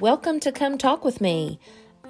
Welcome 0.00 0.40
to 0.40 0.52
Come 0.52 0.76
Talk 0.76 1.02
with 1.02 1.22
Me. 1.22 1.58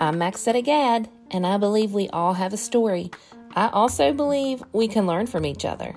I'm 0.01 0.17
Maxetta 0.17 0.65
Gad, 0.65 1.09
and 1.31 1.47
I 1.47 1.59
believe 1.59 1.93
we 1.93 2.09
all 2.09 2.35
have 2.35 2.53
a 2.53 2.57
story. 2.57 3.13
I 3.55 3.69
also 3.69 4.13
believe 4.13 4.65
we 4.73 4.89
can 4.89 5.07
learn 5.07 5.29
from 5.29 5.47
each 5.47 5.65
other. 5.65 5.95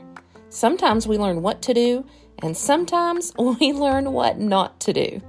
Sometimes 0.50 1.08
we 1.08 1.18
learn 1.18 1.42
what 1.42 1.64
to 1.64 1.74
do, 1.74 2.06
and 2.38 2.56
sometimes 2.56 3.34
we 3.40 3.74
learn 3.74 4.14
what 4.14 4.38
not 4.38 4.80
to 4.82 4.94
do. 4.94 5.20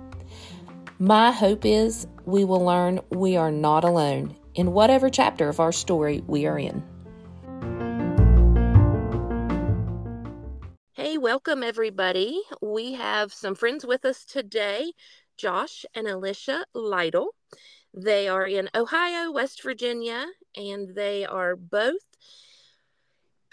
My 0.98 1.32
hope 1.32 1.64
is 1.64 2.06
we 2.27 2.45
will 2.45 2.62
learn 2.62 3.00
we 3.08 3.38
are 3.38 3.50
not 3.50 3.84
alone 3.84 4.36
in 4.54 4.72
whatever 4.72 5.08
chapter 5.08 5.48
of 5.48 5.58
our 5.58 5.72
story 5.72 6.22
we 6.27 6.45
are 6.46 6.58
in. 6.58 6.84
Welcome 11.27 11.64
everybody. 11.64 12.40
We 12.62 12.92
have 12.92 13.32
some 13.34 13.56
friends 13.56 13.84
with 13.84 14.05
us 14.05 14.24
today 14.24 14.92
Josh 15.37 15.84
and 15.92 16.06
Alyssha 16.06 16.62
Lytle. 16.73 17.34
They 17.92 18.28
are 18.28 18.46
in 18.46 18.70
Ohio, 18.77 19.32
West 19.32 19.60
Virginia, 19.60 20.27
and 20.54 20.95
they 20.95 21.24
are 21.24 21.56
both 21.56 22.04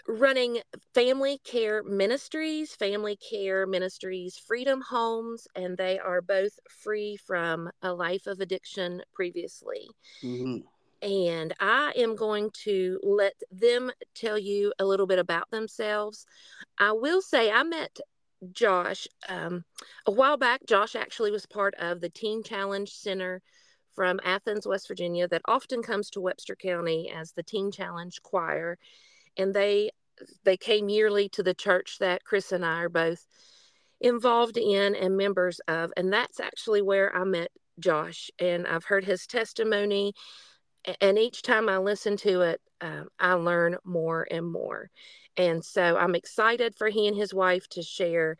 running 0.06 0.60
family 0.94 1.40
care 1.42 1.82
ministries, 1.82 2.76
family 2.76 3.16
care 3.16 3.66
ministries, 3.66 4.36
freedom 4.38 4.80
homes, 4.80 5.48
and 5.56 5.76
they 5.76 5.98
are 5.98 6.22
both 6.22 6.52
free 6.70 7.16
from 7.26 7.68
a 7.82 7.92
life 7.92 8.28
of 8.28 8.38
addiction 8.38 9.02
previously. 9.12 9.88
Mm-hmm. 10.22 10.58
And 11.04 11.52
I 11.60 11.92
am 11.96 12.16
going 12.16 12.50
to 12.64 12.98
let 13.02 13.34
them 13.52 13.92
tell 14.14 14.38
you 14.38 14.72
a 14.78 14.86
little 14.86 15.06
bit 15.06 15.18
about 15.18 15.50
themselves. 15.50 16.24
I 16.78 16.92
will 16.92 17.20
say 17.20 17.50
I 17.50 17.62
met 17.62 17.98
Josh. 18.52 19.06
Um, 19.28 19.64
a 20.06 20.10
while 20.10 20.38
back, 20.38 20.62
Josh 20.66 20.96
actually 20.96 21.30
was 21.30 21.44
part 21.44 21.74
of 21.78 22.00
the 22.00 22.08
Teen 22.08 22.42
Challenge 22.42 22.90
Center 22.90 23.42
from 23.94 24.18
Athens, 24.24 24.66
West 24.66 24.88
Virginia, 24.88 25.28
that 25.28 25.42
often 25.44 25.82
comes 25.82 26.08
to 26.10 26.22
Webster 26.22 26.56
County 26.56 27.12
as 27.14 27.32
the 27.32 27.42
Teen 27.42 27.70
Challenge 27.70 28.20
Choir, 28.22 28.78
and 29.36 29.52
they 29.52 29.90
they 30.44 30.56
came 30.56 30.88
yearly 30.88 31.28
to 31.30 31.42
the 31.42 31.54
church 31.54 31.98
that 31.98 32.24
Chris 32.24 32.50
and 32.52 32.64
I 32.64 32.82
are 32.82 32.88
both 32.88 33.26
involved 34.00 34.56
in 34.56 34.94
and 34.94 35.16
members 35.16 35.60
of, 35.68 35.92
and 35.96 36.12
that's 36.12 36.40
actually 36.40 36.82
where 36.82 37.14
I 37.14 37.24
met 37.24 37.50
Josh, 37.78 38.30
and 38.38 38.66
I've 38.66 38.84
heard 38.84 39.04
his 39.04 39.26
testimony, 39.26 40.14
and 41.00 41.18
each 41.18 41.42
time 41.42 41.68
I 41.68 41.78
listen 41.78 42.16
to 42.18 42.42
it, 42.42 42.60
um, 42.80 43.08
I 43.18 43.34
learn 43.34 43.76
more 43.84 44.26
and 44.30 44.50
more. 44.50 44.90
And 45.36 45.64
so 45.64 45.96
I'm 45.96 46.14
excited 46.14 46.74
for 46.76 46.88
he 46.88 47.08
and 47.08 47.16
his 47.16 47.34
wife 47.34 47.68
to 47.70 47.82
share 47.82 48.36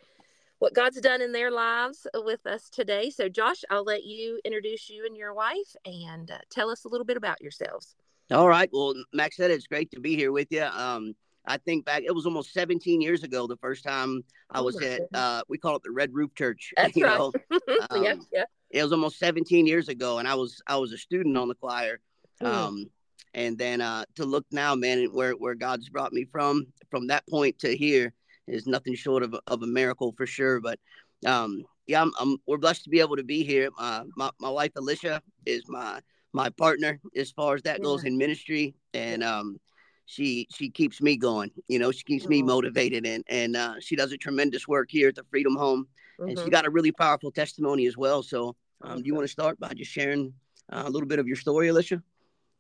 what 0.59 0.75
God's 0.75 1.01
done 1.01 1.21
in 1.21 1.33
their 1.33 1.51
lives 1.51 2.07
with 2.15 2.47
us 2.47 2.71
today. 2.71 3.11
So, 3.11 3.29
Josh, 3.29 3.65
I'll 3.71 3.85
let 3.85 4.05
you 4.05 4.41
introduce 4.45 4.89
you 4.89 5.05
and 5.07 5.17
your 5.17 5.35
wife 5.35 5.77
and 5.85 6.31
uh, 6.31 6.39
tell 6.51 6.71
us 6.71 6.85
a 6.85 6.89
little 6.89 7.05
bit 7.05 7.17
about 7.17 7.43
yourselves. 7.43 7.97
All 8.31 8.49
right. 8.49 8.71
Well, 8.73 8.95
Maxetta 9.15 9.51
it's 9.51 9.67
great 9.67 9.91
to 9.91 10.01
be 10.01 10.17
here 10.17 10.33
with 10.33 10.49
you. 10.51 10.65
Um, 10.65 11.15
I 11.47 11.59
think 11.59 11.85
back, 11.85 12.03
it 12.07 12.15
was 12.15 12.25
almost 12.25 12.53
17 12.55 13.01
years 13.01 13.23
ago 13.23 13.47
the 13.47 13.57
first 13.59 13.85
time 13.85 14.25
I 14.51 14.61
oh 14.61 14.65
was 14.65 14.81
at, 14.81 15.03
uh, 15.13 15.43
we 15.49 15.59
call 15.59 15.77
it 15.77 15.83
the 15.83 15.91
Red 15.91 16.15
Roof 16.15 16.35
Church. 16.35 16.73
That's 16.77 16.97
you 16.97 17.05
right. 17.05 17.19
Know? 17.19 17.33
um, 17.91 18.03
yeah, 18.03 18.15
yeah. 18.33 18.45
It 18.71 18.83
was 18.83 18.93
almost 18.93 19.19
17 19.19 19.67
years 19.67 19.89
ago, 19.89 20.19
and 20.19 20.27
I 20.27 20.35
was 20.35 20.63
I 20.67 20.77
was 20.77 20.93
a 20.93 20.99
student 20.99 21.37
on 21.37 21.49
the 21.49 21.55
choir. 21.55 22.01
Mm. 22.43 22.47
Um, 22.47 22.91
and 23.35 23.59
then 23.59 23.81
uh, 23.81 24.05
to 24.17 24.25
look 24.25 24.47
now, 24.51 24.75
man, 24.75 25.07
where 25.13 25.33
where 25.33 25.55
God's 25.55 25.89
brought 25.89 26.13
me 26.13 26.25
from 26.25 26.67
from 26.91 27.09
that 27.09 27.27
point 27.29 27.59
to 27.61 27.77
here 27.77 28.13
is 28.47 28.67
nothing 28.67 28.95
short 28.95 29.23
of, 29.23 29.35
of 29.47 29.63
a 29.63 29.67
miracle 29.67 30.15
for 30.17 30.27
sure. 30.27 30.61
But 30.61 30.79
um, 31.27 31.65
yeah, 31.87 32.03
I'm, 32.03 32.13
I'm, 32.19 32.37
we're 32.47 32.59
blessed 32.59 32.85
to 32.85 32.91
be 32.91 33.01
able 33.01 33.17
to 33.17 33.25
be 33.25 33.45
here. 33.45 33.69
Uh, 33.79 34.05
my 34.17 34.31
my 34.39 34.51
wife 34.51 34.73
Alyssha 34.75 35.21
is 35.47 35.63
my 35.69 36.01
my 36.33 36.51
partner 36.51 37.01
as 37.17 37.31
far 37.31 37.55
as 37.55 37.63
that 37.63 37.79
yeah. 37.79 37.85
goes 37.85 38.05
in 38.05 38.17
ministry, 38.17 38.75
and 38.93 39.23
um, 39.23 39.59
she 40.07 40.47
she 40.55 40.71
keeps 40.71 41.01
me 41.01 41.17
going. 41.17 41.51
You 41.69 41.79
know, 41.79 41.91
she 41.91 42.05
keeps 42.05 42.27
me 42.27 42.39
mm-hmm. 42.39 42.49
motivated, 42.49 43.07
and 43.07 43.25
and 43.29 43.57
uh, 43.57 43.75
she 43.81 43.97
does 43.97 44.13
a 44.13 44.17
tremendous 44.17 44.69
work 44.69 44.89
here 44.91 45.09
at 45.09 45.15
the 45.15 45.25
Freedom 45.31 45.57
Home, 45.57 45.87
mm-hmm. 46.21 46.29
and 46.29 46.39
she 46.39 46.45
mm-hmm. 46.45 46.51
got 46.51 46.67
a 46.67 46.71
really 46.71 46.93
powerful 46.93 47.31
testimony 47.31 47.87
as 47.87 47.97
well. 47.97 48.23
So, 48.23 48.57
um, 48.83 49.03
do 49.03 49.07
you 49.07 49.15
want 49.15 49.27
to 49.27 49.33
start 49.33 49.59
by 49.59 49.73
just 49.75 49.91
sharing 49.91 50.33
uh, 50.73 50.85
a 50.87 50.91
little 50.91 51.09
bit 51.09 51.19
of 51.19 51.27
your 51.27 51.37
story, 51.37 51.69
Alyssha? 51.69 52.03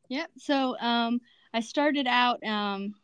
Yep. 0.09 0.31
So 0.38 0.78
um, 0.78 1.20
I 1.53 1.60
started 1.60 2.06
out. 2.06 2.42
Um, 2.44 2.94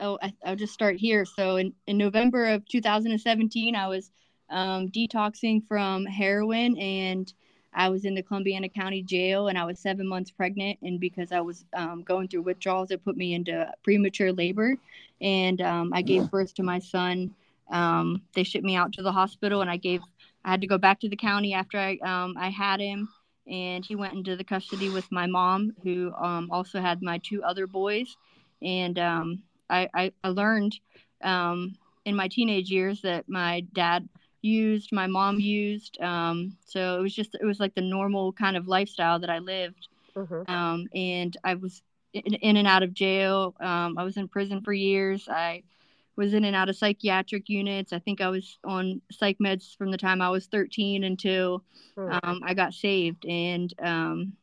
oh, 0.00 0.18
I, 0.22 0.32
will 0.46 0.56
just 0.56 0.72
start 0.72 0.96
here. 0.96 1.24
So 1.24 1.56
in, 1.56 1.72
in 1.86 1.96
November 1.98 2.46
of 2.46 2.66
2017, 2.68 3.76
I 3.76 3.88
was 3.88 4.10
um, 4.50 4.88
detoxing 4.88 5.66
from 5.66 6.04
heroin 6.04 6.76
and 6.78 7.32
I 7.74 7.88
was 7.88 8.04
in 8.04 8.14
the 8.14 8.22
Columbiana 8.22 8.68
County 8.68 9.02
Jail 9.02 9.48
and 9.48 9.56
I 9.56 9.64
was 9.64 9.78
seven 9.78 10.06
months 10.06 10.30
pregnant. 10.30 10.78
And 10.82 11.00
because 11.00 11.32
I 11.32 11.40
was 11.40 11.64
um, 11.74 12.02
going 12.02 12.28
through 12.28 12.42
withdrawals, 12.42 12.90
it 12.90 13.04
put 13.04 13.16
me 13.16 13.32
into 13.34 13.70
premature 13.82 14.32
labor. 14.32 14.74
And 15.20 15.60
um, 15.62 15.92
I 15.94 16.02
gave 16.02 16.30
birth 16.30 16.54
to 16.54 16.62
my 16.62 16.78
son. 16.78 17.34
Um, 17.70 18.22
they 18.34 18.42
shipped 18.42 18.64
me 18.64 18.76
out 18.76 18.92
to 18.94 19.02
the 19.02 19.12
hospital 19.12 19.62
and 19.62 19.70
I 19.70 19.78
gave, 19.78 20.02
I 20.44 20.50
had 20.50 20.60
to 20.60 20.66
go 20.66 20.76
back 20.76 21.00
to 21.00 21.08
the 21.08 21.16
county 21.16 21.54
after 21.54 21.78
I, 21.78 21.96
um, 22.02 22.36
I 22.38 22.50
had 22.50 22.80
him 22.80 23.08
and 23.46 23.84
he 23.84 23.96
went 23.96 24.14
into 24.14 24.36
the 24.36 24.44
custody 24.44 24.88
with 24.88 25.10
my 25.10 25.26
mom, 25.26 25.74
who 25.82 26.12
um, 26.14 26.50
also 26.50 26.80
had 26.80 27.02
my 27.02 27.18
two 27.18 27.42
other 27.42 27.66
boys. 27.66 28.16
And 28.60 28.98
um, 28.98 29.42
I, 29.68 29.88
I, 29.94 30.12
I, 30.22 30.28
learned 30.28 30.78
um, 31.22 31.76
in 32.04 32.14
my 32.14 32.28
teenage 32.28 32.70
years 32.70 33.02
that 33.02 33.28
my 33.28 33.60
dad 33.72 34.08
used, 34.40 34.92
my 34.92 35.06
mom 35.06 35.40
used. 35.40 36.00
Um, 36.00 36.56
so 36.64 36.98
it 36.98 37.02
was 37.02 37.14
just, 37.14 37.34
it 37.34 37.44
was 37.44 37.58
like 37.58 37.74
the 37.74 37.80
normal 37.80 38.32
kind 38.32 38.56
of 38.56 38.68
lifestyle 38.68 39.18
that 39.18 39.30
I 39.30 39.38
lived. 39.38 39.88
Mm-hmm. 40.14 40.50
Um, 40.50 40.88
and 40.94 41.36
I 41.42 41.54
was 41.54 41.82
in, 42.12 42.34
in, 42.34 42.56
and 42.56 42.68
out 42.68 42.82
of 42.82 42.94
jail. 42.94 43.54
Um, 43.60 43.98
I 43.98 44.04
was 44.04 44.16
in 44.16 44.28
prison 44.28 44.60
for 44.60 44.72
years. 44.72 45.28
I 45.28 45.62
was 46.16 46.34
in 46.34 46.44
and 46.44 46.54
out 46.54 46.68
of 46.68 46.76
psychiatric 46.76 47.48
units. 47.48 47.92
I 47.92 47.98
think 47.98 48.20
I 48.20 48.28
was 48.28 48.58
on 48.64 49.00
psych 49.10 49.38
meds 49.38 49.76
from 49.76 49.90
the 49.90 49.96
time 49.96 50.20
I 50.20 50.30
was 50.30 50.46
13 50.46 51.04
until 51.04 51.64
um, 51.96 52.40
I 52.44 52.54
got 52.54 52.74
saved. 52.74 53.24
And 53.24 53.72
um, 53.80 54.34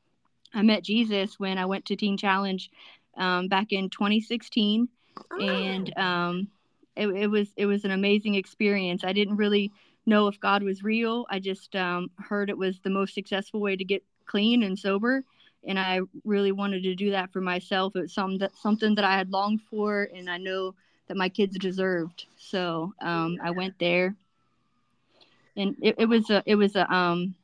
I 0.53 0.61
met 0.61 0.83
Jesus 0.83 1.39
when 1.39 1.57
I 1.57 1.65
went 1.65 1.85
to 1.85 1.95
Teen 1.95 2.17
Challenge 2.17 2.69
um, 3.17 3.47
back 3.47 3.71
in 3.71 3.89
2016, 3.89 4.87
oh. 5.31 5.39
and 5.39 5.97
um, 5.97 6.47
it, 6.95 7.07
it, 7.07 7.27
was 7.27 7.49
it 7.55 7.65
was 7.65 7.85
an 7.85 7.91
amazing 7.91 8.35
experience. 8.35 9.03
I 9.03 9.13
didn't 9.13 9.37
really 9.37 9.71
know 10.05 10.27
if 10.27 10.39
God 10.39 10.63
was 10.63 10.83
real. 10.83 11.25
I 11.29 11.39
just 11.39 11.75
um, 11.75 12.09
heard 12.17 12.49
it 12.49 12.57
was 12.57 12.79
the 12.79 12.89
most 12.89 13.13
successful 13.13 13.59
way 13.59 13.75
to 13.75 13.83
get 13.83 14.03
clean 14.25 14.63
and 14.63 14.77
sober. 14.77 15.23
And 15.67 15.77
I 15.77 15.99
really 16.23 16.53
wanted 16.53 16.83
to 16.83 16.95
do 16.95 17.11
that 17.11 17.33
for 17.33 17.41
myself. 17.41 17.95
It 17.95 18.01
was 18.01 18.13
something 18.13 18.39
that 18.39 18.55
something 18.55 18.95
that 18.95 19.03
I 19.03 19.17
had 19.17 19.29
longed 19.29 19.61
for, 19.69 20.07
and 20.15 20.29
I 20.29 20.37
know 20.37 20.73
that 21.09 21.17
my 21.17 21.27
kids 21.27 21.57
deserved. 21.57 22.27
So 22.37 22.93
um, 23.01 23.37
I 23.43 23.51
went 23.51 23.77
there, 23.79 24.15
and 25.57 25.75
it, 25.81 25.95
it 25.97 26.05
was 26.05 26.29
a 26.29 26.41
it 26.45 26.55
was 26.55 26.77
a 26.77 26.89
um 26.93 27.35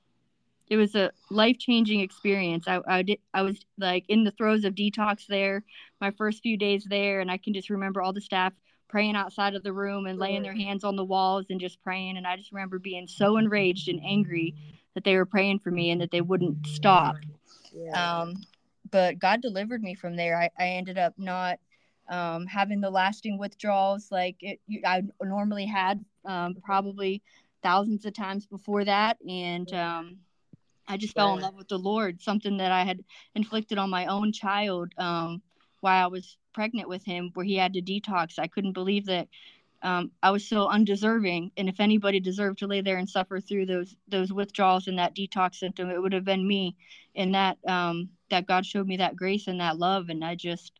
it 0.69 0.77
was 0.77 0.95
a 0.95 1.11
life 1.29 1.57
changing 1.57 1.99
experience. 1.99 2.67
I 2.67 2.79
I 2.87 3.01
did 3.01 3.19
I 3.33 3.41
was 3.41 3.59
like 3.77 4.05
in 4.07 4.23
the 4.23 4.31
throes 4.31 4.63
of 4.63 4.75
detox 4.75 5.27
there, 5.27 5.63
my 5.99 6.11
first 6.11 6.41
few 6.41 6.55
days 6.55 6.85
there, 6.85 7.19
and 7.19 7.29
I 7.29 7.37
can 7.37 7.53
just 7.53 7.69
remember 7.69 8.01
all 8.01 8.13
the 8.13 8.21
staff 8.21 8.53
praying 8.87 9.15
outside 9.15 9.55
of 9.55 9.63
the 9.63 9.73
room 9.73 10.05
and 10.05 10.19
laying 10.19 10.43
their 10.43 10.53
hands 10.53 10.83
on 10.83 10.95
the 10.95 11.03
walls 11.03 11.47
and 11.49 11.59
just 11.59 11.81
praying. 11.81 12.17
And 12.17 12.25
I 12.25 12.37
just 12.37 12.51
remember 12.51 12.79
being 12.79 13.07
so 13.07 13.37
enraged 13.37 13.89
and 13.89 13.99
angry 14.05 14.55
that 14.93 15.03
they 15.03 15.17
were 15.17 15.25
praying 15.25 15.59
for 15.59 15.71
me 15.71 15.89
and 15.89 15.99
that 15.99 16.11
they 16.11 16.21
wouldn't 16.21 16.65
stop. 16.67 17.17
Yeah. 17.73 18.21
Um, 18.21 18.35
but 18.91 19.19
God 19.19 19.41
delivered 19.41 19.81
me 19.81 19.95
from 19.95 20.15
there. 20.15 20.39
I, 20.39 20.49
I 20.57 20.67
ended 20.69 20.97
up 20.97 21.15
not 21.17 21.59
um, 22.09 22.45
having 22.45 22.81
the 22.81 22.89
lasting 22.89 23.37
withdrawals 23.37 24.11
like 24.11 24.37
it, 24.41 24.59
I 24.85 25.03
normally 25.21 25.65
had 25.65 26.03
um, 26.25 26.55
probably 26.63 27.21
thousands 27.63 28.05
of 28.05 28.13
times 28.13 28.45
before 28.45 28.85
that. 28.85 29.17
And 29.27 29.71
um, 29.73 30.17
I 30.87 30.97
just 30.97 31.15
fell 31.15 31.33
in 31.35 31.41
love 31.41 31.55
with 31.55 31.67
the 31.67 31.79
Lord, 31.79 32.21
something 32.21 32.57
that 32.57 32.71
I 32.71 32.83
had 32.83 33.03
inflicted 33.33 33.77
on 33.77 33.89
my 33.89 34.05
own 34.05 34.31
child 34.31 34.93
um, 34.97 35.41
while 35.81 36.03
I 36.03 36.07
was 36.07 36.37
pregnant 36.53 36.87
with 36.89 37.03
him, 37.03 37.31
where 37.33 37.45
he 37.45 37.55
had 37.55 37.73
to 37.73 37.81
detox. 37.81 38.37
I 38.37 38.47
couldn't 38.47 38.73
believe 38.73 39.07
that 39.07 39.27
um, 39.81 40.11
I 40.21 40.31
was 40.31 40.47
so 40.47 40.67
undeserving. 40.67 41.51
And 41.57 41.69
if 41.69 41.79
anybody 41.79 42.19
deserved 42.19 42.59
to 42.59 42.67
lay 42.67 42.81
there 42.81 42.97
and 42.97 43.09
suffer 43.09 43.39
through 43.39 43.65
those 43.65 43.95
those 44.07 44.31
withdrawals 44.31 44.87
and 44.87 44.99
that 44.99 45.15
detox 45.15 45.55
symptom, 45.55 45.89
it 45.89 46.01
would 46.01 46.13
have 46.13 46.25
been 46.25 46.47
me. 46.47 46.75
And 47.15 47.33
that 47.35 47.57
um, 47.67 48.09
that 48.29 48.47
God 48.47 48.65
showed 48.65 48.87
me 48.87 48.97
that 48.97 49.15
grace 49.15 49.47
and 49.47 49.59
that 49.59 49.77
love, 49.77 50.09
and 50.09 50.23
I 50.23 50.35
just 50.35 50.71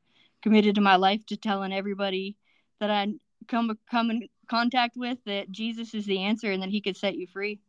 committed 0.45 0.75
to 0.75 0.81
my 0.81 0.95
life 0.95 1.25
to 1.25 1.35
telling 1.35 1.73
everybody 1.73 2.35
that 2.79 2.91
I 2.91 3.07
come 3.47 3.75
come 3.89 4.11
in 4.11 4.27
contact 4.47 4.95
with 4.95 5.17
that 5.25 5.49
Jesus 5.49 5.95
is 5.95 6.05
the 6.05 6.21
answer 6.21 6.51
and 6.51 6.61
that 6.61 6.69
he 6.69 6.81
could 6.81 6.95
set 6.95 7.15
you 7.15 7.25
free. 7.25 7.59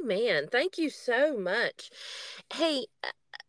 Amen. 0.00 0.48
Thank 0.50 0.78
you 0.78 0.88
so 0.88 1.36
much. 1.36 1.90
Hey, 2.50 2.86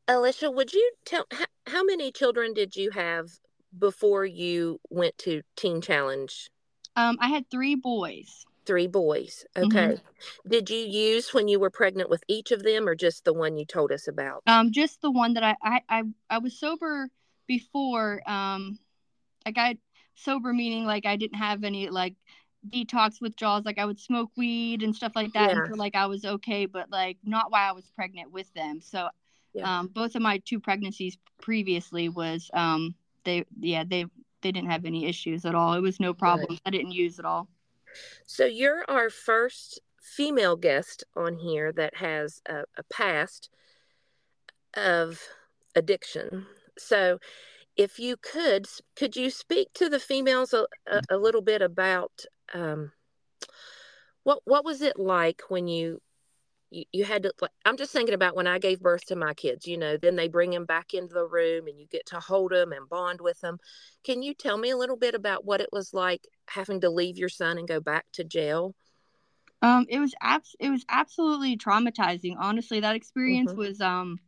Alyssha, 0.09 0.53
would 0.53 0.73
you 0.73 0.91
tell 1.05 1.23
how, 1.31 1.45
how 1.67 1.83
many 1.85 2.11
children 2.11 2.53
did 2.53 2.75
you 2.75 2.91
have 2.91 3.29
before 3.77 4.25
you 4.25 4.81
went 4.89 5.17
to 5.19 5.41
Teen 5.55 5.79
Challenge? 5.79 6.49
Um, 6.97 7.17
I 7.21 7.29
had 7.29 7.49
three 7.49 7.75
boys. 7.75 8.45
Three 8.65 8.87
boys. 8.87 9.45
Okay. 9.57 9.77
Mm-hmm. 9.77 10.49
Did 10.49 10.69
you 10.69 10.79
use 10.79 11.33
when 11.33 11.47
you 11.47 11.61
were 11.61 11.69
pregnant 11.69 12.09
with 12.09 12.23
each 12.27 12.51
of 12.51 12.61
them, 12.63 12.89
or 12.89 12.95
just 12.95 13.23
the 13.23 13.33
one 13.33 13.57
you 13.57 13.65
told 13.65 13.93
us 13.93 14.09
about? 14.09 14.43
Um, 14.47 14.73
just 14.73 15.01
the 15.01 15.11
one 15.11 15.33
that 15.35 15.43
I 15.43 15.55
I 15.63 15.81
I, 15.89 16.03
I 16.29 16.37
was 16.39 16.59
sober 16.59 17.09
before. 17.49 18.21
Um, 18.29 18.79
like 19.45 19.57
I 19.57 19.77
sober 20.15 20.53
meaning 20.53 20.85
like 20.85 21.05
I 21.05 21.17
didn't 21.17 21.39
have 21.39 21.65
any 21.65 21.89
like 21.89 22.15
detox 22.69 23.19
withdrawals. 23.19 23.65
Like 23.65 23.79
I 23.79 23.85
would 23.85 23.99
smoke 23.99 24.29
weed 24.37 24.83
and 24.83 24.95
stuff 24.95 25.13
like 25.15 25.33
that 25.33 25.51
yeah. 25.51 25.61
until 25.61 25.75
like 25.75 25.95
I 25.95 26.05
was 26.05 26.23
okay, 26.23 26.65
but 26.65 26.89
like 26.89 27.17
not 27.25 27.51
while 27.51 27.69
I 27.69 27.73
was 27.73 27.89
pregnant 27.95 28.31
with 28.31 28.53
them. 28.53 28.79
So 28.79 29.09
yeah. 29.53 29.79
um, 29.79 29.87
both 29.87 30.15
of 30.15 30.21
my 30.21 30.37
two 30.45 30.59
pregnancies 30.59 31.17
previously 31.41 32.07
was 32.07 32.49
um 32.53 32.95
they 33.25 33.45
yeah 33.59 33.83
they 33.85 34.05
they 34.41 34.51
didn't 34.51 34.69
have 34.69 34.85
any 34.85 35.07
issues 35.07 35.45
at 35.45 35.55
all. 35.55 35.73
It 35.73 35.81
was 35.81 35.99
no 35.99 36.13
problem. 36.13 36.51
Right. 36.51 36.61
I 36.67 36.69
didn't 36.69 36.91
use 36.91 37.19
at 37.19 37.25
all. 37.25 37.49
So 38.25 38.45
you're 38.45 38.85
our 38.87 39.09
first 39.09 39.81
female 39.99 40.55
guest 40.55 41.03
on 41.15 41.37
here 41.37 41.71
that 41.73 41.97
has 41.97 42.41
a, 42.47 42.63
a 42.77 42.83
past 42.91 43.49
of 44.75 45.19
addiction. 45.75 46.45
So 46.79 47.19
if 47.75 47.99
you 47.99 48.17
could, 48.17 48.67
could 48.95 49.15
you 49.15 49.29
speak 49.29 49.69
to 49.75 49.89
the 49.89 49.99
females 49.99 50.53
a, 50.53 50.65
a, 50.87 51.01
a 51.11 51.17
little 51.17 51.41
bit 51.41 51.61
about 51.61 52.11
um, 52.53 52.91
what 54.23 54.39
what 54.45 54.65
was 54.65 54.81
it 54.81 54.99
like 54.99 55.41
when 55.49 55.67
you 55.67 56.01
you, 56.71 56.83
you 56.91 57.03
had 57.05 57.23
to 57.23 57.31
i'm 57.65 57.77
just 57.77 57.91
thinking 57.91 58.13
about 58.13 58.35
when 58.35 58.47
i 58.47 58.59
gave 58.59 58.79
birth 58.79 59.05
to 59.05 59.15
my 59.15 59.33
kids 59.33 59.65
you 59.65 59.77
know 59.77 59.97
then 59.97 60.15
they 60.15 60.27
bring 60.27 60.51
them 60.51 60.65
back 60.65 60.93
into 60.93 61.13
the 61.13 61.25
room 61.25 61.67
and 61.67 61.79
you 61.79 61.87
get 61.87 62.05
to 62.05 62.19
hold 62.19 62.51
them 62.51 62.71
and 62.71 62.89
bond 62.89 63.21
with 63.21 63.39
them 63.41 63.57
can 64.03 64.21
you 64.21 64.33
tell 64.33 64.57
me 64.57 64.69
a 64.69 64.77
little 64.77 64.97
bit 64.97 65.15
about 65.15 65.45
what 65.45 65.61
it 65.61 65.69
was 65.71 65.93
like 65.93 66.27
having 66.47 66.81
to 66.81 66.89
leave 66.89 67.17
your 67.17 67.29
son 67.29 67.57
and 67.57 67.67
go 67.67 67.79
back 67.79 68.05
to 68.13 68.23
jail? 68.23 68.75
Um 69.61 69.85
it 69.89 69.99
was 69.99 70.13
abs- 70.21 70.55
it 70.59 70.69
was 70.69 70.85
absolutely 70.89 71.57
traumatizing. 71.57 72.35
Honestly 72.39 72.79
that 72.79 72.95
experience 72.95 73.51
mm-hmm. 73.51 73.59
was 73.59 73.81
um 73.81 74.19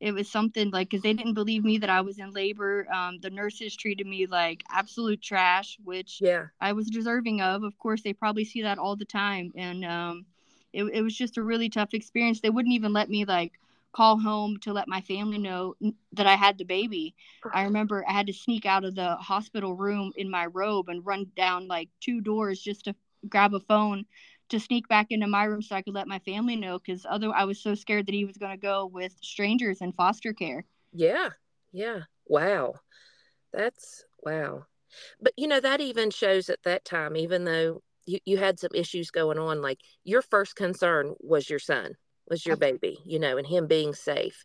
it 0.00 0.12
was 0.12 0.30
something 0.30 0.70
like 0.70 0.90
because 0.90 1.02
they 1.02 1.12
didn't 1.14 1.34
believe 1.34 1.64
me 1.64 1.78
that 1.78 1.90
I 1.90 2.00
was 2.00 2.18
in 2.18 2.32
labor. 2.32 2.86
Um, 2.92 3.18
the 3.20 3.30
nurses 3.30 3.76
treated 3.76 4.06
me 4.06 4.26
like 4.26 4.62
absolute 4.70 5.22
trash, 5.22 5.78
which 5.84 6.22
yeah 6.22 6.46
I 6.60 6.72
was 6.72 6.88
deserving 6.88 7.40
of. 7.40 7.62
Of 7.62 7.78
course, 7.78 8.02
they 8.02 8.12
probably 8.12 8.44
see 8.44 8.62
that 8.62 8.78
all 8.78 8.96
the 8.96 9.04
time, 9.04 9.52
and 9.56 9.84
um, 9.84 10.26
it, 10.72 10.84
it 10.84 11.02
was 11.02 11.16
just 11.16 11.36
a 11.38 11.42
really 11.42 11.68
tough 11.68 11.94
experience. 11.94 12.40
They 12.40 12.50
wouldn't 12.50 12.74
even 12.74 12.92
let 12.92 13.08
me 13.10 13.24
like 13.24 13.52
call 13.92 14.18
home 14.18 14.58
to 14.62 14.72
let 14.72 14.88
my 14.88 15.00
family 15.00 15.38
know 15.38 15.74
that 16.12 16.26
I 16.26 16.34
had 16.36 16.58
the 16.58 16.64
baby. 16.64 17.14
I 17.52 17.62
remember 17.64 18.04
I 18.06 18.12
had 18.12 18.26
to 18.26 18.32
sneak 18.32 18.64
out 18.66 18.84
of 18.84 18.94
the 18.94 19.16
hospital 19.16 19.74
room 19.74 20.12
in 20.16 20.30
my 20.30 20.46
robe 20.46 20.88
and 20.88 21.04
run 21.04 21.30
down 21.36 21.68
like 21.68 21.88
two 22.00 22.20
doors 22.20 22.60
just 22.60 22.84
to 22.84 22.94
grab 23.28 23.54
a 23.54 23.60
phone 23.60 24.04
to 24.50 24.60
sneak 24.60 24.88
back 24.88 25.06
into 25.10 25.26
my 25.26 25.44
room 25.44 25.62
so 25.62 25.74
I 25.74 25.82
could 25.82 25.94
let 25.94 26.08
my 26.08 26.18
family 26.20 26.56
know 26.56 26.78
because 26.78 27.06
other 27.08 27.32
I 27.34 27.44
was 27.44 27.60
so 27.60 27.74
scared 27.74 28.06
that 28.06 28.14
he 28.14 28.24
was 28.24 28.36
going 28.36 28.52
to 28.52 28.60
go 28.60 28.86
with 28.86 29.14
strangers 29.22 29.80
in 29.80 29.92
foster 29.92 30.32
care. 30.32 30.64
Yeah. 30.92 31.30
Yeah. 31.72 32.00
Wow. 32.26 32.74
That's 33.52 34.04
wow. 34.22 34.66
But 35.20 35.32
you 35.36 35.46
know 35.48 35.60
that 35.60 35.80
even 35.80 36.10
shows 36.10 36.50
at 36.50 36.62
that 36.64 36.84
time 36.84 37.16
even 37.16 37.44
though 37.44 37.80
you, 38.06 38.18
you 38.24 38.38
had 38.38 38.58
some 38.58 38.70
issues 38.74 39.10
going 39.10 39.38
on 39.38 39.62
like 39.62 39.80
your 40.04 40.22
first 40.22 40.56
concern 40.56 41.14
was 41.20 41.48
your 41.48 41.58
son 41.58 41.94
was 42.28 42.44
your 42.44 42.56
baby 42.56 42.98
you 43.04 43.18
know 43.18 43.36
and 43.36 43.46
him 43.46 43.66
being 43.66 43.94
safe 43.94 44.44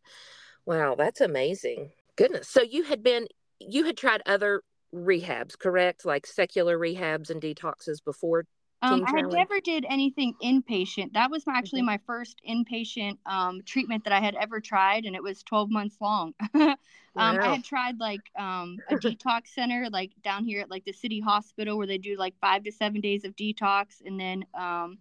wow 0.66 0.96
that's 0.96 1.22
amazing 1.22 1.90
goodness 2.16 2.48
so 2.48 2.62
you 2.62 2.84
had 2.84 3.04
been 3.04 3.28
you 3.60 3.86
had 3.86 3.98
tried 3.98 4.22
other 4.26 4.62
rehabs 4.94 5.58
correct 5.58 6.06
like 6.06 6.26
secular 6.26 6.78
rehabs 6.78 7.30
and 7.30 7.42
detoxes 7.42 8.04
before 8.04 8.46
um, 8.94 9.06
I 9.06 9.12
had 9.18 9.28
never 9.32 9.60
did 9.60 9.86
anything 9.90 10.34
inpatient. 10.44 11.14
That 11.14 11.32
was 11.32 11.44
actually 11.48 11.82
mm-hmm. 11.82 11.88
my 11.88 12.00
first 12.06 12.42
inpatient 12.48 13.18
um, 13.26 13.62
treatment 13.66 14.04
that 14.04 14.14
I 14.14 14.20
had 14.20 14.36
ever 14.36 14.60
tried, 14.60 15.06
and 15.06 15.16
it 15.16 15.24
was 15.24 15.44
12 15.44 15.70
months 15.70 15.98
long. 16.00 16.34
um, 16.54 16.76
wow. 17.16 17.40
I 17.42 17.56
had 17.56 17.64
tried 17.64 18.00
like 18.00 18.22
um, 18.38 18.78
a 18.90 18.96
detox 18.96 19.48
center, 19.48 19.90
like 19.92 20.12
down 20.24 20.46
here 20.46 20.62
at 20.62 20.70
like 20.70 20.86
the 20.86 20.94
city 20.94 21.20
hospital, 21.20 21.78
where 21.78 21.88
they 21.88 21.98
do 21.98 22.16
like 22.18 22.34
five 22.40 22.64
to 22.64 22.72
seven 22.72 23.02
days 23.02 23.26
of 23.26 23.36
detox, 23.36 24.02
and 24.06 24.20
then 24.20 24.46
um, 24.54 24.98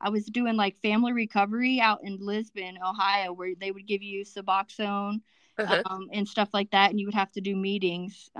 I 0.00 0.10
was 0.10 0.26
doing 0.26 0.56
like 0.56 0.80
family 0.82 1.12
recovery 1.12 1.80
out 1.80 2.00
in 2.02 2.18
Lisbon, 2.20 2.78
Ohio, 2.84 3.32
where 3.32 3.54
they 3.54 3.70
would 3.70 3.86
give 3.86 4.02
you 4.02 4.24
Suboxone 4.24 5.20
uh-huh. 5.58 5.82
Um, 5.86 6.08
and 6.12 6.26
stuff 6.26 6.50
like 6.52 6.70
that, 6.70 6.90
and 6.90 7.00
you 7.00 7.06
would 7.06 7.14
have 7.14 7.32
to 7.32 7.40
do 7.40 7.56
meetings. 7.56 8.30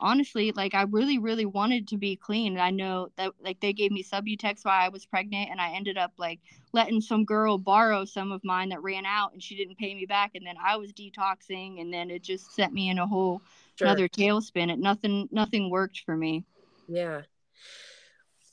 Honestly, 0.00 0.52
like 0.52 0.74
I 0.74 0.82
really, 0.82 1.18
really 1.18 1.46
wanted 1.46 1.88
to 1.88 1.96
be 1.96 2.16
clean. 2.16 2.54
And 2.54 2.62
I 2.62 2.70
know 2.70 3.08
that 3.16 3.32
like 3.42 3.60
they 3.60 3.72
gave 3.72 3.92
me 3.92 4.02
Subutex 4.02 4.64
while 4.64 4.80
I 4.80 4.88
was 4.88 5.06
pregnant, 5.06 5.50
and 5.50 5.60
I 5.60 5.70
ended 5.70 5.96
up 5.96 6.12
like 6.18 6.40
letting 6.72 7.00
some 7.00 7.24
girl 7.24 7.58
borrow 7.58 8.04
some 8.04 8.32
of 8.32 8.42
mine 8.44 8.70
that 8.70 8.82
ran 8.82 9.06
out, 9.06 9.32
and 9.32 9.42
she 9.42 9.56
didn't 9.56 9.78
pay 9.78 9.94
me 9.94 10.06
back. 10.06 10.32
And 10.34 10.46
then 10.46 10.56
I 10.62 10.76
was 10.76 10.92
detoxing, 10.92 11.80
and 11.80 11.92
then 11.92 12.10
it 12.10 12.22
just 12.22 12.54
sent 12.54 12.72
me 12.72 12.90
in 12.90 12.98
a 12.98 13.06
whole 13.06 13.40
sure. 13.76 13.86
another 13.86 14.08
tailspin. 14.08 14.70
It 14.70 14.78
nothing, 14.78 15.28
nothing 15.30 15.70
worked 15.70 16.02
for 16.04 16.16
me. 16.16 16.44
Yeah. 16.88 17.22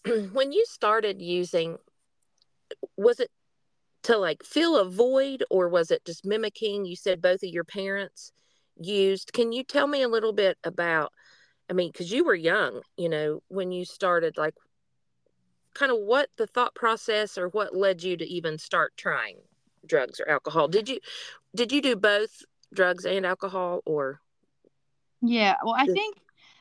when 0.32 0.52
you 0.52 0.66
started 0.68 1.22
using, 1.22 1.78
was 2.98 3.20
it 3.20 3.30
to 4.04 4.18
like 4.18 4.44
fill 4.44 4.78
a 4.78 4.86
void, 4.86 5.44
or 5.50 5.70
was 5.70 5.92
it 5.92 6.06
just 6.06 6.26
mimicking? 6.26 6.86
You 6.86 6.96
said 6.96 7.22
both 7.22 7.44
of 7.44 7.50
your 7.50 7.64
parents 7.64 8.32
used. 8.78 9.34
Can 9.34 9.52
you 9.52 9.64
tell 9.64 9.88
me 9.88 10.02
a 10.02 10.08
little 10.08 10.34
bit 10.34 10.58
about 10.64 11.12
I 11.72 11.74
mean, 11.74 11.90
because 11.90 12.12
you 12.12 12.26
were 12.26 12.36
young, 12.36 12.82
you 12.98 13.08
know, 13.08 13.42
when 13.48 13.72
you 13.72 13.86
started, 13.86 14.36
like, 14.38 14.56
kind 15.74 15.90
of 15.90 16.00
what 16.00 16.30
the 16.36 16.46
thought 16.46 16.76
process 16.76 17.38
or 17.38 17.48
what 17.48 17.74
led 17.74 18.04
you 18.04 18.18
to 18.18 18.26
even 18.26 18.58
start 18.58 18.92
trying 18.98 19.38
drugs 19.86 20.20
or 20.20 20.28
alcohol? 20.28 20.68
Did 20.68 20.90
you 20.90 21.00
did 21.56 21.72
you 21.72 21.82
do 21.82 21.96
both 21.96 22.44
drugs 22.74 23.06
and 23.06 23.26
alcohol 23.26 23.82
or? 23.86 24.20
Yeah, 25.22 25.56
well, 25.64 25.76
I 25.78 25.86
think 25.86 26.18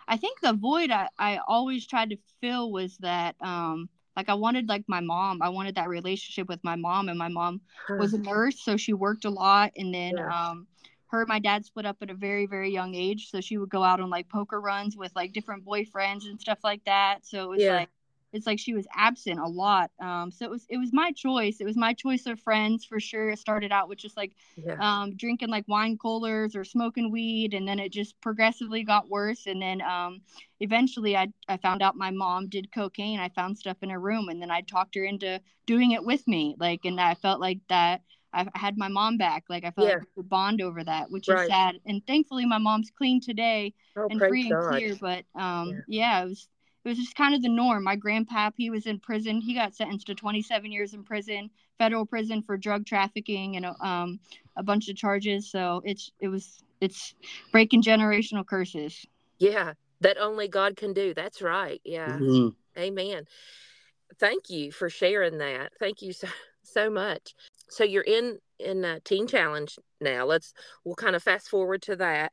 I 0.07 0.17
think 0.17 0.41
the 0.41 0.53
void 0.53 0.93
I, 0.93 1.09
I 1.19 1.41
always 1.47 1.89
tried 1.89 2.11
to 2.11 2.17
fill 2.41 2.71
was 2.71 2.97
that 2.99 3.35
um 3.41 3.89
like 4.17 4.29
I 4.29 4.35
wanted 4.35 4.69
like 4.69 4.85
my 4.87 5.01
mom. 5.01 5.43
I 5.43 5.49
wanted 5.49 5.75
that 5.75 5.89
relationship 5.89 6.49
with 6.49 6.62
my 6.62 6.77
mom, 6.77 7.09
and 7.09 7.19
my 7.19 7.29
mom 7.29 7.62
was 7.89 8.15
a 8.15 8.19
nurse, 8.19 8.62
so 8.62 8.77
she 8.77 8.93
worked 8.93 9.25
a 9.25 9.31
lot, 9.31 9.73
and 9.77 9.93
then 9.93 10.19
yeah. 10.19 10.51
um 10.51 10.69
her 11.11 11.21
and 11.21 11.29
my 11.29 11.39
dad 11.39 11.65
split 11.65 11.87
up 11.87 11.97
at 12.03 12.11
a 12.11 12.15
very 12.15 12.47
very 12.47 12.71
young 12.71 12.95
age 12.95 13.31
so 13.31 13.41
she 13.41 13.59
would 13.59 13.71
go 13.71 13.83
out 13.83 14.01
on 14.01 14.11
like 14.11 14.29
poker 14.29 14.61
runs 14.61 14.97
with 14.97 15.12
like 15.15 15.33
different 15.33 15.65
boyfriends 15.65 16.25
and 16.29 16.41
stuff 16.41 16.59
like 16.65 16.85
that 16.85 17.27
so 17.27 17.45
it 17.45 17.49
was 17.49 17.62
yeah. 17.62 17.77
like 17.77 17.89
it's 18.33 18.47
like 18.47 18.59
she 18.61 18.75
was 18.75 18.87
absent 18.95 19.41
a 19.41 19.47
lot 19.47 19.90
um 20.00 20.31
so 20.31 20.45
it 20.45 20.50
was 20.50 20.67
it 20.69 20.76
was 20.76 20.93
my 20.93 21.11
choice 21.12 21.61
it 21.61 21.64
was 21.64 21.76
my 21.76 21.93
choice 21.93 22.26
of 22.26 22.38
friends 22.40 22.85
for 22.85 23.00
sure 23.00 23.31
it 23.31 23.38
started 23.38 23.73
out 23.73 23.88
with 23.88 23.99
just 23.99 24.17
like 24.17 24.33
yeah. 24.57 24.76
um 24.79 25.17
drinking 25.17 25.49
like 25.49 25.67
wine 25.67 25.99
coolers 25.99 26.55
or 26.55 26.64
smoking 26.64 27.11
weed 27.11 27.55
and 27.55 27.67
then 27.67 27.79
it 27.79 27.90
just 27.90 28.21
progressively 28.21 28.85
got 28.85 29.09
worse 29.09 29.47
and 29.47 29.61
then 29.61 29.81
um 29.83 30.21
eventually 30.61 31.17
i 31.17 31.26
i 31.49 31.57
found 31.57 31.83
out 31.83 31.97
my 31.97 32.11
mom 32.11 32.49
did 32.49 32.73
cocaine 32.73 33.19
i 33.19 33.29
found 33.31 33.59
stuff 33.59 33.76
in 33.83 33.90
her 33.90 34.00
room 34.00 34.29
and 34.29 34.40
then 34.40 34.50
i 34.50 34.61
talked 34.61 34.95
her 34.95 35.05
into 35.05 35.40
doing 35.67 35.93
it 35.93 36.05
with 36.05 36.26
me 36.29 36.55
like 36.59 36.85
and 36.85 37.00
i 37.00 37.14
felt 37.14 37.40
like 37.40 37.59
that 37.69 38.02
I 38.32 38.46
had 38.54 38.76
my 38.78 38.88
mom 38.88 39.16
back. 39.16 39.44
Like 39.49 39.64
I 39.64 39.70
felt 39.70 39.88
yeah. 39.88 39.94
like 39.94 40.02
we 40.02 40.22
could 40.22 40.28
bond 40.28 40.62
over 40.62 40.84
that, 40.84 41.10
which 41.10 41.28
right. 41.28 41.42
is 41.42 41.49
sad. 41.49 41.80
And 41.87 42.06
thankfully, 42.06 42.46
my 42.46 42.58
mom's 42.58 42.90
clean 42.96 43.20
today 43.20 43.75
oh, 43.96 44.06
and 44.08 44.20
free 44.20 44.49
God. 44.49 44.58
and 44.58 44.68
clear. 44.68 44.96
But 45.00 45.40
um, 45.40 45.70
yeah. 45.70 45.80
yeah, 45.88 46.22
it 46.22 46.28
was 46.28 46.49
it 46.84 46.88
was 46.88 46.99
just 46.99 47.14
kind 47.14 47.34
of 47.34 47.42
the 47.42 47.49
norm. 47.49 47.84
My 47.84 47.96
grandpa, 47.96 48.50
he 48.56 48.70
was 48.70 48.87
in 48.87 49.00
prison. 49.00 49.40
He 49.40 49.54
got 49.54 49.75
sentenced 49.75 50.06
to 50.06 50.14
27 50.14 50.72
years 50.72 50.94
in 50.94 51.04
prison, 51.04 51.50
federal 51.78 52.06
prison 52.06 52.42
for 52.42 52.56
drug 52.56 52.87
trafficking 52.87 53.56
and 53.56 53.66
um, 53.80 54.20
a 54.56 54.62
bunch 54.62 54.88
of 54.88 54.96
charges. 54.96 55.50
So 55.50 55.82
it's 55.84 56.10
it 56.20 56.28
was 56.28 56.62
it's 56.80 57.14
breaking 57.52 57.82
generational 57.82 58.46
curses. 58.46 59.04
Yeah, 59.38 59.75
that 60.00 60.18
only 60.18 60.49
God 60.49 60.76
can 60.76 60.92
do. 60.92 61.14
That's 61.14 61.42
right. 61.42 61.80
Yeah. 61.84 62.16
Mm-hmm. 62.16 62.80
Amen. 62.80 63.25
Thank 64.18 64.50
you 64.50 64.72
for 64.72 64.88
sharing 64.88 65.38
that. 65.38 65.72
Thank 65.78 66.02
you 66.02 66.12
so 66.12 66.28
so 66.62 66.88
much 66.88 67.34
so 67.71 67.85
you're 67.85 68.03
in 68.03 68.39
in 68.59 68.85
a 68.85 69.00
teen 69.00 69.27
challenge 69.27 69.79
now. 70.00 70.27
Let's 70.27 70.53
we'll 70.85 70.97
kind 70.97 71.17
of 71.17 71.23
fast 71.23 71.49
forward 71.49 71.83
to 71.83 71.97
that. 71.97 72.33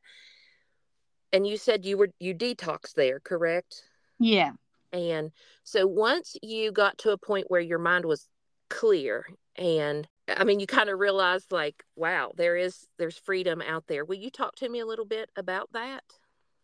And 1.32 1.46
you 1.46 1.56
said 1.56 1.84
you 1.84 1.96
were 1.96 2.10
you 2.18 2.34
detox 2.34 2.94
there 2.94 3.20
correct? 3.20 3.82
Yeah. 4.18 4.52
And 4.92 5.32
so 5.64 5.86
once 5.86 6.36
you 6.42 6.72
got 6.72 6.98
to 6.98 7.12
a 7.12 7.18
point 7.18 7.46
where 7.48 7.60
your 7.60 7.78
mind 7.78 8.04
was 8.04 8.26
clear 8.70 9.26
and 9.56 10.06
i 10.36 10.44
mean 10.44 10.60
you 10.60 10.66
kind 10.66 10.90
of 10.90 10.98
realized 10.98 11.50
like 11.52 11.82
wow 11.96 12.30
there 12.36 12.54
is 12.54 12.86
there's 12.98 13.16
freedom 13.16 13.62
out 13.62 13.84
there. 13.86 14.04
Will 14.04 14.16
you 14.16 14.30
talk 14.30 14.56
to 14.56 14.68
me 14.68 14.80
a 14.80 14.86
little 14.86 15.06
bit 15.06 15.30
about 15.36 15.70
that? 15.72 16.04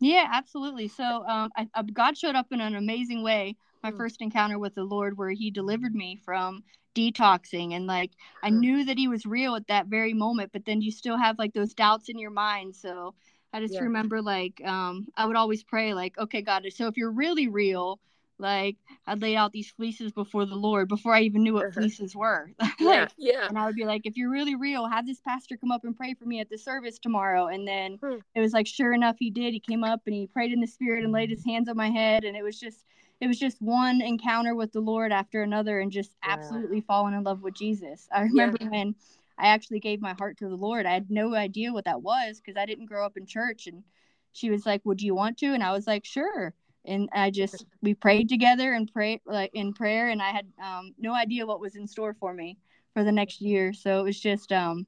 Yeah 0.00 0.28
absolutely. 0.32 0.88
So 0.88 1.04
um 1.04 1.50
I, 1.56 1.68
I, 1.74 1.82
god 1.82 2.18
showed 2.18 2.34
up 2.34 2.48
in 2.50 2.60
an 2.60 2.74
amazing 2.74 3.22
way 3.22 3.56
my 3.84 3.92
mm. 3.92 3.96
first 3.96 4.20
encounter 4.20 4.58
with 4.58 4.74
the 4.74 4.82
lord 4.82 5.16
where 5.16 5.30
he 5.30 5.50
delivered 5.50 5.94
me 5.94 6.18
from 6.24 6.64
detoxing 6.94 7.74
and 7.74 7.86
like 7.86 8.12
I 8.42 8.50
knew 8.50 8.84
that 8.84 8.98
he 8.98 9.08
was 9.08 9.26
real 9.26 9.56
at 9.56 9.66
that 9.66 9.86
very 9.86 10.14
moment 10.14 10.50
but 10.52 10.64
then 10.64 10.80
you 10.80 10.90
still 10.92 11.16
have 11.16 11.38
like 11.38 11.52
those 11.52 11.74
doubts 11.74 12.08
in 12.08 12.18
your 12.18 12.30
mind 12.30 12.76
so 12.76 13.14
I 13.52 13.60
just 13.60 13.74
yeah. 13.74 13.80
remember 13.80 14.22
like 14.22 14.60
um 14.64 15.08
I 15.16 15.26
would 15.26 15.36
always 15.36 15.62
pray 15.62 15.92
like 15.92 16.16
okay 16.18 16.42
God 16.42 16.64
so 16.72 16.86
if 16.86 16.96
you're 16.96 17.10
really 17.10 17.48
real 17.48 17.98
like 18.38 18.76
I'd 19.06 19.22
lay 19.22 19.36
out 19.36 19.52
these 19.52 19.70
fleeces 19.70 20.12
before 20.12 20.44
the 20.44 20.54
Lord 20.56 20.88
before 20.88 21.14
I 21.14 21.20
even 21.20 21.42
knew 21.42 21.54
what 21.54 21.66
uh-huh. 21.66 21.72
fleeces 21.80 22.16
were. 22.16 22.50
like, 22.60 22.72
yeah, 22.80 23.06
yeah. 23.16 23.48
And 23.48 23.56
I 23.56 23.66
would 23.66 23.76
be 23.76 23.84
like, 23.84 24.06
if 24.06 24.16
you're 24.16 24.30
really 24.30 24.56
real, 24.56 24.88
have 24.88 25.06
this 25.06 25.20
pastor 25.20 25.56
come 25.56 25.70
up 25.70 25.84
and 25.84 25.96
pray 25.96 26.14
for 26.14 26.24
me 26.24 26.40
at 26.40 26.50
the 26.50 26.58
service 26.58 26.98
tomorrow. 26.98 27.46
And 27.46 27.66
then 27.66 27.98
hmm. 28.02 28.16
it 28.34 28.40
was 28.40 28.52
like, 28.52 28.66
sure 28.66 28.92
enough, 28.92 29.16
he 29.20 29.30
did. 29.30 29.52
He 29.52 29.60
came 29.60 29.84
up 29.84 30.00
and 30.06 30.14
he 30.14 30.26
prayed 30.26 30.52
in 30.52 30.60
the 30.60 30.66
spirit 30.66 31.04
and 31.04 31.12
laid 31.12 31.30
his 31.30 31.44
hands 31.44 31.68
on 31.68 31.76
my 31.76 31.90
head, 31.90 32.24
and 32.24 32.36
it 32.36 32.42
was 32.42 32.58
just, 32.58 32.84
it 33.24 33.26
was 33.26 33.38
just 33.38 33.62
one 33.62 34.02
encounter 34.02 34.54
with 34.54 34.72
the 34.72 34.80
Lord 34.80 35.10
after 35.10 35.42
another, 35.42 35.80
and 35.80 35.90
just 35.90 36.12
yeah. 36.22 36.34
absolutely 36.34 36.82
falling 36.82 37.14
in 37.14 37.24
love 37.24 37.40
with 37.40 37.54
Jesus. 37.54 38.06
I 38.12 38.20
remember 38.24 38.58
yeah. 38.60 38.68
when 38.68 38.94
I 39.38 39.46
actually 39.46 39.80
gave 39.80 40.02
my 40.02 40.12
heart 40.12 40.36
to 40.38 40.48
the 40.50 40.56
Lord. 40.56 40.84
I 40.84 40.92
had 40.92 41.10
no 41.10 41.34
idea 41.34 41.72
what 41.72 41.86
that 41.86 42.02
was 42.02 42.38
because 42.38 42.60
I 42.60 42.66
didn't 42.66 42.84
grow 42.84 43.06
up 43.06 43.16
in 43.16 43.24
church 43.24 43.66
and 43.66 43.82
she 44.34 44.50
was 44.50 44.66
like, 44.66 44.82
"Would 44.84 45.00
you 45.00 45.14
want 45.14 45.38
to?" 45.38 45.54
And 45.54 45.62
I 45.62 45.72
was 45.72 45.86
like, 45.86 46.04
"Sure." 46.04 46.52
And 46.84 47.08
I 47.14 47.30
just 47.30 47.64
we 47.80 47.94
prayed 47.94 48.28
together 48.28 48.74
and 48.74 48.92
prayed 48.92 49.22
like 49.24 49.52
in 49.54 49.72
prayer, 49.72 50.10
and 50.10 50.20
I 50.20 50.28
had 50.28 50.46
um, 50.62 50.94
no 50.98 51.14
idea 51.14 51.46
what 51.46 51.60
was 51.60 51.76
in 51.76 51.86
store 51.86 52.12
for 52.20 52.34
me 52.34 52.58
for 52.92 53.04
the 53.04 53.12
next 53.12 53.40
year. 53.40 53.72
So 53.72 54.00
it 54.00 54.02
was 54.02 54.20
just 54.20 54.52
um, 54.52 54.86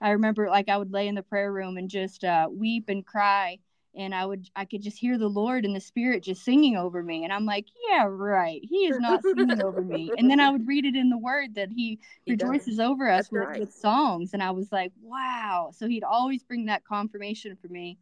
I 0.00 0.10
remember 0.10 0.48
like 0.48 0.68
I 0.68 0.76
would 0.76 0.92
lay 0.92 1.06
in 1.06 1.14
the 1.14 1.22
prayer 1.22 1.52
room 1.52 1.76
and 1.76 1.88
just 1.88 2.24
uh, 2.24 2.48
weep 2.50 2.88
and 2.88 3.06
cry, 3.06 3.58
and 3.94 4.14
I 4.14 4.24
would 4.24 4.48
I 4.54 4.64
could 4.64 4.82
just 4.82 4.98
hear 4.98 5.18
the 5.18 5.28
Lord 5.28 5.64
and 5.64 5.74
the 5.74 5.80
Spirit 5.80 6.22
just 6.22 6.44
singing 6.44 6.76
over 6.76 7.02
me, 7.02 7.24
and 7.24 7.32
I'm 7.32 7.46
like, 7.46 7.66
yeah, 7.88 8.06
right, 8.08 8.60
He 8.62 8.86
is 8.86 8.98
not 8.98 9.22
singing 9.22 9.62
over 9.62 9.82
me. 9.82 10.12
And 10.16 10.30
then 10.30 10.40
I 10.40 10.50
would 10.50 10.66
read 10.66 10.84
it 10.84 10.96
in 10.96 11.10
the 11.10 11.18
Word 11.18 11.54
that 11.56 11.70
He, 11.70 11.98
he 12.24 12.32
rejoices 12.32 12.76
does. 12.76 12.86
over 12.86 13.08
us 13.08 13.30
with, 13.30 13.42
right. 13.42 13.60
with 13.60 13.72
songs, 13.72 14.32
and 14.32 14.42
I 14.42 14.50
was 14.50 14.70
like, 14.70 14.92
wow. 15.02 15.70
So 15.76 15.88
He'd 15.88 16.04
always 16.04 16.42
bring 16.42 16.66
that 16.66 16.84
confirmation 16.84 17.56
for 17.60 17.68
me 17.68 17.98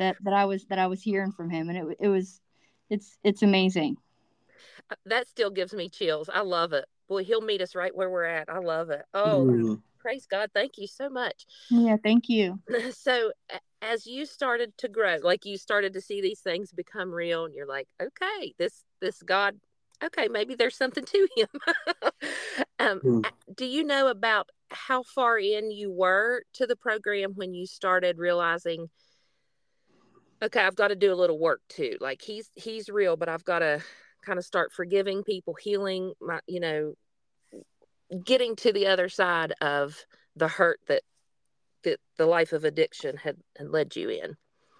that 0.00 0.16
that 0.22 0.32
I 0.32 0.46
was 0.46 0.64
that 0.66 0.78
I 0.78 0.88
was 0.88 1.00
hearing 1.00 1.30
from 1.30 1.48
him, 1.50 1.68
and 1.68 1.78
it 1.78 1.96
it 2.00 2.08
was 2.08 2.40
it's 2.88 3.18
it's 3.22 3.42
amazing. 3.42 3.96
Uh, 4.90 4.96
that 5.06 5.28
still 5.28 5.50
gives 5.50 5.72
me 5.72 5.88
chills. 5.88 6.28
I 6.28 6.40
love 6.40 6.72
it. 6.72 6.86
Boy, 7.08 7.22
he'll 7.22 7.40
meet 7.40 7.60
us 7.60 7.74
right 7.74 7.94
where 7.94 8.10
we're 8.10 8.24
at. 8.24 8.48
I 8.48 8.58
love 8.58 8.90
it. 8.90 9.02
Oh, 9.14 9.46
mm. 9.48 9.82
praise 9.98 10.26
God! 10.26 10.50
Thank 10.52 10.78
you 10.78 10.86
so 10.86 11.08
much. 11.08 11.46
Yeah, 11.70 11.96
thank 12.02 12.28
you. 12.28 12.58
So, 12.92 13.32
as 13.82 14.06
you 14.06 14.26
started 14.26 14.76
to 14.78 14.88
grow, 14.88 15.18
like 15.22 15.44
you 15.44 15.56
started 15.56 15.94
to 15.94 16.00
see 16.00 16.20
these 16.20 16.40
things 16.40 16.72
become 16.72 17.10
real, 17.10 17.44
and 17.44 17.54
you're 17.54 17.66
like, 17.66 17.88
okay, 18.00 18.54
this 18.58 18.84
this 19.00 19.22
God 19.22 19.56
okay, 20.02 20.28
maybe 20.28 20.54
there's 20.54 20.76
something 20.76 21.04
to 21.04 21.28
him. 21.36 21.48
um, 22.78 23.00
mm. 23.00 23.24
Do 23.54 23.66
you 23.66 23.84
know 23.84 24.08
about 24.08 24.48
how 24.70 25.02
far 25.02 25.38
in 25.38 25.70
you 25.70 25.90
were 25.90 26.42
to 26.54 26.66
the 26.66 26.76
program 26.76 27.32
when 27.34 27.54
you 27.54 27.66
started 27.66 28.18
realizing 28.18 28.88
okay, 30.42 30.60
I've 30.60 30.76
got 30.76 30.88
to 30.88 30.96
do 30.96 31.12
a 31.12 31.14
little 31.14 31.38
work 31.38 31.60
too. 31.68 31.96
Like 32.00 32.22
he's 32.22 32.50
he's 32.54 32.88
real, 32.88 33.16
but 33.16 33.28
I've 33.28 33.44
got 33.44 33.60
to 33.60 33.82
kind 34.24 34.38
of 34.38 34.44
start 34.44 34.72
forgiving 34.72 35.22
people, 35.22 35.54
healing 35.54 36.12
my, 36.20 36.40
you 36.46 36.60
know, 36.60 36.94
getting 38.24 38.56
to 38.56 38.72
the 38.72 38.86
other 38.86 39.08
side 39.08 39.52
of 39.60 40.04
the 40.36 40.48
hurt 40.48 40.80
that 40.88 41.02
that 41.84 41.98
the 42.16 42.26
life 42.26 42.52
of 42.52 42.64
addiction 42.64 43.16
had, 43.16 43.36
had 43.56 43.68
led 43.68 43.96
you 43.96 44.08
in. 44.08 44.36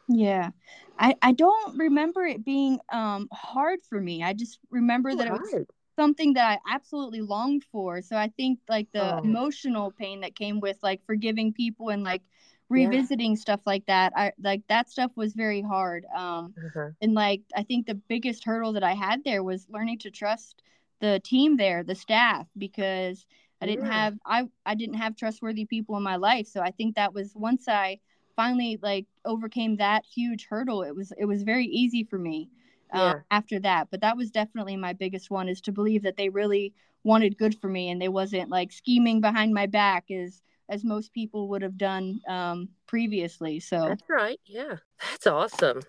Yeah. 0.09 0.50
I 0.99 1.14
I 1.23 1.33
don't 1.33 1.78
remember 1.78 2.26
it 2.26 2.45
being 2.45 2.80
um 2.92 3.28
hard 3.33 3.78
for 3.88 4.00
me. 4.00 4.25
I 4.25 4.33
just 4.33 4.59
remember 4.69 5.14
that 5.14 5.28
it 5.28 5.33
was 5.33 5.66
something 5.97 6.35
that 6.35 6.59
I 6.59 6.75
absolutely 6.75 7.21
longed 7.21 7.64
for. 7.71 8.02
So 8.02 8.16
I 8.16 8.28
think 8.37 8.59
like 8.69 8.88
the 8.92 9.16
oh. 9.16 9.19
emotional 9.19 9.92
pain 9.92 10.21
that 10.23 10.35
came 10.35 10.59
with 10.59 10.78
like 10.83 11.04
forgiving 11.07 11.52
people 11.52 11.90
and 11.90 12.02
like 12.02 12.23
revisiting 12.71 13.33
yeah. 13.33 13.37
stuff 13.37 13.61
like 13.66 13.85
that 13.87 14.12
i 14.16 14.33
like 14.40 14.62
that 14.69 14.88
stuff 14.88 15.11
was 15.16 15.35
very 15.35 15.61
hard 15.61 16.07
um 16.14 16.54
uh-huh. 16.57 16.90
and 17.02 17.14
like 17.14 17.42
i 17.57 17.64
think 17.64 17.85
the 17.85 17.97
biggest 17.97 18.45
hurdle 18.45 18.73
that 18.73 18.85
i 18.85 18.92
had 18.92 19.23
there 19.25 19.42
was 19.42 19.66
learning 19.69 19.99
to 19.99 20.11
trust 20.11 20.62
the 21.00 21.21
team 21.25 21.57
there 21.57 21.83
the 21.83 21.97
staff 21.97 22.47
because 22.57 23.26
i 23.61 23.67
didn't 23.67 23.87
yeah. 23.87 23.93
have 23.93 24.19
i 24.25 24.49
i 24.67 24.75
didn't 24.75 24.95
have 24.95 25.17
trustworthy 25.17 25.64
people 25.64 25.97
in 25.97 26.02
my 26.02 26.17
life 26.17 26.47
so 26.47 26.61
i 26.61 26.71
think 26.71 26.95
that 26.95 27.12
was 27.12 27.33
once 27.35 27.69
i 27.69 27.99
finally 28.37 28.79
like 28.83 29.07
overcame 29.25 29.76
that 29.76 30.05
huge 30.05 30.47
hurdle 30.49 30.83
it 30.83 30.95
was 30.95 31.12
it 31.19 31.25
was 31.25 31.43
very 31.43 31.67
easy 31.67 32.05
for 32.05 32.19
me 32.19 32.49
uh, 32.93 33.14
after 33.31 33.61
that 33.61 33.87
but 33.93 34.00
that 34.00 34.17
was 34.17 34.33
definitely 34.33 34.76
my 34.76 34.93
biggest 34.93 35.31
one 35.31 35.49
is 35.49 35.61
to 35.61 35.71
believe 35.71 36.02
that 36.02 36.17
they 36.17 36.29
really 36.29 36.73
wanted 37.05 37.38
good 37.38 37.59
for 37.61 37.69
me 37.69 37.88
and 37.90 38.02
they 38.02 38.09
wasn't 38.09 38.50
like 38.50 38.73
scheming 38.73 39.21
behind 39.21 39.55
my 39.55 39.67
back 39.67 40.07
is 40.09 40.43
as 40.71 40.85
most 40.85 41.12
people 41.12 41.49
would 41.49 41.62
have 41.62 41.76
done 41.76 42.21
um, 42.29 42.69
previously. 42.87 43.61
So 43.61 43.88
that's 43.88 44.09
right. 44.09 44.40
Yeah, 44.47 44.76
that's 45.02 45.26
awesome. 45.26 45.81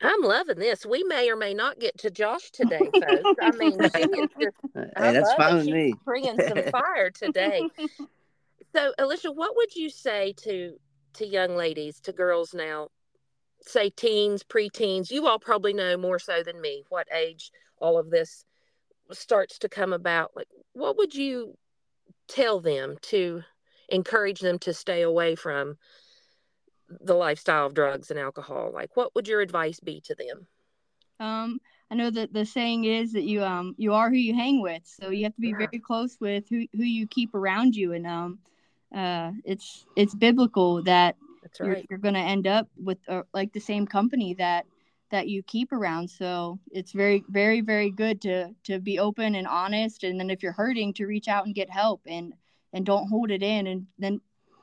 I'm 0.00 0.22
loving 0.22 0.58
this. 0.58 0.86
We 0.86 1.02
may 1.04 1.30
or 1.30 1.36
may 1.36 1.54
not 1.54 1.78
get 1.78 1.98
to 1.98 2.10
Josh 2.10 2.50
today, 2.52 2.78
folks. 2.78 3.38
I 3.40 3.50
mean, 3.52 3.78
just, 3.78 3.96
hey, 4.74 4.90
that's 4.96 5.34
fine 5.34 5.56
with 5.56 5.66
me. 5.66 5.94
Bringing 6.04 6.40
some 6.40 6.62
fire 6.70 7.10
today. 7.10 7.68
So, 8.74 8.92
Alyssha, 8.98 9.34
what 9.34 9.56
would 9.56 9.74
you 9.74 9.90
say 9.90 10.34
to 10.38 10.74
to 11.14 11.26
young 11.26 11.56
ladies, 11.56 12.00
to 12.00 12.12
girls 12.12 12.54
now, 12.54 12.88
say 13.62 13.90
teens, 13.90 14.42
preteens? 14.42 15.10
You 15.10 15.26
all 15.26 15.38
probably 15.38 15.72
know 15.72 15.96
more 15.96 16.18
so 16.18 16.42
than 16.42 16.60
me 16.60 16.84
what 16.88 17.08
age 17.12 17.50
all 17.78 17.98
of 17.98 18.10
this 18.10 18.44
starts 19.12 19.58
to 19.58 19.68
come 19.68 19.92
about. 19.92 20.30
Like, 20.36 20.48
what 20.72 20.96
would 20.98 21.14
you 21.14 21.56
tell 22.28 22.60
them 22.60 22.96
to 23.02 23.42
encourage 23.88 24.40
them 24.40 24.58
to 24.60 24.72
stay 24.72 25.02
away 25.02 25.34
from 25.34 25.76
the 27.00 27.14
lifestyle 27.14 27.66
of 27.66 27.74
drugs 27.74 28.10
and 28.10 28.18
alcohol 28.18 28.70
like 28.74 28.90
what 28.96 29.14
would 29.14 29.28
your 29.28 29.40
advice 29.40 29.80
be 29.80 30.00
to 30.00 30.14
them 30.14 30.46
um 31.20 31.60
i 31.90 31.94
know 31.94 32.10
that 32.10 32.32
the 32.32 32.44
saying 32.44 32.84
is 32.84 33.12
that 33.12 33.24
you 33.24 33.42
um 33.42 33.74
you 33.78 33.94
are 33.94 34.08
who 34.08 34.16
you 34.16 34.34
hang 34.34 34.60
with 34.60 34.82
so 34.84 35.10
you 35.10 35.24
have 35.24 35.34
to 35.34 35.40
be 35.40 35.52
very 35.52 35.78
close 35.78 36.16
with 36.20 36.48
who, 36.48 36.66
who 36.74 36.82
you 36.82 37.06
keep 37.06 37.34
around 37.34 37.76
you 37.76 37.92
and 37.92 38.06
um 38.06 38.38
uh 38.94 39.30
it's 39.44 39.86
it's 39.96 40.14
biblical 40.14 40.82
that 40.82 41.16
That's 41.42 41.60
right. 41.60 41.66
you're, 41.66 41.76
you're 41.90 41.98
going 41.98 42.14
to 42.14 42.20
end 42.20 42.46
up 42.46 42.68
with 42.82 42.98
uh, 43.08 43.22
like 43.32 43.52
the 43.52 43.60
same 43.60 43.86
company 43.86 44.34
that 44.34 44.66
that 45.10 45.28
you 45.28 45.42
keep 45.42 45.72
around 45.72 46.08
so 46.08 46.58
it's 46.72 46.92
very 46.92 47.24
very 47.28 47.60
very 47.60 47.90
good 47.90 48.20
to 48.22 48.52
to 48.64 48.78
be 48.80 48.98
open 48.98 49.34
and 49.34 49.46
honest 49.46 50.04
and 50.04 50.18
then 50.18 50.30
if 50.30 50.42
you're 50.42 50.52
hurting 50.52 50.92
to 50.94 51.06
reach 51.06 51.28
out 51.28 51.46
and 51.46 51.54
get 51.54 51.70
help 51.70 52.00
and 52.06 52.32
and 52.72 52.86
don't 52.86 53.08
hold 53.08 53.30
it 53.30 53.42
in 53.42 53.66
and 53.66 53.86
then 53.98 54.20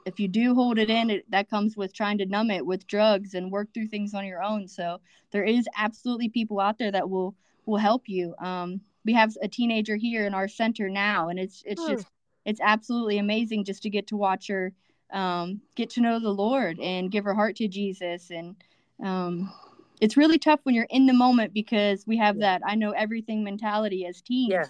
if 0.07 0.21
you 0.21 0.29
do 0.29 0.55
hold 0.55 0.79
it 0.79 0.89
in 0.89 1.09
it, 1.09 1.29
that 1.29 1.49
comes 1.49 1.75
with 1.75 1.93
trying 1.93 2.17
to 2.19 2.25
numb 2.25 2.49
it 2.49 2.65
with 2.65 2.87
drugs 2.87 3.33
and 3.33 3.51
work 3.51 3.73
through 3.73 3.87
things 3.87 4.13
on 4.13 4.25
your 4.25 4.41
own. 4.41 4.65
So 4.65 5.01
there 5.31 5.43
is 5.43 5.67
absolutely 5.75 6.29
people 6.29 6.61
out 6.61 6.77
there 6.77 6.91
that 6.91 7.09
will 7.09 7.35
will 7.65 7.77
help 7.77 8.07
you. 8.07 8.33
Um, 8.39 8.79
we 9.03 9.11
have 9.13 9.35
a 9.41 9.49
teenager 9.49 9.97
here 9.97 10.25
in 10.25 10.33
our 10.33 10.47
center 10.47 10.89
now 10.89 11.27
and 11.27 11.37
it's 11.37 11.61
it's 11.65 11.85
just 11.85 12.07
it's 12.45 12.61
absolutely 12.61 13.17
amazing 13.17 13.65
just 13.65 13.83
to 13.83 13.89
get 13.89 14.07
to 14.07 14.15
watch 14.15 14.47
her 14.47 14.71
um, 15.11 15.59
get 15.75 15.89
to 15.91 16.01
know 16.01 16.19
the 16.19 16.29
lord 16.29 16.79
and 16.79 17.11
give 17.11 17.25
her 17.25 17.33
heart 17.33 17.57
to 17.57 17.67
jesus. 17.67 18.31
And 18.31 18.55
um, 19.03 19.51
it's 19.99 20.15
really 20.15 20.39
tough 20.39 20.61
when 20.63 20.73
you're 20.73 20.87
in 20.89 21.05
the 21.05 21.13
moment 21.13 21.53
because 21.53 22.07
we 22.07 22.17
have 22.17 22.39
that 22.39 22.61
i 22.65 22.75
know 22.75 22.91
everything 22.91 23.43
mentality 23.43 24.05
as 24.05 24.21
teens 24.21 24.51
yeah. 24.51 24.65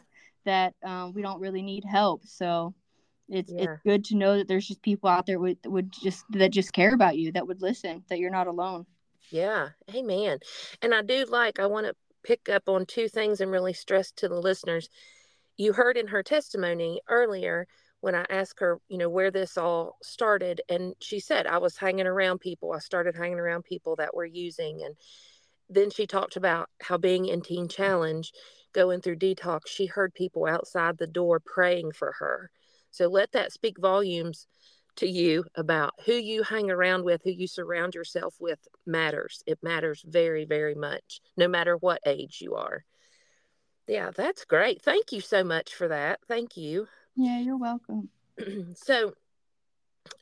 that 0.46 0.74
um, 0.84 1.14
we 1.14 1.22
don't 1.22 1.40
really 1.40 1.62
need 1.62 1.84
help. 1.84 2.26
So 2.26 2.74
it's 3.30 3.52
yeah. 3.52 3.64
it's 3.64 3.82
good 3.84 4.06
to 4.06 4.16
know 4.16 4.38
that 4.38 4.48
there's 4.48 4.68
just 4.68 4.82
people 4.82 5.10
out 5.10 5.26
there 5.26 5.40
would 5.40 5.58
would 5.66 5.92
just 5.92 6.24
that 6.32 6.52
just 6.52 6.74
care 6.74 6.94
about 6.94 7.18
you 7.18 7.32
that 7.32 7.48
would 7.48 7.62
listen 7.62 8.04
that 8.10 8.20
you're 8.20 8.32
not 8.32 8.48
alone. 8.48 8.86
Yeah. 9.30 9.70
Amen 9.94 10.40
and 10.82 10.94
i 10.94 11.02
do 11.02 11.26
like 11.26 11.60
i 11.60 11.66
want 11.66 11.86
to 11.86 11.96
pick 12.24 12.50
up 12.50 12.68
on 12.68 12.86
two 12.86 13.08
things 13.08 13.40
and 13.42 13.52
really 13.52 13.74
stress 13.74 14.12
to 14.12 14.28
the 14.28 14.40
listeners. 14.40 14.90
You 15.56 15.74
heard 15.74 15.98
in 15.98 16.08
her 16.08 16.24
testimony 16.24 17.02
earlier 17.10 17.68
when 18.00 18.16
i 18.16 18.26
asked 18.30 18.60
her 18.60 18.80
you 18.88 18.98
know 18.98 19.10
where 19.10 19.32
this 19.32 19.58
all 19.58 19.98
started 20.04 20.62
and 20.70 20.94
she 21.02 21.20
said 21.20 21.48
i 21.48 21.58
was 21.58 21.78
hanging 21.78 22.08
around 22.08 22.40
people. 22.40 22.74
I 22.74 22.80
started 22.80 23.16
hanging 23.16 23.40
around 23.40 23.64
people 23.64 23.96
that 23.98 24.16
were 24.16 24.26
using 24.26 24.84
and 24.84 24.96
then 25.70 25.90
she 25.90 26.08
talked 26.08 26.38
about 26.38 26.70
how 26.82 26.98
being 26.98 27.26
in 27.26 27.42
teen 27.42 27.68
challenge 27.68 28.32
going 28.72 29.02
through 29.02 29.18
detox 29.18 29.68
she 29.68 29.86
heard 29.86 30.14
people 30.14 30.46
outside 30.46 30.98
the 30.98 31.08
door 31.08 31.42
praying 31.42 31.92
for 31.92 32.14
her 32.20 32.50
so 32.92 33.08
let 33.08 33.32
that 33.34 33.52
speak 33.52 33.80
volumes 33.80 34.48
to 34.98 35.08
you 35.08 35.46
about 35.56 35.94
who 36.06 36.14
you 36.14 36.44
hang 36.44 36.70
around 36.72 37.04
with, 37.04 37.22
who 37.24 37.32
you 37.32 37.48
surround 37.48 37.96
yourself 37.96 38.36
with 38.40 38.60
matters. 38.86 39.44
It 39.46 39.60
matters 39.62 40.04
very, 40.06 40.46
very 40.46 40.76
much, 40.76 41.22
no 41.38 41.48
matter 41.48 41.78
what 41.78 42.02
age 42.06 42.40
you 42.42 42.56
are. 42.56 42.84
Yeah, 43.88 44.12
that's 44.14 44.44
great. 44.44 44.82
Thank 44.82 45.12
you 45.12 45.22
so 45.22 45.44
much 45.44 45.74
for 45.74 45.88
that. 45.88 46.20
Thank 46.28 46.58
you. 46.58 46.88
Yeah, 47.16 47.40
you're 47.40 47.58
welcome. 47.58 48.10
so, 48.76 49.14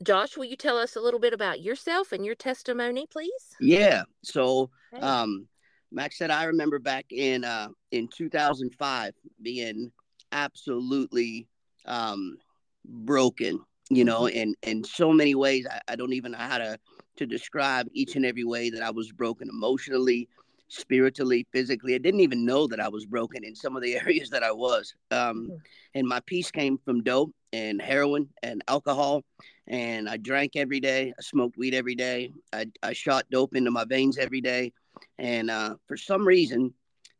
Josh, 0.03 0.37
will 0.37 0.45
you 0.45 0.55
tell 0.55 0.77
us 0.77 0.95
a 0.95 1.01
little 1.01 1.19
bit 1.19 1.33
about 1.33 1.61
yourself 1.61 2.11
and 2.11 2.25
your 2.25 2.35
testimony, 2.35 3.07
please? 3.11 3.55
Yeah. 3.59 4.03
So, 4.23 4.69
hey. 4.91 4.99
um, 4.99 5.47
Maxetta 5.95 6.31
I 6.31 6.45
remember 6.45 6.79
back 6.79 7.05
in 7.11 7.43
uh, 7.43 7.69
in 7.91 8.07
2005 8.07 9.13
being 9.41 9.91
absolutely 10.31 11.47
um, 11.85 12.37
broken 12.87 13.59
you 13.89 14.03
know 14.03 14.21
mm-hmm. 14.21 14.37
in 14.37 14.55
in 14.63 14.83
so 14.83 15.11
many 15.11 15.35
ways 15.35 15.65
I, 15.69 15.93
I, 15.93 15.95
don't 15.95 16.13
even 16.13 16.31
know 16.31 16.37
how 16.39 16.57
to 16.57 16.79
to 17.17 17.25
describe 17.25 17.87
each 17.93 18.15
and 18.15 18.25
every 18.25 18.43
way 18.43 18.69
that 18.69 18.81
i 18.81 18.89
was 18.89 19.11
broken 19.11 19.49
emotionally 19.49 20.27
spiritually, 20.67 21.47
physically. 21.51 21.95
I 21.95 21.99
didn't 21.99 22.21
even 22.21 22.45
know 22.45 22.67
that 22.67 22.79
I 22.79 22.89
was 22.89 23.05
broken 23.05 23.43
in 23.43 23.55
some 23.55 23.75
of 23.75 23.83
the 23.83 23.95
areas 24.01 24.29
that 24.31 24.43
I 24.43 24.51
was. 24.51 24.93
Um, 25.11 25.17
mm-hmm. 25.49 25.55
And 25.93 26.07
my 26.07 26.19
peace 26.25 26.51
came 26.51 26.77
from 26.77 27.03
dope 27.03 27.33
and 27.53 27.81
heroin 27.81 28.29
and 28.43 28.63
alcohol. 28.67 29.23
And 29.67 30.07
I 30.09 30.17
drank 30.17 30.55
every 30.55 30.79
day. 30.79 31.13
I 31.17 31.21
smoked 31.21 31.57
weed 31.57 31.73
every 31.73 31.95
day. 31.95 32.31
I, 32.53 32.67
I 32.83 32.93
shot 32.93 33.25
dope 33.31 33.55
into 33.55 33.71
my 33.71 33.85
veins 33.85 34.17
every 34.17 34.41
day. 34.41 34.73
And 35.17 35.49
uh, 35.49 35.75
for 35.87 35.97
some 35.97 36.25
reason, 36.25 36.73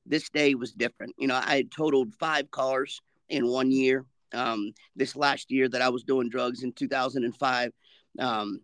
this 0.05 0.29
day 0.29 0.53
was 0.55 0.71
different. 0.71 1.15
You 1.17 1.27
know, 1.27 1.35
I 1.35 1.55
had 1.55 1.71
totaled 1.71 2.13
five 2.13 2.51
cars 2.51 3.01
in 3.29 3.47
one 3.47 3.71
year. 3.71 4.05
Um, 4.35 4.73
this 4.95 5.15
last 5.15 5.51
year 5.51 5.69
that 5.69 5.81
I 5.81 5.89
was 5.89 6.03
doing 6.03 6.29
drugs 6.29 6.63
in 6.63 6.73
2005. 6.73 7.71
Um, 8.19 8.59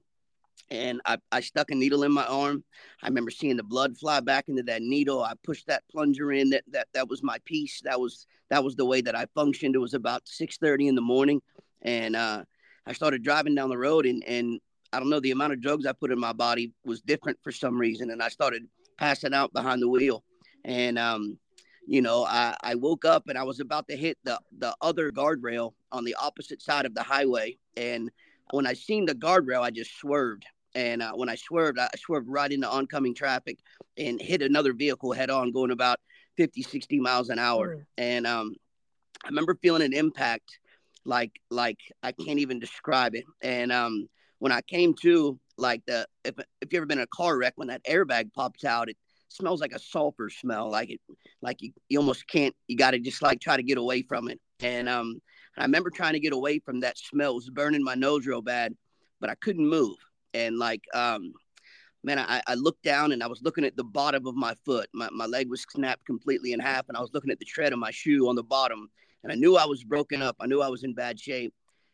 and 0.70 1.02
I, 1.06 1.18
I 1.32 1.42
stuck 1.42 1.72
a 1.72 1.76
needle 1.76 2.04
in 2.04 2.14
my 2.14 2.26
arm. 2.26 2.64
I 3.04 3.08
remember 3.08 3.32
seeing 3.32 3.58
the 3.58 3.64
blood 3.64 3.98
fly 3.98 4.20
back 4.22 4.48
into 4.48 4.64
that 4.64 4.82
needle. 4.82 5.22
I 5.22 5.34
pushed 5.44 5.68
that 5.68 5.84
plunger 5.92 6.32
in. 6.32 6.50
That 6.52 6.64
that 6.72 6.88
that 6.94 7.10
was 7.10 7.22
my 7.22 7.38
peace. 7.46 7.82
That 7.84 8.00
was 8.00 8.26
that 8.50 8.64
was 8.64 8.76
the 8.76 8.86
way 8.86 9.02
that 9.02 9.16
I 9.16 9.26
functioned. 9.36 9.76
It 9.76 9.80
was 9.80 9.94
about 9.94 10.28
six 10.28 10.58
thirty 10.58 10.88
in 10.88 10.96
the 10.96 11.02
morning, 11.02 11.42
and 11.82 12.16
uh, 12.16 12.44
I 12.86 12.94
started 12.94 13.24
driving 13.24 13.54
down 13.54 13.70
the 13.70 13.78
road, 13.78 14.06
and 14.06 14.24
and 14.26 14.60
I 14.94 15.00
don't 15.00 15.10
know 15.10 15.20
the 15.20 15.32
amount 15.32 15.54
of 15.54 15.62
drugs 15.62 15.86
I 15.86 15.94
put 15.94 16.12
in 16.12 16.20
my 16.20 16.34
body 16.34 16.74
was 16.86 17.02
different 17.02 17.40
for 17.44 17.52
some 17.52 17.78
reason, 17.78 18.10
and 18.10 18.24
I 18.24 18.30
started 18.30 18.64
passing 18.98 19.34
out 19.34 19.54
behind 19.54 19.82
the 19.82 19.90
wheel, 19.90 20.24
and 20.64 20.98
um, 20.98 21.38
you 21.88 22.02
know, 22.02 22.26
I, 22.26 22.56
I 22.62 22.76
woke 22.76 23.06
up 23.06 23.28
and 23.28 23.38
I 23.38 23.44
was 23.44 23.60
about 23.60 23.88
to 23.90 23.98
hit 23.98 24.18
the 24.24 24.40
the 24.58 24.76
other 24.82 25.12
guardrail 25.12 25.74
on 25.92 26.06
the 26.06 26.16
opposite 26.16 26.62
side 26.62 26.86
of 26.86 26.94
the 26.96 27.04
highway, 27.04 27.58
and 27.76 28.12
when 28.52 28.68
I 28.68 28.74
seen 28.74 29.06
the 29.06 29.16
guardrail, 29.16 29.62
I 29.62 29.72
just 29.72 29.98
swerved 29.98 30.46
and 30.76 31.02
uh, 31.02 31.14
when 31.14 31.30
I 31.30 31.36
swerved, 31.36 31.80
I 31.80 31.90
swerved 31.98 32.30
right 32.30 32.52
into 32.52 32.70
oncoming 32.70 33.14
traffic 33.14 33.58
and 33.98 34.22
hit 34.22 34.42
another 34.42 34.74
vehicle 34.74 35.12
head 35.12 35.30
on, 35.30 35.52
going 35.52 35.72
about 35.72 36.00
50, 36.38 36.62
60 36.64 37.00
miles 37.00 37.30
an 37.30 37.40
hour. 37.40 37.76
Mm. 37.76 37.86
And 37.98 38.28
um, 38.28 38.56
I 39.24 39.28
remember 39.28 39.58
feeling 39.62 39.82
an 39.82 39.94
impact 39.94 40.60
like 41.04 41.32
like 41.50 41.80
I 42.04 42.12
can't 42.12 42.40
even 42.40 42.60
describe 42.60 43.16
it. 43.16 43.26
And 43.42 43.72
um, 43.72 44.08
when 44.40 44.52
I 44.52 44.62
came 44.62 44.94
to, 45.02 45.40
like 45.58 45.84
the 45.86 46.08
if 46.24 46.36
if 46.62 46.72
you 46.72 46.78
ever 46.78 46.86
been 46.86 47.00
in 47.00 47.04
a 47.04 47.16
car 47.16 47.38
wreck, 47.38 47.54
when 47.56 47.68
that 47.68 47.84
airbag 47.86 48.34
pops 48.34 48.64
out, 48.64 48.90
it 48.90 48.98
smells 49.32 49.62
like 49.62 49.74
a 49.74 49.80
sulfur 49.80 50.30
smell, 50.30 50.70
like 50.70 50.90
it 50.90 51.00
like 51.42 51.62
you, 51.62 51.72
you 51.90 52.00
almost 52.00 52.28
can't. 52.28 52.56
You 52.68 52.78
got 52.78 52.92
to 52.92 53.00
just 53.00 53.22
like 53.22 53.40
try 53.40 53.58
to 53.58 53.64
get 53.64 53.78
away 53.78 54.02
from 54.04 54.30
it. 54.30 54.40
And 54.60 54.88
um, 54.88 55.22
I 55.58 55.64
remember 55.64 55.90
trying 55.90 56.14
to 56.14 56.20
get 56.20 56.34
away 56.34 56.60
from 56.60 56.82
that 56.82 56.98
smell. 56.98 57.32
It 57.32 57.36
was 57.36 57.50
burning 57.50 57.84
my 57.84 57.96
nose 57.96 58.28
real 58.28 58.42
bad, 58.42 58.76
but 59.20 59.30
I 59.30 59.36
couldn't 59.36 59.68
move 59.68 59.98
and 60.34 60.58
like 60.58 60.84
um 60.94 61.34
man 62.04 62.20
I, 62.20 62.42
I 62.48 62.56
looked 62.56 62.84
down 62.84 63.12
and 63.12 63.24
i 63.24 63.28
was 63.28 63.42
looking 63.42 63.66
at 63.66 63.76
the 63.76 63.84
bottom 63.84 64.26
of 64.26 64.36
my 64.36 64.56
foot 64.66 64.90
my, 64.94 65.10
my 65.12 65.26
leg 65.26 65.50
was 65.50 65.66
snapped 65.70 66.06
completely 66.06 66.54
in 66.54 66.60
half 66.60 66.88
and 66.88 66.98
i 66.98 67.02
was 67.02 67.12
looking 67.14 67.32
at 67.32 67.40
the 67.40 67.46
tread 67.46 67.74
of 67.74 67.80
my 67.80 67.92
shoe 67.92 68.28
on 68.28 68.36
the 68.36 68.44
bottom 68.44 68.90
and 69.24 69.32
i 69.32 69.36
knew 69.36 69.58
i 69.58 69.66
was 69.66 69.84
broken 69.84 70.22
up 70.22 70.36
i 70.40 70.48
knew 70.48 70.62
i 70.62 70.68
was 70.68 70.84
in 70.84 70.94
bad 70.94 71.20
shape 71.20 71.54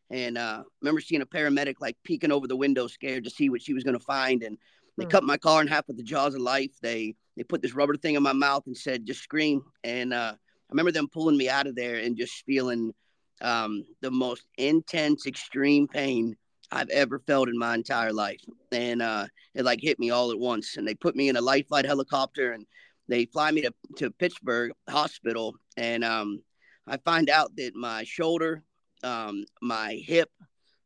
and 0.09 0.37
uh 0.37 0.63
remember 0.81 1.01
seeing 1.01 1.21
a 1.21 1.25
paramedic 1.25 1.75
like 1.79 1.97
peeking 2.03 2.31
over 2.31 2.47
the 2.47 2.55
window 2.55 2.87
scared 2.87 3.23
to 3.23 3.29
see 3.29 3.49
what 3.49 3.61
she 3.61 3.73
was 3.73 3.83
going 3.83 3.97
to 3.97 4.05
find 4.05 4.43
and 4.43 4.57
they 4.97 5.05
mm. 5.05 5.09
cut 5.09 5.23
my 5.23 5.37
car 5.37 5.61
in 5.61 5.67
half 5.67 5.87
with 5.87 5.97
the 5.97 6.03
jaws 6.03 6.35
of 6.35 6.41
life 6.41 6.71
they 6.81 7.15
they 7.35 7.43
put 7.43 7.61
this 7.61 7.73
rubber 7.73 7.95
thing 7.95 8.15
in 8.15 8.23
my 8.23 8.33
mouth 8.33 8.63
and 8.65 8.77
said 8.77 9.05
just 9.05 9.21
scream 9.21 9.61
and 9.83 10.13
uh 10.13 10.33
i 10.35 10.71
remember 10.71 10.91
them 10.91 11.07
pulling 11.07 11.37
me 11.37 11.49
out 11.49 11.67
of 11.67 11.75
there 11.75 11.95
and 11.95 12.17
just 12.17 12.43
feeling 12.45 12.93
um 13.41 13.83
the 14.01 14.11
most 14.11 14.45
intense 14.57 15.25
extreme 15.25 15.87
pain 15.87 16.35
I've 16.71 16.89
ever 16.89 17.19
felt 17.19 17.49
in 17.49 17.57
my 17.57 17.75
entire 17.75 18.11
life. 18.11 18.41
And 18.71 19.01
uh, 19.01 19.27
it 19.53 19.63
like 19.63 19.79
hit 19.81 19.99
me 19.99 20.09
all 20.09 20.31
at 20.31 20.39
once. 20.39 20.77
And 20.77 20.87
they 20.87 20.95
put 20.95 21.15
me 21.15 21.29
in 21.29 21.37
a 21.37 21.41
Life 21.41 21.67
Flight 21.67 21.85
helicopter 21.85 22.51
and 22.51 22.65
they 23.07 23.25
fly 23.25 23.51
me 23.51 23.61
to, 23.61 23.73
to 23.97 24.11
Pittsburgh 24.11 24.71
Hospital. 24.89 25.55
And 25.77 26.03
um, 26.03 26.41
I 26.85 26.97
find 26.97 27.29
out 27.29 27.55
that 27.55 27.75
my 27.75 28.03
shoulder, 28.03 28.63
um, 29.03 29.45
my 29.61 30.01
hip, 30.05 30.29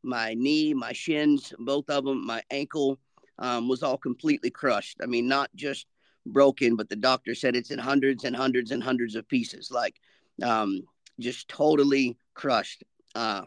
my 0.02 0.34
knee, 0.34 0.74
my 0.74 0.92
shins, 0.92 1.52
both 1.58 1.88
of 1.90 2.04
them, 2.04 2.24
my 2.24 2.42
ankle 2.50 2.98
um, 3.42 3.68
was 3.68 3.82
all 3.82 3.98
completely 3.98 4.50
crushed. 4.50 4.98
I 5.02 5.06
mean, 5.06 5.28
not 5.28 5.50
just 5.54 5.86
broken, 6.24 6.76
but 6.76 6.88
the 6.88 6.96
doctor 6.96 7.34
said 7.34 7.56
it's 7.56 7.72
in 7.72 7.78
hundreds 7.78 8.24
and 8.24 8.34
hundreds 8.34 8.70
and 8.70 8.82
hundreds 8.82 9.16
of 9.16 9.28
pieces, 9.28 9.70
like 9.70 9.96
um, 10.42 10.82
just 11.18 11.48
totally 11.48 12.16
crushed. 12.34 12.84
Uh, 13.14 13.42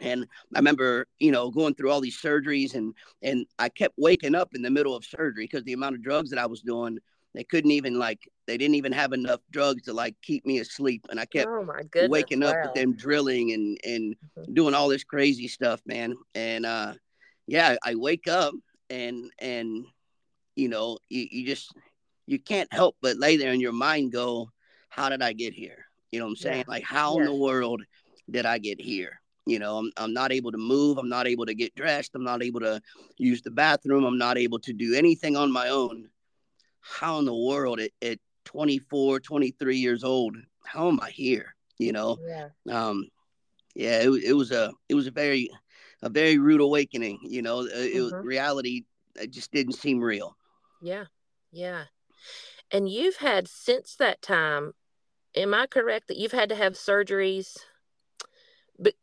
and 0.00 0.26
I 0.54 0.58
remember, 0.58 1.06
you 1.18 1.30
know, 1.30 1.50
going 1.50 1.74
through 1.74 1.90
all 1.90 2.00
these 2.00 2.20
surgeries 2.20 2.74
and 2.74 2.94
and 3.22 3.44
I 3.58 3.68
kept 3.68 3.94
waking 3.98 4.34
up 4.34 4.54
in 4.54 4.62
the 4.62 4.70
middle 4.70 4.96
of 4.96 5.04
surgery 5.04 5.44
because 5.44 5.64
the 5.64 5.74
amount 5.74 5.96
of 5.96 6.02
drugs 6.02 6.30
that 6.30 6.38
I 6.38 6.46
was 6.46 6.62
doing, 6.62 6.98
they 7.34 7.44
couldn't 7.44 7.72
even 7.72 7.98
like 7.98 8.20
they 8.46 8.56
didn't 8.56 8.76
even 8.76 8.92
have 8.92 9.12
enough 9.12 9.40
drugs 9.50 9.82
to 9.82 9.92
like 9.92 10.16
keep 10.22 10.46
me 10.46 10.60
asleep. 10.60 11.04
And 11.10 11.20
I 11.20 11.26
kept 11.26 11.50
oh 11.50 11.66
goodness, 11.90 12.08
waking 12.08 12.40
wow. 12.40 12.48
up 12.48 12.56
with 12.64 12.74
them 12.74 12.94
drilling 12.94 13.52
and 13.52 13.78
and 13.84 14.16
mm-hmm. 14.38 14.54
doing 14.54 14.72
all 14.72 14.88
this 14.88 15.04
crazy 15.04 15.48
stuff, 15.48 15.82
man. 15.84 16.16
And 16.34 16.64
uh 16.64 16.94
yeah, 17.46 17.76
I 17.84 17.94
wake 17.96 18.26
up 18.26 18.54
and 18.90 19.30
and 19.38 19.86
you 20.56 20.68
know, 20.68 20.98
you, 21.08 21.26
you 21.30 21.46
just 21.46 21.72
you 22.26 22.38
can't 22.38 22.72
help 22.72 22.96
but 23.00 23.16
lay 23.16 23.36
there 23.36 23.52
in 23.52 23.60
your 23.60 23.72
mind 23.72 24.12
go, 24.12 24.50
How 24.88 25.08
did 25.08 25.22
I 25.22 25.32
get 25.32 25.54
here? 25.54 25.86
You 26.12 26.18
know 26.18 26.26
what 26.26 26.30
I'm 26.30 26.36
saying? 26.36 26.58
Yeah. 26.58 26.64
Like 26.72 26.84
how 26.84 27.14
yeah. 27.14 27.20
in 27.20 27.26
the 27.26 27.34
world 27.34 27.82
did 28.30 28.46
I 28.46 28.58
get 28.58 28.80
here? 28.80 29.20
You 29.46 29.58
know, 29.58 29.78
I'm, 29.78 29.90
I'm 29.96 30.12
not 30.12 30.32
able 30.32 30.52
to 30.52 30.58
move. 30.58 30.98
I'm 30.98 31.08
not 31.08 31.26
able 31.26 31.46
to 31.46 31.54
get 31.54 31.74
dressed. 31.74 32.12
I'm 32.14 32.24
not 32.24 32.42
able 32.42 32.60
to 32.60 32.80
use 33.16 33.42
the 33.42 33.50
bathroom. 33.50 34.04
I'm 34.04 34.18
not 34.18 34.38
able 34.38 34.58
to 34.60 34.72
do 34.72 34.94
anything 34.94 35.36
on 35.36 35.50
my 35.50 35.68
own. 35.68 36.08
How 36.80 37.18
in 37.18 37.24
the 37.24 37.34
world 37.34 37.80
at, 37.80 37.90
at 38.02 38.18
24, 38.44 39.20
23 39.20 39.76
years 39.76 40.04
old, 40.04 40.36
how 40.64 40.88
am 40.88 41.00
I 41.00 41.10
here? 41.10 41.54
You 41.78 41.92
know? 41.92 42.18
Yeah. 42.24 42.48
Um, 42.70 43.08
yeah, 43.74 44.02
it, 44.02 44.10
it 44.24 44.32
was 44.34 44.52
a, 44.52 44.72
it 44.88 44.94
was 44.94 45.06
a 45.06 45.12
very, 45.12 45.50
a 46.02 46.08
very 46.08 46.38
rude 46.38 46.60
awakening. 46.60 47.20
You 47.22 47.42
know, 47.42 47.60
it, 47.60 47.72
mm-hmm. 47.72 48.02
was 48.02 48.14
reality. 48.22 48.84
It 49.16 49.30
just 49.30 49.52
didn't 49.52 49.74
seem 49.74 50.00
real. 50.00 50.36
Yeah. 50.80 51.06
Yeah. 51.52 51.84
And 52.70 52.88
you've 52.88 53.16
had 53.16 53.48
since 53.48 53.96
that 53.96 54.22
time, 54.22 54.72
am 55.34 55.54
I 55.54 55.66
correct 55.66 56.08
that 56.08 56.16
you've 56.16 56.32
had 56.32 56.48
to 56.50 56.54
have 56.54 56.74
surgeries 56.74 57.56
But 58.78 58.94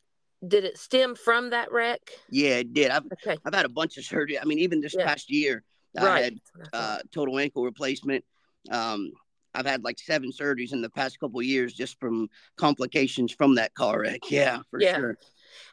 did 0.47 0.63
it 0.63 0.77
stem 0.77 1.15
from 1.15 1.51
that 1.51 1.71
wreck? 1.71 2.01
Yeah, 2.29 2.57
it 2.57 2.73
did. 2.73 2.91
I've 2.91 3.05
okay. 3.13 3.37
I've 3.45 3.53
had 3.53 3.65
a 3.65 3.69
bunch 3.69 3.97
of 3.97 4.05
surgery. 4.05 4.39
I 4.39 4.45
mean, 4.45 4.59
even 4.59 4.81
this 4.81 4.95
yeah. 4.97 5.05
past 5.05 5.29
year, 5.31 5.63
right. 5.95 6.05
I 6.05 6.21
had 6.21 6.39
uh, 6.73 6.97
total 7.13 7.39
ankle 7.39 7.63
replacement. 7.63 8.23
Um, 8.71 9.11
I've 9.53 9.65
had 9.65 9.83
like 9.83 9.99
seven 9.99 10.31
surgeries 10.31 10.73
in 10.73 10.81
the 10.81 10.89
past 10.89 11.19
couple 11.19 11.41
years 11.41 11.73
just 11.73 11.99
from 11.99 12.29
complications 12.57 13.31
from 13.31 13.55
that 13.55 13.73
car 13.73 14.01
wreck. 14.01 14.21
Yeah, 14.29 14.59
for 14.69 14.81
yeah. 14.81 14.95
sure. 14.97 15.17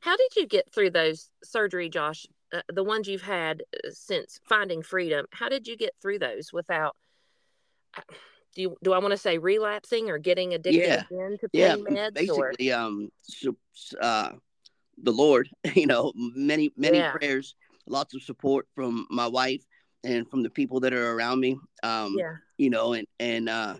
How 0.00 0.16
did 0.16 0.36
you 0.36 0.46
get 0.46 0.72
through 0.72 0.90
those 0.90 1.30
surgery, 1.42 1.88
Josh? 1.88 2.26
Uh, 2.52 2.60
the 2.72 2.84
ones 2.84 3.08
you've 3.08 3.22
had 3.22 3.62
uh, 3.74 3.90
since 3.90 4.38
finding 4.44 4.82
freedom. 4.82 5.26
How 5.32 5.48
did 5.48 5.66
you 5.66 5.76
get 5.76 5.94
through 6.00 6.20
those 6.20 6.52
without? 6.52 6.96
Uh, 7.96 8.02
do 8.54 8.62
you, 8.62 8.76
do 8.82 8.92
I 8.92 8.98
want 8.98 9.10
to 9.10 9.18
say 9.18 9.38
relapsing 9.38 10.10
or 10.10 10.18
getting 10.18 10.54
addicted 10.54 10.86
yeah. 10.86 11.04
again 11.10 11.38
to 11.40 11.48
pain 11.48 11.84
yeah, 11.88 12.08
meds? 12.08 12.14
Basically, 12.14 12.70
or? 12.70 12.78
um, 12.78 13.10
so, 13.22 13.56
uh, 14.00 14.30
the 15.02 15.10
Lord, 15.10 15.48
you 15.74 15.86
know, 15.86 16.12
many, 16.14 16.72
many 16.76 16.98
yeah. 16.98 17.12
prayers, 17.12 17.56
lots 17.86 18.14
of 18.14 18.22
support 18.22 18.68
from 18.74 19.06
my 19.10 19.26
wife 19.26 19.64
and 20.04 20.28
from 20.30 20.42
the 20.42 20.50
people 20.50 20.80
that 20.80 20.92
are 20.92 21.12
around 21.12 21.40
me. 21.40 21.58
Um, 21.82 22.14
yeah. 22.16 22.36
you 22.56 22.70
know, 22.70 22.92
and, 22.92 23.06
and, 23.18 23.48
uh, 23.48 23.76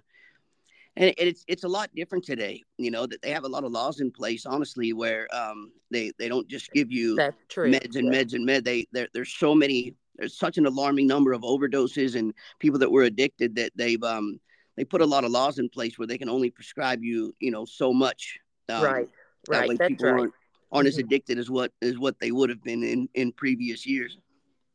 and 0.96 1.12
it's 1.18 1.44
it's 1.48 1.64
a 1.64 1.68
lot 1.68 1.90
different 1.94 2.24
today, 2.24 2.62
you 2.78 2.90
know, 2.90 3.06
that 3.06 3.20
they 3.22 3.30
have 3.30 3.44
a 3.44 3.48
lot 3.48 3.64
of 3.64 3.72
laws 3.72 4.00
in 4.00 4.10
place, 4.10 4.46
honestly, 4.46 4.92
where 4.92 5.26
um, 5.34 5.72
they 5.90 6.12
they 6.18 6.28
don't 6.28 6.48
just 6.48 6.72
give 6.72 6.92
you 6.92 7.16
meds 7.16 7.96
and 7.96 8.12
yeah. 8.12 8.22
meds 8.22 8.34
and 8.34 8.46
med. 8.46 8.64
They 8.64 8.86
there, 8.92 9.08
there's 9.12 9.34
so 9.34 9.54
many 9.54 9.94
there's 10.16 10.38
such 10.38 10.58
an 10.58 10.66
alarming 10.66 11.06
number 11.06 11.32
of 11.32 11.42
overdoses 11.42 12.14
and 12.14 12.32
people 12.60 12.78
that 12.78 12.90
were 12.90 13.02
addicted 13.02 13.56
that 13.56 13.72
they've 13.74 14.02
um 14.02 14.38
they 14.76 14.84
put 14.84 15.00
a 15.00 15.06
lot 15.06 15.24
of 15.24 15.30
laws 15.30 15.58
in 15.58 15.68
place 15.68 15.98
where 15.98 16.06
they 16.06 16.18
can 16.18 16.28
only 16.28 16.50
prescribe 16.50 17.02
you 17.02 17.34
you 17.40 17.50
know 17.50 17.64
so 17.64 17.92
much 17.92 18.38
um, 18.68 18.84
right 18.84 19.08
right 19.48 19.70
that 19.70 19.78
that's 19.78 20.02
right 20.02 20.30
aren't 20.74 20.88
as 20.88 20.96
mm-hmm. 20.96 21.06
addicted 21.06 21.38
as 21.38 21.48
what 21.48 21.72
as 21.80 21.98
what 21.98 22.18
they 22.20 22.32
would 22.32 22.50
have 22.50 22.62
been 22.62 22.82
in 22.82 23.08
in 23.14 23.32
previous 23.32 23.86
years. 23.86 24.18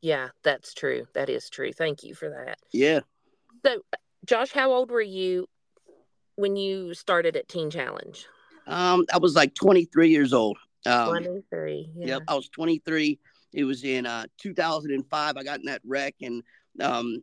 Yeah, 0.02 0.30
that's 0.44 0.74
true. 0.74 1.06
That 1.14 1.30
is 1.30 1.50
true. 1.50 1.74
Thank 1.74 2.04
you 2.04 2.16
for 2.16 2.30
that. 2.30 2.58
Yeah. 2.72 3.02
So, 3.66 3.82
Josh, 4.26 4.52
how 4.52 4.72
old 4.72 4.92
were 4.92 5.02
you 5.02 5.48
when 6.40 6.56
you 6.56 6.94
started 6.94 7.36
at 7.36 7.50
Teen 7.50 7.70
Challenge? 7.70 8.26
Um, 8.66 9.06
I 9.14 9.18
was 9.18 9.36
like 9.36 9.54
23 9.56 10.10
years 10.10 10.34
old. 10.34 10.58
Um, 10.86 11.10
23. 11.10 11.92
Yeah. 11.96 12.08
Yep, 12.08 12.22
I 12.30 12.36
was 12.36 12.48
23. 12.50 13.20
It 13.52 13.64
was 13.66 13.84
in 13.84 14.06
uh 14.06 14.26
2005. 14.38 15.38
I 15.38 15.44
got 15.44 15.60
in 15.60 15.66
that 15.66 15.82
wreck, 15.84 16.16
and 16.22 16.42
um, 16.80 17.22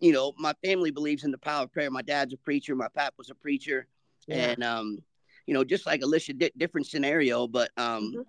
you 0.00 0.12
know, 0.12 0.32
my 0.38 0.54
family 0.64 0.90
believes 0.90 1.24
in 1.24 1.32
the 1.32 1.38
power 1.38 1.64
of 1.64 1.72
prayer. 1.72 1.90
My 1.90 2.02
dad's 2.02 2.34
a 2.34 2.36
preacher. 2.36 2.76
My 2.76 2.88
pap 2.88 3.14
was 3.18 3.30
a 3.30 3.34
preacher, 3.34 3.86
yeah. 4.28 4.50
and 4.50 4.62
um, 4.62 4.98
you 5.46 5.54
know, 5.54 5.64
just 5.64 5.86
like 5.86 6.02
Alyssha, 6.02 6.38
di- 6.38 6.52
different 6.56 6.86
scenario, 6.86 7.48
but 7.48 7.70
um, 7.78 8.12
mm-hmm. 8.12 8.20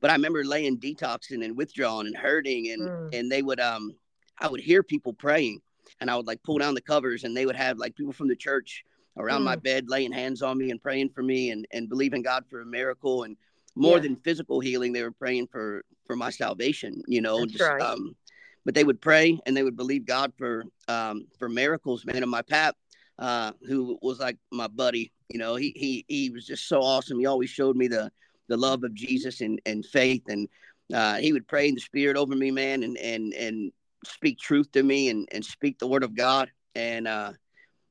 but 0.00 0.10
I 0.10 0.14
remember 0.14 0.44
laying 0.44 0.78
detoxing 0.78 1.44
and 1.44 1.56
withdrawing 1.56 2.06
and 2.06 2.16
hurting, 2.16 2.70
and 2.70 2.82
mm. 2.82 3.14
and 3.14 3.30
they 3.30 3.42
would 3.42 3.60
um, 3.60 3.94
I 4.38 4.48
would 4.48 4.60
hear 4.60 4.82
people 4.82 5.12
praying, 5.12 5.60
and 6.00 6.08
I 6.08 6.16
would 6.16 6.26
like 6.26 6.42
pull 6.44 6.58
down 6.58 6.74
the 6.74 6.80
covers, 6.80 7.24
and 7.24 7.36
they 7.36 7.44
would 7.46 7.56
have 7.56 7.78
like 7.78 7.96
people 7.96 8.12
from 8.12 8.28
the 8.28 8.36
church 8.36 8.84
around 9.18 9.42
mm. 9.42 9.46
my 9.46 9.56
bed 9.56 9.88
laying 9.88 10.12
hands 10.12 10.42
on 10.42 10.58
me 10.58 10.70
and 10.70 10.82
praying 10.82 11.10
for 11.10 11.22
me 11.22 11.50
and 11.50 11.66
and 11.72 11.88
believing 11.88 12.22
God 12.22 12.44
for 12.48 12.60
a 12.60 12.66
miracle 12.66 13.24
and 13.24 13.36
more 13.74 13.96
yeah. 13.96 14.02
than 14.02 14.16
physical 14.16 14.60
healing, 14.60 14.92
they 14.92 15.02
were 15.02 15.12
praying 15.12 15.48
for 15.48 15.84
for 16.06 16.16
my 16.16 16.30
salvation. 16.30 17.02
You 17.06 17.20
know, 17.20 17.40
That's 17.40 17.52
just, 17.52 17.70
right. 17.70 17.80
um, 17.80 18.16
but 18.64 18.74
they 18.74 18.84
would 18.84 19.00
pray 19.00 19.38
and 19.46 19.56
they 19.56 19.62
would 19.62 19.76
believe 19.76 20.04
God 20.04 20.32
for 20.36 20.64
um, 20.88 21.26
for 21.38 21.48
miracles. 21.48 22.04
Man, 22.04 22.22
and 22.22 22.30
my 22.30 22.42
pap, 22.42 22.76
uh, 23.18 23.52
who 23.66 23.98
was 24.02 24.18
like 24.18 24.36
my 24.50 24.68
buddy, 24.68 25.12
you 25.28 25.38
know, 25.38 25.56
he 25.56 25.72
he 25.76 26.04
he 26.08 26.30
was 26.30 26.46
just 26.46 26.68
so 26.68 26.82
awesome. 26.82 27.18
He 27.18 27.26
always 27.26 27.50
showed 27.50 27.76
me 27.76 27.88
the 27.88 28.10
the 28.48 28.56
love 28.56 28.84
of 28.84 28.94
Jesus 28.94 29.40
and 29.40 29.60
and 29.66 29.84
faith, 29.84 30.22
and 30.28 30.48
uh, 30.92 31.16
he 31.16 31.32
would 31.32 31.48
pray 31.48 31.68
in 31.68 31.74
the 31.74 31.80
Spirit 31.80 32.16
over 32.16 32.34
me, 32.34 32.50
man, 32.50 32.82
and 32.82 32.96
and 32.98 33.32
and 33.32 33.72
speak 34.04 34.38
truth 34.38 34.70
to 34.72 34.82
me 34.82 35.08
and 35.08 35.28
and 35.32 35.44
speak 35.44 35.78
the 35.78 35.86
word 35.86 36.04
of 36.04 36.14
God. 36.14 36.50
And 36.74 37.08
uh, 37.08 37.32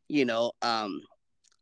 you 0.08 0.26
know, 0.26 0.52
um, 0.62 1.02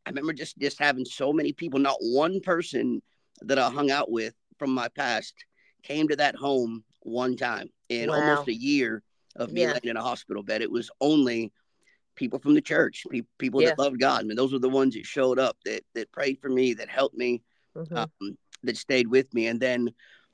I 0.06 0.10
remember 0.10 0.32
just 0.32 0.58
just 0.58 0.78
having 0.78 1.04
so 1.04 1.32
many 1.32 1.52
people, 1.52 1.78
not 1.78 1.96
one 2.00 2.40
person 2.40 3.02
that 3.42 3.58
I 3.58 3.70
hung 3.70 3.90
out 3.90 4.10
with 4.10 4.34
from 4.58 4.70
my 4.70 4.88
past 4.88 5.34
came 5.82 6.08
to 6.08 6.16
that 6.16 6.36
home 6.36 6.84
one 7.02 7.36
time 7.36 7.68
in 7.88 8.10
wow. 8.10 8.16
almost 8.16 8.48
a 8.48 8.54
year 8.54 9.02
of 9.36 9.52
me 9.52 9.62
yeah. 9.62 9.68
laying 9.68 9.80
in 9.84 9.96
a 9.96 10.02
hospital 10.02 10.42
bed. 10.42 10.62
It 10.62 10.70
was 10.70 10.90
only 11.00 11.52
people 12.16 12.38
from 12.38 12.54
the 12.54 12.60
church, 12.60 13.06
pe- 13.10 13.22
people 13.38 13.62
yeah. 13.62 13.70
that 13.70 13.78
loved 13.78 14.00
God. 14.00 14.20
I 14.20 14.24
mean, 14.24 14.36
those 14.36 14.52
were 14.52 14.58
the 14.58 14.68
ones 14.68 14.94
that 14.94 15.06
showed 15.06 15.38
up, 15.38 15.56
that 15.64 15.82
that 15.94 16.12
prayed 16.12 16.38
for 16.40 16.48
me, 16.48 16.74
that 16.74 16.88
helped 16.88 17.16
me, 17.16 17.42
mm-hmm. 17.76 17.96
um, 17.96 18.38
that 18.62 18.76
stayed 18.76 19.06
with 19.06 19.32
me. 19.32 19.46
And 19.46 19.60
then 19.60 19.90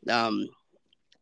um, 0.09 0.47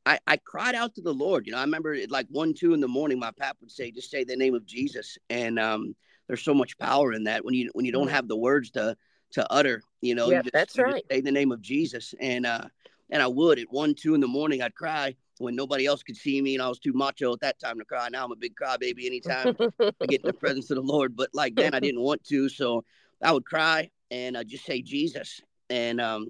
I, 0.06 0.18
I 0.26 0.36
cried 0.36 0.74
out 0.74 0.94
to 0.94 1.02
the 1.02 1.12
Lord. 1.12 1.46
You 1.46 1.52
know, 1.52 1.58
I 1.58 1.62
remember 1.62 1.94
at 1.94 2.10
like 2.10 2.26
one, 2.30 2.54
two 2.54 2.74
in 2.74 2.80
the 2.80 2.88
morning, 2.88 3.18
my 3.18 3.30
pap 3.30 3.56
would 3.60 3.70
say, 3.70 3.90
"Just 3.90 4.10
say 4.10 4.24
the 4.24 4.36
name 4.36 4.54
of 4.54 4.66
Jesus." 4.66 5.18
And 5.30 5.58
um, 5.58 5.94
there's 6.26 6.42
so 6.42 6.54
much 6.54 6.78
power 6.78 7.12
in 7.12 7.24
that 7.24 7.44
when 7.44 7.54
you 7.54 7.70
when 7.72 7.84
you 7.84 7.92
don't 7.92 8.06
mm-hmm. 8.06 8.14
have 8.14 8.28
the 8.28 8.36
words 8.36 8.70
to 8.72 8.96
to 9.32 9.52
utter. 9.52 9.82
You 10.00 10.14
know, 10.14 10.30
yeah, 10.30 10.42
just, 10.42 10.52
that's 10.52 10.78
right. 10.78 11.04
say 11.10 11.20
the 11.20 11.32
name 11.32 11.52
of 11.52 11.60
Jesus, 11.60 12.14
and 12.20 12.46
uh, 12.46 12.64
and 13.10 13.22
I 13.22 13.26
would 13.26 13.58
at 13.58 13.70
one, 13.70 13.94
two 13.94 14.14
in 14.14 14.20
the 14.20 14.28
morning, 14.28 14.62
I'd 14.62 14.74
cry 14.74 15.14
when 15.38 15.56
nobody 15.56 15.86
else 15.86 16.02
could 16.02 16.16
see 16.16 16.40
me, 16.40 16.54
and 16.54 16.62
I 16.62 16.68
was 16.68 16.78
too 16.78 16.92
macho 16.92 17.32
at 17.32 17.40
that 17.40 17.58
time 17.58 17.78
to 17.78 17.84
cry. 17.84 18.08
Now 18.08 18.24
I'm 18.24 18.32
a 18.32 18.36
big 18.36 18.54
crybaby 18.54 19.06
anytime 19.06 19.56
I 19.80 20.06
get 20.06 20.20
in 20.20 20.26
the 20.26 20.32
presence 20.40 20.70
of 20.70 20.76
the 20.76 20.82
Lord. 20.82 21.16
But 21.16 21.30
like 21.32 21.54
then, 21.54 21.74
I 21.74 21.80
didn't 21.80 22.00
want 22.00 22.24
to, 22.24 22.48
so 22.48 22.84
I 23.22 23.32
would 23.32 23.44
cry 23.44 23.90
and 24.10 24.36
I 24.36 24.44
just 24.44 24.64
say 24.64 24.80
Jesus, 24.80 25.40
and 25.70 26.00
um, 26.00 26.28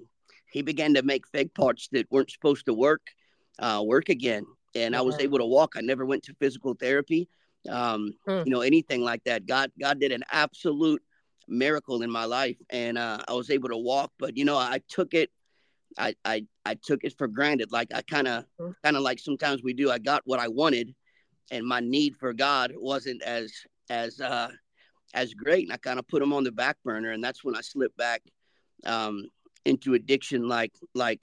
he 0.50 0.62
began 0.62 0.94
to 0.94 1.02
make 1.02 1.26
fake 1.28 1.54
parts 1.54 1.88
that 1.92 2.10
weren't 2.10 2.30
supposed 2.30 2.66
to 2.66 2.74
work, 2.74 3.02
uh, 3.58 3.82
work 3.84 4.08
again, 4.08 4.46
and 4.74 4.96
I 4.96 5.02
was 5.02 5.18
able 5.18 5.38
to 5.38 5.44
walk. 5.44 5.74
I 5.76 5.80
never 5.80 6.06
went 6.06 6.22
to 6.24 6.34
physical 6.34 6.74
therapy, 6.74 7.28
um, 7.68 8.12
hmm. 8.26 8.42
you 8.44 8.50
know, 8.50 8.60
anything 8.60 9.02
like 9.02 9.22
that. 9.24 9.46
God, 9.46 9.70
God 9.80 10.00
did 10.00 10.12
an 10.12 10.24
absolute 10.30 11.02
miracle 11.48 12.02
in 12.02 12.10
my 12.10 12.24
life 12.24 12.56
and 12.70 12.96
uh, 12.96 13.18
I 13.28 13.32
was 13.34 13.50
able 13.50 13.68
to 13.68 13.76
walk. 13.76 14.12
But 14.18 14.36
you 14.36 14.44
know, 14.44 14.56
I 14.56 14.80
took 14.88 15.14
it, 15.14 15.30
I 15.98 16.14
I, 16.24 16.46
I 16.64 16.74
took 16.74 17.04
it 17.04 17.16
for 17.16 17.28
granted. 17.28 17.72
Like 17.72 17.88
I 17.94 18.02
kind 18.02 18.28
of 18.28 18.44
mm-hmm. 18.60 18.72
kind 18.82 18.96
of 18.96 19.02
like 19.02 19.18
sometimes 19.18 19.62
we 19.62 19.72
do. 19.72 19.90
I 19.90 19.98
got 19.98 20.22
what 20.24 20.40
I 20.40 20.48
wanted, 20.48 20.94
and 21.50 21.66
my 21.66 21.80
need 21.80 22.16
for 22.16 22.32
God 22.32 22.72
wasn't 22.76 23.22
as 23.22 23.52
as 23.90 24.20
uh, 24.20 24.50
as 25.12 25.34
great. 25.34 25.64
And 25.64 25.72
I 25.72 25.76
kind 25.76 25.98
of 25.98 26.08
put 26.08 26.20
them 26.20 26.32
on 26.32 26.44
the 26.44 26.52
back 26.52 26.76
burner, 26.84 27.12
and 27.12 27.22
that's 27.22 27.44
when 27.44 27.56
I 27.56 27.60
slipped 27.60 27.96
back 27.96 28.22
um, 28.84 29.26
into 29.64 29.94
addiction, 29.94 30.48
like 30.48 30.72
like 30.94 31.20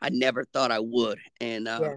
I 0.00 0.10
never 0.10 0.44
thought 0.44 0.70
I 0.72 0.80
would. 0.80 1.18
And 1.40 1.68
uh, 1.68 1.78
yeah. 1.80 1.96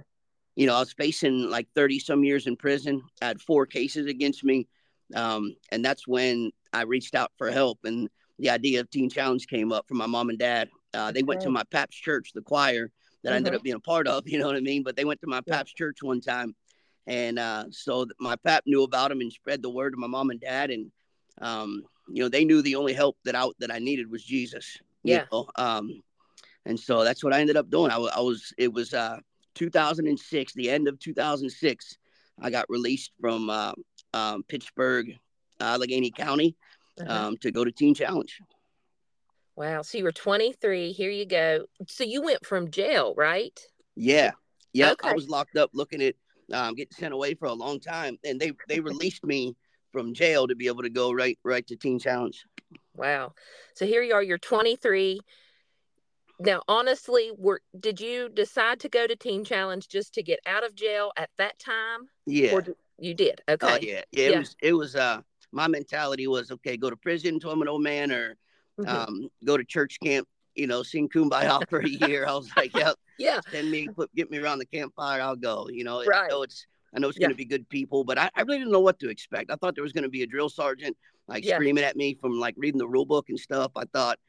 You 0.55 0.67
know, 0.67 0.75
I 0.75 0.79
was 0.79 0.93
facing 0.93 1.49
like 1.49 1.67
thirty 1.75 1.99
some 1.99 2.23
years 2.23 2.47
in 2.47 2.55
prison. 2.55 3.01
I 3.21 3.25
had 3.25 3.41
four 3.41 3.65
cases 3.65 4.07
against 4.07 4.43
me. 4.43 4.67
Um, 5.13 5.55
and 5.71 5.83
that's 5.83 6.07
when 6.07 6.51
I 6.73 6.83
reached 6.83 7.15
out 7.15 7.31
for 7.37 7.51
help, 7.51 7.79
and 7.83 8.09
the 8.39 8.49
idea 8.49 8.79
of 8.79 8.89
Teen 8.89 9.09
Challenge 9.09 9.45
came 9.47 9.71
up 9.71 9.87
from 9.87 9.97
my 9.97 10.07
mom 10.07 10.29
and 10.29 10.39
dad. 10.39 10.69
Uh, 10.93 11.11
they 11.11 11.23
went 11.23 11.41
to 11.41 11.49
my 11.49 11.63
Pap's 11.71 11.95
church, 11.95 12.31
the 12.33 12.41
choir 12.41 12.91
that 13.23 13.29
mm-hmm. 13.29 13.33
I 13.33 13.37
ended 13.37 13.55
up 13.55 13.63
being 13.63 13.75
a 13.75 13.79
part 13.79 14.07
of. 14.07 14.23
You 14.27 14.39
know 14.39 14.47
what 14.47 14.55
I 14.55 14.61
mean? 14.61 14.83
But 14.83 14.95
they 14.95 15.05
went 15.05 15.21
to 15.21 15.27
my 15.27 15.41
Pap's 15.41 15.73
yeah. 15.73 15.85
church 15.85 16.01
one 16.01 16.21
time, 16.21 16.55
and 17.05 17.37
uh, 17.37 17.65
so 17.71 18.07
my 18.19 18.35
Pap 18.37 18.63
knew 18.65 18.83
about 18.83 19.09
them 19.09 19.21
and 19.21 19.31
spread 19.31 19.61
the 19.61 19.69
word 19.69 19.91
to 19.91 19.97
my 19.97 20.07
mom 20.07 20.31
and 20.31 20.39
dad, 20.39 20.71
and 20.71 20.91
um, 21.41 21.83
you 22.07 22.23
know 22.23 22.29
they 22.29 22.45
knew 22.45 22.61
the 22.61 22.75
only 22.75 22.93
help 22.93 23.17
that 23.25 23.35
I 23.35 23.47
that 23.59 23.71
I 23.71 23.79
needed 23.79 24.09
was 24.09 24.23
Jesus. 24.23 24.77
Yeah. 25.03 25.25
know? 25.31 25.47
Um, 25.55 26.01
and 26.65 26.79
so 26.79 27.03
that's 27.03 27.23
what 27.23 27.33
I 27.33 27.39
ended 27.39 27.57
up 27.57 27.69
doing. 27.69 27.91
I, 27.91 27.97
I 27.97 28.21
was 28.21 28.53
it 28.57 28.73
was 28.73 28.93
uh 28.93 29.19
2006, 29.55 30.53
the 30.53 30.69
end 30.69 30.87
of 30.87 30.99
2006. 30.99 31.97
I 32.39 32.49
got 32.49 32.65
released 32.69 33.11
from 33.19 33.49
uh, 33.49 33.73
um, 34.13 34.43
Pittsburgh, 34.43 35.13
Allegheny 35.59 36.11
County, 36.11 36.55
uh-huh. 36.99 37.27
um, 37.27 37.37
to 37.37 37.51
go 37.51 37.63
to 37.63 37.71
Teen 37.71 37.95
Challenge. 37.95 38.39
Wow. 39.55 39.81
So 39.81 39.97
you 39.97 40.03
were 40.03 40.11
23. 40.11 40.91
Here 40.91 41.09
you 41.09 41.25
go. 41.25 41.65
So 41.87 42.03
you 42.03 42.21
went 42.21 42.45
from 42.45 42.71
jail, 42.71 43.13
right? 43.15 43.57
Yeah. 43.95 44.31
Yeah. 44.73 44.91
Okay. 44.91 45.09
I 45.09 45.13
was 45.13 45.29
locked 45.29 45.55
up 45.55 45.69
looking 45.73 46.01
at 46.01 46.15
um, 46.51 46.75
getting 46.75 46.91
sent 46.91 47.13
away 47.13 47.35
for 47.35 47.45
a 47.45 47.53
long 47.53 47.79
time. 47.79 48.17
And 48.25 48.39
they, 48.39 48.51
they 48.67 48.81
released 48.81 49.23
me 49.23 49.55
from 49.93 50.13
jail 50.13 50.45
to 50.47 50.55
be 50.55 50.67
able 50.67 50.83
to 50.83 50.89
go 50.89 51.13
right 51.13 51.39
right 51.43 51.65
to 51.67 51.77
Teen 51.77 51.99
Challenge. 51.99 52.43
Wow. 52.95 53.33
So 53.75 53.85
here 53.85 54.03
you 54.03 54.13
are, 54.13 54.23
you're 54.23 54.37
23. 54.37 55.21
Now, 56.39 56.61
honestly, 56.67 57.31
were 57.37 57.61
did 57.79 57.99
you 57.99 58.29
decide 58.29 58.79
to 58.81 58.89
go 58.89 59.07
to 59.07 59.15
Teen 59.15 59.43
Challenge 59.45 59.87
just 59.87 60.13
to 60.15 60.23
get 60.23 60.39
out 60.45 60.65
of 60.65 60.75
jail 60.75 61.11
at 61.17 61.29
that 61.37 61.57
time? 61.59 62.07
Yeah. 62.25 62.59
Did, 62.61 62.75
you 62.97 63.13
did. 63.13 63.41
Oh, 63.47 63.53
okay. 63.53 63.67
Oh 63.67 63.77
yeah. 63.81 64.01
yeah. 64.11 64.25
It 64.25 64.31
yeah. 64.31 64.39
was 64.39 64.55
it 64.61 64.73
was 64.73 64.95
uh 64.95 65.21
my 65.51 65.67
mentality 65.67 66.27
was 66.27 66.51
okay, 66.51 66.77
go 66.77 66.89
to 66.89 66.97
prison 66.97 67.35
until 67.35 67.51
I'm 67.51 67.61
an 67.61 67.67
old 67.67 67.83
man 67.83 68.11
or 68.11 68.35
mm-hmm. 68.79 68.89
um 68.89 69.29
go 69.45 69.57
to 69.57 69.63
church 69.63 69.97
camp, 70.03 70.27
you 70.55 70.67
know, 70.67 70.83
sing 70.83 71.09
kumbaya 71.09 71.67
for 71.69 71.79
a 71.79 71.89
year. 71.89 72.25
I 72.27 72.33
was 72.33 72.49
like, 72.57 72.75
yeah, 72.75 72.93
yeah. 73.19 73.39
Send 73.51 73.71
me 73.71 73.87
put 73.87 74.13
get 74.15 74.29
me 74.29 74.37
around 74.37 74.59
the 74.59 74.65
campfire, 74.65 75.21
I'll 75.21 75.35
go. 75.35 75.67
You 75.71 75.83
know, 75.83 76.03
right. 76.03 76.25
I 76.25 76.27
know 76.27 76.43
it's 76.43 76.65
I 76.93 76.99
know 76.99 77.09
it's 77.09 77.17
yeah. 77.17 77.27
gonna 77.27 77.35
be 77.35 77.45
good 77.45 77.67
people, 77.69 78.03
but 78.03 78.17
I, 78.17 78.29
I 78.35 78.41
really 78.41 78.59
didn't 78.59 78.73
know 78.73 78.79
what 78.79 78.99
to 78.99 79.09
expect. 79.09 79.51
I 79.51 79.55
thought 79.55 79.75
there 79.75 79.83
was 79.83 79.93
gonna 79.93 80.09
be 80.09 80.23
a 80.23 80.27
drill 80.27 80.49
sergeant 80.49 80.97
like 81.27 81.43
yeah. 81.43 81.55
screaming 81.55 81.83
at 81.83 81.95
me 81.95 82.13
from 82.13 82.39
like 82.39 82.55
reading 82.57 82.77
the 82.77 82.87
rule 82.87 83.05
book 83.05 83.29
and 83.29 83.39
stuff. 83.39 83.71
I 83.75 83.85
thought 83.85 84.19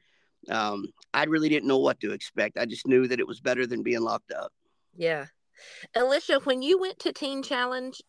um 0.50 0.86
I 1.14 1.24
really 1.24 1.48
didn't 1.48 1.68
know 1.68 1.78
what 1.78 2.00
to 2.00 2.12
expect. 2.12 2.58
I 2.58 2.66
just 2.66 2.86
knew 2.86 3.06
that 3.08 3.20
it 3.20 3.26
was 3.26 3.40
better 3.40 3.66
than 3.66 3.82
being 3.82 4.02
locked 4.02 4.32
up. 4.32 4.52
Yeah. 4.96 5.26
Alyssha, 5.96 6.44
when 6.44 6.62
you 6.62 6.78
went 6.78 6.98
to 7.00 7.12
Teen 7.12 7.42
Challenge, 7.42 8.00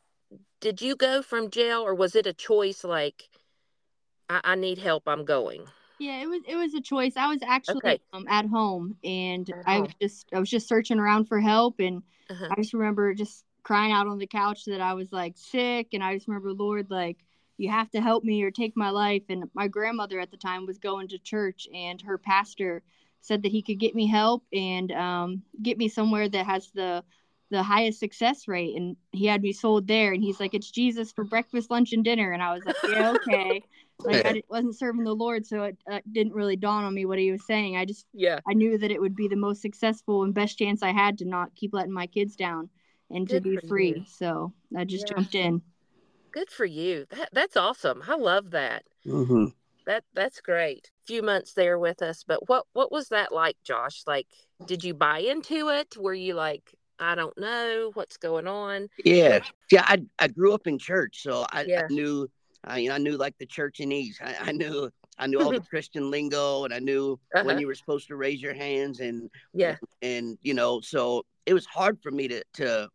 did 0.59 0.81
you 0.81 0.95
go 0.95 1.21
from 1.21 1.49
jail 1.49 1.81
or 1.81 1.95
was 1.95 2.15
it 2.15 2.27
a 2.27 2.33
choice 2.33 2.83
like 2.83 3.23
I, 4.29 4.41
I 4.43 4.55
need 4.55 4.77
help, 4.77 5.03
I'm 5.07 5.23
going? 5.25 5.65
Yeah, 5.99 6.21
it 6.21 6.27
was 6.27 6.41
it 6.47 6.55
was 6.55 6.73
a 6.73 6.81
choice. 6.81 7.13
I 7.17 7.27
was 7.27 7.39
actually 7.41 7.77
okay. 7.77 7.99
um, 8.13 8.27
at 8.29 8.45
home 8.45 8.97
and 9.03 9.49
at 9.49 9.63
I 9.65 9.79
was 9.79 9.91
just 10.01 10.27
I 10.33 10.39
was 10.39 10.49
just 10.49 10.67
searching 10.67 10.99
around 10.99 11.25
for 11.25 11.39
help 11.39 11.79
and 11.79 12.03
uh-huh. 12.29 12.49
I 12.51 12.55
just 12.55 12.73
remember 12.73 13.13
just 13.13 13.45
crying 13.63 13.91
out 13.91 14.07
on 14.07 14.17
the 14.17 14.27
couch 14.27 14.65
that 14.65 14.79
I 14.79 14.93
was 14.93 15.11
like 15.11 15.33
sick 15.37 15.89
and 15.93 16.03
I 16.03 16.13
just 16.15 16.27
remember 16.27 16.53
Lord 16.53 16.89
like 16.89 17.17
you 17.57 17.69
have 17.69 17.89
to 17.91 18.01
help 18.01 18.23
me 18.23 18.43
or 18.43 18.51
take 18.51 18.77
my 18.77 18.89
life. 18.89 19.23
And 19.29 19.49
my 19.53 19.67
grandmother 19.67 20.19
at 20.19 20.31
the 20.31 20.37
time 20.37 20.65
was 20.65 20.77
going 20.77 21.07
to 21.09 21.19
church 21.19 21.67
and 21.73 22.01
her 22.01 22.17
pastor 22.17 22.83
said 23.21 23.43
that 23.43 23.51
he 23.51 23.61
could 23.61 23.79
get 23.79 23.95
me 23.95 24.07
help 24.07 24.43
and 24.53 24.91
um, 24.91 25.41
get 25.61 25.77
me 25.77 25.89
somewhere 25.89 26.29
that 26.29 26.45
has 26.45 26.69
the 26.71 27.03
the 27.49 27.63
highest 27.63 27.99
success 27.99 28.47
rate. 28.49 28.75
And 28.75 28.97
he 29.13 29.25
had 29.25 29.41
me 29.41 29.53
sold 29.53 29.87
there 29.87 30.11
and 30.13 30.21
he's 30.21 30.39
like 30.39 30.53
it's 30.53 30.69
jesus 30.69 31.11
for 31.11 31.23
breakfast 31.23 31.71
lunch 31.71 31.93
and 31.93 32.03
dinner. 32.03 32.31
And 32.31 32.43
i 32.43 32.53
was 32.53 32.63
like 32.65 32.75
yeah 32.87 33.13
okay. 33.13 33.63
Like 33.99 34.27
i 34.27 34.43
wasn't 34.47 34.77
serving 34.77 35.05
the 35.05 35.15
lord 35.15 35.47
so 35.47 35.63
it, 35.63 35.77
it, 35.87 36.03
didn't 36.13 36.35
really 36.35 36.55
dawn 36.55 36.83
on 36.83 36.93
me 36.93 37.05
what 37.05 37.17
he 37.17 37.31
was 37.31 37.47
saying. 37.47 37.77
I 37.77 37.85
just 37.85 38.05
yeah. 38.13 38.39
I 38.47 38.53
knew 38.53 38.77
that 38.77 38.91
it 38.91 39.01
would 39.01 39.15
be 39.15 39.27
the 39.27 39.35
most 39.35 39.59
successful 39.59 40.23
and 40.23 40.35
best 40.35 40.59
chance 40.59 40.83
i 40.83 40.91
had 40.91 41.17
to 41.17 41.25
not 41.25 41.55
keep 41.55 41.73
letting 41.73 41.93
my 41.93 42.05
kids 42.05 42.35
down 42.35 42.69
and 43.09 43.27
Good 43.27 43.43
to 43.43 43.49
be 43.49 43.67
free. 43.67 43.95
you. 43.95 44.05
so 44.07 44.53
i 44.77 44.83
just 44.83 45.07
yeah. 45.07 45.15
jumped 45.15 45.33
in 45.33 45.63
Good 46.37 46.51
for 46.51 46.65
you. 46.65 47.07
That 47.09 47.29
that's 47.33 47.57
awesome. 47.57 48.03
I 48.07 48.15
love 48.15 48.51
that. 48.51 48.83
Mm-hmm. 49.07 49.45
That 49.87 50.03
that's 50.13 50.39
great. 50.39 50.91
A 51.03 51.07
few 51.07 51.23
months 51.23 51.53
there 51.53 51.79
with 51.79 52.03
us, 52.03 52.23
but 52.27 52.47
what 52.47 52.67
what 52.73 52.91
was 52.91 53.09
that 53.09 53.31
like, 53.31 53.57
Josh? 53.63 54.03
Like, 54.05 54.27
did 54.67 54.83
you 54.83 54.93
buy 54.93 55.17
into 55.17 55.69
it? 55.69 55.97
Were 55.97 56.13
you 56.13 56.35
like, 56.35 56.75
I 56.99 57.15
don't 57.15 57.35
know 57.39 57.89
what's 57.95 58.17
going 58.17 58.45
on. 58.45 58.87
Yeah, 59.03 59.39
yeah. 59.71 59.83
I 59.87 60.03
I 60.19 60.27
grew 60.27 60.53
up 60.53 60.67
in 60.67 60.77
church, 60.77 61.23
so 61.23 61.47
I, 61.51 61.63
yeah. 61.63 61.87
I 61.89 61.91
knew. 61.91 62.29
I 62.63 62.77
you 62.77 62.89
know 62.89 62.95
I 62.95 62.99
knew 62.99 63.17
like 63.17 63.35
the 63.39 63.47
church 63.47 63.79
churchanese. 63.79 64.21
I, 64.21 64.49
I 64.49 64.51
knew 64.51 64.91
I 65.17 65.25
knew 65.25 65.41
all 65.41 65.51
the 65.51 65.59
Christian 65.71 66.11
lingo, 66.11 66.65
and 66.65 66.73
I 66.73 66.77
knew 66.77 67.19
uh-huh. 67.33 67.45
when 67.45 67.57
you 67.57 67.65
were 67.65 67.73
supposed 67.73 68.09
to 68.09 68.15
raise 68.15 68.43
your 68.43 68.53
hands, 68.53 68.99
and 68.99 69.31
yeah, 69.55 69.77
and, 70.03 70.11
and 70.27 70.37
you 70.43 70.53
know, 70.53 70.81
so 70.81 71.25
it 71.47 71.55
was 71.55 71.65
hard 71.65 71.99
for 71.99 72.11
me 72.11 72.27
to 72.27 72.43
to 72.57 72.89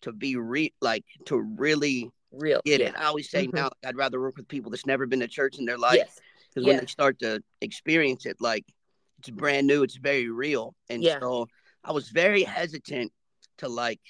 to 0.00 0.12
be 0.12 0.36
re 0.36 0.72
like 0.80 1.04
to 1.26 1.36
really 1.36 2.10
real 2.38 2.60
get 2.64 2.80
yeah. 2.80 2.88
it. 2.88 2.94
I 2.96 3.04
always 3.04 3.30
say 3.30 3.46
mm-hmm. 3.46 3.56
now 3.56 3.70
I'd 3.84 3.96
rather 3.96 4.20
work 4.20 4.36
with 4.36 4.48
people 4.48 4.70
that's 4.70 4.86
never 4.86 5.06
been 5.06 5.20
to 5.20 5.28
church 5.28 5.58
in 5.58 5.64
their 5.64 5.78
life 5.78 6.20
because 6.50 6.66
yes. 6.66 6.66
when 6.66 6.76
they 6.78 6.86
start 6.86 7.18
to 7.20 7.42
experience 7.60 8.26
it, 8.26 8.36
like 8.40 8.64
it's 9.18 9.30
brand 9.30 9.66
new, 9.66 9.82
it's 9.82 9.96
very 9.96 10.28
real, 10.30 10.74
and 10.90 11.02
yeah. 11.02 11.18
so 11.20 11.48
I 11.84 11.92
was 11.92 12.08
very 12.10 12.42
hesitant 12.42 13.12
to 13.58 13.68
like 13.68 14.00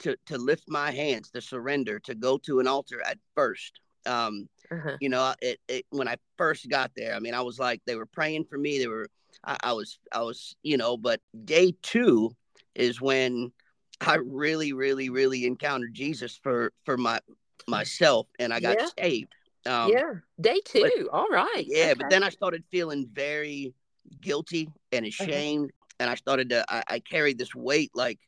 to 0.00 0.16
to 0.26 0.38
lift 0.38 0.64
my 0.68 0.90
hands 0.90 1.30
to 1.30 1.40
surrender 1.40 1.98
to 2.00 2.14
go 2.14 2.38
to 2.38 2.60
an 2.60 2.66
altar 2.66 3.02
at 3.02 3.18
first 3.34 3.80
Um, 4.06 4.48
uh-huh. 4.70 4.96
You 5.00 5.08
know, 5.08 5.34
it, 5.40 5.58
it, 5.68 5.84
when 5.90 6.08
I 6.08 6.16
first 6.36 6.68
got 6.68 6.90
there, 6.96 7.14
I 7.14 7.20
mean, 7.20 7.34
I 7.34 7.42
was 7.42 7.58
like, 7.58 7.82
they 7.86 7.96
were 7.96 8.06
praying 8.06 8.46
for 8.48 8.58
me. 8.58 8.78
They 8.78 8.86
were, 8.86 9.08
I, 9.44 9.56
I 9.62 9.72
was, 9.74 9.98
I 10.12 10.22
was, 10.22 10.56
you 10.62 10.76
know, 10.76 10.96
but 10.96 11.20
day 11.44 11.74
two 11.82 12.30
is 12.74 13.00
when 13.00 13.52
I 14.00 14.16
really, 14.16 14.72
really, 14.72 15.08
really 15.08 15.46
encountered 15.46 15.94
Jesus 15.94 16.38
for 16.42 16.72
for 16.84 16.96
my 16.96 17.20
myself, 17.68 18.26
and 18.38 18.52
I 18.52 18.60
got 18.60 18.76
yeah. 18.78 18.88
saved. 18.98 19.32
Um, 19.64 19.90
yeah, 19.90 20.12
day 20.40 20.60
two. 20.64 20.82
But, 20.82 21.08
All 21.12 21.28
right. 21.28 21.64
Yeah, 21.66 21.86
okay. 21.86 21.94
but 21.94 22.10
then 22.10 22.22
I 22.22 22.28
started 22.28 22.62
feeling 22.70 23.08
very 23.12 23.74
guilty 24.20 24.68
and 24.92 25.06
uh-huh. 25.06 25.24
ashamed, 25.24 25.70
uh-huh. 25.70 25.96
and 26.00 26.10
I 26.10 26.14
started 26.14 26.50
to. 26.50 26.64
I, 26.68 26.82
I 26.88 26.98
carried 27.00 27.38
this 27.38 27.54
weight 27.54 27.90
like 27.94 28.18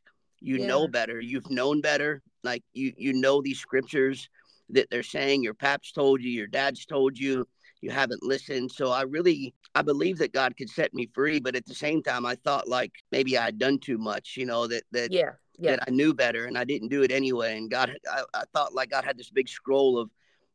you 0.40 0.58
yeah. 0.58 0.66
know 0.66 0.88
better, 0.88 1.20
you've 1.20 1.50
known 1.50 1.80
better, 1.80 2.22
like 2.42 2.62
you 2.72 2.92
you 2.96 3.12
know 3.12 3.42
these 3.42 3.58
scriptures 3.58 4.28
that 4.70 4.88
they're 4.90 5.02
saying 5.02 5.42
your 5.42 5.54
paps 5.54 5.92
told 5.92 6.22
you, 6.22 6.30
your 6.30 6.46
dad's 6.46 6.84
told 6.84 7.18
you, 7.18 7.46
you 7.80 7.90
haven't 7.90 8.22
listened. 8.22 8.70
So 8.70 8.90
I 8.90 9.02
really 9.02 9.54
I 9.74 9.82
believe 9.82 10.18
that 10.18 10.32
God 10.32 10.56
could 10.56 10.68
set 10.68 10.92
me 10.94 11.08
free, 11.14 11.40
but 11.40 11.56
at 11.56 11.66
the 11.66 11.74
same 11.74 12.02
time 12.02 12.26
I 12.26 12.34
thought 12.36 12.68
like 12.68 12.92
maybe 13.12 13.38
I 13.38 13.44
had 13.46 13.58
done 13.58 13.78
too 13.78 13.98
much, 13.98 14.34
you 14.36 14.46
know, 14.46 14.66
that 14.66 14.82
that 14.92 15.12
yeah, 15.12 15.32
yeah. 15.58 15.72
that 15.72 15.84
I 15.88 15.90
knew 15.90 16.14
better 16.14 16.46
and 16.46 16.56
I 16.56 16.64
didn't 16.64 16.88
do 16.88 17.02
it 17.02 17.10
anyway. 17.10 17.56
And 17.56 17.70
God 17.70 17.96
I, 18.10 18.22
I 18.34 18.44
thought 18.52 18.74
like 18.74 18.90
God 18.90 19.04
had 19.04 19.18
this 19.18 19.30
big 19.30 19.48
scroll 19.48 19.98
of 19.98 20.10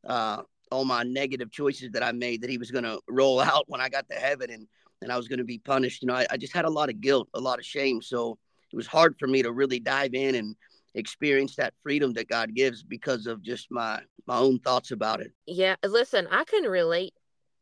uh 0.07 0.43
all 0.71 0.85
my 0.85 1.03
negative 1.03 1.51
choices 1.51 1.91
that 1.91 2.03
I 2.03 2.11
made 2.11 2.41
that 2.41 2.49
he 2.49 2.57
was 2.57 2.71
gonna 2.71 2.97
roll 3.07 3.39
out 3.41 3.65
when 3.67 3.81
I 3.81 3.89
got 3.89 4.09
to 4.09 4.15
heaven 4.15 4.49
and 4.49 4.67
and 5.01 5.11
I 5.11 5.17
was 5.17 5.27
gonna 5.27 5.43
be 5.43 5.59
punished. 5.59 6.01
You 6.01 6.07
know, 6.07 6.15
I, 6.15 6.25
I 6.31 6.37
just 6.37 6.53
had 6.53 6.65
a 6.65 6.69
lot 6.69 6.89
of 6.89 7.01
guilt, 7.01 7.27
a 7.33 7.39
lot 7.39 7.59
of 7.59 7.65
shame. 7.65 8.01
So 8.01 8.37
it 8.71 8.75
was 8.75 8.87
hard 8.87 9.15
for 9.19 9.27
me 9.27 9.43
to 9.43 9.51
really 9.51 9.79
dive 9.79 10.13
in 10.13 10.35
and 10.35 10.55
experience 10.95 11.55
that 11.55 11.73
freedom 11.83 12.13
that 12.13 12.27
God 12.27 12.53
gives 12.53 12.83
because 12.83 13.27
of 13.27 13.41
just 13.41 13.67
my 13.69 14.01
my 14.25 14.37
own 14.37 14.59
thoughts 14.59 14.91
about 14.91 15.21
it. 15.21 15.31
Yeah, 15.45 15.75
listen, 15.85 16.27
I 16.31 16.43
can 16.45 16.63
relate 16.63 17.13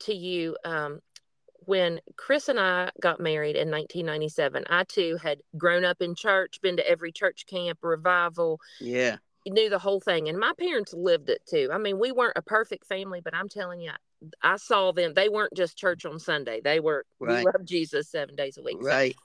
to 0.01 0.13
you 0.13 0.57
um 0.65 0.99
when 1.65 1.99
Chris 2.17 2.49
and 2.49 2.59
I 2.59 2.89
got 2.99 3.19
married 3.19 3.55
in 3.55 3.69
1997, 3.69 4.65
I 4.69 4.83
too 4.83 5.17
had 5.21 5.41
grown 5.57 5.85
up 5.85 6.01
in 6.01 6.15
church, 6.15 6.59
been 6.61 6.77
to 6.77 6.89
every 6.89 7.11
church 7.11 7.45
camp, 7.45 7.79
revival. 7.81 8.59
Yeah. 8.79 9.17
Knew 9.47 9.69
the 9.69 9.79
whole 9.79 9.99
thing. 9.99 10.27
And 10.27 10.39
my 10.39 10.53
parents 10.59 10.93
lived 10.93 11.29
it 11.29 11.41
too. 11.47 11.69
I 11.71 11.77
mean, 11.77 11.99
we 11.99 12.11
weren't 12.11 12.37
a 12.37 12.41
perfect 12.41 12.85
family, 12.85 13.21
but 13.23 13.35
I'm 13.35 13.49
telling 13.49 13.81
you, 13.81 13.91
I 14.41 14.57
saw 14.57 14.91
them. 14.91 15.13
They 15.13 15.29
weren't 15.29 15.53
just 15.55 15.77
church 15.77 16.05
on 16.05 16.19
Sunday. 16.19 16.61
They 16.63 16.79
were, 16.79 17.05
right. 17.19 17.39
we 17.39 17.45
loved 17.45 17.67
Jesus 17.67 18.09
seven 18.09 18.35
days 18.35 18.57
a 18.57 18.61
week. 18.61 18.77
Right. 18.79 19.15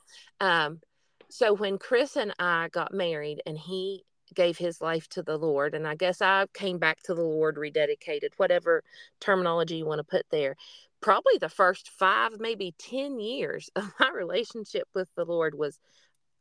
So, 0.41 0.47
um, 0.47 0.81
so 1.29 1.55
when 1.55 1.79
Chris 1.79 2.17
and 2.17 2.35
I 2.39 2.69
got 2.69 2.95
married 2.95 3.43
and 3.47 3.59
he 3.59 4.05
gave 4.35 4.59
his 4.59 4.81
life 4.81 5.09
to 5.09 5.23
the 5.23 5.37
Lord, 5.37 5.75
and 5.75 5.87
I 5.87 5.95
guess 5.95 6.23
I 6.23 6.47
came 6.55 6.79
back 6.79 7.03
to 7.05 7.15
the 7.15 7.23
Lord, 7.23 7.57
rededicated, 7.57 8.31
whatever 8.37 8.83
terminology 9.21 9.77
you 9.77 9.87
want 9.87 9.99
to 9.99 10.05
put 10.05 10.27
there. 10.31 10.57
Probably 11.01 11.39
the 11.39 11.49
first 11.49 11.91
five, 11.91 12.41
maybe 12.41 12.75
10 12.79 13.21
years 13.21 13.71
of 13.77 13.93
my 14.01 14.11
relationship 14.11 14.89
with 14.95 15.09
the 15.17 15.25
Lord 15.25 15.57
was 15.57 15.79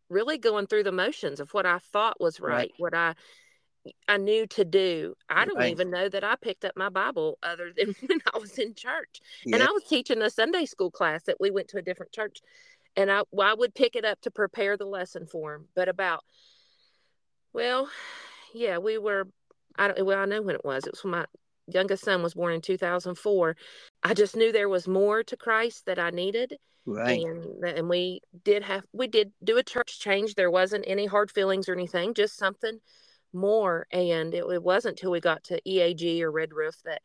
really 0.10 0.38
going 0.38 0.68
through 0.68 0.84
the 0.84 0.92
motions 0.92 1.40
of 1.40 1.54
what 1.54 1.66
I 1.66 1.80
thought 1.92 2.22
was 2.22 2.40
right, 2.40 2.54
right. 2.54 2.72
what 2.78 2.94
I 2.94 3.16
I 4.08 4.18
knew 4.18 4.48
to 4.48 4.66
do. 4.66 5.14
I 5.30 5.46
don't 5.46 5.58
right. 5.58 5.70
even 5.70 5.92
know 5.92 6.10
that 6.10 6.24
I 6.24 6.36
picked 6.38 6.66
up 6.66 6.76
my 6.76 6.90
Bible 6.90 7.38
other 7.44 7.72
than 7.76 7.94
when 8.08 8.20
I 8.34 8.40
was 8.40 8.58
in 8.58 8.74
church. 8.74 9.22
And 9.46 9.62
I 9.62 9.68
was 9.68 9.84
teaching 9.84 10.24
a 10.24 10.30
Sunday 10.32 10.66
school 10.66 10.90
class 10.90 11.22
that 11.28 11.40
we 11.40 11.52
went 11.52 11.68
to 11.68 11.78
a 11.78 11.84
different 11.84 12.12
church 12.12 12.42
and 12.96 13.12
I, 13.12 13.24
well, 13.32 13.50
I 13.50 13.54
would 13.54 13.76
pick 13.76 13.96
it 13.96 14.06
up 14.06 14.22
to 14.22 14.32
prepare 14.32 14.78
the 14.78 14.86
lesson 14.86 15.26
for 15.26 15.56
him. 15.56 15.68
But 15.76 15.90
about, 15.90 16.24
well, 17.54 17.90
yeah, 18.54 18.78
we 18.78 18.98
were. 18.98 19.28
I 19.78 19.90
don't. 19.90 20.06
Well, 20.06 20.20
I 20.20 20.26
know 20.26 20.42
when 20.42 20.56
it 20.56 20.66
was. 20.66 20.86
It 20.86 20.94
was 20.94 21.04
when 21.04 21.12
my 21.12 21.26
youngest 21.68 22.04
son 22.04 22.24
was 22.24 22.34
born 22.34 22.54
in 22.54 22.62
2004. 22.62 23.56
I 24.04 24.14
just 24.14 24.36
knew 24.36 24.52
there 24.52 24.70
was 24.70 24.88
more 24.88 25.24
to 25.24 25.38
Christ 25.38 25.86
that 25.86 26.00
I 26.00 26.10
needed. 26.10 26.58
Right. 26.86 27.24
And 27.26 27.64
and 27.64 27.90
we 27.90 28.22
did 28.44 28.64
have 28.64 28.84
we 28.94 29.08
did 29.08 29.32
do 29.44 29.58
a 29.58 29.64
church 29.64 30.00
change. 30.00 30.36
There 30.36 30.52
wasn't 30.52 30.86
any 30.88 31.08
hard 31.08 31.32
feelings 31.32 31.68
or 31.68 31.74
anything. 31.74 32.14
Just 32.14 32.38
something 32.38 32.80
more. 33.34 33.88
And 33.92 34.34
it, 34.34 34.46
it 34.46 34.64
wasn't 34.64 34.98
till 34.98 35.12
we 35.12 35.20
got 35.20 35.44
to 35.46 35.60
EAG 35.68 36.22
or 36.22 36.32
Red 36.32 36.54
Roof 36.54 36.76
that 36.86 37.02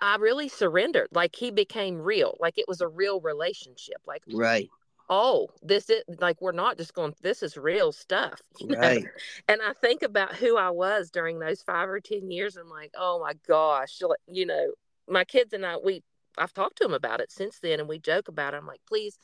I 0.00 0.16
really 0.16 0.48
surrendered. 0.48 1.08
Like 1.12 1.36
he 1.36 1.52
became 1.52 2.00
real. 2.00 2.36
Like 2.40 2.58
it 2.58 2.66
was 2.66 2.80
a 2.80 2.88
real 2.88 3.20
relationship. 3.20 3.98
Like 4.06 4.24
right 4.32 4.68
oh, 5.10 5.48
this 5.60 5.90
is 5.90 6.04
like 6.20 6.40
we're 6.40 6.52
not 6.52 6.78
just 6.78 6.94
going. 6.94 7.14
This 7.20 7.42
is 7.42 7.56
real 7.56 7.92
stuff, 7.92 8.40
right? 8.64 9.04
And 9.48 9.60
I 9.60 9.74
think 9.74 10.02
about 10.02 10.36
who 10.36 10.56
I 10.56 10.70
was 10.70 11.10
during 11.10 11.38
those 11.40 11.60
five 11.60 11.88
or 11.88 12.00
ten 12.00 12.30
years. 12.30 12.56
I'm 12.56 12.70
like, 12.70 12.92
oh 12.96 13.20
my 13.20 13.34
gosh, 13.46 14.00
you 14.26 14.46
know, 14.46 14.72
my 15.08 15.24
kids 15.24 15.52
and 15.52 15.66
I, 15.66 15.76
we, 15.76 16.02
I've 16.38 16.54
talked 16.54 16.78
to 16.78 16.84
them 16.84 16.94
about 16.94 17.20
it 17.20 17.32
since 17.32 17.58
then, 17.58 17.80
and 17.80 17.88
we 17.88 17.98
joke 17.98 18.28
about 18.28 18.54
it. 18.54 18.58
I'm 18.58 18.66
like, 18.66 18.80
please, 18.88 19.18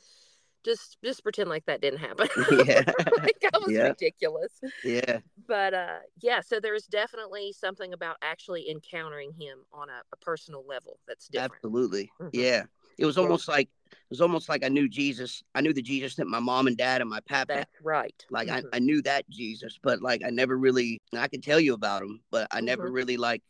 just 0.65 0.97
just 1.03 1.23
pretend 1.23 1.49
like 1.49 1.65
that 1.65 1.81
didn't 1.81 1.99
happen. 1.99 2.27
Yeah, 2.51 2.81
like 3.17 3.39
that 3.41 3.53
was 3.53 3.69
yeah. 3.71 3.83
ridiculous. 3.83 4.59
Yeah, 4.83 5.19
but 5.47 5.73
uh, 5.73 5.99
yeah. 6.21 6.41
So 6.41 6.59
there's 6.59 6.85
definitely 6.85 7.53
something 7.53 7.93
about 7.93 8.17
actually 8.21 8.69
encountering 8.69 9.31
him 9.31 9.59
on 9.71 9.89
a, 9.89 10.01
a 10.11 10.17
personal 10.17 10.65
level 10.67 10.99
that's 11.07 11.29
different. 11.29 11.53
Absolutely. 11.55 12.11
Mm-hmm. 12.19 12.29
Yeah. 12.33 12.63
It 12.97 13.05
was 13.05 13.17
almost 13.17 13.47
like 13.47 13.69
it 13.91 14.09
was 14.09 14.21
almost 14.21 14.49
like 14.49 14.63
I 14.63 14.69
knew 14.69 14.87
Jesus. 14.87 15.43
I 15.55 15.61
knew 15.61 15.73
the 15.73 15.81
Jesus 15.81 16.15
that 16.15 16.27
my 16.27 16.39
mom 16.39 16.67
and 16.67 16.77
dad 16.77 17.01
and 17.01 17.09
my 17.09 17.19
papa. 17.21 17.53
That's 17.53 17.81
right. 17.83 18.25
Like 18.29 18.47
mm-hmm. 18.47 18.67
I, 18.73 18.77
I 18.77 18.79
knew 18.79 19.01
that 19.03 19.29
Jesus, 19.29 19.79
but 19.81 20.01
like 20.01 20.21
I 20.25 20.29
never 20.29 20.57
really. 20.57 21.01
I 21.17 21.27
could 21.27 21.43
tell 21.43 21.59
you 21.59 21.73
about 21.73 22.03
him, 22.03 22.21
but 22.31 22.47
I 22.51 22.57
mm-hmm. 22.57 22.65
never 22.65 22.91
really 22.91 23.17
like. 23.17 23.43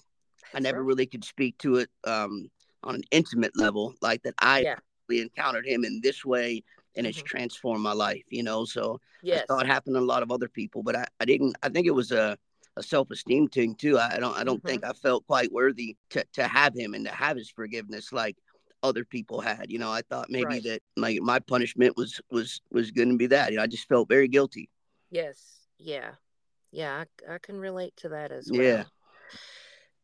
I 0.54 0.60
never 0.60 0.80
right. 0.80 0.88
really 0.88 1.06
could 1.06 1.23
speak 1.23 1.58
to 1.60 1.78
it 1.78 1.89
um, 2.06 2.50
on 2.84 2.95
an 2.95 3.04
intimate 3.12 3.58
level, 3.58 3.93
like 4.02 4.23
that. 4.23 4.36
I 4.39 4.76
yeah. 5.10 5.21
encountered 5.21 5.67
him 5.67 5.84
in 5.84 6.00
this 6.02 6.23
way, 6.23 6.63
and 6.95 7.06
it's 7.06 7.17
mm-hmm. 7.17 7.26
transformed 7.26 7.84
my 7.84 7.93
life. 7.93 8.23
You 8.30 8.43
know, 8.43 8.65
so 8.65 9.00
yes. 9.21 9.43
I 9.43 9.54
saw 9.54 9.60
it 9.60 9.67
happen 9.67 9.93
to 9.93 10.00
a 10.00 10.02
lot 10.02 10.23
of 10.23 10.32
other 10.32 10.47
people, 10.47 10.84
but 10.84 10.95
I, 10.95 11.06
I 11.19 11.26
didn't. 11.26 11.56
I 11.63 11.69
think 11.69 11.88
it 11.88 11.91
was 11.91 12.12
a 12.12 12.38
a 12.78 12.84
self 12.84 13.12
esteem 13.12 13.47
thing 13.47 13.76
too. 13.76 13.97
I, 13.97 14.15
I 14.15 14.19
don't 14.19 14.38
I 14.38 14.43
don't 14.43 14.63
think 14.63 14.84
mm-hmm. 14.84 14.91
I 14.91 14.93
felt 14.93 15.28
quite 15.28 15.52
worthy 15.52 15.97
to 16.12 16.23
to 16.34 16.47
have 16.47 16.73
him 16.76 16.93
and 16.93 17.06
to 17.06 17.12
have 17.12 17.36
his 17.36 17.50
forgiveness. 17.50 18.13
Like 18.13 18.38
other 18.83 19.05
people 19.05 19.41
had. 19.41 19.71
You 19.71 19.79
know, 19.79 19.91
I 19.91 20.01
thought 20.01 20.29
maybe 20.29 20.45
right. 20.45 20.63
that 20.63 20.81
my 20.95 21.17
my 21.21 21.39
punishment 21.39 21.95
was 21.97 22.21
was 22.31 22.61
was 22.71 22.91
going 22.91 23.09
to 23.09 23.17
be 23.17 23.27
that. 23.27 23.51
You 23.51 23.57
know, 23.57 23.63
I 23.63 23.67
just 23.67 23.87
felt 23.87 24.09
very 24.09 24.27
guilty. 24.27 24.69
Yes. 25.09 25.59
Yeah. 25.77 26.11
Yeah. 26.71 27.03
I, 27.29 27.35
I 27.35 27.37
can 27.39 27.59
relate 27.59 27.95
to 27.97 28.09
that 28.09 28.31
as 28.31 28.49
well. 28.51 28.61
Yeah. 28.61 28.83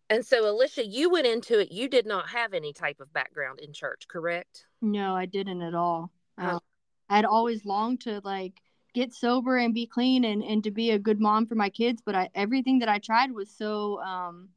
And 0.09 0.25
so, 0.25 0.43
Alyssha, 0.43 0.83
you 0.85 1.09
went 1.09 1.25
into 1.25 1.59
it. 1.59 1.71
You 1.71 1.87
did 1.87 2.05
not 2.05 2.29
have 2.29 2.53
any 2.53 2.73
type 2.73 2.99
of 2.99 3.11
background 3.13 3.59
in 3.59 3.73
church, 3.73 4.07
correct? 4.07 4.65
No, 4.81 5.15
I 5.15 5.25
didn't 5.25 5.61
at 5.61 5.73
all. 5.73 6.11
Um, 6.37 6.59
I 7.09 7.15
had 7.15 7.25
always 7.25 7.65
longed 7.65 8.01
to 8.01 8.21
like 8.23 8.53
get 8.93 9.13
sober 9.13 9.57
and 9.57 9.73
be 9.73 9.87
clean 9.87 10.23
and, 10.25 10.43
and 10.43 10.63
to 10.63 10.71
be 10.71 10.91
a 10.91 10.99
good 10.99 11.19
mom 11.19 11.47
for 11.47 11.55
my 11.55 11.69
kids, 11.69 12.01
but 12.05 12.15
I, 12.15 12.29
everything 12.35 12.79
that 12.79 12.89
I 12.89 12.99
tried 12.99 13.31
was 13.31 13.49
so 13.49 13.99
um, 14.01 14.49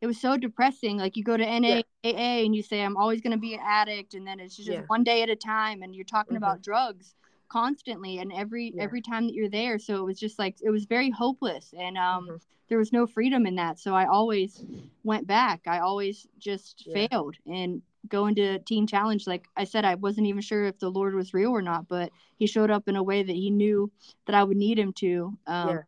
it 0.00 0.06
was 0.06 0.20
so 0.20 0.36
depressing. 0.36 0.98
Like 0.98 1.16
you 1.16 1.24
go 1.24 1.36
to 1.36 1.44
NAAA 1.44 1.84
yeah. 2.02 2.10
and 2.10 2.54
you 2.54 2.62
say, 2.62 2.82
I'm 2.82 2.96
always 2.96 3.20
going 3.20 3.32
to 3.32 3.38
be 3.38 3.54
an 3.54 3.60
addict. 3.64 4.14
And 4.14 4.26
then 4.26 4.40
it's 4.40 4.56
just 4.56 4.68
yeah. 4.68 4.82
one 4.86 5.04
day 5.04 5.22
at 5.22 5.30
a 5.30 5.36
time. 5.36 5.82
And 5.82 5.94
you're 5.94 6.04
talking 6.04 6.34
mm-hmm. 6.34 6.44
about 6.44 6.62
drugs 6.62 7.14
constantly 7.48 8.18
and 8.18 8.32
every 8.32 8.72
yeah. 8.74 8.82
every 8.82 9.00
time 9.00 9.26
that 9.26 9.32
you're 9.32 9.48
there 9.48 9.78
so 9.78 9.96
it 9.96 10.04
was 10.04 10.18
just 10.18 10.40
like 10.40 10.56
it 10.60 10.70
was 10.70 10.86
very 10.86 11.08
hopeless 11.08 11.72
and 11.78 11.96
um 11.96 12.24
mm-hmm. 12.24 12.36
there 12.68 12.78
was 12.78 12.92
no 12.92 13.06
freedom 13.06 13.46
in 13.46 13.54
that 13.54 13.78
so 13.78 13.94
i 13.94 14.06
always 14.06 14.64
went 15.04 15.24
back 15.24 15.60
i 15.68 15.78
always 15.78 16.26
just 16.38 16.88
failed 16.92 17.36
and 17.46 17.80
going 18.08 18.34
to 18.34 18.58
teen 18.60 18.88
challenge 18.88 19.28
like 19.28 19.46
i 19.56 19.62
said 19.62 19.84
i 19.84 19.94
wasn't 19.94 20.26
even 20.26 20.42
sure 20.42 20.64
if 20.64 20.78
the 20.80 20.90
lord 20.90 21.14
was 21.14 21.32
real 21.32 21.50
or 21.50 21.62
not 21.62 21.86
but 21.86 22.10
he 22.38 22.46
showed 22.46 22.72
up 22.72 22.88
in 22.88 22.96
a 22.96 23.02
way 23.02 23.22
that 23.22 23.36
he 23.36 23.50
knew 23.50 23.88
that 24.26 24.34
i 24.34 24.42
would 24.42 24.56
need 24.56 24.78
him 24.78 24.92
to 24.92 25.36
um, 25.46 25.68
yeah 25.68 25.78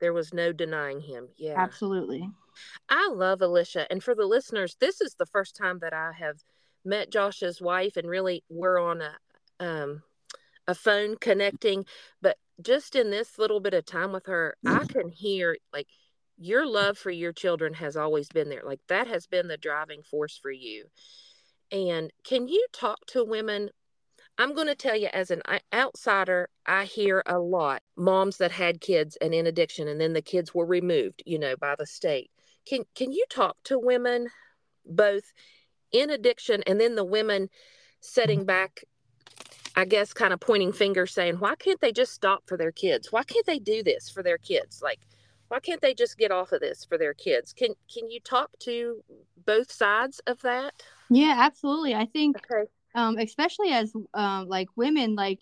there 0.00 0.12
was 0.12 0.34
no 0.34 0.52
denying 0.52 1.00
him 1.00 1.26
yeah 1.38 1.54
absolutely 1.56 2.28
I 2.88 3.08
love 3.12 3.40
Alyssha. 3.40 3.86
And 3.90 4.02
for 4.02 4.14
the 4.14 4.26
listeners, 4.26 4.76
this 4.80 5.00
is 5.00 5.14
the 5.14 5.26
first 5.26 5.56
time 5.56 5.78
that 5.80 5.92
I 5.92 6.12
have 6.18 6.42
met 6.84 7.10
Josh's 7.10 7.60
wife 7.60 7.96
and 7.96 8.08
really 8.08 8.44
we're 8.48 8.78
on 8.78 9.02
a 9.02 9.12
um 9.60 10.02
a 10.66 10.74
phone 10.74 11.16
connecting, 11.20 11.84
but 12.22 12.38
just 12.62 12.96
in 12.96 13.10
this 13.10 13.38
little 13.38 13.60
bit 13.60 13.74
of 13.74 13.84
time 13.84 14.12
with 14.12 14.26
her, 14.26 14.56
I 14.66 14.84
can 14.88 15.10
hear 15.10 15.56
like 15.72 15.88
your 16.38 16.66
love 16.66 16.98
for 16.98 17.10
your 17.10 17.32
children 17.32 17.74
has 17.74 17.96
always 17.96 18.28
been 18.28 18.48
there. 18.48 18.62
Like 18.64 18.80
that 18.88 19.06
has 19.06 19.26
been 19.26 19.48
the 19.48 19.56
driving 19.56 20.02
force 20.02 20.38
for 20.40 20.50
you. 20.50 20.86
And 21.70 22.10
can 22.24 22.48
you 22.48 22.66
talk 22.72 22.98
to 23.08 23.24
women 23.24 23.70
I'm 24.36 24.54
going 24.54 24.66
to 24.66 24.74
tell 24.74 24.96
you, 24.96 25.08
as 25.12 25.30
an 25.30 25.42
outsider, 25.72 26.48
I 26.66 26.84
hear 26.84 27.22
a 27.24 27.38
lot 27.38 27.82
moms 27.96 28.38
that 28.38 28.50
had 28.50 28.80
kids 28.80 29.16
and 29.20 29.32
in 29.32 29.46
addiction, 29.46 29.86
and 29.86 30.00
then 30.00 30.12
the 30.12 30.22
kids 30.22 30.52
were 30.52 30.66
removed, 30.66 31.22
you 31.24 31.38
know, 31.38 31.54
by 31.56 31.76
the 31.78 31.86
state. 31.86 32.30
Can 32.66 32.84
can 32.94 33.12
you 33.12 33.24
talk 33.30 33.56
to 33.64 33.78
women, 33.78 34.28
both 34.86 35.32
in 35.92 36.10
addiction 36.10 36.62
and 36.66 36.80
then 36.80 36.94
the 36.94 37.04
women 37.04 37.48
setting 38.00 38.40
mm-hmm. 38.40 38.46
back? 38.46 38.84
I 39.76 39.84
guess 39.84 40.12
kind 40.12 40.32
of 40.32 40.38
pointing 40.38 40.72
fingers, 40.72 41.12
saying, 41.12 41.36
"Why 41.36 41.56
can't 41.56 41.80
they 41.80 41.92
just 41.92 42.12
stop 42.12 42.44
for 42.46 42.56
their 42.56 42.70
kids? 42.70 43.10
Why 43.10 43.24
can't 43.24 43.46
they 43.46 43.58
do 43.58 43.82
this 43.82 44.08
for 44.08 44.22
their 44.22 44.38
kids? 44.38 44.80
Like, 44.80 45.00
why 45.48 45.60
can't 45.60 45.80
they 45.80 45.94
just 45.94 46.18
get 46.18 46.30
off 46.30 46.52
of 46.52 46.60
this 46.60 46.84
for 46.84 46.98
their 46.98 47.14
kids? 47.14 47.52
Can 47.52 47.74
can 47.92 48.08
you 48.08 48.20
talk 48.20 48.50
to 48.60 49.02
both 49.44 49.70
sides 49.70 50.20
of 50.26 50.40
that? 50.42 50.74
Yeah, 51.10 51.34
absolutely. 51.38 51.94
I 51.94 52.06
think 52.06 52.36
okay. 52.36 52.68
um, 52.94 53.18
especially 53.18 53.70
as 53.70 53.92
um, 54.14 54.48
like 54.48 54.68
women, 54.76 55.14
like 55.14 55.40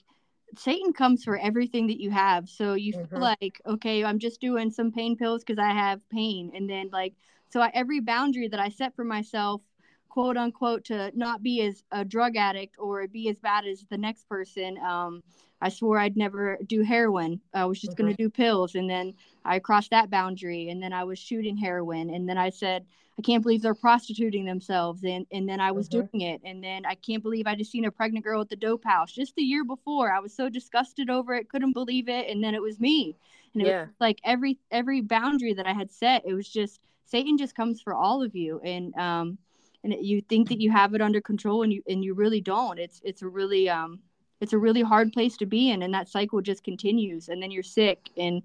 Satan 0.56 0.92
comes 0.92 1.24
for 1.24 1.38
everything 1.38 1.86
that 1.86 2.00
you 2.00 2.10
have. 2.10 2.48
So 2.48 2.74
you 2.74 2.92
mm-hmm. 2.92 3.06
feel 3.06 3.20
like, 3.20 3.60
okay, 3.66 4.04
I'm 4.04 4.18
just 4.18 4.40
doing 4.40 4.70
some 4.70 4.92
pain 4.92 5.16
pills 5.16 5.42
because 5.44 5.58
I 5.58 5.70
have 5.70 6.00
pain. 6.10 6.52
And 6.54 6.68
then, 6.68 6.90
like, 6.92 7.14
so 7.48 7.60
I, 7.60 7.70
every 7.74 8.00
boundary 8.00 8.48
that 8.48 8.60
I 8.60 8.68
set 8.68 8.94
for 8.94 9.04
myself, 9.04 9.62
quote 10.08 10.36
unquote, 10.36 10.84
to 10.86 11.10
not 11.14 11.42
be 11.42 11.62
as 11.62 11.82
a 11.90 12.04
drug 12.04 12.36
addict 12.36 12.76
or 12.78 13.06
be 13.08 13.28
as 13.28 13.38
bad 13.38 13.66
as 13.66 13.84
the 13.90 13.98
next 13.98 14.28
person, 14.28 14.78
um, 14.78 15.22
I 15.60 15.68
swore 15.68 15.98
I'd 15.98 16.16
never 16.16 16.58
do 16.66 16.82
heroin. 16.82 17.40
I 17.54 17.64
was 17.64 17.80
just 17.80 17.92
mm-hmm. 17.92 18.02
going 18.02 18.16
to 18.16 18.22
do 18.22 18.30
pills. 18.30 18.74
And 18.74 18.90
then 18.90 19.14
I 19.44 19.58
crossed 19.58 19.90
that 19.90 20.10
boundary. 20.10 20.68
And 20.70 20.82
then 20.82 20.92
I 20.92 21.04
was 21.04 21.18
shooting 21.18 21.56
heroin. 21.56 22.10
And 22.10 22.28
then 22.28 22.38
I 22.38 22.50
said, 22.50 22.84
I 23.18 23.22
can't 23.22 23.42
believe 23.42 23.62
they're 23.62 23.74
prostituting 23.74 24.44
themselves. 24.44 25.04
And, 25.04 25.26
and 25.32 25.48
then 25.48 25.60
I 25.60 25.72
was 25.72 25.88
mm-hmm. 25.88 26.06
doing 26.06 26.20
it. 26.22 26.40
And 26.44 26.62
then 26.62 26.86
I 26.86 26.94
can't 26.94 27.22
believe 27.22 27.46
I 27.46 27.54
just 27.54 27.70
seen 27.70 27.84
a 27.84 27.90
pregnant 27.90 28.24
girl 28.24 28.40
at 28.40 28.48
the 28.48 28.56
dope 28.56 28.84
house 28.84 29.12
just 29.12 29.36
the 29.36 29.42
year 29.42 29.64
before. 29.64 30.12
I 30.12 30.20
was 30.20 30.34
so 30.34 30.48
disgusted 30.48 31.10
over 31.10 31.34
it, 31.34 31.48
couldn't 31.48 31.72
believe 31.72 32.08
it. 32.08 32.28
And 32.28 32.42
then 32.42 32.54
it 32.54 32.62
was 32.62 32.80
me. 32.80 33.16
And 33.54 33.62
it 33.62 33.68
yeah. 33.68 33.80
was 33.82 33.90
like 34.00 34.18
every 34.24 34.58
every 34.70 35.02
boundary 35.02 35.52
that 35.54 35.66
I 35.66 35.72
had 35.72 35.92
set, 35.92 36.24
it 36.24 36.32
was 36.32 36.48
just 36.48 36.80
Satan 37.04 37.36
just 37.36 37.54
comes 37.54 37.82
for 37.82 37.94
all 37.94 38.22
of 38.22 38.34
you. 38.34 38.60
And 38.64 38.94
um 38.96 39.38
and 39.84 39.94
you 40.00 40.22
think 40.22 40.48
that 40.48 40.60
you 40.60 40.70
have 40.70 40.94
it 40.94 41.02
under 41.02 41.20
control 41.20 41.62
and 41.62 41.72
you 41.72 41.82
and 41.86 42.02
you 42.02 42.14
really 42.14 42.40
don't. 42.40 42.78
It's 42.78 43.00
it's 43.04 43.22
a 43.22 43.28
really 43.28 43.68
um 43.68 43.98
it's 44.40 44.52
a 44.52 44.58
really 44.58 44.82
hard 44.82 45.12
place 45.12 45.36
to 45.36 45.46
be 45.46 45.70
in 45.70 45.82
and 45.82 45.94
that 45.94 46.08
cycle 46.08 46.40
just 46.40 46.64
continues 46.64 47.28
and 47.28 47.42
then 47.42 47.50
you're 47.50 47.62
sick 47.62 48.10
and 48.16 48.42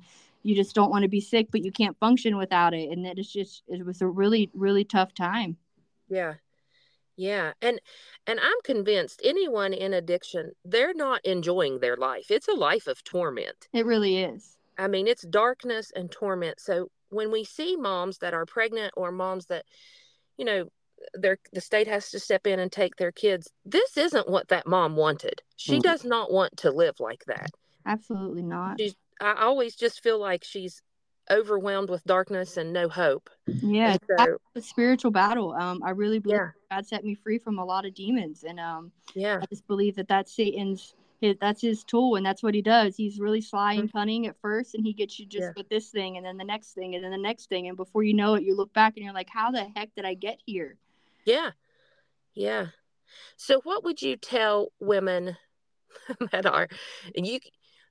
you 0.48 0.56
just 0.56 0.74
don't 0.74 0.90
want 0.90 1.04
to 1.04 1.10
be 1.10 1.20
sick 1.20 1.48
but 1.52 1.64
you 1.66 1.74
can't 1.74 2.00
function 2.00 2.38
without 2.38 2.74
it 2.74 2.90
and 2.90 3.06
that 3.06 3.20
is 3.20 3.30
just 3.30 3.64
it 3.68 3.86
was 3.86 4.02
a 4.02 4.08
really 4.08 4.50
really 4.54 4.86
tough 4.86 5.14
time. 5.14 5.58
Yeah. 6.08 6.36
Yeah 7.18 7.52
and 7.62 7.82
and 8.28 8.40
i'm 8.42 8.62
convinced 8.64 9.22
anyone 9.26 9.74
in 9.74 9.94
addiction 9.94 10.52
they're 10.64 10.94
not 10.94 11.26
enjoying 11.26 11.80
their 11.80 11.98
life. 11.98 12.32
It's 12.32 12.48
a 12.48 12.54
life 12.54 12.88
of 12.88 13.04
torment. 13.04 13.68
It 13.74 13.86
really 13.86 14.20
is. 14.20 14.58
I 14.78 14.88
mean 14.88 15.08
it's 15.08 15.24
darkness 15.24 15.92
and 15.94 16.10
torment. 16.10 16.62
So 16.62 16.90
when 17.10 17.30
we 17.30 17.44
see 17.44 17.76
moms 17.76 18.20
that 18.20 18.34
are 18.34 18.46
pregnant 18.46 18.94
or 18.96 19.12
moms 19.12 19.48
that 19.48 19.66
you 20.38 20.46
know 20.46 20.70
their 21.14 21.38
the 21.52 21.62
state 21.62 21.88
has 21.88 22.10
to 22.12 22.20
step 22.20 22.48
in 22.48 22.60
and 22.60 22.72
take 22.72 22.96
their 22.96 23.12
kids 23.12 23.52
this 23.66 23.98
isn't 23.98 24.30
what 24.30 24.48
that 24.48 24.66
mom 24.66 24.96
wanted. 24.96 25.42
She 25.58 25.74
mm-hmm. 25.74 25.82
does 25.82 26.06
not 26.06 26.32
want 26.32 26.56
to 26.58 26.72
live 26.72 26.96
like 27.02 27.26
that. 27.26 27.50
Absolutely 27.86 28.44
not. 28.44 28.80
She's 28.80 28.96
i 29.22 29.34
always 29.44 29.76
just 29.76 30.02
feel 30.04 30.20
like 30.20 30.44
she's 30.44 30.82
overwhelmed 31.30 31.90
with 31.90 32.04
darkness 32.06 32.56
and 32.56 32.72
no 32.72 32.88
hope 32.88 33.30
yeah 33.48 33.98
so, 34.18 34.38
a 34.56 34.62
spiritual 34.62 35.12
battle 35.12 35.54
um 35.54 35.82
i 35.84 35.90
really 35.90 36.20
believe 36.20 36.40
yeah. 36.40 36.76
god 36.78 36.88
set 36.88 37.04
me 37.04 37.16
free 37.16 37.38
from 37.38 37.60
a 37.60 37.66
lot 37.66 37.86
of 37.86 37.94
demons 37.94 38.46
and 38.48 38.60
um 38.60 38.92
yeah 39.14 39.40
i 39.42 39.46
just 39.48 39.68
believe 39.68 39.96
that 39.96 40.08
that's 40.08 40.34
satan's 40.34 40.94
his, 41.20 41.36
that's 41.42 41.62
his 41.62 41.84
tool 41.84 42.16
and 42.16 42.26
that's 42.26 42.44
what 42.44 42.54
he 42.54 42.62
does 42.62 42.96
he's 42.96 43.20
really 43.20 43.42
sly 43.42 43.74
and 43.74 43.90
mm-hmm. 43.90 43.98
cunning 43.98 44.28
at 44.28 44.40
first 44.40 44.76
and 44.76 44.86
he 44.86 44.94
gets 44.94 45.20
you 45.20 45.26
just 45.26 45.42
yeah. 45.42 45.52
with 45.58 45.68
this 45.68 45.90
thing 45.90 46.16
and 46.16 46.26
then 46.26 46.38
the 46.38 46.44
next 46.46 46.74
thing 46.74 46.96
and 46.96 47.04
then 47.04 47.12
the 47.12 47.18
next 47.18 47.50
thing 47.50 47.68
and 47.68 47.76
before 47.76 48.04
you 48.04 48.14
know 48.14 48.36
it 48.36 48.44
you 48.44 48.56
look 48.56 48.72
back 48.72 48.94
and 48.96 49.04
you're 49.04 49.14
like 49.14 49.30
how 49.30 49.52
the 49.52 49.66
heck 49.76 49.94
did 49.96 50.06
i 50.06 50.14
get 50.14 50.38
here 50.46 50.78
yeah. 51.28 51.52
Yeah. 52.34 52.68
So 53.36 53.60
what 53.64 53.84
would 53.84 54.02
you 54.02 54.16
tell 54.16 54.72
women 54.80 55.38
that 56.32 56.46
are 56.46 56.68
you 57.14 57.40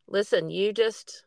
listen, 0.08 0.50
you 0.50 0.72
just 0.72 1.24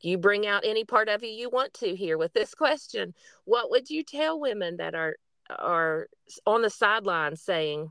you 0.00 0.18
bring 0.18 0.46
out 0.46 0.64
any 0.64 0.84
part 0.84 1.08
of 1.08 1.22
you 1.22 1.30
you 1.30 1.48
want 1.48 1.72
to 1.74 1.94
here 1.94 2.18
with 2.18 2.32
this 2.32 2.54
question. 2.54 3.14
What 3.44 3.70
would 3.70 3.90
you 3.90 4.02
tell 4.02 4.40
women 4.40 4.76
that 4.78 4.94
are 4.94 5.16
are 5.50 6.08
on 6.46 6.62
the 6.62 6.70
sidelines 6.70 7.42
saying, 7.42 7.90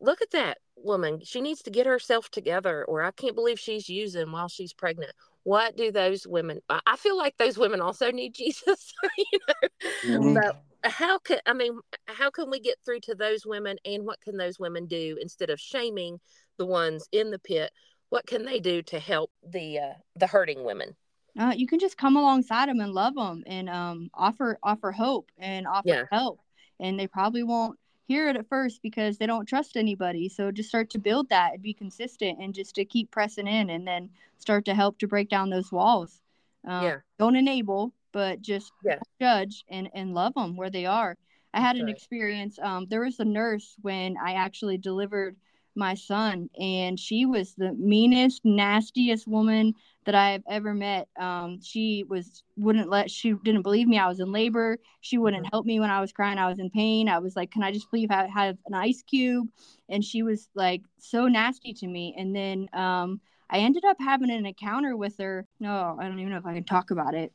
"Look 0.00 0.22
at 0.22 0.30
that 0.32 0.58
woman. 0.76 1.20
She 1.24 1.40
needs 1.40 1.62
to 1.62 1.70
get 1.70 1.86
herself 1.86 2.30
together," 2.30 2.84
or 2.84 3.02
"I 3.02 3.10
can't 3.10 3.34
believe 3.34 3.60
she's 3.60 3.88
using 3.88 4.32
while 4.32 4.48
she's 4.48 4.72
pregnant." 4.72 5.12
What 5.42 5.76
do 5.76 5.90
those 5.90 6.26
women? 6.26 6.60
I 6.68 6.96
feel 6.96 7.16
like 7.16 7.36
those 7.38 7.56
women 7.56 7.80
also 7.80 8.10
need 8.10 8.34
Jesus, 8.36 8.92
you 9.16 9.38
know. 9.48 9.68
Mm-hmm. 10.04 10.34
But 10.34 10.62
how 10.84 11.18
can 11.18 11.38
i 11.46 11.52
mean 11.52 11.78
how 12.06 12.30
can 12.30 12.50
we 12.50 12.58
get 12.58 12.76
through 12.84 13.00
to 13.00 13.14
those 13.14 13.44
women 13.44 13.76
and 13.84 14.04
what 14.04 14.20
can 14.22 14.36
those 14.36 14.58
women 14.58 14.86
do 14.86 15.18
instead 15.20 15.50
of 15.50 15.60
shaming 15.60 16.18
the 16.58 16.66
ones 16.66 17.06
in 17.12 17.30
the 17.30 17.38
pit 17.38 17.70
what 18.10 18.26
can 18.26 18.44
they 18.44 18.60
do 18.60 18.82
to 18.82 18.98
help 18.98 19.30
the 19.46 19.78
uh, 19.78 19.92
the 20.16 20.26
hurting 20.26 20.64
women 20.64 20.94
uh, 21.38 21.52
you 21.56 21.66
can 21.66 21.78
just 21.78 21.96
come 21.96 22.16
alongside 22.16 22.68
them 22.68 22.80
and 22.80 22.92
love 22.92 23.14
them 23.14 23.42
and 23.46 23.68
um, 23.68 24.10
offer 24.14 24.58
offer 24.62 24.92
hope 24.92 25.30
and 25.38 25.66
offer 25.66 25.88
yeah. 25.88 26.04
help 26.12 26.40
and 26.78 26.98
they 26.98 27.06
probably 27.06 27.42
won't 27.42 27.78
hear 28.06 28.28
it 28.28 28.36
at 28.36 28.48
first 28.48 28.80
because 28.82 29.18
they 29.18 29.26
don't 29.26 29.46
trust 29.46 29.76
anybody 29.76 30.28
so 30.28 30.50
just 30.50 30.68
start 30.68 30.90
to 30.90 30.98
build 30.98 31.28
that 31.30 31.54
and 31.54 31.62
be 31.62 31.72
consistent 31.72 32.38
and 32.40 32.54
just 32.54 32.74
to 32.74 32.84
keep 32.84 33.10
pressing 33.10 33.46
in 33.46 33.70
and 33.70 33.86
then 33.86 34.10
start 34.38 34.64
to 34.64 34.74
help 34.74 34.98
to 34.98 35.06
break 35.06 35.28
down 35.28 35.48
those 35.48 35.70
walls 35.70 36.20
um, 36.66 36.84
yeah. 36.84 36.96
don't 37.18 37.36
enable 37.36 37.92
but 38.12 38.40
just 38.42 38.72
yeah. 38.84 38.98
judge 39.20 39.64
and 39.68 39.88
and 39.94 40.14
love 40.14 40.34
them 40.34 40.56
where 40.56 40.70
they 40.70 40.86
are. 40.86 41.16
I 41.52 41.60
had 41.60 41.76
an 41.76 41.88
experience. 41.88 42.58
Um, 42.62 42.86
there 42.88 43.00
was 43.00 43.18
a 43.18 43.24
nurse 43.24 43.74
when 43.82 44.16
I 44.16 44.34
actually 44.34 44.78
delivered 44.78 45.36
my 45.74 45.94
son, 45.94 46.48
and 46.58 46.98
she 46.98 47.26
was 47.26 47.54
the 47.54 47.72
meanest, 47.72 48.42
nastiest 48.44 49.26
woman 49.26 49.74
that 50.04 50.14
I 50.14 50.30
have 50.30 50.42
ever 50.48 50.74
met. 50.74 51.08
Um, 51.18 51.60
she 51.62 52.04
was 52.08 52.42
wouldn't 52.56 52.88
let 52.90 53.10
she 53.10 53.34
didn't 53.44 53.62
believe 53.62 53.86
me. 53.86 53.98
I 53.98 54.08
was 54.08 54.20
in 54.20 54.32
labor. 54.32 54.78
She 55.00 55.18
wouldn't 55.18 55.44
mm-hmm. 55.44 55.50
help 55.52 55.66
me 55.66 55.80
when 55.80 55.90
I 55.90 56.00
was 56.00 56.12
crying. 56.12 56.38
I 56.38 56.48
was 56.48 56.58
in 56.58 56.70
pain. 56.70 57.08
I 57.08 57.18
was 57.18 57.36
like, 57.36 57.50
"Can 57.50 57.62
I 57.62 57.72
just 57.72 57.90
please 57.90 58.08
have, 58.10 58.30
have 58.30 58.56
an 58.66 58.74
ice 58.74 59.02
cube?" 59.02 59.48
And 59.88 60.04
she 60.04 60.22
was 60.22 60.48
like 60.54 60.82
so 60.98 61.28
nasty 61.28 61.72
to 61.74 61.86
me. 61.86 62.14
And 62.18 62.34
then 62.34 62.68
um, 62.72 63.20
I 63.48 63.58
ended 63.58 63.84
up 63.84 63.96
having 64.00 64.30
an 64.30 64.46
encounter 64.46 64.96
with 64.96 65.16
her. 65.18 65.46
No, 65.58 65.96
I 66.00 66.04
don't 66.04 66.18
even 66.18 66.32
know 66.32 66.38
if 66.38 66.46
I 66.46 66.54
can 66.54 66.64
talk 66.64 66.90
about 66.90 67.14
it. 67.14 67.32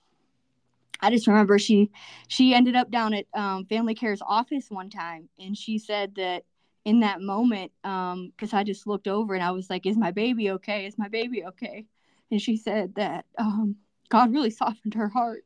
I 1.02 1.10
just 1.10 1.28
remember 1.28 1.60
she 1.60 1.91
she 2.28 2.54
ended 2.54 2.76
up 2.76 2.89
down 2.89 3.13
at 3.13 3.26
um, 3.34 3.65
Family 3.65 3.95
Care's 3.95 4.21
office 4.26 4.67
one 4.69 4.89
time, 4.89 5.30
and 5.39 5.58
she 5.58 5.78
said 5.78 6.15
that 6.15 6.43
in 6.86 7.00
that 7.02 7.19
moment, 7.21 7.71
because 7.82 8.54
um, 8.54 8.60
I 8.60 8.63
just 8.63 8.88
looked 8.88 9.08
over 9.08 9.34
and 9.34 9.43
I 9.43 9.52
was 9.52 9.69
like, 9.69 9.86
"Is 9.86 9.98
my 9.98 10.12
baby 10.12 10.52
okay? 10.52 10.86
Is 10.86 10.98
my 10.98 11.10
baby 11.10 11.43
okay?" 11.45 11.86
And 12.32 12.41
she 12.41 12.58
said 12.58 12.95
that 12.95 13.26
um, 13.38 13.76
God 14.10 14.32
really 14.32 14.52
softened 14.52 14.93
her 14.93 15.10
heart 15.10 15.43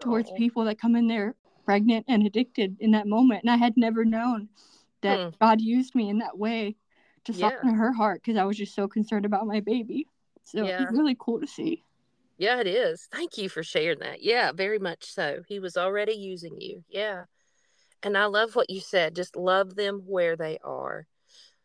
towards 0.00 0.30
oh. 0.30 0.34
people 0.34 0.64
that 0.64 0.80
come 0.80 0.96
in 0.96 1.06
there 1.06 1.36
pregnant 1.64 2.06
and 2.08 2.26
addicted 2.26 2.76
in 2.80 2.90
that 2.92 3.06
moment, 3.06 3.42
and 3.42 3.50
I 3.50 3.56
had 3.56 3.76
never 3.76 4.04
known 4.04 4.48
that 5.02 5.20
hmm. 5.20 5.28
God 5.40 5.60
used 5.60 5.94
me 5.94 6.08
in 6.08 6.18
that 6.18 6.38
way 6.38 6.76
to 7.24 7.32
soften 7.32 7.70
yeah. 7.70 7.76
her 7.76 7.92
heart 7.92 8.22
because 8.22 8.36
I 8.36 8.44
was 8.44 8.56
just 8.56 8.74
so 8.74 8.88
concerned 8.88 9.26
about 9.26 9.46
my 9.46 9.60
baby. 9.60 10.08
So 10.44 10.64
yeah. 10.64 10.82
it's 10.82 10.92
really 10.92 11.16
cool 11.18 11.40
to 11.40 11.46
see. 11.46 11.84
Yeah, 12.38 12.60
it 12.60 12.66
is. 12.66 13.08
Thank 13.12 13.38
you 13.38 13.48
for 13.48 13.62
sharing 13.62 14.00
that. 14.00 14.22
Yeah, 14.22 14.50
very 14.52 14.78
much 14.78 15.04
so. 15.04 15.42
He 15.46 15.60
was 15.60 15.76
already 15.76 16.14
using 16.14 16.60
you. 16.60 16.82
Yeah. 16.88 17.24
And 18.02 18.16
I 18.16 18.26
love 18.26 18.56
what 18.56 18.70
you 18.70 18.80
said. 18.80 19.14
Just 19.14 19.36
love 19.36 19.74
them 19.74 20.02
where 20.06 20.36
they 20.36 20.58
are. 20.62 21.06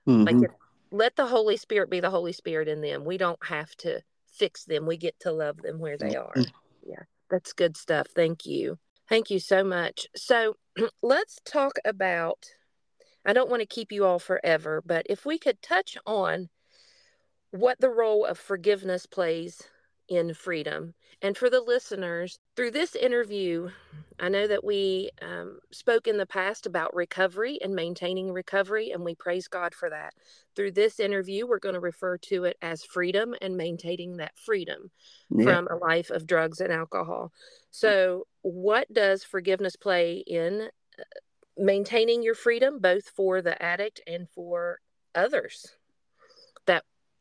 Mm-hmm. 0.07 0.23
Like, 0.23 0.49
if, 0.49 0.55
let 0.91 1.15
the 1.15 1.25
Holy 1.25 1.57
Spirit 1.57 1.89
be 1.89 1.99
the 1.99 2.09
Holy 2.09 2.33
Spirit 2.33 2.67
in 2.67 2.81
them. 2.81 3.05
We 3.05 3.17
don't 3.17 3.43
have 3.45 3.75
to 3.77 4.01
fix 4.27 4.65
them. 4.65 4.85
We 4.85 4.97
get 4.97 5.19
to 5.21 5.31
love 5.31 5.57
them 5.57 5.79
where 5.79 5.97
they 5.97 6.15
are. 6.15 6.33
Yeah, 6.85 7.03
that's 7.29 7.53
good 7.53 7.75
stuff. 7.75 8.07
Thank 8.15 8.45
you. 8.45 8.77
Thank 9.09 9.29
you 9.29 9.39
so 9.39 9.63
much. 9.63 10.07
So, 10.15 10.55
let's 11.01 11.39
talk 11.45 11.73
about. 11.85 12.45
I 13.25 13.33
don't 13.33 13.49
want 13.49 13.61
to 13.61 13.65
keep 13.65 13.91
you 13.91 14.05
all 14.05 14.19
forever, 14.19 14.81
but 14.85 15.05
if 15.09 15.25
we 15.25 15.37
could 15.37 15.61
touch 15.61 15.97
on 16.05 16.47
what 17.51 17.79
the 17.81 17.89
role 17.89 18.25
of 18.25 18.37
forgiveness 18.37 19.05
plays 19.05 19.63
in 20.07 20.33
freedom. 20.33 20.93
And 21.21 21.35
for 21.35 21.49
the 21.49 21.61
listeners, 21.61 22.37
through 22.55 22.71
this 22.71 22.95
interview, 22.95 23.69
I 24.19 24.29
know 24.29 24.47
that 24.47 24.63
we 24.63 25.09
um, 25.21 25.59
spoke 25.71 26.07
in 26.07 26.17
the 26.17 26.25
past 26.25 26.65
about 26.65 26.95
recovery 26.95 27.59
and 27.61 27.73
maintaining 27.73 28.31
recovery, 28.31 28.91
and 28.91 29.03
we 29.03 29.15
praise 29.15 29.47
God 29.47 29.73
for 29.73 29.89
that. 29.89 30.13
Through 30.55 30.73
this 30.73 30.99
interview, 30.99 31.47
we're 31.47 31.59
going 31.59 31.73
to 31.73 31.81
refer 31.81 32.17
to 32.17 32.43
it 32.43 32.57
as 32.61 32.83
freedom 32.83 33.33
and 33.41 33.57
maintaining 33.57 34.17
that 34.17 34.37
freedom 34.37 34.91
yeah. 35.29 35.43
from 35.45 35.67
a 35.67 35.75
life 35.75 36.09
of 36.11 36.27
drugs 36.27 36.61
and 36.61 36.71
alcohol. 36.71 37.31
So, 37.71 38.27
what 38.41 38.91
does 38.93 39.23
forgiveness 39.23 39.75
play 39.75 40.23
in 40.27 40.69
uh, 40.99 41.03
maintaining 41.57 42.21
your 42.21 42.35
freedom, 42.35 42.79
both 42.79 43.09
for 43.09 43.41
the 43.41 43.61
addict 43.61 44.01
and 44.05 44.29
for 44.29 44.79
others 45.15 45.76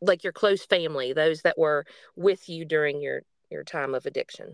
like 0.01 0.24
your 0.24 0.32
close 0.32 0.64
family, 0.64 1.12
those 1.12 1.42
that 1.42 1.59
were 1.59 1.84
with 2.16 2.49
you 2.49 2.64
during 2.64 3.01
your 3.01 3.22
your 3.51 3.64
time 3.64 3.94
of 3.94 4.07
addiction? 4.07 4.53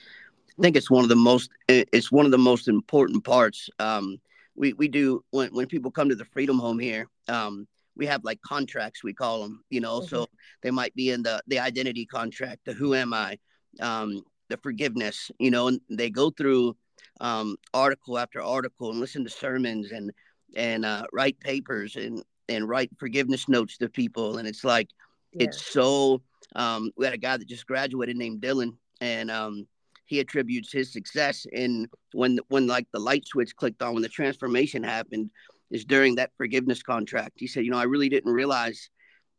I 0.00 0.62
think 0.62 0.76
it's 0.76 0.90
one 0.90 1.02
of 1.02 1.08
the 1.08 1.16
most 1.16 1.50
it's 1.68 2.12
one 2.12 2.24
of 2.24 2.30
the 2.30 2.38
most 2.38 2.68
important 2.68 3.24
parts. 3.24 3.68
Um, 3.78 4.18
we 4.54 4.72
we 4.74 4.88
do 4.88 5.24
when 5.30 5.54
when 5.54 5.66
people 5.66 5.90
come 5.90 6.08
to 6.08 6.14
the 6.14 6.24
Freedom 6.26 6.58
Home 6.58 6.78
here. 6.78 7.08
Um, 7.28 7.66
we 7.96 8.06
have 8.06 8.24
like 8.24 8.40
contracts 8.42 9.04
we 9.04 9.14
call 9.14 9.42
them, 9.42 9.62
you 9.70 9.80
know. 9.80 10.00
Mm-hmm. 10.00 10.08
So 10.08 10.26
they 10.62 10.70
might 10.70 10.94
be 10.94 11.10
in 11.10 11.22
the 11.22 11.42
the 11.46 11.58
identity 11.58 12.06
contract, 12.06 12.64
the 12.64 12.72
who 12.72 12.94
am 12.94 13.12
I, 13.12 13.38
um, 13.80 14.22
the 14.48 14.56
forgiveness, 14.58 15.30
you 15.38 15.50
know, 15.50 15.68
and 15.68 15.80
they 15.90 16.10
go 16.10 16.30
through 16.30 16.76
um, 17.20 17.56
article 17.72 18.18
after 18.18 18.42
article 18.42 18.90
and 18.90 19.00
listen 19.00 19.24
to 19.24 19.30
sermons 19.30 19.92
and 19.92 20.12
and 20.56 20.84
uh, 20.84 21.04
write 21.12 21.38
papers 21.40 21.96
and 21.96 22.22
and 22.48 22.68
write 22.68 22.90
forgiveness 22.98 23.48
notes 23.48 23.78
to 23.78 23.88
people, 23.88 24.38
and 24.38 24.48
it's 24.48 24.64
like 24.64 24.88
yeah. 25.32 25.44
it's 25.44 25.64
so. 25.64 26.22
Um, 26.56 26.90
we 26.96 27.04
had 27.04 27.14
a 27.14 27.18
guy 27.18 27.36
that 27.36 27.48
just 27.48 27.66
graduated 27.66 28.16
named 28.16 28.40
Dylan, 28.40 28.76
and 29.00 29.30
um, 29.30 29.66
he 30.06 30.20
attributes 30.20 30.72
his 30.72 30.92
success 30.92 31.46
in 31.52 31.88
when 32.12 32.38
when 32.48 32.66
like 32.66 32.86
the 32.92 33.00
light 33.00 33.26
switch 33.26 33.56
clicked 33.56 33.82
on 33.82 33.94
when 33.94 34.02
the 34.02 34.08
transformation 34.08 34.82
happened 34.82 35.30
is 35.70 35.84
during 35.84 36.16
that 36.16 36.30
forgiveness 36.36 36.82
contract. 36.82 37.32
He 37.36 37.46
said, 37.46 37.64
you 37.64 37.70
know, 37.70 37.78
I 37.78 37.84
really 37.84 38.08
didn't 38.08 38.32
realize 38.32 38.90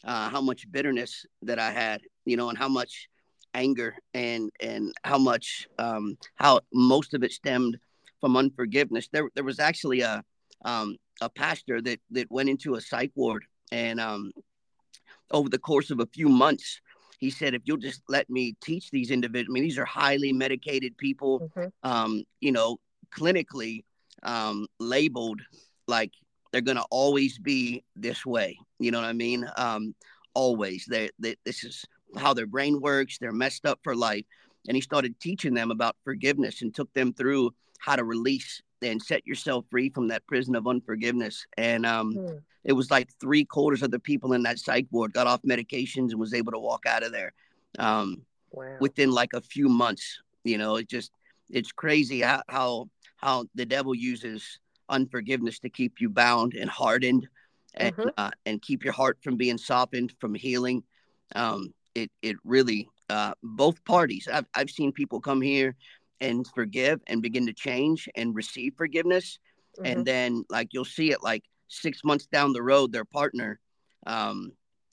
uh, 0.03 0.29
how 0.29 0.41
much 0.41 0.69
bitterness 0.71 1.25
that 1.43 1.59
I 1.59 1.71
had, 1.71 2.01
you 2.25 2.35
know, 2.37 2.49
and 2.49 2.57
how 2.57 2.67
much 2.67 3.07
anger 3.53 3.95
and 4.13 4.51
and 4.59 4.93
how 5.03 5.17
much 5.17 5.67
um, 5.79 6.17
how 6.35 6.61
most 6.73 7.13
of 7.13 7.23
it 7.23 7.31
stemmed 7.31 7.77
from 8.19 8.35
unforgiveness. 8.35 9.07
There 9.11 9.29
there 9.35 9.43
was 9.43 9.59
actually 9.59 10.01
a 10.01 10.23
um, 10.63 10.97
a 11.21 11.29
pastor 11.29 11.81
that 11.81 11.99
that 12.11 12.29
went 12.31 12.49
into 12.49 12.75
a 12.75 12.81
psych 12.81 13.11
ward 13.15 13.45
and 13.71 13.99
um, 13.99 14.31
over 15.31 15.49
the 15.49 15.59
course 15.59 15.91
of 15.91 15.99
a 15.99 16.07
few 16.07 16.29
months 16.29 16.81
he 17.19 17.29
said 17.29 17.53
if 17.53 17.61
you'll 17.65 17.77
just 17.77 18.01
let 18.09 18.29
me 18.29 18.55
teach 18.61 18.91
these 18.91 19.11
individuals 19.11 19.51
I 19.51 19.53
mean 19.53 19.63
these 19.63 19.77
are 19.77 19.85
highly 19.85 20.33
medicated 20.33 20.97
people 20.97 21.39
mm-hmm. 21.39 21.89
um, 21.89 22.23
you 22.41 22.51
know 22.51 22.77
clinically 23.15 23.83
um, 24.23 24.67
labeled 24.79 25.41
like 25.87 26.11
they're 26.51 26.61
going 26.61 26.77
to 26.77 26.85
always 26.89 27.37
be 27.37 27.83
this 27.97 28.25
way. 28.25 28.57
You 28.79 28.91
know 28.91 29.01
what 29.01 29.07
I 29.07 29.13
mean? 29.13 29.45
Um, 29.57 29.93
always. 30.33 30.85
They, 30.89 31.09
they 31.19 31.35
this 31.43 31.65
is 31.65 31.83
how 32.17 32.33
their 32.33 32.47
brain 32.47 32.79
works. 32.79 33.17
They're 33.17 33.33
messed 33.33 33.65
up 33.65 33.79
for 33.83 33.93
life. 33.93 34.23
And 34.65 34.73
he 34.75 34.79
started 34.79 35.19
teaching 35.19 35.53
them 35.53 35.69
about 35.69 35.97
forgiveness 36.05 36.61
and 36.61 36.73
took 36.73 36.91
them 36.93 37.13
through 37.13 37.53
how 37.79 37.97
to 37.97 38.05
release 38.05 38.61
and 38.81 39.01
set 39.01 39.25
yourself 39.25 39.65
free 39.69 39.89
from 39.89 40.07
that 40.09 40.25
prison 40.27 40.55
of 40.55 40.67
unforgiveness. 40.67 41.45
And 41.57 41.85
um, 41.85 42.13
mm. 42.13 42.41
it 42.63 42.73
was 42.73 42.91
like 42.91 43.09
three 43.19 43.45
quarters 43.45 43.83
of 43.83 43.91
the 43.91 43.99
people 43.99 44.33
in 44.33 44.43
that 44.43 44.59
psych 44.59 44.87
ward 44.91 45.13
got 45.13 45.27
off 45.27 45.41
medications 45.43 46.11
and 46.11 46.19
was 46.19 46.33
able 46.33 46.51
to 46.51 46.59
walk 46.59 46.85
out 46.85 47.03
of 47.03 47.11
there 47.11 47.33
um, 47.79 48.21
wow. 48.51 48.77
within 48.79 49.11
like 49.11 49.33
a 49.33 49.41
few 49.41 49.69
months. 49.69 50.19
You 50.43 50.57
know, 50.57 50.75
it 50.75 50.89
just 50.89 51.11
it's 51.49 51.71
crazy 51.71 52.21
how 52.21 52.43
how, 52.47 52.89
how 53.17 53.45
the 53.55 53.65
devil 53.65 53.95
uses 53.95 54.59
unforgiveness 54.89 55.59
to 55.59 55.69
keep 55.69 55.99
you 55.99 56.09
bound 56.09 56.53
and 56.53 56.69
hardened 56.69 57.27
and 57.75 57.95
mm-hmm. 57.95 58.09
uh, 58.17 58.31
and 58.45 58.61
keep 58.61 58.83
your 58.83 58.93
heart 58.93 59.17
from 59.23 59.37
being 59.37 59.57
softened 59.57 60.13
from 60.19 60.33
healing. 60.33 60.83
Um, 61.35 61.73
it 61.93 62.11
it 62.21 62.35
really 62.43 62.89
uh, 63.09 63.33
both 63.43 63.83
parties. 63.85 64.27
I've 64.31 64.45
I've 64.53 64.69
seen 64.69 64.91
people 64.91 65.19
come 65.19 65.41
here 65.41 65.75
and 66.21 66.45
forgive 66.55 67.01
and 67.07 67.21
begin 67.21 67.45
to 67.47 67.53
change 67.53 68.09
and 68.15 68.35
receive 68.35 68.73
forgiveness. 68.77 69.39
Mm-hmm. 69.77 69.85
And 69.85 70.05
then, 70.05 70.45
like, 70.49 70.69
you'll 70.71 70.85
see 70.85 71.11
it 71.11 71.23
like 71.23 71.43
six 71.67 72.03
months 72.03 72.25
down 72.27 72.53
the 72.53 72.63
road, 72.63 72.91
their 72.91 73.05
partner 73.05 73.59
um, 74.05 74.51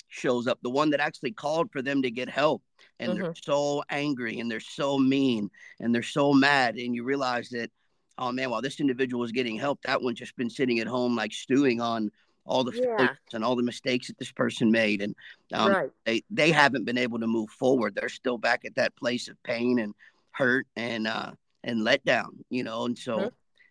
shows 0.08 0.46
up, 0.46 0.58
the 0.62 0.70
one 0.70 0.90
that 0.90 1.00
actually 1.00 1.32
called 1.32 1.70
for 1.70 1.82
them 1.82 2.02
to 2.02 2.10
get 2.10 2.28
help. 2.28 2.62
And 2.98 3.12
mm-hmm. 3.12 3.22
they're 3.22 3.34
so 3.40 3.82
angry 3.90 4.40
and 4.40 4.50
they're 4.50 4.60
so 4.60 4.98
mean 4.98 5.50
and 5.80 5.94
they're 5.94 6.02
so 6.02 6.32
mad. 6.32 6.76
And 6.76 6.94
you 6.94 7.04
realize 7.04 7.48
that, 7.50 7.70
oh 8.18 8.32
man, 8.32 8.50
while 8.50 8.62
this 8.62 8.80
individual 8.80 9.20
was 9.20 9.32
getting 9.32 9.56
help, 9.56 9.80
that 9.82 10.02
one's 10.02 10.18
just 10.18 10.36
been 10.36 10.50
sitting 10.50 10.80
at 10.80 10.86
home, 10.86 11.16
like 11.16 11.32
stewing 11.32 11.80
on 11.80 12.10
all 12.44 12.64
the 12.64 12.72
yeah. 12.72 13.08
and 13.32 13.44
all 13.44 13.56
the 13.56 13.62
mistakes 13.62 14.08
that 14.08 14.18
this 14.18 14.32
person 14.32 14.70
made 14.70 15.00
and 15.00 15.14
um, 15.52 15.70
right. 15.70 15.90
they 16.04 16.22
they 16.30 16.50
haven't 16.50 16.84
been 16.84 16.98
able 16.98 17.18
to 17.18 17.26
move 17.26 17.48
forward 17.50 17.94
they're 17.94 18.08
still 18.08 18.38
back 18.38 18.64
at 18.64 18.74
that 18.74 18.94
place 18.96 19.28
of 19.28 19.40
pain 19.44 19.78
and 19.78 19.94
hurt 20.32 20.66
and 20.76 21.06
uh 21.06 21.30
and 21.64 21.84
let 21.84 22.04
down 22.04 22.44
you 22.50 22.64
know 22.64 22.86
and 22.86 22.98
so 22.98 23.18
mm-hmm. 23.18 23.28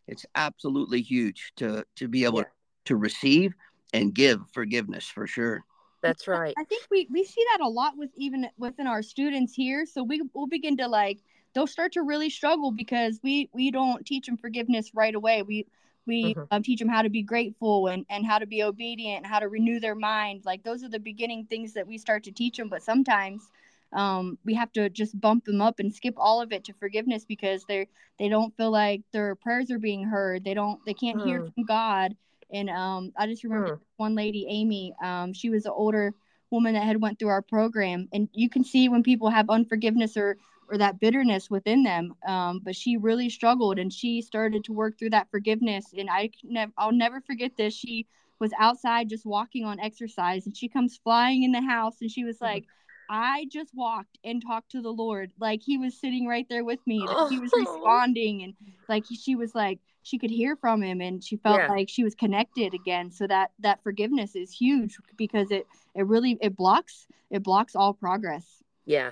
it's 0.07 0.26
absolutely 0.36 1.01
huge 1.01 1.51
to 1.55 1.84
to 1.95 2.07
be 2.07 2.24
able 2.24 2.39
yeah. 2.39 2.45
to 2.86 2.95
receive 2.95 3.53
and 3.93 4.14
give 4.14 4.39
forgiveness 4.53 5.05
for 5.05 5.28
sure 5.28 5.64
that's 6.01 6.28
right 6.28 6.53
i 6.57 6.64
think 6.64 6.84
we 6.89 7.07
we 7.12 7.24
see 7.24 7.43
that 7.51 7.64
a 7.64 7.68
lot 7.68 7.97
with 7.97 8.09
even 8.16 8.47
within 8.57 8.88
our 8.88 9.03
students 9.03 9.53
here 9.53 9.86
so 9.86 10.03
we 10.03 10.22
will 10.34 10.47
begin 10.47 10.78
to 10.78 10.88
like 10.88 11.20
they'll 11.53 11.68
start 11.68 11.91
to 11.93 12.01
really 12.01 12.30
struggle 12.30 12.72
because 12.72 13.20
we 13.24 13.49
we 13.53 13.72
don't 13.72 14.05
teach 14.05 14.26
them 14.26 14.38
forgiveness 14.38 14.91
right 14.93 15.16
away 15.16 15.41
we 15.41 15.66
we 16.07 16.34
mm-hmm. 16.34 16.43
um, 16.51 16.64
teach 16.64 16.80
them 16.80 16.89
how 16.89 17.03
to 17.03 17.09
be 17.09 17.22
grateful 17.22 17.88
and, 17.88 18.05
and 18.09 18.26
how 18.26 18.39
to 18.39 18.47
be 18.47 18.64
obedient 18.64 19.18
and 19.18 19.26
how 19.26 19.39
to 19.39 19.47
renew 19.47 19.80
their 19.80 19.95
mind 19.95 20.41
like 20.45 20.64
those 20.64 20.84
are 20.84 20.89
the 20.89 20.99
beginning 20.99 21.45
things 21.45 21.74
that 21.74 21.88
we 21.88 21.97
start 21.97 22.24
to 22.24 22.32
teach 22.32 22.57
them 22.57 22.70
but 22.70 22.82
sometimes 22.82 23.49
um, 23.93 24.37
we 24.45 24.53
have 24.53 24.71
to 24.73 24.89
just 24.89 25.19
bump 25.19 25.45
them 25.45 25.61
up 25.61 25.79
and 25.79 25.93
skip 25.93 26.13
all 26.17 26.41
of 26.41 26.51
it 26.51 26.63
to 26.65 26.73
forgiveness 26.73 27.25
because 27.25 27.63
they're 27.67 27.87
they 28.19 28.29
don't 28.29 28.55
feel 28.55 28.71
like 28.71 29.01
their 29.11 29.35
prayers 29.35 29.71
are 29.71 29.79
being 29.79 30.03
heard 30.03 30.43
they 30.43 30.53
don't 30.53 30.79
they 30.85 30.93
can't 30.93 31.21
hear 31.21 31.39
hmm. 31.39 31.47
from 31.49 31.63
god 31.65 32.15
and 32.53 32.69
um, 32.69 33.11
i 33.17 33.25
just 33.25 33.43
remember 33.43 33.75
hmm. 33.75 33.81
one 33.97 34.15
lady 34.15 34.45
amy 34.49 34.93
um, 35.03 35.33
she 35.33 35.49
was 35.49 35.65
an 35.65 35.73
older 35.75 36.13
woman 36.51 36.73
that 36.73 36.83
had 36.83 37.01
went 37.01 37.17
through 37.17 37.29
our 37.29 37.41
program 37.41 38.07
and 38.13 38.29
you 38.33 38.49
can 38.49 38.63
see 38.63 38.89
when 38.89 39.03
people 39.03 39.29
have 39.29 39.49
unforgiveness 39.49 40.17
or 40.17 40.37
or 40.69 40.77
that 40.77 40.99
bitterness 41.01 41.49
within 41.49 41.83
them 41.83 42.13
um, 42.27 42.61
but 42.63 42.75
she 42.75 42.95
really 42.95 43.29
struggled 43.29 43.77
and 43.79 43.91
she 43.91 44.21
started 44.21 44.63
to 44.63 44.71
work 44.71 44.97
through 44.97 45.09
that 45.09 45.29
forgiveness 45.31 45.85
and 45.97 46.09
i 46.09 46.29
never 46.43 46.71
i'll 46.77 46.91
never 46.91 47.21
forget 47.21 47.51
this 47.57 47.73
she 47.73 48.05
was 48.39 48.51
outside 48.59 49.07
just 49.07 49.25
walking 49.25 49.63
on 49.65 49.79
exercise 49.79 50.45
and 50.45 50.57
she 50.57 50.67
comes 50.67 50.97
flying 51.03 51.43
in 51.43 51.51
the 51.51 51.61
house 51.61 51.95
and 52.01 52.11
she 52.11 52.23
was 52.23 52.37
hmm. 52.39 52.45
like 52.45 52.65
I 53.14 53.45
just 53.51 53.72
walked 53.76 54.18
and 54.24 54.41
talked 54.41 54.72
to 54.72 54.82
the 54.82 54.93
Lord. 54.93 55.34
Like 55.38 55.62
he 55.62 55.78
was 55.78 55.99
sitting 55.99 56.28
right 56.28 56.47
there 56.49 56.64
with 56.64 56.80
me. 56.88 57.03
That 57.05 57.28
he 57.30 57.39
was 57.39 57.51
responding 57.55 58.43
and 58.43 58.53
like 58.88 59.03
she 59.14 59.36
was 59.36 59.53
like 59.53 59.80
she 60.01 60.18
could 60.18 60.32
hear 60.32 60.55
from 60.55 60.82
him 60.82 61.01
and 61.01 61.22
she 61.22 61.36
felt 61.36 61.59
yeah. 61.59 61.68
like 61.68 61.89
she 61.89 62.05
was 62.05 62.16
connected 62.16 62.74
again. 62.74 63.12
So 63.12 63.28
that 63.28 63.51
that 63.59 63.84
forgiveness 63.84 64.34
is 64.34 64.49
huge 64.49 64.95
because 65.18 65.51
it 65.51 65.68
it 65.93 66.07
really 66.07 66.38
it 66.41 66.55
blocks 66.55 67.05
it 67.30 67.43
blocks 67.43 67.76
all 67.76 67.93
progress. 67.93 68.45
Yeah. 68.86 69.12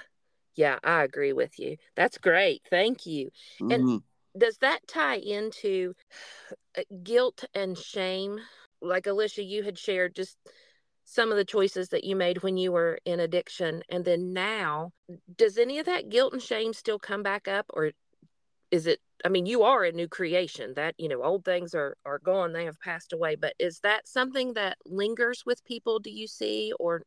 Yeah, 0.56 0.80
I 0.82 1.04
agree 1.04 1.34
with 1.34 1.60
you. 1.60 1.76
That's 1.96 2.18
great. 2.18 2.62
Thank 2.70 3.06
you. 3.06 3.32
Mm-hmm. 3.62 3.72
And 3.72 4.02
does 4.38 4.58
that 4.60 4.88
tie 4.88 5.18
into 5.18 5.94
uh, 6.78 6.84
guilt 7.04 7.44
and 7.54 7.78
shame? 7.78 8.40
Like 8.82 9.06
Alyssha, 9.06 9.46
you 9.46 9.64
had 9.64 9.78
shared 9.78 10.16
just 10.16 10.38
some 11.10 11.32
of 11.32 11.38
the 11.38 11.46
choices 11.46 11.90
that 11.90 12.04
you 12.04 12.16
made 12.16 12.44
when 12.44 12.56
you 12.56 12.72
were 12.72 13.00
in 13.04 13.20
addiction 13.20 13.82
and 13.90 14.06
then 14.06 14.32
now 14.32 14.92
does 15.36 15.58
any 15.58 15.80
of 15.80 15.88
that 15.88 16.08
guilt 16.10 16.34
and 16.34 16.42
shame 16.42 16.72
still 16.72 17.00
come 17.00 17.24
back 17.24 17.48
up 17.48 17.66
or 17.74 17.92
is 18.70 18.86
it 18.86 19.00
i 19.26 19.28
mean 19.28 19.48
you 19.48 19.64
are 19.64 19.84
a 19.84 19.92
new 19.92 20.08
creation 20.08 20.72
that 20.76 20.94
you 21.00 21.10
know 21.10 21.24
old 21.24 21.44
things 21.44 21.74
are 21.74 21.98
are 22.06 22.20
gone 22.20 22.54
they 22.54 22.66
have 22.66 22.80
passed 22.80 23.12
away 23.12 23.36
but 23.36 23.56
is 23.58 23.80
that 23.80 24.08
something 24.08 24.54
that 24.54 24.78
lingers 24.86 25.42
with 25.48 25.66
people 25.66 25.98
do 25.98 26.12
you 26.12 26.28
see 26.28 26.72
or 26.80 27.02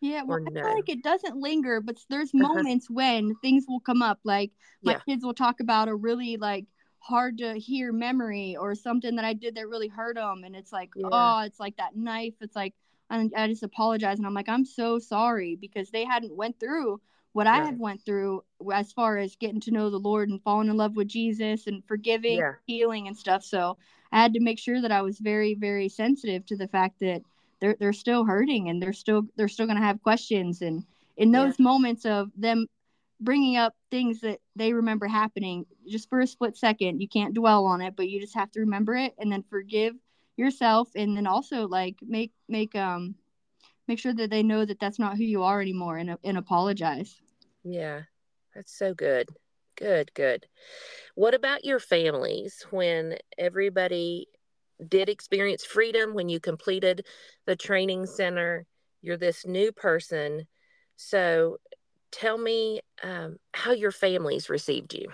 yeah 0.00 0.24
well 0.24 0.40
no? 0.40 0.60
i 0.60 0.64
feel 0.64 0.74
like 0.74 0.88
it 0.88 1.04
doesn't 1.04 1.36
linger 1.36 1.80
but 1.80 1.96
there's 2.08 2.30
uh-huh. 2.34 2.52
moments 2.52 2.86
uh-huh. 2.86 2.94
when 2.94 3.34
things 3.36 3.64
will 3.68 3.78
come 3.78 4.02
up 4.02 4.18
like 4.24 4.50
my 4.82 4.92
yeah. 4.92 4.98
kids 5.08 5.24
will 5.24 5.34
talk 5.34 5.60
about 5.60 5.86
a 5.86 5.94
really 5.94 6.36
like 6.36 6.66
hard 6.98 7.38
to 7.38 7.54
hear 7.54 7.92
memory 7.92 8.56
or 8.58 8.74
something 8.74 9.14
that 9.14 9.24
i 9.24 9.34
did 9.34 9.54
that 9.54 9.68
really 9.68 9.88
hurt 9.88 10.16
them 10.16 10.42
and 10.44 10.56
it's 10.56 10.72
like 10.72 10.90
yeah. 10.96 11.06
oh 11.12 11.42
it's 11.44 11.60
like 11.60 11.76
that 11.76 11.94
knife 11.94 12.34
it's 12.40 12.56
like 12.56 12.74
and 13.10 13.32
I 13.36 13.48
just 13.48 13.62
apologize 13.62 14.18
and 14.18 14.26
I'm 14.26 14.34
like 14.34 14.48
I'm 14.48 14.64
so 14.64 14.98
sorry 14.98 15.56
because 15.56 15.90
they 15.90 16.04
hadn't 16.04 16.36
went 16.36 16.58
through 16.58 17.00
what 17.32 17.46
I 17.46 17.64
had 17.64 17.78
went 17.78 18.04
through 18.04 18.42
as 18.72 18.92
far 18.92 19.18
as 19.18 19.36
getting 19.36 19.60
to 19.60 19.70
know 19.70 19.88
the 19.88 19.98
Lord 19.98 20.28
and 20.30 20.42
falling 20.42 20.68
in 20.68 20.76
love 20.76 20.96
with 20.96 21.06
Jesus 21.06 21.68
and 21.68 21.84
forgiving, 21.86 22.38
yeah. 22.38 22.54
healing 22.66 23.06
and 23.06 23.16
stuff. 23.16 23.44
So 23.44 23.76
I 24.10 24.20
had 24.20 24.34
to 24.34 24.40
make 24.40 24.58
sure 24.58 24.80
that 24.80 24.90
I 24.90 25.02
was 25.02 25.18
very 25.18 25.54
very 25.54 25.88
sensitive 25.88 26.44
to 26.46 26.56
the 26.56 26.68
fact 26.68 26.98
that 27.00 27.22
they're 27.60 27.76
they're 27.78 27.92
still 27.92 28.24
hurting 28.24 28.68
and 28.68 28.82
they're 28.82 28.92
still 28.92 29.22
they're 29.36 29.48
still 29.48 29.66
going 29.66 29.78
to 29.78 29.84
have 29.84 30.02
questions 30.02 30.62
and 30.62 30.84
in 31.16 31.30
those 31.30 31.54
yeah. 31.58 31.64
moments 31.64 32.04
of 32.04 32.30
them 32.36 32.66
bringing 33.20 33.56
up 33.56 33.74
things 33.90 34.20
that 34.20 34.40
they 34.56 34.72
remember 34.72 35.06
happening 35.06 35.66
just 35.86 36.08
for 36.08 36.20
a 36.20 36.26
split 36.26 36.56
second 36.56 37.00
you 37.00 37.08
can't 37.08 37.34
dwell 37.34 37.66
on 37.66 37.82
it 37.82 37.94
but 37.94 38.08
you 38.08 38.18
just 38.18 38.34
have 38.34 38.50
to 38.50 38.60
remember 38.60 38.96
it 38.96 39.14
and 39.18 39.30
then 39.30 39.44
forgive 39.50 39.94
yourself 40.40 40.88
and 40.96 41.16
then 41.16 41.26
also 41.26 41.68
like 41.68 41.96
make 42.02 42.32
make 42.48 42.74
um 42.74 43.14
make 43.86 43.98
sure 43.98 44.14
that 44.14 44.30
they 44.30 44.42
know 44.42 44.64
that 44.64 44.80
that's 44.80 44.98
not 44.98 45.16
who 45.16 45.24
you 45.24 45.42
are 45.42 45.60
anymore 45.60 45.98
and, 45.98 46.16
and 46.24 46.38
apologize. 46.38 47.20
Yeah 47.64 48.02
that's 48.54 48.76
so 48.76 48.94
good. 48.94 49.28
Good 49.76 50.12
good. 50.14 50.46
What 51.14 51.34
about 51.34 51.64
your 51.64 51.78
families? 51.78 52.66
When 52.70 53.16
everybody 53.38 54.26
did 54.88 55.08
experience 55.08 55.64
freedom 55.64 56.14
when 56.14 56.28
you 56.28 56.40
completed 56.40 57.04
the 57.44 57.54
training 57.54 58.06
center 58.06 58.66
you're 59.02 59.16
this 59.16 59.46
new 59.46 59.72
person. 59.72 60.46
So 60.96 61.58
tell 62.10 62.38
me 62.38 62.80
um, 63.02 63.36
how 63.54 63.72
your 63.72 63.92
families 63.92 64.50
received 64.50 64.94
you. 64.94 65.08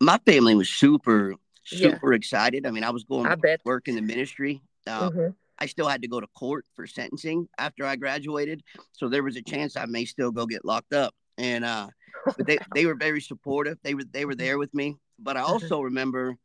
My 0.00 0.18
family 0.26 0.54
was 0.54 0.68
super 0.68 1.34
super 1.66 2.12
yeah. 2.12 2.16
excited. 2.16 2.66
I 2.66 2.70
mean, 2.70 2.84
I 2.84 2.90
was 2.90 3.04
going 3.04 3.26
I 3.26 3.30
to 3.30 3.36
bet. 3.36 3.60
work 3.64 3.88
in 3.88 3.94
the 3.94 4.02
ministry. 4.02 4.62
Um, 4.86 5.12
mm-hmm. 5.12 5.30
I 5.58 5.66
still 5.66 5.88
had 5.88 6.02
to 6.02 6.08
go 6.08 6.20
to 6.20 6.26
court 6.28 6.64
for 6.74 6.86
sentencing 6.86 7.48
after 7.58 7.84
I 7.84 7.96
graduated. 7.96 8.62
So 8.92 9.08
there 9.08 9.22
was 9.22 9.36
a 9.36 9.42
chance 9.42 9.76
I 9.76 9.86
may 9.86 10.04
still 10.04 10.30
go 10.30 10.46
get 10.46 10.64
locked 10.64 10.92
up. 10.92 11.14
and 11.38 11.64
uh, 11.64 11.88
but 12.36 12.46
they 12.46 12.58
they 12.74 12.86
were 12.86 12.94
very 12.94 13.20
supportive. 13.20 13.78
They 13.82 13.94
were 13.94 14.04
they 14.04 14.24
were 14.24 14.34
there 14.34 14.58
with 14.58 14.72
me. 14.74 14.96
But 15.18 15.36
I 15.36 15.40
mm-hmm. 15.42 15.52
also 15.52 15.80
remember, 15.80 16.36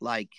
like, 0.00 0.30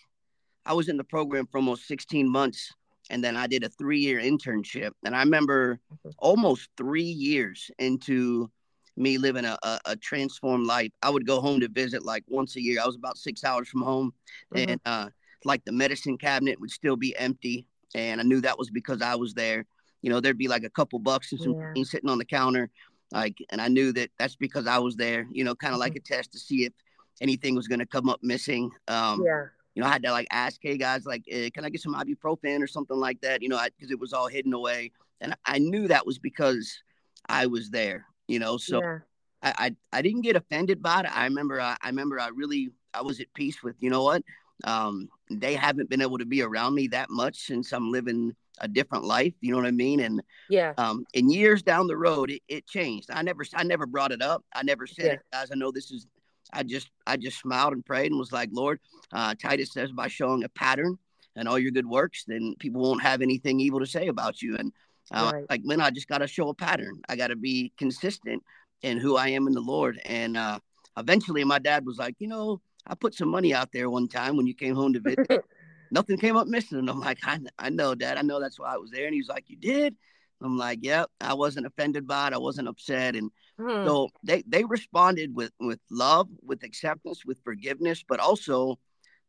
I 0.65 0.73
was 0.73 0.89
in 0.89 0.97
the 0.97 1.03
program 1.03 1.47
for 1.47 1.57
almost 1.57 1.87
16 1.87 2.29
months, 2.29 2.71
and 3.09 3.23
then 3.23 3.35
I 3.35 3.47
did 3.47 3.63
a 3.63 3.69
three 3.69 3.99
year 3.99 4.19
internship. 4.19 4.91
And 5.03 5.15
I 5.15 5.19
remember 5.19 5.79
mm-hmm. 5.93 6.09
almost 6.17 6.69
three 6.77 7.03
years 7.03 7.69
into 7.79 8.49
me 8.97 9.17
living 9.17 9.45
a, 9.45 9.57
a, 9.63 9.79
a, 9.85 9.95
transformed 9.95 10.67
life. 10.67 10.91
I 11.01 11.09
would 11.09 11.25
go 11.25 11.41
home 11.41 11.59
to 11.61 11.67
visit 11.67 12.03
like 12.03 12.23
once 12.27 12.55
a 12.55 12.61
year. 12.61 12.79
I 12.81 12.85
was 12.85 12.95
about 12.95 13.17
six 13.17 13.43
hours 13.43 13.69
from 13.69 13.81
home, 13.81 14.13
mm-hmm. 14.53 14.69
and 14.71 14.81
uh, 14.85 15.09
like 15.45 15.63
the 15.65 15.71
medicine 15.71 16.17
cabinet 16.17 16.59
would 16.59 16.71
still 16.71 16.95
be 16.95 17.15
empty, 17.17 17.65
and 17.95 18.19
I 18.19 18.23
knew 18.23 18.41
that 18.41 18.57
was 18.57 18.69
because 18.69 19.01
I 19.01 19.15
was 19.15 19.33
there. 19.33 19.65
You 20.01 20.09
know, 20.09 20.19
there'd 20.19 20.37
be 20.37 20.47
like 20.47 20.63
a 20.63 20.69
couple 20.69 20.99
bucks 20.99 21.31
and 21.31 21.41
some 21.41 21.55
yeah. 21.75 21.83
sitting 21.83 22.09
on 22.09 22.17
the 22.17 22.25
counter, 22.25 22.69
like, 23.11 23.37
and 23.49 23.61
I 23.61 23.67
knew 23.67 23.93
that 23.93 24.09
that's 24.17 24.35
because 24.35 24.67
I 24.67 24.79
was 24.79 24.95
there. 24.95 25.27
You 25.31 25.43
know, 25.43 25.55
kind 25.55 25.73
of 25.73 25.75
mm-hmm. 25.75 25.81
like 25.81 25.95
a 25.95 25.99
test 25.99 26.31
to 26.33 26.39
see 26.39 26.65
if 26.65 26.73
anything 27.21 27.55
was 27.55 27.67
going 27.67 27.79
to 27.79 27.85
come 27.85 28.09
up 28.09 28.19
missing. 28.21 28.71
Um, 28.87 29.23
yeah. 29.25 29.45
You 29.73 29.81
know, 29.81 29.87
I 29.87 29.91
had 29.91 30.03
to 30.03 30.11
like 30.11 30.27
ask, 30.31 30.59
hey 30.61 30.77
guys, 30.77 31.05
like, 31.05 31.23
eh, 31.29 31.49
can 31.49 31.63
I 31.63 31.69
get 31.69 31.79
some 31.79 31.95
ibuprofen 31.95 32.61
or 32.61 32.67
something 32.67 32.97
like 32.97 33.21
that? 33.21 33.41
You 33.41 33.47
know, 33.47 33.59
because 33.77 33.89
it 33.89 33.99
was 33.99 34.11
all 34.11 34.27
hidden 34.27 34.53
away, 34.53 34.91
and 35.21 35.33
I 35.45 35.59
knew 35.59 35.87
that 35.87 36.05
was 36.05 36.19
because 36.19 36.83
I 37.29 37.45
was 37.45 37.69
there 37.69 38.05
you 38.31 38.39
know 38.39 38.57
so 38.57 38.81
yeah. 38.81 38.99
I, 39.43 39.53
I, 39.57 39.75
I 39.97 40.01
didn't 40.01 40.21
get 40.21 40.35
offended 40.35 40.81
by 40.81 41.01
it. 41.01 41.05
I 41.17 41.25
remember 41.25 41.59
I, 41.59 41.75
I 41.81 41.89
remember 41.89 42.19
i 42.19 42.29
really 42.29 42.69
i 42.93 43.01
was 43.01 43.19
at 43.19 43.33
peace 43.33 43.63
with 43.63 43.75
you 43.79 43.89
know 43.89 44.03
what 44.03 44.23
um 44.63 45.09
they 45.29 45.55
haven't 45.55 45.89
been 45.89 46.01
able 46.01 46.17
to 46.17 46.25
be 46.25 46.41
around 46.41 46.75
me 46.75 46.87
that 46.87 47.09
much 47.09 47.39
since 47.45 47.71
i'm 47.71 47.91
living 47.91 48.35
a 48.59 48.67
different 48.67 49.03
life 49.03 49.33
you 49.41 49.51
know 49.51 49.57
what 49.57 49.65
i 49.65 49.71
mean? 49.71 50.01
And 50.01 50.21
yeah. 50.49 50.73
um 50.77 51.05
in 51.13 51.29
years 51.29 51.63
down 51.63 51.87
the 51.87 51.97
road 51.97 52.29
it, 52.29 52.41
it 52.47 52.67
changed. 52.67 53.09
I 53.11 53.21
never 53.21 53.43
i 53.55 53.63
never 53.63 53.85
brought 53.85 54.11
it 54.11 54.21
up. 54.21 54.43
I 54.53 54.63
never 54.63 54.85
said 54.87 55.05
yeah. 55.05 55.11
it 55.13 55.21
guys. 55.31 55.49
I 55.51 55.55
know 55.55 55.71
this 55.71 55.91
is 55.91 56.07
i 56.53 56.63
just 56.63 56.89
i 57.07 57.15
just 57.15 57.39
smiled 57.39 57.73
and 57.73 57.85
prayed 57.85 58.11
and 58.11 58.19
was 58.19 58.33
like 58.33 58.49
lord 58.51 58.77
uh 59.13 59.33
titus 59.41 59.71
says 59.71 59.89
by 59.93 60.09
showing 60.09 60.43
a 60.43 60.49
pattern 60.49 60.97
and 61.35 61.47
all 61.47 61.57
your 61.57 61.71
good 61.71 61.85
works 61.85 62.25
then 62.27 62.55
people 62.59 62.81
won't 62.81 63.01
have 63.01 63.21
anything 63.21 63.59
evil 63.59 63.79
to 63.79 63.85
say 63.85 64.07
about 64.07 64.41
you. 64.41 64.57
And 64.57 64.71
uh, 65.13 65.31
right. 65.33 65.45
Like, 65.49 65.65
man, 65.65 65.81
I 65.81 65.89
just 65.89 66.07
got 66.07 66.19
to 66.19 66.27
show 66.27 66.49
a 66.49 66.53
pattern. 66.53 67.01
I 67.09 67.15
got 67.15 67.27
to 67.27 67.35
be 67.35 67.71
consistent 67.77 68.43
in 68.81 68.97
who 68.97 69.17
I 69.17 69.29
am 69.29 69.47
in 69.47 69.53
the 69.53 69.61
Lord. 69.61 69.99
And 70.05 70.37
uh, 70.37 70.59
eventually, 70.97 71.43
my 71.43 71.59
dad 71.59 71.85
was 71.85 71.97
like, 71.97 72.15
you 72.19 72.27
know, 72.27 72.61
I 72.87 72.95
put 72.95 73.13
some 73.13 73.29
money 73.29 73.53
out 73.53 73.71
there 73.71 73.89
one 73.89 74.07
time 74.07 74.37
when 74.37 74.47
you 74.47 74.55
came 74.55 74.75
home 74.75 74.93
to 74.93 74.99
visit. 75.01 75.43
Nothing 75.91 76.17
came 76.17 76.37
up 76.37 76.47
missing. 76.47 76.79
And 76.79 76.89
I'm 76.89 76.99
like, 76.99 77.19
I, 77.23 77.39
I 77.59 77.69
know, 77.69 77.95
Dad. 77.95 78.17
I 78.17 78.21
know 78.21 78.39
that's 78.39 78.59
why 78.59 78.73
I 78.73 78.77
was 78.77 78.91
there. 78.91 79.05
And 79.05 79.13
he's 79.13 79.27
like, 79.27 79.45
You 79.47 79.57
did? 79.57 79.95
I'm 80.41 80.57
like, 80.57 80.79
Yep. 80.81 81.09
I 81.19 81.33
wasn't 81.33 81.67
offended 81.67 82.07
by 82.07 82.27
it. 82.27 82.33
I 82.33 82.37
wasn't 82.37 82.69
upset. 82.69 83.15
And 83.15 83.29
hmm. 83.59 83.85
so 83.85 84.09
they 84.23 84.43
they 84.47 84.63
responded 84.63 85.35
with 85.35 85.51
with 85.59 85.79
love, 85.89 86.29
with 86.41 86.63
acceptance, 86.63 87.25
with 87.25 87.39
forgiveness, 87.43 88.03
but 88.07 88.19
also 88.19 88.79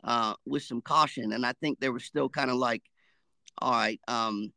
uh, 0.05 0.35
with 0.47 0.63
some 0.63 0.81
caution. 0.81 1.33
And 1.33 1.45
I 1.45 1.53
think 1.61 1.81
they 1.81 1.91
were 1.91 2.01
still 2.01 2.29
kind 2.29 2.51
of 2.51 2.57
like, 2.57 2.83
All 3.59 3.73
right, 3.73 4.01
um, 4.07 4.53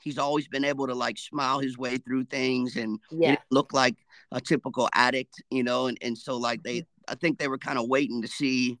he's 0.00 0.18
always 0.18 0.48
been 0.48 0.64
able 0.64 0.86
to 0.86 0.94
like 0.94 1.18
smile 1.18 1.58
his 1.58 1.76
way 1.76 1.96
through 1.98 2.24
things 2.24 2.76
and 2.76 2.98
yeah. 3.10 3.36
look 3.50 3.72
like 3.72 3.96
a 4.32 4.40
typical 4.40 4.88
addict, 4.94 5.42
you 5.50 5.62
know. 5.62 5.86
And, 5.86 5.98
and 6.00 6.16
so 6.16 6.36
like 6.36 6.62
they 6.62 6.86
I 7.08 7.14
think 7.14 7.38
they 7.38 7.48
were 7.48 7.58
kind 7.58 7.78
of 7.78 7.88
waiting 7.88 8.22
to 8.22 8.28
see 8.28 8.78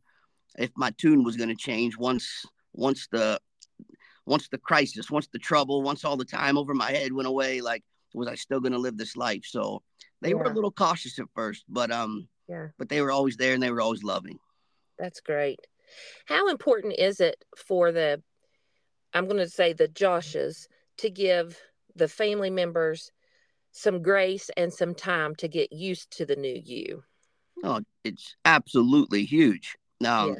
if 0.58 0.70
my 0.76 0.90
tune 0.98 1.24
was 1.24 1.36
gonna 1.36 1.54
change 1.54 1.96
once 1.96 2.44
once 2.72 3.08
the 3.10 3.40
once 4.26 4.48
the 4.48 4.58
crisis, 4.58 5.10
once 5.10 5.28
the 5.32 5.38
trouble, 5.38 5.82
once 5.82 6.04
all 6.04 6.16
the 6.16 6.24
time 6.24 6.58
over 6.58 6.74
my 6.74 6.90
head 6.90 7.12
went 7.12 7.28
away, 7.28 7.60
like 7.60 7.82
was 8.14 8.28
I 8.28 8.34
still 8.34 8.60
gonna 8.60 8.78
live 8.78 8.96
this 8.96 9.16
life? 9.16 9.44
So 9.44 9.82
they 10.20 10.30
yeah. 10.30 10.36
were 10.36 10.44
a 10.44 10.54
little 10.54 10.72
cautious 10.72 11.18
at 11.18 11.26
first, 11.34 11.64
but 11.68 11.90
um 11.90 12.28
yeah, 12.48 12.68
but 12.78 12.88
they 12.88 13.02
were 13.02 13.12
always 13.12 13.36
there 13.36 13.54
and 13.54 13.62
they 13.62 13.70
were 13.70 13.80
always 13.80 14.02
loving. 14.02 14.38
That's 14.98 15.20
great. 15.20 15.60
How 16.26 16.48
important 16.48 16.94
is 16.98 17.20
it 17.20 17.44
for 17.56 17.92
the 17.92 18.22
I'm 19.14 19.26
going 19.26 19.38
to 19.38 19.48
say 19.48 19.72
the 19.72 19.88
Joshes 19.88 20.66
to 20.98 21.10
give 21.10 21.58
the 21.94 22.08
family 22.08 22.50
members 22.50 23.10
some 23.72 24.02
grace 24.02 24.50
and 24.56 24.72
some 24.72 24.94
time 24.94 25.34
to 25.36 25.48
get 25.48 25.72
used 25.72 26.10
to 26.10 26.26
the 26.26 26.36
new 26.36 26.60
you. 26.64 27.02
Oh, 27.62 27.80
it's 28.04 28.36
absolutely 28.44 29.24
huge. 29.24 29.76
Um, 30.04 30.28
yeah. 30.30 30.34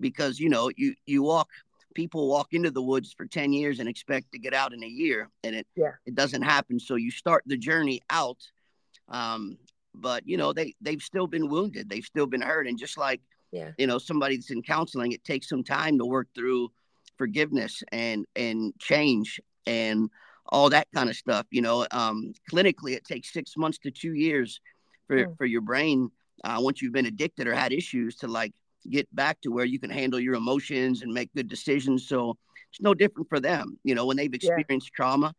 because 0.00 0.40
you 0.40 0.48
know, 0.48 0.70
you 0.76 0.94
you 1.06 1.22
walk 1.22 1.48
people 1.96 2.28
walk 2.28 2.52
into 2.52 2.70
the 2.70 2.82
woods 2.82 3.14
for 3.16 3.24
10 3.24 3.54
years 3.54 3.80
and 3.80 3.88
expect 3.88 4.30
to 4.30 4.38
get 4.38 4.52
out 4.52 4.74
in 4.74 4.84
a 4.84 4.86
year 4.86 5.30
and 5.42 5.56
it 5.56 5.66
yeah. 5.74 5.92
it 6.04 6.14
doesn't 6.14 6.42
happen 6.42 6.78
so 6.78 6.94
you 6.94 7.10
start 7.10 7.42
the 7.46 7.56
journey 7.56 8.02
out 8.10 8.36
um, 9.08 9.56
but 9.94 10.22
you 10.28 10.36
know 10.36 10.52
they 10.52 10.74
they've 10.82 11.00
still 11.00 11.26
been 11.26 11.48
wounded 11.48 11.88
they've 11.88 12.04
still 12.04 12.26
been 12.26 12.42
hurt 12.42 12.66
and 12.66 12.78
just 12.78 12.98
like 12.98 13.22
yeah. 13.50 13.70
you 13.78 13.86
know 13.86 13.96
somebody 13.96 14.36
that's 14.36 14.50
in 14.50 14.62
counseling 14.62 15.12
it 15.12 15.24
takes 15.24 15.48
some 15.48 15.64
time 15.64 15.96
to 15.96 16.04
work 16.04 16.28
through 16.34 16.68
forgiveness 17.16 17.82
and 17.92 18.26
and 18.36 18.74
change 18.78 19.40
and 19.66 20.10
all 20.48 20.70
that 20.70 20.88
kind 20.94 21.10
of 21.10 21.16
stuff. 21.16 21.46
You 21.50 21.62
know, 21.62 21.86
um, 21.90 22.32
clinically, 22.50 22.94
it 22.94 23.04
takes 23.04 23.32
six 23.32 23.56
months 23.56 23.78
to 23.78 23.90
two 23.90 24.14
years 24.14 24.60
for, 25.06 25.26
mm. 25.26 25.36
for 25.36 25.46
your 25.46 25.60
brain, 25.60 26.10
uh, 26.44 26.58
once 26.60 26.82
you've 26.82 26.92
been 26.92 27.06
addicted 27.06 27.46
or 27.46 27.54
had 27.54 27.72
issues, 27.72 28.16
to 28.16 28.28
like 28.28 28.52
get 28.88 29.12
back 29.14 29.40
to 29.40 29.50
where 29.50 29.64
you 29.64 29.78
can 29.78 29.90
handle 29.90 30.20
your 30.20 30.34
emotions 30.34 31.02
and 31.02 31.12
make 31.12 31.34
good 31.34 31.48
decisions. 31.48 32.06
So 32.06 32.36
it's 32.70 32.80
no 32.80 32.94
different 32.94 33.28
for 33.28 33.40
them. 33.40 33.78
You 33.84 33.94
know, 33.94 34.06
when 34.06 34.16
they've 34.16 34.32
experienced 34.32 34.90
yeah. 34.92 34.96
trauma 34.96 35.34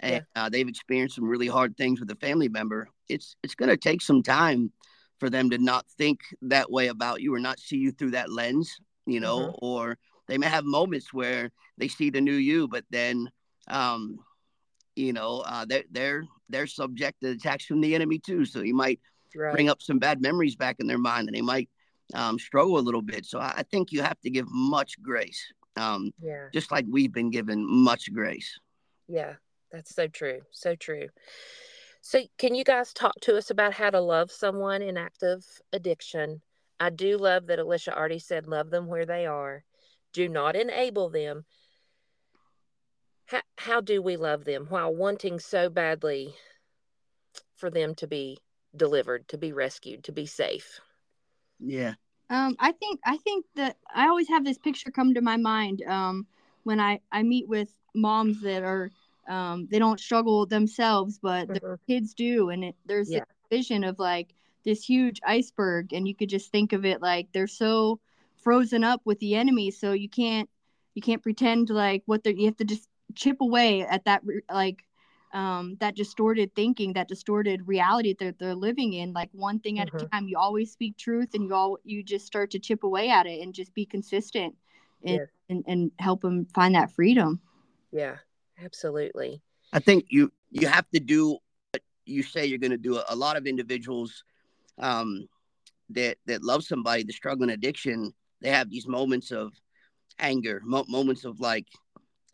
and 0.00 0.24
yeah. 0.36 0.44
uh, 0.44 0.48
they've 0.48 0.68
experienced 0.68 1.16
some 1.16 1.24
really 1.24 1.48
hard 1.48 1.76
things 1.76 2.00
with 2.00 2.10
a 2.10 2.16
family 2.16 2.48
member, 2.48 2.88
it's 3.08 3.36
it's 3.42 3.54
going 3.54 3.70
to 3.70 3.76
take 3.76 4.02
some 4.02 4.22
time 4.22 4.72
for 5.18 5.30
them 5.30 5.50
to 5.50 5.58
not 5.58 5.86
think 5.98 6.20
that 6.42 6.70
way 6.70 6.88
about 6.88 7.20
you 7.20 7.34
or 7.34 7.38
not 7.38 7.58
see 7.58 7.76
you 7.76 7.92
through 7.92 8.12
that 8.12 8.30
lens. 8.30 8.80
You 9.06 9.20
know, 9.20 9.38
mm-hmm. 9.38 9.66
or 9.66 9.98
they 10.28 10.38
may 10.38 10.46
have 10.46 10.64
moments 10.64 11.12
where 11.12 11.50
they 11.78 11.88
see 11.88 12.10
the 12.10 12.20
new 12.20 12.34
you, 12.34 12.68
but 12.68 12.84
then 12.90 13.30
um, 13.68 14.18
you 14.96 15.12
know, 15.12 15.42
uh, 15.46 15.64
they're 15.64 15.84
they're 15.90 16.24
they're 16.48 16.66
subject 16.66 17.20
to 17.22 17.30
attacks 17.30 17.64
from 17.64 17.80
the 17.80 17.94
enemy 17.94 18.18
too. 18.18 18.44
So 18.44 18.60
you 18.60 18.74
might 18.74 19.00
right. 19.34 19.52
bring 19.52 19.68
up 19.68 19.82
some 19.82 19.98
bad 19.98 20.20
memories 20.20 20.56
back 20.56 20.76
in 20.80 20.86
their 20.86 20.98
mind, 20.98 21.28
and 21.28 21.36
they 21.36 21.42
might 21.42 21.68
um, 22.14 22.38
struggle 22.38 22.78
a 22.78 22.80
little 22.80 23.02
bit. 23.02 23.24
So 23.26 23.38
I, 23.38 23.54
I 23.58 23.62
think 23.62 23.92
you 23.92 24.02
have 24.02 24.20
to 24.20 24.30
give 24.30 24.46
much 24.50 25.00
grace. 25.02 25.40
Um, 25.76 26.12
yeah. 26.20 26.48
Just 26.52 26.70
like 26.70 26.84
we've 26.88 27.12
been 27.12 27.30
given 27.30 27.64
much 27.66 28.12
grace. 28.12 28.58
Yeah, 29.08 29.34
that's 29.70 29.94
so 29.94 30.06
true. 30.08 30.40
So 30.50 30.74
true. 30.74 31.08
So, 32.04 32.20
can 32.36 32.54
you 32.56 32.64
guys 32.64 32.92
talk 32.92 33.14
to 33.22 33.36
us 33.36 33.50
about 33.50 33.74
how 33.74 33.90
to 33.90 34.00
love 34.00 34.30
someone 34.32 34.82
in 34.82 34.96
active 34.96 35.46
addiction? 35.72 36.42
I 36.80 36.90
do 36.90 37.16
love 37.16 37.46
that 37.46 37.60
Alyssha 37.60 37.96
already 37.96 38.18
said, 38.18 38.48
love 38.48 38.70
them 38.70 38.88
where 38.88 39.06
they 39.06 39.24
are. 39.24 39.62
Do 40.12 40.28
not 40.28 40.56
enable 40.56 41.10
them 41.10 41.44
how, 43.32 43.40
how 43.56 43.80
do 43.80 44.02
we 44.02 44.16
love 44.16 44.44
them 44.44 44.66
while 44.68 44.94
wanting 44.94 45.40
so 45.40 45.68
badly 45.68 46.34
for 47.56 47.70
them 47.70 47.94
to 47.96 48.06
be 48.06 48.38
delivered, 48.76 49.26
to 49.28 49.38
be 49.38 49.52
rescued, 49.52 50.04
to 50.04 50.12
be 50.12 50.26
safe? 50.26 50.80
Yeah. 51.58 51.94
Um, 52.30 52.56
I 52.58 52.72
think 52.72 53.00
I 53.04 53.16
think 53.18 53.46
that 53.56 53.76
I 53.94 54.08
always 54.08 54.28
have 54.28 54.44
this 54.44 54.58
picture 54.58 54.90
come 54.90 55.14
to 55.14 55.20
my 55.20 55.36
mind 55.36 55.82
um, 55.86 56.26
when 56.64 56.80
I 56.80 57.00
I 57.10 57.22
meet 57.22 57.48
with 57.48 57.68
moms 57.94 58.40
that 58.42 58.62
are 58.62 58.90
um, 59.28 59.68
they 59.70 59.78
don't 59.78 60.00
struggle 60.00 60.46
themselves, 60.46 61.18
but 61.22 61.48
mm-hmm. 61.48 61.52
their 61.54 61.78
kids 61.86 62.14
do, 62.14 62.50
and 62.50 62.64
it, 62.64 62.76
there's 62.86 63.10
yeah. 63.10 63.20
a 63.20 63.54
vision 63.54 63.84
of 63.84 63.98
like 63.98 64.34
this 64.64 64.84
huge 64.84 65.20
iceberg, 65.26 65.92
and 65.92 66.08
you 66.08 66.14
could 66.14 66.28
just 66.28 66.50
think 66.50 66.72
of 66.72 66.84
it 66.84 67.02
like 67.02 67.28
they're 67.32 67.46
so 67.46 68.00
frozen 68.36 68.82
up 68.82 69.02
with 69.04 69.18
the 69.18 69.34
enemy, 69.34 69.70
so 69.70 69.92
you 69.92 70.08
can't 70.08 70.48
you 70.94 71.02
can't 71.02 71.22
pretend 71.22 71.68
like 71.70 72.02
what 72.06 72.24
they're 72.24 72.32
you 72.32 72.46
have 72.46 72.56
to 72.56 72.64
just 72.64 72.88
chip 73.14 73.40
away 73.40 73.82
at 73.82 74.04
that 74.04 74.22
like 74.50 74.84
um, 75.32 75.76
that 75.80 75.96
distorted 75.96 76.54
thinking, 76.54 76.92
that 76.92 77.08
distorted 77.08 77.66
reality 77.66 78.14
that 78.18 78.38
they're 78.38 78.54
living 78.54 78.92
in, 78.92 79.12
like 79.12 79.30
one 79.32 79.58
thing 79.60 79.78
at 79.78 79.88
mm-hmm. 79.88 80.04
a 80.04 80.08
time. 80.08 80.28
You 80.28 80.38
always 80.38 80.70
speak 80.70 80.96
truth, 80.96 81.30
and 81.34 81.44
you 81.44 81.54
all 81.54 81.78
you 81.84 82.02
just 82.02 82.26
start 82.26 82.50
to 82.50 82.58
chip 82.58 82.84
away 82.84 83.08
at 83.08 83.26
it 83.26 83.40
and 83.40 83.54
just 83.54 83.74
be 83.74 83.86
consistent, 83.86 84.54
and 85.04 85.20
yes. 85.20 85.28
and, 85.48 85.64
and 85.66 85.90
help 85.98 86.20
them 86.20 86.46
find 86.54 86.74
that 86.74 86.92
freedom. 86.92 87.40
Yeah, 87.92 88.16
absolutely. 88.62 89.40
I 89.72 89.78
think 89.78 90.06
you 90.08 90.32
you 90.50 90.66
have 90.68 90.88
to 90.90 91.00
do 91.00 91.38
what 91.72 91.82
you 92.04 92.22
say 92.22 92.44
you're 92.44 92.58
going 92.58 92.72
to 92.72 92.76
do. 92.76 93.00
A 93.08 93.16
lot 93.16 93.36
of 93.36 93.46
individuals 93.46 94.24
um, 94.78 95.26
that 95.90 96.18
that 96.26 96.42
love 96.42 96.64
somebody, 96.64 97.04
the 97.04 97.12
struggling 97.12 97.50
addiction, 97.50 98.12
they 98.42 98.50
have 98.50 98.68
these 98.68 98.86
moments 98.86 99.30
of 99.30 99.52
anger, 100.18 100.60
mo- 100.64 100.84
moments 100.88 101.24
of 101.24 101.40
like 101.40 101.66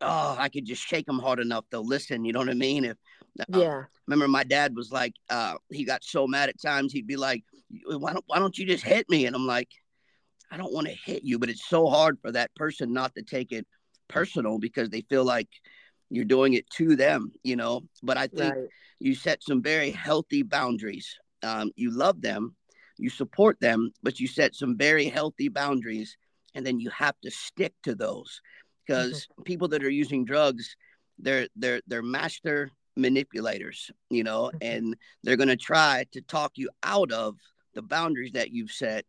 oh, 0.01 0.37
I 0.39 0.49
could 0.49 0.65
just 0.65 0.87
shake 0.87 1.07
them 1.07 1.19
hard 1.19 1.41
enough, 1.41 1.65
they'll 1.71 1.87
listen. 1.87 2.25
You 2.25 2.33
know 2.33 2.41
what 2.41 2.51
I 2.51 2.55
mean? 2.55 2.85
If 2.85 2.97
uh, 3.41 3.59
yeah, 3.59 3.85
remember 4.07 4.29
my 4.29 4.45
dad 4.45 4.75
was 4.77 4.91
like, 4.91 5.15
uh, 5.31 5.55
he 5.71 5.85
got 5.85 6.05
so 6.05 6.27
mad 6.27 6.49
at 6.49 6.61
times 6.61 6.93
he'd 6.93 7.07
be 7.07 7.17
like, 7.17 7.45
why 7.87 8.13
don't 8.13 8.25
why 8.27 8.39
don't 8.39 8.57
you 8.59 8.67
just 8.67 8.85
hit 8.85 9.09
me? 9.09 9.27
And 9.27 9.37
I'm 9.37 9.47
like, 9.47 9.69
I 10.51 10.57
don't 10.57 10.73
want 10.73 10.87
to 10.87 10.93
hit 10.93 11.23
you, 11.25 11.39
but 11.39 11.51
it's 11.51 11.69
so 11.69 11.87
hard 11.89 12.19
for 12.21 12.33
that 12.33 12.55
person 12.55 12.93
not 12.93 13.15
to 13.15 13.23
take 13.23 13.53
it 13.53 13.67
personal 14.09 14.59
because 14.59 14.89
they 14.91 15.03
feel 15.03 15.25
like 15.25 15.49
you're 16.11 16.25
doing 16.25 16.55
it 16.55 16.69
to 16.71 16.97
them, 16.97 17.33
you 17.43 17.57
know. 17.57 17.83
But 18.03 18.17
I 18.17 18.27
think 18.29 18.55
right. 18.55 18.69
you 18.99 19.15
set 19.15 19.43
some 19.43 19.63
very 19.63 19.91
healthy 19.91 20.43
boundaries 20.43 21.19
um, 21.43 21.71
you 21.77 21.91
love 21.91 22.21
them, 22.21 22.55
you 22.97 23.11
support 23.11 23.61
them, 23.61 23.93
but 24.03 24.21
you 24.21 24.27
set 24.27 24.55
some 24.55 24.77
very 24.77 25.07
healthy 25.07 25.49
boundaries, 25.49 26.17
and 26.55 26.67
then 26.67 26.81
you 26.81 26.91
have 26.91 27.15
to 27.23 27.31
stick 27.31 27.75
to 27.85 27.95
those 27.95 28.41
because 28.89 29.23
mm-hmm. 29.23 29.43
people 29.43 29.69
that 29.69 29.85
are 29.85 29.91
using 29.91 30.25
drugs, 30.25 30.77
they're 31.19 31.49
they're 31.57 31.81
they're 31.87 32.03
master 32.03 32.71
manipulators, 32.97 33.91
you 34.11 34.25
know, 34.25 34.45
mm-hmm. 34.45 34.59
and 34.63 34.97
they're 35.23 35.37
going 35.37 35.49
to 35.49 35.57
try 35.57 36.05
to 36.13 36.21
talk 36.23 36.53
you 36.57 36.71
out 36.83 37.13
of 37.13 37.37
the 37.75 37.83
boundaries 37.83 38.33
that 38.33 38.51
you've 38.51 38.71
set 38.71 39.05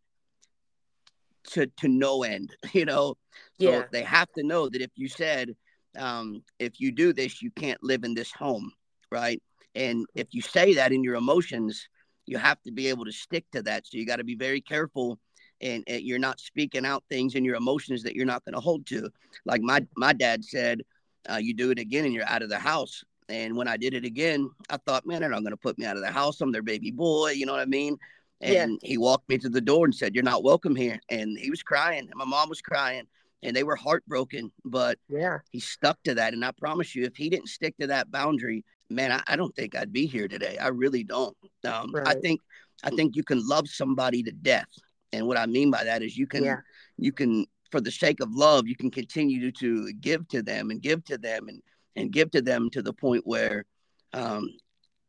to 1.44 1.66
to 1.78 1.88
no 1.88 2.22
end, 2.22 2.54
you 2.72 2.84
know. 2.84 3.16
So 3.60 3.70
yeah. 3.70 3.84
they 3.90 4.02
have 4.02 4.30
to 4.36 4.42
know 4.42 4.68
that 4.68 4.82
if 4.82 4.90
you 4.96 5.08
said, 5.08 5.54
um, 5.98 6.42
if 6.58 6.80
you 6.80 6.92
do 6.92 7.12
this, 7.12 7.42
you 7.42 7.50
can't 7.50 7.82
live 7.82 8.04
in 8.04 8.14
this 8.14 8.30
home, 8.32 8.72
right? 9.10 9.42
And 9.74 10.06
if 10.14 10.28
you 10.32 10.42
say 10.42 10.74
that 10.74 10.92
in 10.92 11.04
your 11.04 11.14
emotions, 11.14 11.88
you 12.26 12.38
have 12.38 12.60
to 12.62 12.72
be 12.72 12.88
able 12.88 13.04
to 13.04 13.12
stick 13.12 13.44
to 13.52 13.62
that. 13.62 13.86
So 13.86 13.98
you 13.98 14.06
got 14.06 14.16
to 14.16 14.24
be 14.24 14.34
very 14.34 14.60
careful 14.60 15.18
and, 15.60 15.84
and, 15.86 16.02
you're 16.02 16.18
not 16.18 16.40
speaking 16.40 16.86
out 16.86 17.04
things 17.08 17.34
and 17.34 17.44
your 17.44 17.56
emotions 17.56 18.02
that 18.02 18.14
you're 18.14 18.26
not 18.26 18.44
going 18.44 18.54
to 18.54 18.60
hold 18.60 18.86
to. 18.86 19.10
Like 19.44 19.60
my 19.60 19.86
my 19.96 20.12
dad 20.12 20.44
said, 20.44 20.82
uh, 21.30 21.36
you 21.36 21.54
do 21.54 21.70
it 21.70 21.78
again 21.78 22.04
and 22.04 22.14
you're 22.14 22.28
out 22.28 22.42
of 22.42 22.48
the 22.48 22.58
house. 22.58 23.04
And 23.28 23.56
when 23.56 23.68
I 23.68 23.76
did 23.76 23.94
it 23.94 24.04
again, 24.04 24.50
I 24.68 24.76
thought, 24.78 25.06
man, 25.06 25.20
they're 25.20 25.30
not 25.30 25.42
going 25.42 25.52
to 25.52 25.56
put 25.56 25.78
me 25.78 25.86
out 25.86 25.96
of 25.96 26.02
the 26.02 26.10
house. 26.10 26.40
I'm 26.40 26.50
their 26.50 26.62
baby 26.62 26.90
boy. 26.90 27.30
You 27.30 27.46
know 27.46 27.52
what 27.52 27.60
I 27.60 27.66
mean? 27.66 27.96
And 28.40 28.78
yeah. 28.82 28.88
he 28.88 28.98
walked 28.98 29.28
me 29.28 29.38
to 29.38 29.48
the 29.48 29.60
door 29.60 29.84
and 29.84 29.94
said, 29.94 30.14
"You're 30.14 30.24
not 30.24 30.42
welcome 30.42 30.74
here." 30.74 30.98
And 31.10 31.38
he 31.38 31.50
was 31.50 31.62
crying, 31.62 32.06
and 32.06 32.14
my 32.14 32.24
mom 32.24 32.48
was 32.48 32.62
crying, 32.62 33.06
and 33.42 33.54
they 33.54 33.64
were 33.64 33.76
heartbroken. 33.76 34.50
But 34.64 34.98
yeah, 35.08 35.38
he 35.50 35.60
stuck 35.60 36.02
to 36.04 36.14
that. 36.14 36.32
And 36.32 36.44
I 36.44 36.50
promise 36.52 36.94
you, 36.94 37.04
if 37.04 37.16
he 37.16 37.28
didn't 37.28 37.48
stick 37.48 37.76
to 37.80 37.88
that 37.88 38.10
boundary, 38.10 38.64
man, 38.88 39.12
I, 39.12 39.22
I 39.26 39.36
don't 39.36 39.54
think 39.54 39.76
I'd 39.76 39.92
be 39.92 40.06
here 40.06 40.26
today. 40.26 40.56
I 40.58 40.68
really 40.68 41.04
don't. 41.04 41.36
Um, 41.64 41.92
right. 41.92 42.08
I 42.08 42.14
think 42.14 42.40
I 42.82 42.90
think 42.90 43.14
you 43.14 43.22
can 43.22 43.46
love 43.46 43.68
somebody 43.68 44.22
to 44.22 44.32
death, 44.32 44.70
and 45.12 45.26
what 45.26 45.36
I 45.36 45.46
mean 45.46 45.70
by 45.70 45.84
that 45.84 46.02
is 46.02 46.16
you 46.16 46.26
can 46.26 46.44
yeah. 46.44 46.56
you 46.96 47.12
can 47.12 47.46
for 47.70 47.80
the 47.80 47.90
sake 47.90 48.20
of 48.20 48.32
love, 48.32 48.66
you 48.66 48.76
can 48.76 48.90
continue 48.90 49.52
to 49.52 49.92
give 49.94 50.26
to 50.28 50.42
them 50.42 50.70
and 50.70 50.82
give 50.82 51.04
to 51.04 51.18
them 51.18 51.48
and 51.48 51.62
and 51.96 52.12
give 52.12 52.30
to 52.32 52.42
them 52.42 52.70
to 52.70 52.82
the 52.82 52.92
point 52.92 53.26
where 53.26 53.64
um, 54.12 54.48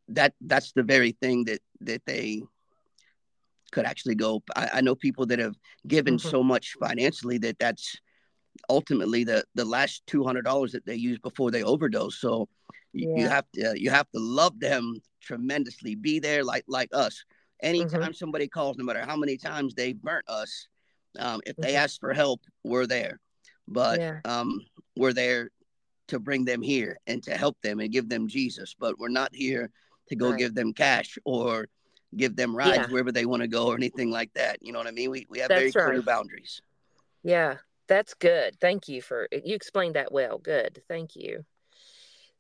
that 0.09 0.33
that's 0.41 0.71
the 0.73 0.83
very 0.83 1.11
thing 1.11 1.45
that 1.45 1.59
that 1.81 2.01
they 2.05 2.41
could 3.71 3.85
actually 3.85 4.15
go. 4.15 4.43
I, 4.55 4.69
I 4.73 4.81
know 4.81 4.95
people 4.95 5.25
that 5.27 5.39
have 5.39 5.55
given 5.87 6.17
mm-hmm. 6.17 6.29
so 6.29 6.43
much 6.43 6.75
financially 6.79 7.37
that 7.39 7.57
that's 7.59 7.95
ultimately 8.69 9.23
the 9.23 9.43
the 9.55 9.65
last 9.65 10.03
two 10.07 10.23
hundred 10.23 10.43
dollars 10.43 10.71
that 10.73 10.85
they 10.85 10.95
use 10.95 11.19
before 11.19 11.51
they 11.51 11.63
overdose. 11.63 12.19
So 12.19 12.49
yeah. 12.93 13.15
you 13.15 13.29
have 13.29 13.45
to 13.55 13.73
you 13.79 13.89
have 13.89 14.09
to 14.11 14.19
love 14.19 14.59
them 14.59 14.99
tremendously. 15.21 15.95
Be 15.95 16.19
there 16.19 16.43
like 16.43 16.65
like 16.67 16.89
us. 16.93 17.23
Anytime 17.62 18.01
mm-hmm. 18.01 18.12
somebody 18.14 18.47
calls, 18.47 18.78
no 18.78 18.84
matter 18.84 19.05
how 19.05 19.16
many 19.16 19.38
times 19.38 19.74
they 19.76 19.93
burnt 19.93 20.28
us, 20.28 20.68
um, 21.20 21.41
if 21.45 21.55
they 21.57 21.70
mm-hmm. 21.70 21.78
ask 21.78 21.99
for 21.99 22.14
help, 22.14 22.41
we're 22.64 22.88
there. 22.88 23.20
But 23.68 23.99
yeah. 23.99 24.20
um, 24.26 24.62
we're 24.95 25.14
there 25.14 25.49
to 26.07 26.20
bring 26.20 26.45
them 26.45 26.62
here 26.62 26.97
and 27.07 27.22
to 27.24 27.38
help 27.38 27.57
them 27.62 27.80
and 27.80 27.91
give 27.91 28.09
them 28.09 28.28
Jesus. 28.28 28.76
But 28.78 28.99
we're 28.99 29.09
not 29.09 29.34
here 29.34 29.70
to 30.09 30.16
go 30.16 30.32
right. 30.32 30.39
give 30.39 30.55
them 30.55 30.74
cash 30.74 31.18
or 31.26 31.68
give 32.16 32.36
them 32.36 32.55
rides 32.55 32.78
yeah. 32.78 32.88
wherever 32.88 33.12
they 33.12 33.26
want 33.26 33.41
to 33.41 33.47
go 33.47 33.68
or 33.68 33.76
anything 33.76 34.12
like 34.12 34.34
that. 34.34 34.57
You 34.62 34.74
know 34.74 34.80
what 34.80 34.88
I 34.88 34.91
mean? 34.91 35.12
We 35.12 35.26
we 35.30 35.39
have 35.39 35.49
that's 35.49 35.74
very 35.74 35.89
clear 35.89 36.01
boundaries. 36.01 36.62
Yeah, 37.24 37.57
that's 37.88 38.14
good. 38.14 38.57
Thank 38.59 38.88
you 38.88 39.01
for 39.01 39.28
you 39.32 39.55
explained 39.55 39.95
that 39.95 40.12
well. 40.12 40.38
Good. 40.38 40.82
Thank 40.88 41.16
you. 41.16 41.45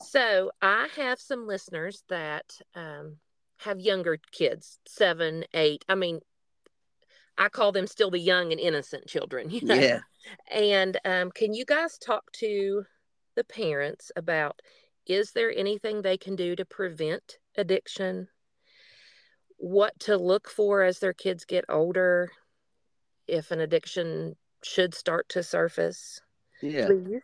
So 0.01 0.51
I 0.61 0.87
have 0.95 1.19
some 1.19 1.47
listeners 1.47 2.03
that 2.09 2.57
um, 2.75 3.17
have 3.61 3.79
younger 3.79 4.17
kids, 4.31 4.79
seven, 4.85 5.45
eight. 5.53 5.85
I 5.87 5.95
mean, 5.95 6.19
I 7.37 7.49
call 7.49 7.71
them 7.71 7.87
still 7.87 8.11
the 8.11 8.19
young 8.19 8.51
and 8.51 8.59
innocent 8.59 9.07
children. 9.07 9.49
You 9.51 9.61
know? 9.63 9.75
Yeah. 9.75 9.99
And 10.51 10.99
um, 11.05 11.31
can 11.31 11.53
you 11.53 11.65
guys 11.65 11.97
talk 11.97 12.31
to 12.33 12.83
the 13.35 13.43
parents 13.43 14.11
about 14.15 14.61
is 15.07 15.31
there 15.31 15.51
anything 15.55 16.01
they 16.01 16.17
can 16.17 16.35
do 16.35 16.55
to 16.55 16.65
prevent 16.65 17.39
addiction? 17.57 18.27
What 19.57 19.99
to 20.01 20.17
look 20.17 20.49
for 20.49 20.83
as 20.83 20.99
their 20.99 21.13
kids 21.13 21.45
get 21.45 21.65
older? 21.69 22.31
If 23.27 23.51
an 23.51 23.59
addiction 23.59 24.35
should 24.63 24.93
start 24.93 25.29
to 25.29 25.43
surface? 25.43 26.21
Yeah. 26.61 26.87
Please. 26.87 27.21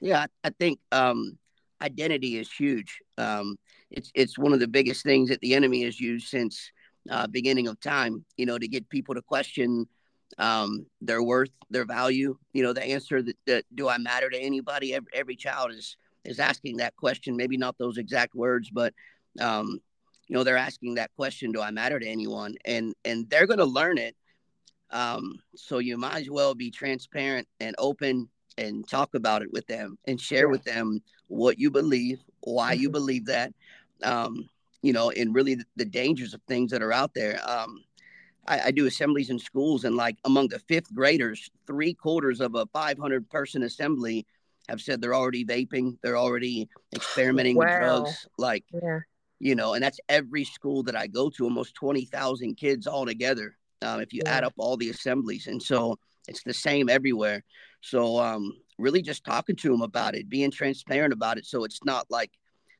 Yeah, 0.00 0.26
I 0.44 0.50
think 0.50 0.78
um, 0.92 1.36
identity 1.82 2.38
is 2.38 2.50
huge. 2.50 3.00
Um, 3.18 3.56
it's 3.96 4.10
it's 4.14 4.38
one 4.38 4.52
of 4.52 4.60
the 4.60 4.68
biggest 4.68 5.04
things 5.04 5.28
that 5.28 5.40
the 5.40 5.54
enemy 5.54 5.84
has 5.84 6.00
used 6.00 6.28
since 6.28 6.70
uh, 7.10 7.26
beginning 7.26 7.68
of 7.68 7.80
time. 7.80 8.24
You 8.36 8.46
know, 8.46 8.58
to 8.58 8.68
get 8.68 8.88
people 8.88 9.14
to 9.14 9.22
question 9.22 9.86
um, 10.38 10.86
their 11.00 11.22
worth, 11.22 11.50
their 11.70 11.84
value. 11.84 12.36
You 12.52 12.62
know, 12.64 12.72
the 12.72 12.84
answer 12.84 13.22
that, 13.22 13.36
that 13.46 13.64
do 13.74 13.88
I 13.88 13.98
matter 13.98 14.28
to 14.28 14.38
anybody? 14.38 14.94
Every, 14.94 15.08
every 15.14 15.36
child 15.36 15.72
is 15.72 15.96
is 16.24 16.40
asking 16.40 16.78
that 16.78 16.96
question. 16.96 17.36
Maybe 17.36 17.56
not 17.56 17.78
those 17.78 17.98
exact 17.98 18.34
words, 18.34 18.70
but 18.70 18.92
um, 19.40 19.80
you 20.26 20.34
know, 20.34 20.42
they're 20.42 20.56
asking 20.56 20.96
that 20.96 21.14
question: 21.16 21.52
Do 21.52 21.60
I 21.60 21.70
matter 21.70 22.00
to 22.00 22.06
anyone? 22.06 22.56
And 22.64 22.94
and 23.04 23.30
they're 23.30 23.46
going 23.46 23.58
to 23.58 23.64
learn 23.64 23.98
it. 23.98 24.16
Um, 24.90 25.38
so 25.54 25.78
you 25.78 25.96
might 25.96 26.20
as 26.20 26.30
well 26.30 26.54
be 26.54 26.70
transparent 26.70 27.48
and 27.60 27.74
open 27.78 28.28
and 28.56 28.88
talk 28.88 29.14
about 29.14 29.42
it 29.42 29.52
with 29.52 29.66
them 29.66 29.98
and 30.06 30.20
share 30.20 30.48
with 30.48 30.62
them 30.62 31.00
what 31.28 31.58
you 31.58 31.70
believe, 31.70 32.20
why 32.40 32.72
you 32.72 32.88
mm-hmm. 32.88 32.92
believe 32.92 33.26
that, 33.26 33.52
um, 34.04 34.48
you 34.82 34.92
know, 34.92 35.10
and 35.10 35.34
really 35.34 35.56
the, 35.76 35.84
dangers 35.84 36.34
of 36.34 36.42
things 36.42 36.70
that 36.70 36.82
are 36.82 36.92
out 36.92 37.14
there. 37.14 37.40
Um, 37.48 37.82
I, 38.46 38.60
I, 38.66 38.70
do 38.70 38.86
assemblies 38.86 39.30
in 39.30 39.38
schools, 39.38 39.84
and 39.84 39.96
like 39.96 40.18
among 40.24 40.48
the 40.48 40.58
fifth 40.58 40.94
graders, 40.94 41.50
three 41.66 41.94
quarters 41.94 42.40
of 42.40 42.54
a 42.54 42.66
500 42.66 43.28
person 43.30 43.62
assembly 43.62 44.26
have 44.68 44.80
said 44.80 45.00
they're 45.00 45.14
already 45.14 45.44
vaping, 45.44 45.96
they're 46.02 46.18
already 46.18 46.68
experimenting 46.94 47.56
wow. 47.56 47.64
with 47.64 47.78
drugs. 47.80 48.26
Like, 48.38 48.64
yeah. 48.72 49.00
you 49.38 49.54
know, 49.54 49.74
and 49.74 49.82
that's 49.82 50.00
every 50.08 50.44
school 50.44 50.82
that 50.84 50.96
I 50.96 51.06
go 51.06 51.30
to, 51.30 51.44
almost 51.44 51.74
20,000 51.74 52.56
kids 52.56 52.86
all 52.86 53.06
together. 53.06 53.56
Um, 53.82 54.00
if 54.00 54.12
you 54.12 54.22
yeah. 54.24 54.36
add 54.36 54.44
up 54.44 54.54
all 54.56 54.76
the 54.76 54.90
assemblies. 54.90 55.46
And 55.46 55.62
so 55.62 55.98
it's 56.28 56.42
the 56.42 56.54
same 56.54 56.88
everywhere. 56.88 57.42
So 57.80 58.18
um, 58.18 58.52
really 58.78 59.02
just 59.02 59.24
talking 59.24 59.56
to 59.56 59.70
them 59.70 59.82
about 59.82 60.14
it, 60.14 60.28
being 60.28 60.50
transparent 60.50 61.12
about 61.12 61.38
it. 61.38 61.46
So 61.46 61.64
it's 61.64 61.84
not 61.84 62.06
like 62.10 62.30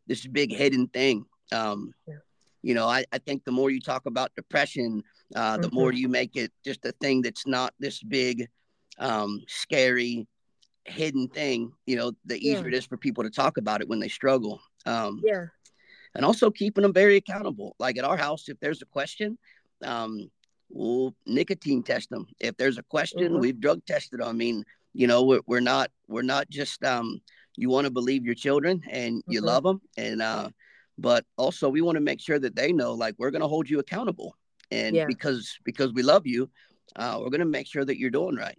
this 0.06 0.26
big 0.26 0.52
hidden 0.52 0.88
thing. 0.88 1.24
Um, 1.52 1.92
yeah. 2.06 2.14
You 2.62 2.74
know, 2.74 2.88
I, 2.88 3.04
I 3.12 3.18
think 3.18 3.44
the 3.44 3.52
more 3.52 3.70
you 3.70 3.80
talk 3.80 4.06
about 4.06 4.34
depression, 4.34 5.02
uh, 5.34 5.58
the 5.58 5.66
mm-hmm. 5.66 5.76
more 5.76 5.92
you 5.92 6.08
make 6.08 6.34
it 6.36 6.50
just 6.64 6.84
a 6.86 6.92
thing 6.92 7.20
that's 7.20 7.46
not 7.46 7.74
this 7.78 8.02
big, 8.02 8.48
um, 8.98 9.42
scary, 9.46 10.26
hidden 10.84 11.28
thing. 11.28 11.72
You 11.86 11.96
know, 11.96 12.12
the 12.24 12.36
easier 12.36 12.62
yeah. 12.62 12.68
it 12.68 12.74
is 12.74 12.86
for 12.86 12.96
people 12.96 13.22
to 13.24 13.30
talk 13.30 13.58
about 13.58 13.82
it 13.82 13.88
when 13.88 13.98
they 13.98 14.08
struggle. 14.08 14.60
Um, 14.86 15.20
yeah. 15.24 15.46
And 16.14 16.24
also 16.24 16.50
keeping 16.50 16.82
them 16.82 16.92
very 16.92 17.16
accountable. 17.16 17.76
Like 17.78 17.98
at 17.98 18.04
our 18.04 18.16
house, 18.16 18.48
if 18.48 18.58
there's 18.60 18.80
a 18.80 18.86
question, 18.86 19.36
um, 19.82 20.30
we'll 20.70 21.14
nicotine 21.26 21.82
test 21.82 22.08
them. 22.08 22.26
If 22.40 22.56
there's 22.56 22.78
a 22.78 22.82
question, 22.84 23.24
mm-hmm. 23.24 23.40
we've 23.40 23.60
drug 23.60 23.84
tested 23.84 24.20
them. 24.20 24.28
I 24.28 24.32
mean, 24.32 24.64
you 24.94 25.06
know, 25.06 25.24
we're, 25.24 25.40
we're 25.46 25.60
not 25.60 25.90
we're 26.08 26.22
not 26.22 26.48
just 26.48 26.82
um, 26.84 27.20
you 27.56 27.68
want 27.70 27.86
to 27.86 27.90
believe 27.90 28.24
your 28.24 28.34
children 28.34 28.82
and 28.90 29.22
you 29.26 29.40
mm-hmm. 29.40 29.46
love 29.46 29.62
them, 29.62 29.80
and 29.96 30.22
uh, 30.22 30.48
but 30.98 31.24
also 31.36 31.68
we 31.68 31.80
want 31.80 31.96
to 31.96 32.00
make 32.00 32.20
sure 32.20 32.38
that 32.38 32.56
they 32.56 32.72
know 32.72 32.92
like 32.92 33.14
we're 33.18 33.30
going 33.30 33.42
to 33.42 33.48
hold 33.48 33.68
you 33.68 33.78
accountable, 33.78 34.36
and 34.70 34.94
yeah. 34.94 35.06
because 35.06 35.58
because 35.64 35.92
we 35.92 36.02
love 36.02 36.26
you, 36.26 36.50
uh, 36.96 37.18
we're 37.20 37.30
going 37.30 37.40
to 37.40 37.46
make 37.46 37.66
sure 37.66 37.84
that 37.84 37.98
you're 37.98 38.10
doing 38.10 38.36
right. 38.36 38.58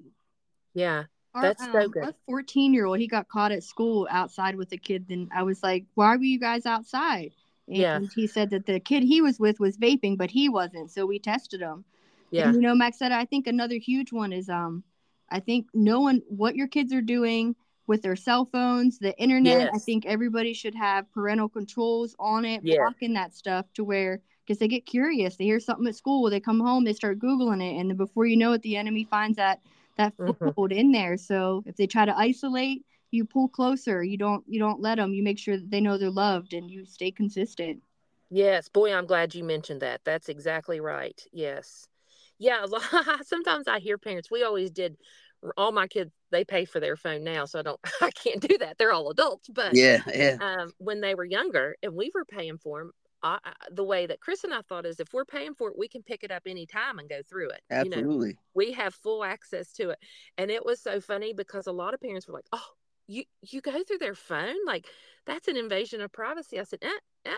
Yeah. 0.74 1.04
That's 1.34 1.62
our, 1.64 1.72
so 1.72 1.80
um, 1.80 1.92
good. 1.92 2.04
Our 2.04 2.16
14 2.28 2.74
year 2.74 2.86
old, 2.86 3.00
he 3.00 3.08
got 3.08 3.28
caught 3.28 3.52
at 3.52 3.64
school 3.64 4.08
outside 4.10 4.56
with 4.56 4.72
a 4.72 4.78
kid. 4.78 5.06
Then 5.10 5.30
I 5.36 5.44
was 5.44 5.62
like, 5.62 5.86
why 5.96 6.16
were 6.16 6.24
you 6.24 6.40
guys 6.40 6.66
outside? 6.66 7.32
And 7.68 7.78
yeah. 7.78 8.00
he 8.14 8.28
said 8.28 8.52
that 8.52 8.66
the 8.66 8.80
kid 8.80 9.04
he 9.04 9.22
was 9.22 9.40
with 9.40 9.60
was 9.60 9.78
vaping, 9.78 10.18
but 10.18 10.32
he 10.32 10.50
wasn't. 10.50 10.92
So 10.92 11.06
we 11.06 11.20
tested 11.20 11.62
him. 11.62 11.84
Yeah. 12.32 12.48
And, 12.48 12.56
you 12.56 12.62
know, 12.62 12.76
Maxetta, 12.76 13.12
I 13.12 13.26
think 13.26 13.48
another 13.48 13.76
huge 13.76 14.14
one 14.14 14.32
is 14.32 14.50
um, 14.50 14.84
I 15.30 15.40
think 15.40 15.68
knowing 15.74 16.22
what 16.28 16.56
your 16.56 16.68
kids 16.68 16.94
are 16.94 17.02
doing 17.02 17.56
with 17.88 18.02
their 18.02 18.16
cell 18.16 18.46
phones, 18.46 19.00
the 19.00 19.18
internet. 19.20 19.62
Yes. 19.62 19.72
I 19.74 19.78
think 19.78 20.06
everybody 20.06 20.54
should 20.54 20.76
have 20.76 21.12
parental 21.12 21.50
controls 21.50 22.16
on 22.20 22.46
it, 22.46 22.62
yeah. 22.64 22.78
blocking 22.78 23.14
that 23.14 23.36
stuff 23.36 23.66
to 23.76 23.84
where 23.84 24.22
because 24.46 24.60
they 24.60 24.68
get 24.68 24.86
curious. 24.86 25.36
They 25.36 25.46
hear 25.46 25.60
something 25.60 25.88
at 25.88 25.96
school, 25.96 26.30
they 26.30 26.40
come 26.40 26.60
home, 26.60 26.84
they 26.84 26.94
start 26.94 27.20
googling 27.20 27.64
it, 27.64 27.80
and 27.80 27.90
then 27.90 27.98
before 27.98 28.26
you 28.26 28.38
know 28.38 28.54
it, 28.54 28.62
the 28.62 28.78
enemy 28.78 29.04
finds 29.04 29.38
that 29.38 29.62
that 29.98 30.16
mm-hmm. 30.18 30.32
foothold 30.34 30.72
in 30.72 30.92
there. 30.92 31.18
So 31.18 31.64
if 31.66 31.76
they 31.76 31.88
try 31.88 32.06
to 32.06 32.18
isolate, 32.18 32.86
you 33.12 33.26
pull 33.26 33.48
closer. 33.48 34.04
You 34.04 34.18
don't 34.18 34.44
you 34.48 34.60
don't 34.60 34.82
let 34.82 34.96
them. 34.96 35.14
You 35.14 35.24
make 35.24 35.40
sure 35.40 35.58
that 35.58 35.70
they 35.70 35.82
know 35.82 35.98
they're 35.98 36.10
loved, 36.10 36.54
and 36.54 36.70
you 36.70 36.86
stay 36.86 37.12
consistent. 37.12 37.82
Yes, 38.32 38.68
boy, 38.70 38.94
I'm 38.94 39.06
glad 39.06 39.36
you 39.36 39.44
mentioned 39.44 39.82
that. 39.82 40.02
That's 40.04 40.30
exactly 40.30 40.80
right. 40.80 41.22
Yes 41.32 41.88
yeah, 42.38 42.66
sometimes 43.26 43.68
I 43.68 43.80
hear 43.80 43.98
parents. 43.98 44.30
We 44.30 44.44
always 44.44 44.72
did. 44.72 44.98
All 45.58 45.72
my 45.72 45.88
kids 45.88 46.12
they 46.32 46.44
pay 46.44 46.66
for 46.66 46.80
their 46.80 46.98
phone 46.98 47.24
now, 47.24 47.46
so 47.46 47.60
I 47.60 47.62
don't. 47.62 47.80
I 48.02 48.12
can't 48.12 48.42
do 48.42 48.58
that. 48.60 48.78
They're 48.78 48.94
all 48.94 49.10
adults, 49.10 49.50
but 49.50 49.76
yeah, 49.76 50.02
yeah. 50.14 50.38
Um, 50.40 50.74
when 50.78 51.02
they 51.02 51.16
were 51.16 51.26
younger 51.26 51.76
and 51.84 51.94
we 51.94 52.12
were 52.14 52.26
paying 52.26 52.58
for 52.58 52.80
them, 52.80 52.92
I, 53.24 53.40
the 53.72 53.84
way 53.84 54.06
that 54.06 54.20
Chris 54.20 54.44
and 54.44 54.54
I 54.54 54.62
thought 54.62 54.86
is 54.86 55.00
if 55.00 55.14
we're 55.14 55.26
paying 55.26 55.56
for 55.56 55.70
it, 55.70 55.78
we 55.78 55.88
can 55.88 56.04
pick 56.04 56.24
it 56.24 56.32
up 56.32 56.44
anytime 56.46 57.00
and 57.00 57.10
go 57.10 57.22
through 57.28 57.50
it. 57.50 57.62
Absolutely. 57.72 58.28
You 58.30 58.34
know, 58.34 58.40
we 58.54 58.72
have 58.74 58.94
full 58.94 59.24
access 59.24 59.72
to 59.74 59.90
it. 59.92 60.00
And 60.38 60.52
it 60.52 60.66
was 60.66 60.82
so 60.82 61.02
funny 61.02 61.34
because 61.34 61.68
a 61.68 61.72
lot 61.72 61.94
of 61.94 62.02
parents 62.02 62.28
were 62.28 62.36
like, 62.36 62.48
oh, 62.52 62.68
you 63.08 63.24
you 63.42 63.62
go 63.62 63.84
through 63.84 63.98
their 64.00 64.16
phone 64.16 64.56
like 64.66 64.88
that's 65.26 65.48
an 65.48 65.58
invasion 65.58 66.02
of 66.02 66.12
privacy 66.12 66.60
i 66.60 66.64
said 66.64 66.80
eh, 66.82 66.90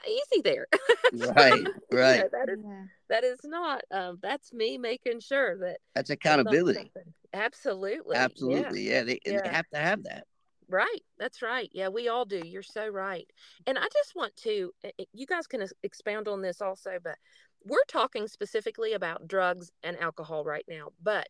easy 0.07 0.41
there 0.43 0.67
right 1.13 1.67
right 1.91 2.17
you 2.17 2.23
know, 2.23 2.29
that 2.31 2.49
is 2.49 2.59
yeah. 2.63 2.83
that 3.09 3.23
is 3.23 3.39
not 3.43 3.81
um 3.91 4.17
that's 4.21 4.53
me 4.53 4.77
making 4.77 5.19
sure 5.19 5.57
that 5.57 5.77
that's 5.95 6.09
accountability 6.09 6.91
absolutely 7.33 8.15
absolutely 8.15 8.81
yeah, 8.81 8.95
yeah 8.99 9.03
they, 9.03 9.19
yeah. 9.25 9.41
they 9.41 9.49
have 9.49 9.67
to 9.69 9.79
have 9.79 10.03
that 10.03 10.25
Right. 10.69 11.01
That's 11.17 11.41
right. 11.41 11.69
Yeah, 11.71 11.87
we 11.87 12.09
all 12.09 12.25
do. 12.25 12.41
You're 12.45 12.61
so 12.61 12.87
right. 12.87 13.25
And 13.65 13.77
I 13.77 13.83
just 13.93 14.15
want 14.15 14.35
to, 14.37 14.71
eh, 14.83 14.91
eh, 14.99 15.05
you 15.13 15.25
guys 15.25 15.47
can 15.47 15.65
expound 15.83 16.27
on 16.27 16.41
this 16.41 16.61
also, 16.61 16.97
but 17.01 17.17
we're 17.63 17.85
talking 17.87 18.27
specifically 18.27 18.93
about 18.93 19.27
drugs 19.27 19.71
and 19.83 19.97
alcohol 19.97 20.43
right 20.43 20.65
now. 20.67 20.89
But 21.01 21.29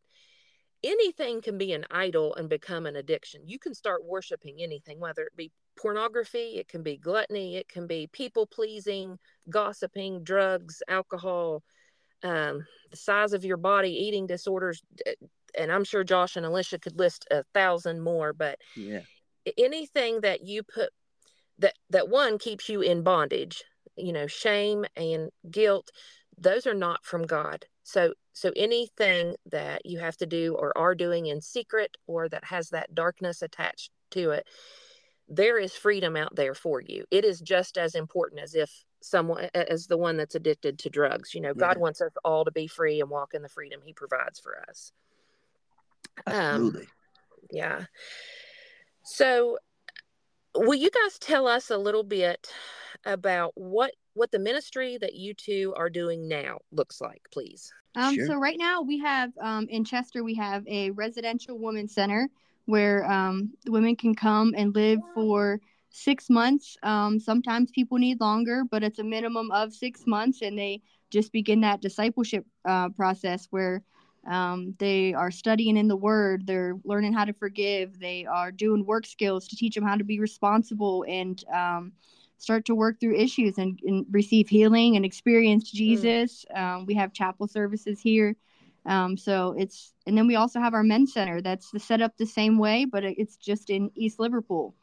anything 0.84 1.42
can 1.42 1.58
be 1.58 1.74
an 1.74 1.86
idol 1.92 2.34
and 2.36 2.50
become 2.50 2.86
an 2.86 2.96
addiction. 2.96 3.42
You 3.46 3.60
can 3.60 3.76
start 3.76 4.06
worshiping 4.06 4.58
anything, 4.60 5.00
whether 5.00 5.24
it 5.24 5.36
be 5.36 5.52
pornography, 5.78 6.58
it 6.58 6.68
can 6.68 6.84
be 6.84 6.98
gluttony, 6.98 7.56
it 7.56 7.70
can 7.70 7.88
be 7.88 8.10
people 8.12 8.46
pleasing, 8.46 9.18
gossiping, 9.50 10.24
drugs, 10.24 10.82
alcohol, 10.88 11.64
um, 12.24 12.66
the 12.92 12.98
size 12.98 13.34
of 13.34 13.46
your 13.46 13.58
body, 13.58 13.92
eating 13.92 14.28
disorders. 14.28 14.82
And 15.58 15.72
I'm 15.72 15.84
sure 15.84 16.04
Josh 16.04 16.36
and 16.36 16.46
Alyssha 16.46 16.82
could 16.82 16.98
list 16.98 17.26
a 17.32 17.44
thousand 17.54 18.02
more, 18.02 18.34
but 18.34 18.60
yeah 18.76 19.02
anything 19.58 20.22
that 20.22 20.46
you 20.46 20.64
put 20.64 20.90
that 21.60 21.74
that 21.90 22.10
one 22.10 22.38
keeps 22.38 22.68
you 22.68 22.82
in 22.82 23.04
bondage 23.04 23.64
you 23.96 24.12
know 24.12 24.28
shame 24.28 24.86
and 24.96 25.30
guilt 25.50 25.90
those 26.38 26.68
are 26.68 26.74
not 26.74 27.06
from 27.06 27.24
god 27.24 27.66
so 27.84 28.14
so 28.34 28.52
anything 28.56 29.36
that 29.46 29.86
you 29.86 30.00
have 30.00 30.18
to 30.18 30.26
do 30.26 30.56
or 30.56 30.78
are 30.78 30.96
doing 30.96 31.28
in 31.28 31.40
secret 31.40 31.96
or 32.08 32.28
that 32.28 32.44
has 32.44 32.70
that 32.70 32.94
darkness 32.94 33.42
attached 33.42 33.92
to 34.12 34.32
it 34.32 34.48
there 35.30 35.58
is 35.58 35.74
freedom 35.74 36.16
out 36.16 36.36
there 36.36 36.54
for 36.54 36.82
you 36.82 37.06
it 37.12 37.26
is 37.26 37.42
just 37.42 37.78
as 37.78 37.96
important 37.96 38.42
as 38.42 38.56
if 38.56 38.72
someone 39.02 39.50
as 39.54 39.88
the 39.88 39.98
one 39.98 40.18
that's 40.18 40.36
addicted 40.36 40.80
to 40.80 40.90
drugs 40.90 41.34
you 41.34 41.42
know 41.42 41.50
yeah. 41.50 41.60
god 41.60 41.78
wants 41.78 42.02
us 42.02 42.12
all 42.24 42.46
to 42.46 42.52
be 42.52 42.68
free 42.68 43.02
and 43.02 43.10
walk 43.10 43.34
in 43.34 43.42
the 43.42 43.50
freedom 43.50 43.80
he 43.84 43.94
provides 43.94 44.40
for 44.40 44.58
us 44.70 44.92
Absolutely. 46.26 46.82
Um, 46.82 46.88
yeah 47.52 47.86
so, 49.08 49.58
will 50.54 50.76
you 50.76 50.90
guys 50.90 51.18
tell 51.18 51.48
us 51.48 51.70
a 51.70 51.78
little 51.78 52.04
bit 52.04 52.52
about 53.06 53.54
what 53.56 53.94
what 54.16 54.32
the 54.32 54.40
ministry 54.40 54.98
that 54.98 55.14
you 55.14 55.34
two 55.34 55.74
are 55.78 55.90
doing 55.90 56.28
now 56.28 56.60
looks 56.74 57.00
like, 57.00 57.22
please? 57.32 57.72
Um, 57.96 58.16
sure. 58.16 58.28
So 58.28 58.36
right 58.36 58.58
now 58.60 58.82
we 58.82 59.00
have 59.00 59.32
um, 59.40 59.68
in 59.70 59.86
Chester 59.86 60.26
we 60.26 60.36
have 60.36 60.68
a 60.68 60.92
residential 60.92 61.58
women's 61.58 61.94
center 61.94 62.28
where 62.68 63.10
um, 63.10 63.52
women 63.66 63.96
can 63.96 64.14
come 64.14 64.54
and 64.56 64.76
live 64.76 65.00
for 65.16 65.60
six 65.90 66.30
months. 66.30 66.78
Um, 66.84 67.20
sometimes 67.20 67.72
people 67.72 67.98
need 67.98 68.22
longer, 68.22 68.64
but 68.70 68.84
it's 68.84 69.00
a 69.00 69.04
minimum 69.04 69.50
of 69.52 69.74
six 69.74 70.06
months, 70.06 70.42
and 70.42 70.58
they 70.58 70.82
just 71.10 71.32
begin 71.32 71.62
that 71.62 71.82
discipleship 71.82 72.46
uh, 72.66 72.90
process 72.90 73.48
where 73.50 73.82
um, 74.28 74.76
they 74.78 75.14
are 75.14 75.32
studying 75.32 75.78
in 75.78 75.88
the 75.88 75.96
Word. 75.96 76.46
They're 76.46 76.76
learning 76.84 77.14
how 77.14 77.26
to 77.26 77.34
forgive. 77.34 78.00
They 78.00 78.26
are 78.26 78.52
doing 78.52 78.86
work 78.86 79.06
skills 79.06 79.48
to 79.48 79.56
teach 79.56 79.74
them 79.74 79.86
how 79.86 79.96
to 79.96 80.04
be 80.04 80.20
responsible 80.20 81.06
and 81.08 81.42
um, 81.52 81.94
start 82.38 82.66
to 82.66 82.76
work 82.76 83.00
through 83.00 83.16
issues 83.16 83.58
and, 83.58 83.80
and 83.86 84.06
receive 84.12 84.50
healing 84.50 84.98
and 84.98 85.06
experience 85.06 85.72
mm. 85.72 85.74
Jesus. 85.74 86.46
Mm. 86.54 86.62
Um, 86.62 86.86
we 86.86 86.96
have 86.96 87.14
chapel 87.14 87.48
services 87.48 88.02
here. 88.02 88.36
Um, 88.88 89.18
so 89.18 89.54
it's, 89.58 89.94
and 90.08 90.18
then 90.18 90.28
we 90.28 90.36
also 90.36 90.60
have 90.60 90.74
our 90.74 90.84
men's 90.84 91.14
center 91.14 91.42
that's 91.42 91.72
set 91.84 92.02
up 92.02 92.18
the 92.18 92.26
same 92.26 92.58
way, 92.58 92.86
but 92.86 93.04
it's 93.04 93.36
just 93.36 93.70
in 93.70 93.92
East 93.96 94.20
Liverpool. 94.20 94.74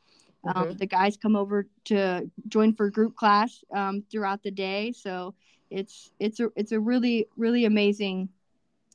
Um, 0.55 0.77
the 0.77 0.87
guys 0.87 1.17
come 1.17 1.37
over 1.37 1.67
to 1.87 2.31
join 2.49 2.75
for 2.75 2.91
group 2.91 3.17
class 3.17 3.65
um, 3.75 4.05
throughout 4.11 4.43
the 4.43 4.51
day. 4.51 4.93
So 4.93 5.35
it's, 5.71 6.11
it's 6.21 6.39
a, 6.39 6.51
it's 6.55 6.73
a 6.73 6.79
really, 6.79 7.27
really 7.39 7.65
amazing 7.65 8.29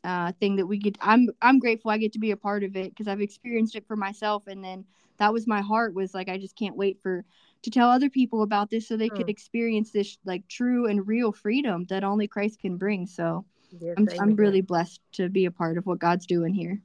uh, 0.03 0.32
thing 0.39 0.55
that 0.55 0.66
we 0.66 0.78
get. 0.78 0.97
I'm 1.01 1.30
I'm 1.41 1.60
grateful 1.60 1.91
I 1.91 1.97
get 1.97 2.14
to 2.14 2.20
be 2.20 2.32
a 2.32 2.38
part 2.38 2.64
of 2.64 2.76
it 2.76 2.91
because 2.91 3.07
I've 3.07 3.22
experienced 3.22 3.76
it 3.76 3.86
for 3.88 3.95
myself, 3.95 4.47
and 4.47 4.64
then 4.64 4.86
that 5.18 5.34
was 5.34 5.47
my 5.47 5.62
heart 5.62 5.93
was 5.93 6.14
like 6.14 6.30
I 6.30 6.38
just 6.38 6.55
can't 6.55 6.78
wait 6.78 6.99
for 7.01 7.26
to 7.64 7.70
tell 7.70 7.89
other 7.89 8.10
people 8.10 8.43
about 8.43 8.70
this 8.70 8.88
so 8.88 8.95
they 8.95 9.10
mm. 9.10 9.18
could 9.18 9.30
experience 9.30 9.91
this 9.91 10.18
like 10.24 10.47
true 10.47 10.88
and 10.88 11.05
real 11.05 11.32
freedom 11.32 11.86
that 11.89 12.03
only 12.03 12.28
Christ 12.28 12.60
can 12.62 12.78
bring. 12.78 13.05
So 13.05 13.45
yes, 13.70 13.95
I'm 13.97 14.07
I'm 14.20 14.36
really 14.36 14.61
blessed 14.61 15.01
to 15.13 15.30
be 15.30 15.45
a 15.45 15.51
part 15.51 15.78
of 15.78 15.86
what 15.86 15.99
God's 15.99 16.26
doing 16.26 16.53
here. 16.53 16.82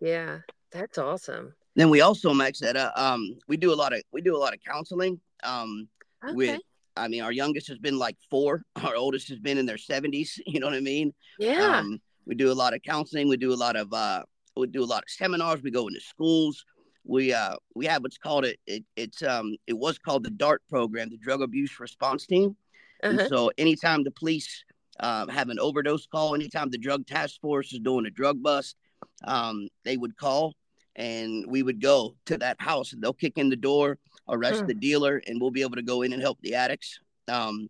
Yeah, 0.00 0.38
that's 0.70 0.98
awesome. 0.98 1.54
Then 1.74 1.90
we 1.90 2.00
also 2.00 2.32
Maxetta 2.32 2.92
uh, 2.96 3.14
um 3.14 3.38
we 3.48 3.56
do 3.56 3.72
a 3.72 3.76
lot 3.76 3.92
of 3.92 4.02
we 4.12 4.20
do 4.20 4.36
a 4.36 4.38
lot 4.38 4.54
of 4.54 4.60
counseling 4.66 5.20
um 5.42 5.88
okay. 6.24 6.34
with 6.34 6.60
I 6.96 7.08
mean 7.08 7.22
our 7.22 7.32
youngest 7.32 7.68
has 7.68 7.78
been 7.78 7.98
like 7.98 8.16
four, 8.30 8.64
our 8.82 8.94
oldest 8.94 9.28
has 9.28 9.38
been 9.38 9.58
in 9.58 9.66
their 9.66 9.76
70s. 9.76 10.38
You 10.46 10.60
know 10.60 10.66
what 10.66 10.76
I 10.76 10.80
mean? 10.80 11.14
Yeah. 11.38 11.78
Um, 11.78 12.00
we 12.26 12.34
do 12.34 12.52
a 12.52 12.54
lot 12.54 12.74
of 12.74 12.82
counseling. 12.82 13.28
We 13.28 13.36
do 13.36 13.52
a 13.52 13.56
lot 13.56 13.76
of 13.76 13.92
uh, 13.92 14.22
we 14.56 14.66
do 14.66 14.82
a 14.82 14.86
lot 14.86 15.02
of 15.02 15.10
seminars. 15.10 15.62
We 15.62 15.70
go 15.70 15.88
into 15.88 16.00
schools. 16.00 16.64
We 17.04 17.32
uh, 17.32 17.56
we 17.74 17.86
have 17.86 18.02
what's 18.02 18.18
called 18.18 18.44
it, 18.44 18.60
it 18.66 18.84
it's 18.96 19.22
um 19.22 19.56
it 19.66 19.76
was 19.76 19.98
called 19.98 20.24
the 20.24 20.30
DART 20.30 20.62
program, 20.68 21.10
the 21.10 21.16
Drug 21.16 21.42
Abuse 21.42 21.80
Response 21.80 22.26
Team. 22.26 22.56
Uh-huh. 23.02 23.18
And 23.18 23.28
so 23.28 23.50
anytime 23.58 24.04
the 24.04 24.12
police 24.12 24.64
uh, 25.00 25.26
have 25.28 25.48
an 25.48 25.58
overdose 25.58 26.06
call, 26.06 26.34
anytime 26.34 26.70
the 26.70 26.78
drug 26.78 27.06
task 27.06 27.40
force 27.40 27.72
is 27.72 27.80
doing 27.80 28.06
a 28.06 28.10
drug 28.10 28.42
bust, 28.42 28.76
um, 29.24 29.68
they 29.84 29.96
would 29.96 30.16
call 30.16 30.54
and 30.96 31.44
we 31.48 31.62
would 31.62 31.80
go 31.80 32.14
to 32.26 32.36
that 32.38 32.60
house 32.60 32.92
and 32.92 33.02
they'll 33.02 33.12
kick 33.12 33.38
in 33.38 33.48
the 33.48 33.56
door, 33.56 33.98
arrest 34.28 34.60
hmm. 34.60 34.66
the 34.66 34.74
dealer, 34.74 35.22
and 35.26 35.40
we'll 35.40 35.50
be 35.50 35.62
able 35.62 35.76
to 35.76 35.82
go 35.82 36.02
in 36.02 36.12
and 36.12 36.20
help 36.20 36.38
the 36.42 36.54
addicts. 36.54 36.98
Um, 37.28 37.68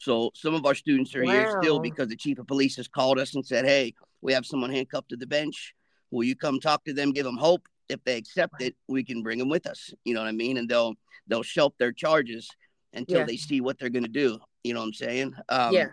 so 0.00 0.30
some 0.34 0.54
of 0.54 0.64
our 0.66 0.74
students 0.74 1.14
are 1.14 1.24
wow. 1.24 1.32
here 1.32 1.58
still 1.60 1.78
because 1.78 2.08
the 2.08 2.16
chief 2.16 2.38
of 2.38 2.46
police 2.46 2.76
has 2.76 2.88
called 2.88 3.18
us 3.18 3.34
and 3.34 3.44
said, 3.44 3.64
"Hey, 3.64 3.94
we 4.22 4.32
have 4.32 4.46
someone 4.46 4.70
handcuffed 4.70 5.10
to 5.10 5.16
the 5.16 5.26
bench. 5.26 5.74
Will 6.10 6.24
you 6.24 6.34
come 6.34 6.58
talk 6.58 6.84
to 6.84 6.94
them, 6.94 7.12
give 7.12 7.24
them 7.24 7.36
hope? 7.36 7.62
If 7.88 8.02
they 8.04 8.16
accept 8.16 8.62
it, 8.62 8.74
we 8.88 9.04
can 9.04 9.22
bring 9.22 9.38
them 9.38 9.50
with 9.50 9.66
us. 9.66 9.92
You 10.04 10.14
know 10.14 10.20
what 10.20 10.28
I 10.28 10.32
mean? 10.32 10.56
And 10.56 10.68
they'll 10.68 10.94
they'll 11.26 11.42
shelf 11.42 11.74
their 11.78 11.92
charges 11.92 12.48
until 12.94 13.18
yeah. 13.18 13.26
they 13.26 13.36
see 13.36 13.60
what 13.60 13.78
they're 13.78 13.90
going 13.90 14.04
to 14.04 14.10
do. 14.10 14.38
You 14.62 14.72
know 14.72 14.80
what 14.80 14.86
I'm 14.86 14.92
saying? 14.94 15.34
Um, 15.48 15.74
yeah. 15.74 15.88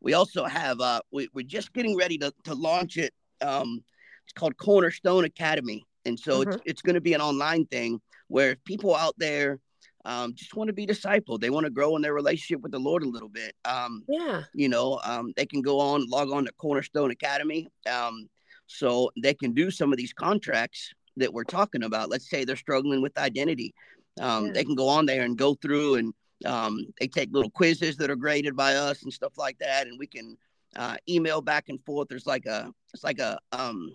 We 0.00 0.14
also 0.14 0.44
have 0.44 0.80
uh, 0.80 1.00
we, 1.10 1.28
we're 1.34 1.46
just 1.46 1.72
getting 1.72 1.96
ready 1.96 2.18
to 2.18 2.32
to 2.44 2.54
launch 2.54 2.96
it. 2.96 3.12
Um, 3.40 3.82
it's 4.24 4.32
called 4.32 4.56
Cornerstone 4.56 5.24
Academy, 5.24 5.84
and 6.04 6.18
so 6.18 6.40
mm-hmm. 6.40 6.52
it's 6.52 6.62
it's 6.66 6.82
going 6.82 6.94
to 6.94 7.00
be 7.00 7.14
an 7.14 7.20
online 7.20 7.66
thing 7.66 8.00
where 8.28 8.56
people 8.64 8.94
out 8.94 9.14
there 9.18 9.58
um, 10.04 10.34
just 10.34 10.54
want 10.54 10.68
to 10.68 10.74
be 10.74 10.86
discipled. 10.86 11.40
They 11.40 11.50
want 11.50 11.64
to 11.64 11.70
grow 11.70 11.96
in 11.96 12.02
their 12.02 12.14
relationship 12.14 12.62
with 12.62 12.72
the 12.72 12.78
Lord 12.78 13.02
a 13.02 13.08
little 13.08 13.28
bit. 13.28 13.54
Um, 13.64 14.02
yeah. 14.08 14.42
You 14.54 14.68
know, 14.68 15.00
um, 15.04 15.32
they 15.36 15.46
can 15.46 15.62
go 15.62 15.78
on, 15.80 16.08
log 16.08 16.30
on 16.30 16.46
to 16.46 16.52
Cornerstone 16.52 17.10
Academy. 17.10 17.68
Um, 17.90 18.28
so 18.66 19.10
they 19.20 19.34
can 19.34 19.52
do 19.52 19.70
some 19.70 19.92
of 19.92 19.98
these 19.98 20.12
contracts 20.12 20.92
that 21.16 21.32
we're 21.32 21.44
talking 21.44 21.82
about. 21.82 22.08
Let's 22.08 22.30
say 22.30 22.44
they're 22.44 22.56
struggling 22.56 23.02
with 23.02 23.18
identity. 23.18 23.74
Um, 24.20 24.46
yeah. 24.46 24.52
They 24.52 24.64
can 24.64 24.74
go 24.74 24.88
on 24.88 25.06
there 25.06 25.22
and 25.22 25.36
go 25.36 25.54
through 25.54 25.96
and 25.96 26.14
um, 26.44 26.86
they 26.98 27.06
take 27.06 27.30
little 27.32 27.50
quizzes 27.50 27.96
that 27.98 28.10
are 28.10 28.16
graded 28.16 28.56
by 28.56 28.76
us 28.76 29.02
and 29.02 29.12
stuff 29.12 29.36
like 29.36 29.58
that. 29.58 29.86
And 29.86 29.98
we 29.98 30.06
can 30.06 30.36
uh, 30.76 30.96
email 31.08 31.40
back 31.40 31.68
and 31.68 31.82
forth. 31.84 32.08
There's 32.08 32.26
like 32.26 32.46
a, 32.46 32.72
it's 32.94 33.04
like 33.04 33.18
a, 33.18 33.38
um, 33.52 33.92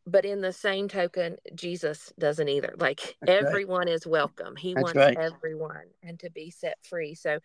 But 0.05 0.25
in 0.25 0.41
the 0.41 0.51
same 0.51 0.89
token, 0.89 1.37
Jesus 1.55 2.11
doesn't 2.19 2.49
either. 2.49 2.73
Like 2.77 3.15
That's 3.21 3.45
everyone 3.45 3.87
right. 3.87 3.93
is 3.93 4.05
welcome. 4.05 4.57
He 4.57 4.73
That's 4.73 4.83
wants 4.83 4.97
right. 4.97 5.17
everyone 5.17 5.85
and 6.03 6.19
to 6.19 6.29
be 6.29 6.51
set 6.51 6.77
free. 6.83 7.15
So 7.15 7.39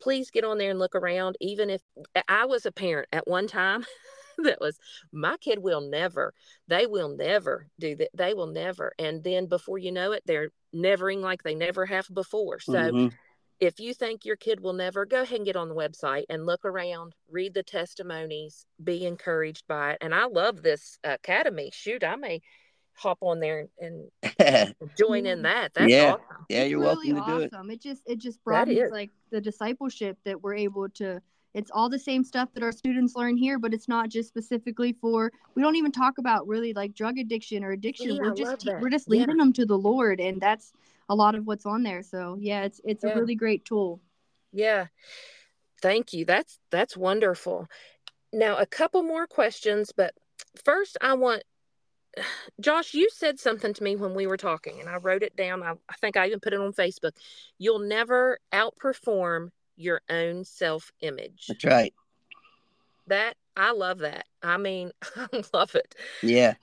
please 0.00 0.30
get 0.30 0.44
on 0.44 0.56
there 0.56 0.70
and 0.70 0.78
look 0.78 0.94
around. 0.94 1.36
Even 1.42 1.68
if 1.68 1.82
I 2.28 2.46
was 2.46 2.64
a 2.64 2.72
parent 2.72 3.08
at 3.12 3.28
one 3.28 3.46
time, 3.46 3.84
that 4.44 4.60
was 4.60 4.78
my 5.12 5.36
kid 5.38 5.58
will 5.58 5.80
never 5.80 6.34
they 6.68 6.86
will 6.86 7.08
never 7.08 7.66
do 7.78 7.96
that 7.96 8.10
they 8.14 8.34
will 8.34 8.46
never 8.46 8.92
and 8.98 9.22
then 9.24 9.46
before 9.46 9.78
you 9.78 9.92
know 9.92 10.12
it 10.12 10.22
they're 10.26 10.50
nevering 10.72 11.20
like 11.20 11.42
they 11.42 11.54
never 11.54 11.86
have 11.86 12.06
before. 12.12 12.60
So 12.60 12.72
mm-hmm. 12.72 13.14
if 13.58 13.80
you 13.80 13.94
think 13.94 14.24
your 14.24 14.36
kid 14.36 14.60
will 14.60 14.72
never 14.72 15.04
go 15.04 15.22
ahead 15.22 15.38
and 15.38 15.46
get 15.46 15.56
on 15.56 15.68
the 15.68 15.74
website 15.74 16.24
and 16.28 16.46
look 16.46 16.64
around 16.64 17.14
read 17.30 17.54
the 17.54 17.62
testimonies 17.62 18.66
be 18.82 19.06
encouraged 19.06 19.66
by 19.66 19.92
it. 19.92 19.98
And 20.00 20.14
i 20.14 20.26
love 20.26 20.62
this 20.62 20.98
academy. 21.04 21.70
Shoot 21.72 22.04
i 22.04 22.16
may 22.16 22.40
hop 22.94 23.18
on 23.22 23.40
there 23.40 23.66
and, 23.78 24.10
join 24.98 25.24
in 25.24 25.42
that. 25.42 25.72
That's 25.74 25.90
yeah. 25.90 26.12
awesome. 26.12 26.46
yeah 26.48 26.64
you're 26.64 26.80
really 26.80 27.12
welcome 27.12 27.14
to 27.14 27.46
awesome. 27.46 27.66
do 27.66 27.72
it. 27.72 27.74
it 27.74 27.82
just 27.82 28.02
it 28.06 28.18
just 28.18 28.42
broadens 28.44 28.90
like 28.90 29.10
the 29.30 29.40
discipleship 29.40 30.18
that 30.24 30.42
we're 30.42 30.56
able 30.56 30.88
to 30.90 31.20
it's 31.54 31.70
all 31.72 31.88
the 31.88 31.98
same 31.98 32.22
stuff 32.22 32.48
that 32.54 32.62
our 32.62 32.72
students 32.72 33.16
learn 33.16 33.36
here 33.36 33.58
but 33.58 33.74
it's 33.74 33.88
not 33.88 34.08
just 34.08 34.28
specifically 34.28 34.92
for 34.92 35.30
we 35.54 35.62
don't 35.62 35.76
even 35.76 35.92
talk 35.92 36.18
about 36.18 36.46
really 36.46 36.72
like 36.72 36.94
drug 36.94 37.18
addiction 37.18 37.64
or 37.64 37.72
addiction 37.72 38.14
yeah, 38.14 38.22
we're 38.22 38.34
just 38.34 38.68
we're 38.80 38.90
just 38.90 39.08
leading 39.08 39.36
yeah. 39.36 39.44
them 39.44 39.52
to 39.52 39.66
the 39.66 39.76
lord 39.76 40.20
and 40.20 40.40
that's 40.40 40.72
a 41.08 41.14
lot 41.14 41.34
of 41.34 41.46
what's 41.46 41.66
on 41.66 41.82
there 41.82 42.02
so 42.02 42.36
yeah 42.38 42.62
it's 42.62 42.80
it's 42.84 43.04
yeah. 43.04 43.10
a 43.10 43.16
really 43.16 43.34
great 43.34 43.64
tool 43.64 44.00
yeah 44.52 44.86
thank 45.82 46.12
you 46.12 46.24
that's 46.24 46.58
that's 46.70 46.96
wonderful 46.96 47.66
now 48.32 48.56
a 48.56 48.66
couple 48.66 49.02
more 49.02 49.26
questions 49.26 49.92
but 49.96 50.14
first 50.64 50.96
i 51.00 51.14
want 51.14 51.42
Josh, 52.60 52.94
you 52.94 53.08
said 53.12 53.38
something 53.38 53.72
to 53.74 53.82
me 53.82 53.96
when 53.96 54.14
we 54.14 54.26
were 54.26 54.36
talking, 54.36 54.80
and 54.80 54.88
I 54.88 54.96
wrote 54.96 55.22
it 55.22 55.36
down. 55.36 55.62
I, 55.62 55.74
I 55.88 55.94
think 56.00 56.16
I 56.16 56.26
even 56.26 56.40
put 56.40 56.52
it 56.52 56.60
on 56.60 56.72
Facebook. 56.72 57.12
You'll 57.58 57.78
never 57.78 58.38
outperform 58.52 59.50
your 59.76 60.02
own 60.10 60.44
self 60.44 60.92
image. 61.00 61.46
That's 61.48 61.64
right. 61.64 61.94
That 63.06 63.36
I 63.56 63.72
love 63.72 63.98
that. 63.98 64.26
I 64.42 64.56
mean, 64.56 64.92
I 65.16 65.42
love 65.52 65.74
it. 65.74 65.94
Yeah. 66.22 66.54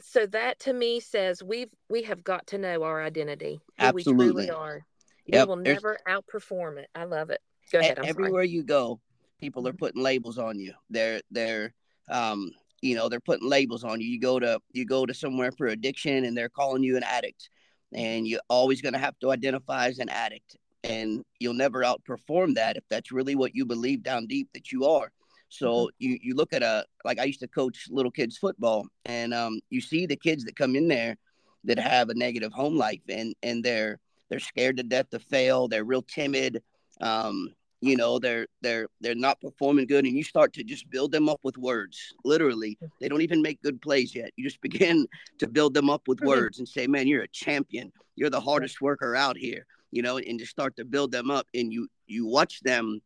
So 0.00 0.26
that 0.26 0.58
to 0.60 0.72
me 0.72 1.00
says 1.00 1.42
we've 1.42 1.72
we 1.88 2.02
have 2.02 2.22
got 2.24 2.46
to 2.48 2.58
know 2.58 2.82
our 2.82 3.02
identity, 3.02 3.60
who 3.78 3.84
Absolutely. 3.86 4.26
we 4.26 4.32
truly 4.32 4.50
are. 4.50 4.84
Yep. 5.26 5.48
We 5.48 5.54
will 5.54 5.62
There's, 5.62 5.76
never 5.76 5.98
outperform 6.08 6.78
it. 6.78 6.88
I 6.94 7.04
love 7.04 7.30
it. 7.30 7.40
Go 7.70 7.78
ahead. 7.78 7.98
I'm 7.98 8.04
everywhere 8.04 8.42
sorry. 8.42 8.50
you 8.50 8.62
go, 8.64 9.00
people 9.40 9.66
are 9.66 9.70
mm-hmm. 9.70 9.78
putting 9.78 10.02
labels 10.02 10.38
on 10.38 10.58
you. 10.58 10.72
They're 10.90 11.20
they're 11.30 11.72
um 12.10 12.50
you 12.82 12.96
know 12.96 13.08
they're 13.08 13.20
putting 13.20 13.48
labels 13.48 13.84
on 13.84 14.00
you. 14.00 14.08
You 14.08 14.20
go 14.20 14.38
to 14.38 14.60
you 14.72 14.84
go 14.84 15.06
to 15.06 15.14
somewhere 15.14 15.52
for 15.52 15.68
addiction 15.68 16.24
and 16.24 16.36
they're 16.36 16.48
calling 16.48 16.82
you 16.82 16.96
an 16.96 17.04
addict, 17.04 17.48
and 17.92 18.26
you're 18.26 18.40
always 18.48 18.82
going 18.82 18.94
to 18.94 18.98
have 18.98 19.18
to 19.20 19.30
identify 19.30 19.86
as 19.86 19.98
an 19.98 20.08
addict 20.08 20.56
and 20.84 21.24
you'll 21.38 21.54
never 21.54 21.82
outperform 21.82 22.54
that 22.54 22.76
if 22.76 22.84
that's 22.88 23.12
really 23.12 23.34
what 23.34 23.54
you 23.54 23.64
believe 23.64 24.02
down 24.02 24.26
deep 24.26 24.48
that 24.54 24.72
you 24.72 24.84
are. 24.84 25.10
So 25.48 25.66
mm-hmm. 25.66 25.86
you 25.98 26.18
you 26.22 26.34
look 26.34 26.52
at 26.52 26.62
a 26.62 26.84
like 27.04 27.18
I 27.18 27.24
used 27.24 27.40
to 27.40 27.48
coach 27.48 27.86
little 27.90 28.10
kids 28.10 28.38
football, 28.38 28.86
and 29.04 29.34
um, 29.34 29.60
you 29.70 29.80
see 29.80 30.06
the 30.06 30.16
kids 30.16 30.44
that 30.44 30.56
come 30.56 30.76
in 30.76 30.88
there 30.88 31.16
that 31.64 31.78
have 31.78 32.08
a 32.08 32.14
negative 32.14 32.52
home 32.52 32.76
life, 32.76 33.02
and 33.08 33.34
and 33.42 33.62
they're 33.62 33.98
they're 34.30 34.40
scared 34.40 34.78
to 34.78 34.82
death 34.82 35.10
to 35.10 35.18
fail. 35.18 35.68
They're 35.68 35.84
real 35.84 36.02
timid. 36.02 36.62
Um, 37.00 37.54
you 37.82 37.96
know 37.96 38.18
they're 38.18 38.46
they're 38.62 38.86
they're 39.00 39.14
not 39.14 39.40
performing 39.40 39.86
good 39.86 40.04
and 40.04 40.16
you 40.16 40.22
start 40.22 40.52
to 40.52 40.62
just 40.62 40.88
build 40.88 41.10
them 41.10 41.28
up 41.28 41.40
with 41.42 41.58
words 41.58 42.14
literally 42.24 42.78
they 43.00 43.08
don't 43.08 43.22
even 43.22 43.42
make 43.42 43.60
good 43.60 43.82
plays 43.82 44.14
yet 44.14 44.30
you 44.36 44.44
just 44.44 44.60
begin 44.62 45.06
to 45.38 45.48
build 45.48 45.74
them 45.74 45.90
up 45.90 46.06
with 46.06 46.20
words 46.20 46.60
and 46.60 46.68
say 46.68 46.86
man 46.86 47.08
you're 47.08 47.24
a 47.24 47.28
champion 47.28 47.92
you're 48.14 48.30
the 48.30 48.40
hardest 48.40 48.80
worker 48.80 49.16
out 49.16 49.36
here 49.36 49.66
you 49.92 50.02
know, 50.02 50.18
and 50.18 50.40
just 50.40 50.50
start 50.50 50.76
to 50.76 50.84
build 50.84 51.12
them 51.12 51.30
up. 51.30 51.46
And 51.54 51.72
you 51.72 51.88
you 52.06 52.26
watch 52.26 52.60
them 52.60 53.00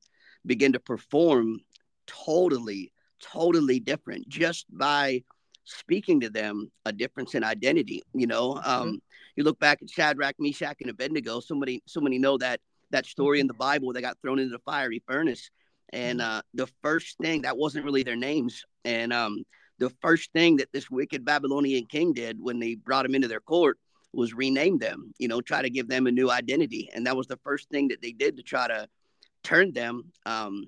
begin 0.47 0.73
to 0.73 0.81
perform 0.81 1.61
totally, 2.07 2.93
totally 3.21 3.81
different 3.81 4.29
just 4.29 4.67
by 4.71 5.23
speaking 5.65 6.21
to 6.21 6.31
them 6.31 6.71
a 6.87 6.93
difference 6.93 7.35
in 7.35 7.45
identity. 7.45 8.03
You 8.15 8.27
know, 8.27 8.55
mm-hmm. 8.55 8.71
um, 8.71 8.89
mm-hmm. 8.89 8.97
you 9.35 9.45
look 9.45 9.59
back 9.59 9.83
at 9.83 9.91
Shadrach, 9.91 10.37
Meshach, 10.39 10.77
and 10.81 10.91
Abednego. 10.91 11.41
Somebody, 11.41 11.83
somebody 11.87 12.19
know 12.19 12.39
that 12.39 12.61
that 12.91 13.05
story 13.05 13.41
in 13.41 13.45
mm-hmm. 13.45 13.49
the 13.49 13.59
Bible. 13.59 13.93
They 13.93 14.01
got 14.01 14.17
thrown 14.23 14.39
into 14.39 14.53
the 14.53 14.63
fiery 14.65 15.03
furnace, 15.07 15.51
and 15.93 16.21
mm-hmm. 16.21 16.39
uh, 16.39 16.43
the 16.55 16.69
first 16.83 17.19
thing 17.19 17.43
that 17.43 17.59
wasn't 17.59 17.85
really 17.85 18.05
their 18.05 18.17
names, 18.17 18.65
and 18.85 19.13
um, 19.13 19.45
the 19.79 19.91
first 20.01 20.33
thing 20.33 20.57
that 20.57 20.73
this 20.73 20.91
wicked 20.91 21.25
Babylonian 21.25 21.87
king 21.87 22.13
did 22.13 22.39
when 22.41 22.61
they 22.61 22.77
brought 22.77 23.05
him 23.05 23.15
into 23.15 23.29
their 23.29 23.41
court 23.41 23.79
was 24.17 24.35
rename 24.35 24.79
them, 24.79 25.13
you 25.19 25.29
know, 25.29 25.41
try 25.41 25.63
to 25.63 25.71
give 25.71 25.89
them 25.89 26.07
a 26.07 26.11
new 26.11 26.31
identity. 26.31 26.89
And 26.95 27.07
that 27.07 27.17
was 27.17 27.27
the 27.27 27.39
first 27.45 27.69
thing 27.69 27.89
that 27.89 28.01
they 28.01 28.13
did 28.13 28.37
to 28.37 28.43
try 28.43 28.67
to 28.67 28.89
turn 29.43 29.73
them 29.73 30.13
um, 30.25 30.65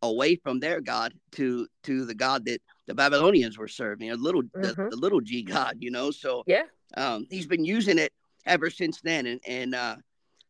away 0.00 0.36
from 0.36 0.58
their 0.58 0.80
God 0.80 1.14
to 1.32 1.68
to 1.84 2.04
the 2.04 2.14
God 2.14 2.44
that 2.46 2.60
the 2.86 2.94
Babylonians 2.94 3.58
were 3.58 3.68
serving, 3.68 4.10
a 4.10 4.16
little 4.16 4.42
mm-hmm. 4.42 4.62
the, 4.62 4.90
the, 4.90 4.96
little 4.96 5.20
G 5.20 5.42
God, 5.42 5.76
you 5.80 5.90
know. 5.90 6.10
So 6.10 6.42
yeah, 6.46 6.64
um, 6.96 7.26
he's 7.30 7.46
been 7.46 7.64
using 7.64 7.98
it 7.98 8.12
ever 8.46 8.70
since 8.70 9.00
then, 9.02 9.26
and 9.26 9.40
and 9.46 9.74
uh, 9.74 9.96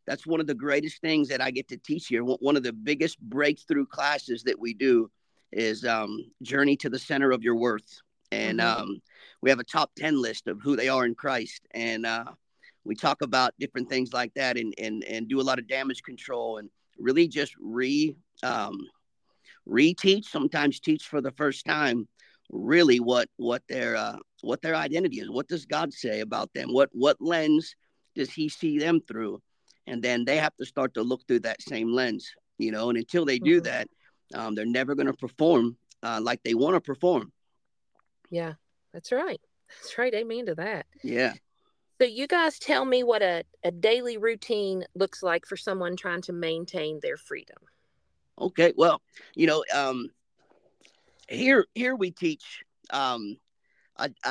that's 0.06 0.26
one 0.26 0.40
of 0.40 0.46
the 0.46 0.54
greatest 0.54 1.00
things 1.00 1.28
that 1.28 1.40
I 1.40 1.50
get 1.50 1.68
to 1.68 1.76
teach 1.76 2.06
here. 2.06 2.22
One 2.24 2.56
of 2.56 2.62
the 2.62 2.72
biggest 2.72 3.20
breakthrough 3.20 3.86
classes 3.86 4.42
that 4.44 4.58
we 4.58 4.74
do 4.74 5.10
is 5.52 5.84
um, 5.84 6.24
Journey 6.42 6.76
to 6.78 6.88
the 6.88 6.98
Center 6.98 7.30
of 7.30 7.42
Your 7.42 7.56
Worth, 7.56 8.00
and 8.33 8.61
mm-hmm. 8.61 8.83
um, 8.83 9.03
we 9.43 9.51
have 9.51 9.61
a 9.61 9.64
top 9.64 9.91
10 9.97 10.20
list 10.20 10.49
of 10.49 10.61
who 10.62 10.74
they 10.74 10.89
are 10.89 11.05
in 11.05 11.14
Christ. 11.14 11.61
And 11.72 12.07
uh, 12.07 12.24
we 12.85 12.95
talk 12.95 13.22
about 13.22 13.55
different 13.61 13.89
things 13.89 14.12
like 14.12 14.33
that 14.35 14.57
and, 14.57 14.74
and, 14.78 15.05
and 15.05 15.28
do 15.28 15.41
a 15.41 15.43
lot 15.43 15.59
of 15.59 15.68
damage 15.68 16.03
control 16.03 16.59
and 16.59 16.70
really 16.99 17.28
just 17.28 17.55
re 17.61 18.16
um, 18.43 18.78
reteach, 19.68 20.24
sometimes 20.24 20.80
teach 20.80 21.05
for 21.05 21.20
the 21.20 21.30
first 21.33 21.64
time, 21.66 22.09
really 22.51 23.01
what 23.01 23.28
what 23.37 23.62
their 23.68 23.97
uh, 23.97 24.16
what 24.41 24.62
their 24.62 24.74
identity 24.74 25.20
is. 25.20 25.30
What 25.30 25.49
does 25.49 25.66
God 25.66 25.93
say 25.93 26.20
about 26.20 26.53
them? 26.55 26.72
What 26.72 26.89
what 26.93 27.16
lens 27.20 27.74
does 28.14 28.30
He 28.30 28.49
see 28.49 28.78
them 28.78 29.01
through? 29.07 29.41
And 29.87 30.03
then 30.03 30.24
they 30.24 30.37
have 30.37 30.57
to 30.57 30.66
start 30.66 30.95
to 30.95 31.03
look 31.03 31.26
through 31.26 31.41
that 31.41 31.62
same 31.62 31.93
lens, 31.93 32.30
you 32.59 32.72
know. 32.72 32.89
And 32.89 32.99
until 32.99 33.24
they 33.24 33.39
do 33.39 33.61
mm-hmm. 33.61 33.64
that, 33.64 33.89
um, 34.35 34.55
they're 34.55 34.66
never 34.66 34.95
going 34.95 35.07
to 35.07 35.12
perform 35.12 35.76
uh, 36.03 36.20
like 36.22 36.43
they 36.43 36.55
want 36.55 36.74
to 36.74 36.80
perform. 36.80 37.33
Yeah. 38.33 38.55
That's 38.93 39.12
right. 39.12 39.41
That's 39.68 39.97
right. 39.99 40.12
Amen 40.12 40.47
to 40.47 40.55
that. 40.57 40.87
Yeah. 41.05 41.35
So 42.01 42.07
you 42.07 42.26
guys 42.26 42.59
tell 42.59 42.85
me 42.85 43.05
what 43.05 43.22
a, 43.22 43.45
a 43.62 43.70
daily 43.70 44.16
routine 44.16 44.85
looks 44.95 45.22
like 45.22 45.47
for 45.47 45.57
someone 45.57 45.97
trying 45.97 46.22
to 46.22 46.33
maintain 46.33 46.99
their 47.01 47.16
freedom. 47.16 47.59
Okay. 48.41 48.72
Well, 48.76 49.01
you 49.37 49.47
know, 49.47 49.64
um, 49.72 50.09
here 51.28 51.66
here 51.74 51.95
we 51.95 52.11
teach 52.11 52.64
um, 52.91 53.37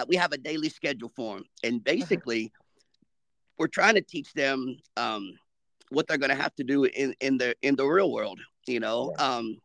we 0.08 0.16
have 0.16 0.34
a 0.34 0.38
daily 0.38 0.70
schedule 0.70 1.12
for 1.16 1.36
them, 1.36 1.46
and 1.64 1.76
uh-huh. 1.76 1.96
basically, 1.98 2.46
uh-huh. 2.46 3.04
we're 3.58 3.68
trying 3.68 3.96
to 3.96 4.02
teach 4.02 4.34
them 4.34 4.78
um, 4.98 5.34
what 5.90 6.08
they're 6.08 6.18
going 6.18 6.36
to 6.36 6.42
have 6.42 6.56
to 6.56 6.64
do 6.64 6.86
in 6.86 7.16
in 7.22 7.38
the 7.38 7.56
in 7.62 7.76
the 7.76 7.86
real 7.86 8.12
world. 8.12 8.40
You 8.68 8.80
know, 8.80 9.14
yeah. 9.18 9.36
um, 9.36 9.58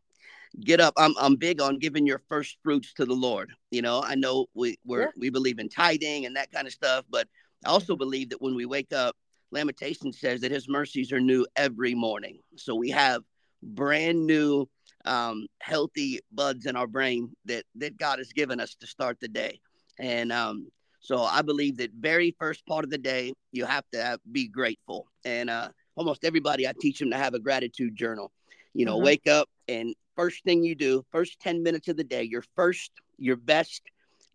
get 0.63 0.79
up. 0.79 0.93
I'm 0.97 1.13
I'm 1.19 1.35
big 1.35 1.61
on 1.61 1.79
giving 1.79 2.05
your 2.05 2.21
first 2.29 2.57
fruits 2.63 2.93
to 2.93 3.05
the 3.05 3.13
Lord. 3.13 3.51
You 3.71 3.81
know, 3.81 4.03
I 4.03 4.15
know 4.15 4.47
we 4.53 4.77
we 4.85 4.99
yeah. 4.99 5.07
we 5.17 5.29
believe 5.29 5.59
in 5.59 5.69
tithing 5.69 6.25
and 6.25 6.35
that 6.35 6.51
kind 6.51 6.67
of 6.67 6.73
stuff, 6.73 7.05
but 7.09 7.27
I 7.65 7.69
also 7.69 7.95
believe 7.95 8.29
that 8.29 8.41
when 8.41 8.55
we 8.55 8.65
wake 8.65 8.93
up, 8.93 9.15
Lamentation 9.51 10.11
says 10.11 10.41
that 10.41 10.51
His 10.51 10.67
mercies 10.67 11.11
are 11.11 11.19
new 11.19 11.45
every 11.55 11.95
morning. 11.95 12.39
So 12.55 12.75
we 12.75 12.89
have 12.89 13.23
brand 13.63 14.25
new, 14.25 14.67
um, 15.05 15.47
healthy 15.59 16.19
buds 16.31 16.65
in 16.65 16.75
our 16.75 16.87
brain 16.87 17.35
that 17.45 17.65
that 17.75 17.97
God 17.97 18.19
has 18.19 18.31
given 18.33 18.59
us 18.59 18.75
to 18.75 18.87
start 18.87 19.19
the 19.19 19.27
day, 19.27 19.59
and 19.99 20.31
um, 20.31 20.67
so 20.99 21.23
I 21.23 21.41
believe 21.41 21.77
that 21.77 21.91
very 21.93 22.35
first 22.39 22.65
part 22.65 22.83
of 22.83 22.91
the 22.91 22.97
day 22.97 23.33
you 23.51 23.65
have 23.65 23.85
to 23.93 24.03
have, 24.03 24.19
be 24.31 24.47
grateful, 24.47 25.07
and 25.23 25.49
uh, 25.49 25.69
almost 25.95 26.25
everybody 26.25 26.67
I 26.67 26.73
teach 26.79 26.99
them 26.99 27.11
to 27.11 27.17
have 27.17 27.33
a 27.33 27.39
gratitude 27.39 27.95
journal. 27.95 28.31
You 28.73 28.85
know, 28.85 28.95
mm-hmm. 28.95 29.05
wake 29.05 29.27
up 29.27 29.49
and 29.67 29.95
first 30.17 30.43
thing 30.43 30.63
you 30.63 30.75
do, 30.75 31.05
first 31.11 31.39
10 31.39 31.63
minutes 31.63 31.87
of 31.87 31.95
the 31.95 32.03
day, 32.03 32.23
your 32.23 32.43
first, 32.55 32.91
your 33.17 33.37
best, 33.37 33.83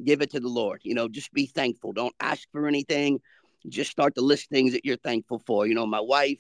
give 0.03 0.23
it 0.23 0.31
to 0.31 0.41
the 0.41 0.49
Lord. 0.49 0.81
You 0.85 0.95
know, 0.95 1.09
just 1.09 1.33
be 1.33 1.47
thankful. 1.47 1.93
Don't 1.93 2.15
ask 2.21 2.49
for 2.53 2.67
anything. 2.67 3.21
Just 3.69 3.91
start 3.91 4.15
to 4.15 4.23
list 4.23 4.49
things 4.49 4.73
that 4.73 4.85
you're 4.85 4.97
thankful 4.97 5.43
for. 5.47 5.67
You 5.67 5.75
know, 5.75 5.87
my 5.87 6.01
wife, 6.01 6.39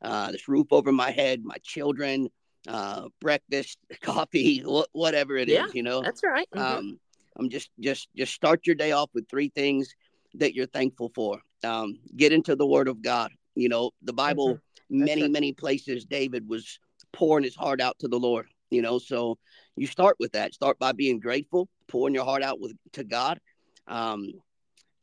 uh, 0.00 0.30
this 0.30 0.48
roof 0.48 0.68
over 0.70 0.92
my 0.92 1.10
head, 1.10 1.44
my 1.44 1.56
children, 1.62 2.28
uh, 2.68 3.08
breakfast, 3.20 3.78
coffee, 4.00 4.58
wh- 4.58 4.94
whatever 4.94 5.36
it 5.36 5.48
yeah, 5.48 5.66
is. 5.66 5.74
You 5.74 5.82
know, 5.82 6.00
that's 6.00 6.22
right. 6.22 6.48
Mm-hmm. 6.54 6.78
Um, 6.78 7.00
I'm 7.36 7.50
just, 7.50 7.70
just, 7.80 8.08
just 8.16 8.32
start 8.32 8.66
your 8.66 8.76
day 8.76 8.92
off 8.92 9.10
with 9.12 9.28
three 9.28 9.48
things 9.48 9.92
that 10.34 10.54
you're 10.54 10.66
thankful 10.66 11.10
for. 11.14 11.40
Um, 11.64 11.98
get 12.16 12.32
into 12.32 12.54
the 12.54 12.66
Word 12.66 12.86
of 12.86 13.02
God. 13.02 13.32
You 13.56 13.68
know, 13.68 13.90
the 14.02 14.12
Bible, 14.12 14.54
mm-hmm. 14.54 15.04
many, 15.04 15.22
right. 15.22 15.30
many 15.30 15.52
places, 15.52 16.04
David 16.04 16.48
was 16.48 16.78
pouring 17.12 17.44
his 17.44 17.54
heart 17.54 17.80
out 17.80 17.98
to 18.00 18.08
the 18.08 18.18
Lord 18.18 18.46
you 18.70 18.82
know 18.82 18.98
so 18.98 19.38
you 19.76 19.86
start 19.86 20.16
with 20.20 20.32
that. 20.32 20.54
Start 20.54 20.78
by 20.78 20.92
being 20.92 21.18
grateful 21.18 21.68
pouring 21.88 22.14
your 22.14 22.24
heart 22.24 22.42
out 22.42 22.60
with 22.60 22.72
to 22.92 23.04
god 23.04 23.38
um 23.88 24.32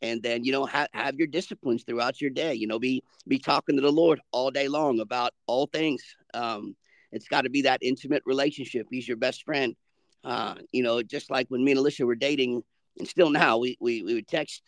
and 0.02 0.24
then 0.24 0.44
you 0.44 0.52
know 0.52 0.66
ha- 0.66 0.88
have 0.94 1.16
your 1.16 1.28
disciplines 1.28 1.84
throughout 1.84 2.20
your 2.22 2.32
day. 2.32 2.54
You 2.54 2.68
know 2.68 2.80
be 2.80 3.04
be 3.28 3.40
talking 3.40 3.76
to 3.76 3.82
the 3.82 3.92
lord 3.92 4.20
all 4.32 4.52
day 4.52 4.68
long 4.68 5.00
about 5.00 5.34
all 5.48 5.68
things. 5.68 6.04
Um 6.34 6.76
it's 7.12 7.28
got 7.28 7.42
to 7.42 7.50
be 7.50 7.64
that 7.64 7.80
intimate 7.82 8.24
relationship. 8.26 8.88
He's 8.90 9.08
your 9.08 9.18
best 9.18 9.44
friend. 9.44 9.76
Uh 10.24 10.56
you 10.72 10.84
know 10.84 11.02
just 11.04 11.30
like 11.30 11.48
when 11.50 11.64
me 11.64 11.72
and 11.72 11.80
Alyssha 11.80 12.06
were 12.06 12.16
dating 12.16 12.64
and 12.98 13.08
still 13.08 13.30
now 13.30 13.58
we 13.58 13.78
we, 13.80 14.02
we 14.02 14.14
would 14.16 14.28
text 14.28 14.64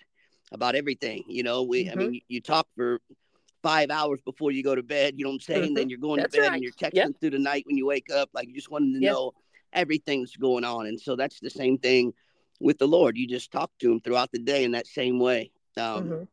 about 0.52 0.76
everything 0.76 1.24
you 1.28 1.44
know? 1.44 1.64
We 1.64 1.86
mm-hmm. 1.86 2.00
i 2.00 2.04
mean 2.04 2.14
you, 2.14 2.22
you 2.28 2.41
talk 2.41 2.68
for 2.76 3.00
five 3.64 3.89
hours 3.89 4.20
before 4.22 4.51
you 4.51 4.61
go 4.61 4.76
to 4.76 4.84
bed. 4.84 5.16
You 5.18 5.24
know 5.24 5.32
what 5.32 5.36
I'm 5.36 5.39
saying? 5.39 5.64
Mm-hmm. 5.64 5.74
Then 5.74 5.89
you're 5.89 5.99
going 5.99 6.20
that's 6.20 6.36
to 6.36 6.41
bed 6.41 6.47
right. 6.47 6.53
and 6.55 6.64
you're 6.64 6.74
texting 6.74 6.95
yep. 6.95 7.11
through 7.20 7.32
the 7.32 7.39
night 7.39 7.64
when 7.66 7.78
you 7.78 7.88
wake 7.88 8.11
up. 8.11 8.30
Like 8.34 8.47
you 8.47 8.53
just 8.53 8.70
wanted 8.70 8.93
to 8.93 9.01
yep. 9.01 9.14
know 9.14 9.32
everything's 9.72 10.36
going 10.36 10.66
on. 10.66 10.86
And 10.86 10.99
so 10.99 11.16
that's 11.16 11.39
the 11.39 11.49
same 11.49 11.78
thing 11.78 12.14
with 12.59 12.78
the 12.78 12.88
Lord. 12.88 13.18
You 13.18 13.28
just 13.28 13.51
talk 13.51 13.72
to 13.80 13.91
him 13.91 14.01
throughout 14.01 14.32
the 14.32 14.39
day 14.39 14.66
in 14.66 14.72
that 14.72 14.86
same 14.86 15.18
way. 15.18 15.51
Um, 15.78 16.03
mm-hmm. 16.03 16.24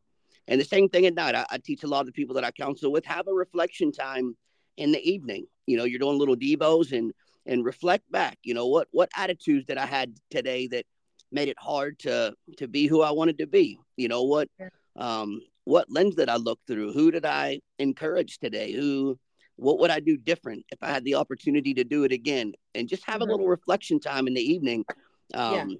And 0.47 0.59
the 0.59 0.65
same 0.65 0.89
thing 0.89 1.05
at 1.05 1.15
night. 1.15 1.33
I, 1.33 1.45
I, 1.49 1.57
teach 1.57 1.83
a 1.83 1.87
lot 1.87 2.01
of 2.01 2.07
the 2.07 2.11
people 2.11 2.35
that 2.35 2.43
I 2.43 2.51
counsel 2.51 2.91
with 2.91 3.05
have 3.05 3.27
a 3.27 3.33
reflection 3.33 3.91
time 3.91 4.35
in 4.75 4.91
the 4.91 4.99
evening. 5.09 5.45
You 5.65 5.77
know, 5.77 5.85
you're 5.85 5.99
doing 5.99 6.19
little 6.19 6.35
devos 6.35 6.91
and 6.91 7.13
and 7.45 7.63
reflect 7.63 8.11
back. 8.11 8.37
You 8.43 8.53
know 8.53 8.67
what 8.67 8.87
what 8.91 9.09
attitudes 9.15 9.67
that 9.67 9.77
I 9.77 9.85
had 9.85 10.13
today 10.29 10.67
that 10.67 10.85
made 11.31 11.47
it 11.47 11.57
hard 11.57 11.99
to 11.99 12.35
to 12.57 12.67
be 12.67 12.87
who 12.87 13.01
I 13.01 13.11
wanted 13.11 13.37
to 13.37 13.47
be. 13.47 13.79
You 13.95 14.09
know 14.09 14.23
what 14.23 14.49
um, 14.95 15.41
what 15.65 15.89
lens 15.89 16.15
did 16.15 16.29
I 16.29 16.37
look 16.37 16.59
through? 16.67 16.93
Who 16.93 17.11
did 17.11 17.25
I 17.25 17.61
encourage 17.79 18.39
today? 18.39 18.71
Who, 18.73 19.19
what 19.55 19.79
would 19.79 19.91
I 19.91 19.99
do 19.99 20.17
different 20.17 20.65
if 20.71 20.79
I 20.81 20.89
had 20.89 21.03
the 21.03 21.15
opportunity 21.15 21.73
to 21.75 21.83
do 21.83 22.03
it 22.03 22.11
again? 22.11 22.53
And 22.73 22.87
just 22.87 23.05
have 23.05 23.21
mm-hmm. 23.21 23.29
a 23.29 23.31
little 23.31 23.47
reflection 23.47 23.99
time 23.99 24.27
in 24.27 24.33
the 24.33 24.41
evening, 24.41 24.85
um, 25.33 25.69
yeah. 25.69 25.75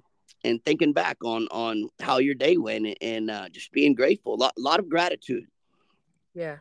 and 0.49 0.63
thinking 0.65 0.93
back 0.93 1.17
on 1.23 1.47
on 1.51 1.89
how 1.99 2.19
your 2.19 2.35
day 2.35 2.57
went, 2.57 2.97
and 3.01 3.31
uh, 3.31 3.49
just 3.49 3.71
being 3.71 3.95
grateful. 3.95 4.35
A 4.35 4.35
lot, 4.35 4.53
lot 4.57 4.79
of 4.79 4.89
gratitude. 4.89 5.45
Yeah, 6.33 6.57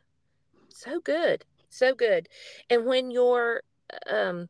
so 0.71 1.01
good, 1.01 1.45
so 1.69 1.95
good. 1.95 2.29
And 2.71 2.87
when 2.87 3.11
your 3.11 3.63
um, 4.11 4.49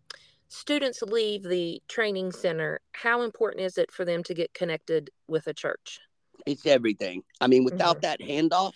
students 0.49 1.03
leave 1.03 1.43
the 1.43 1.83
training 1.89 2.33
center, 2.33 2.81
how 2.93 3.23
important 3.23 3.65
is 3.65 3.79
it 3.79 3.91
for 3.91 4.05
them 4.05 4.23
to 4.25 4.35
get 4.35 4.55
connected 4.55 5.11
with 5.29 5.47
a 5.47 5.55
church? 5.55 6.01
It's 6.47 6.67
everything. 6.67 7.23
I 7.41 7.47
mean, 7.47 7.65
without 7.65 8.01
mm-hmm. 8.01 8.03
that 8.03 8.21
handoff, 8.21 8.75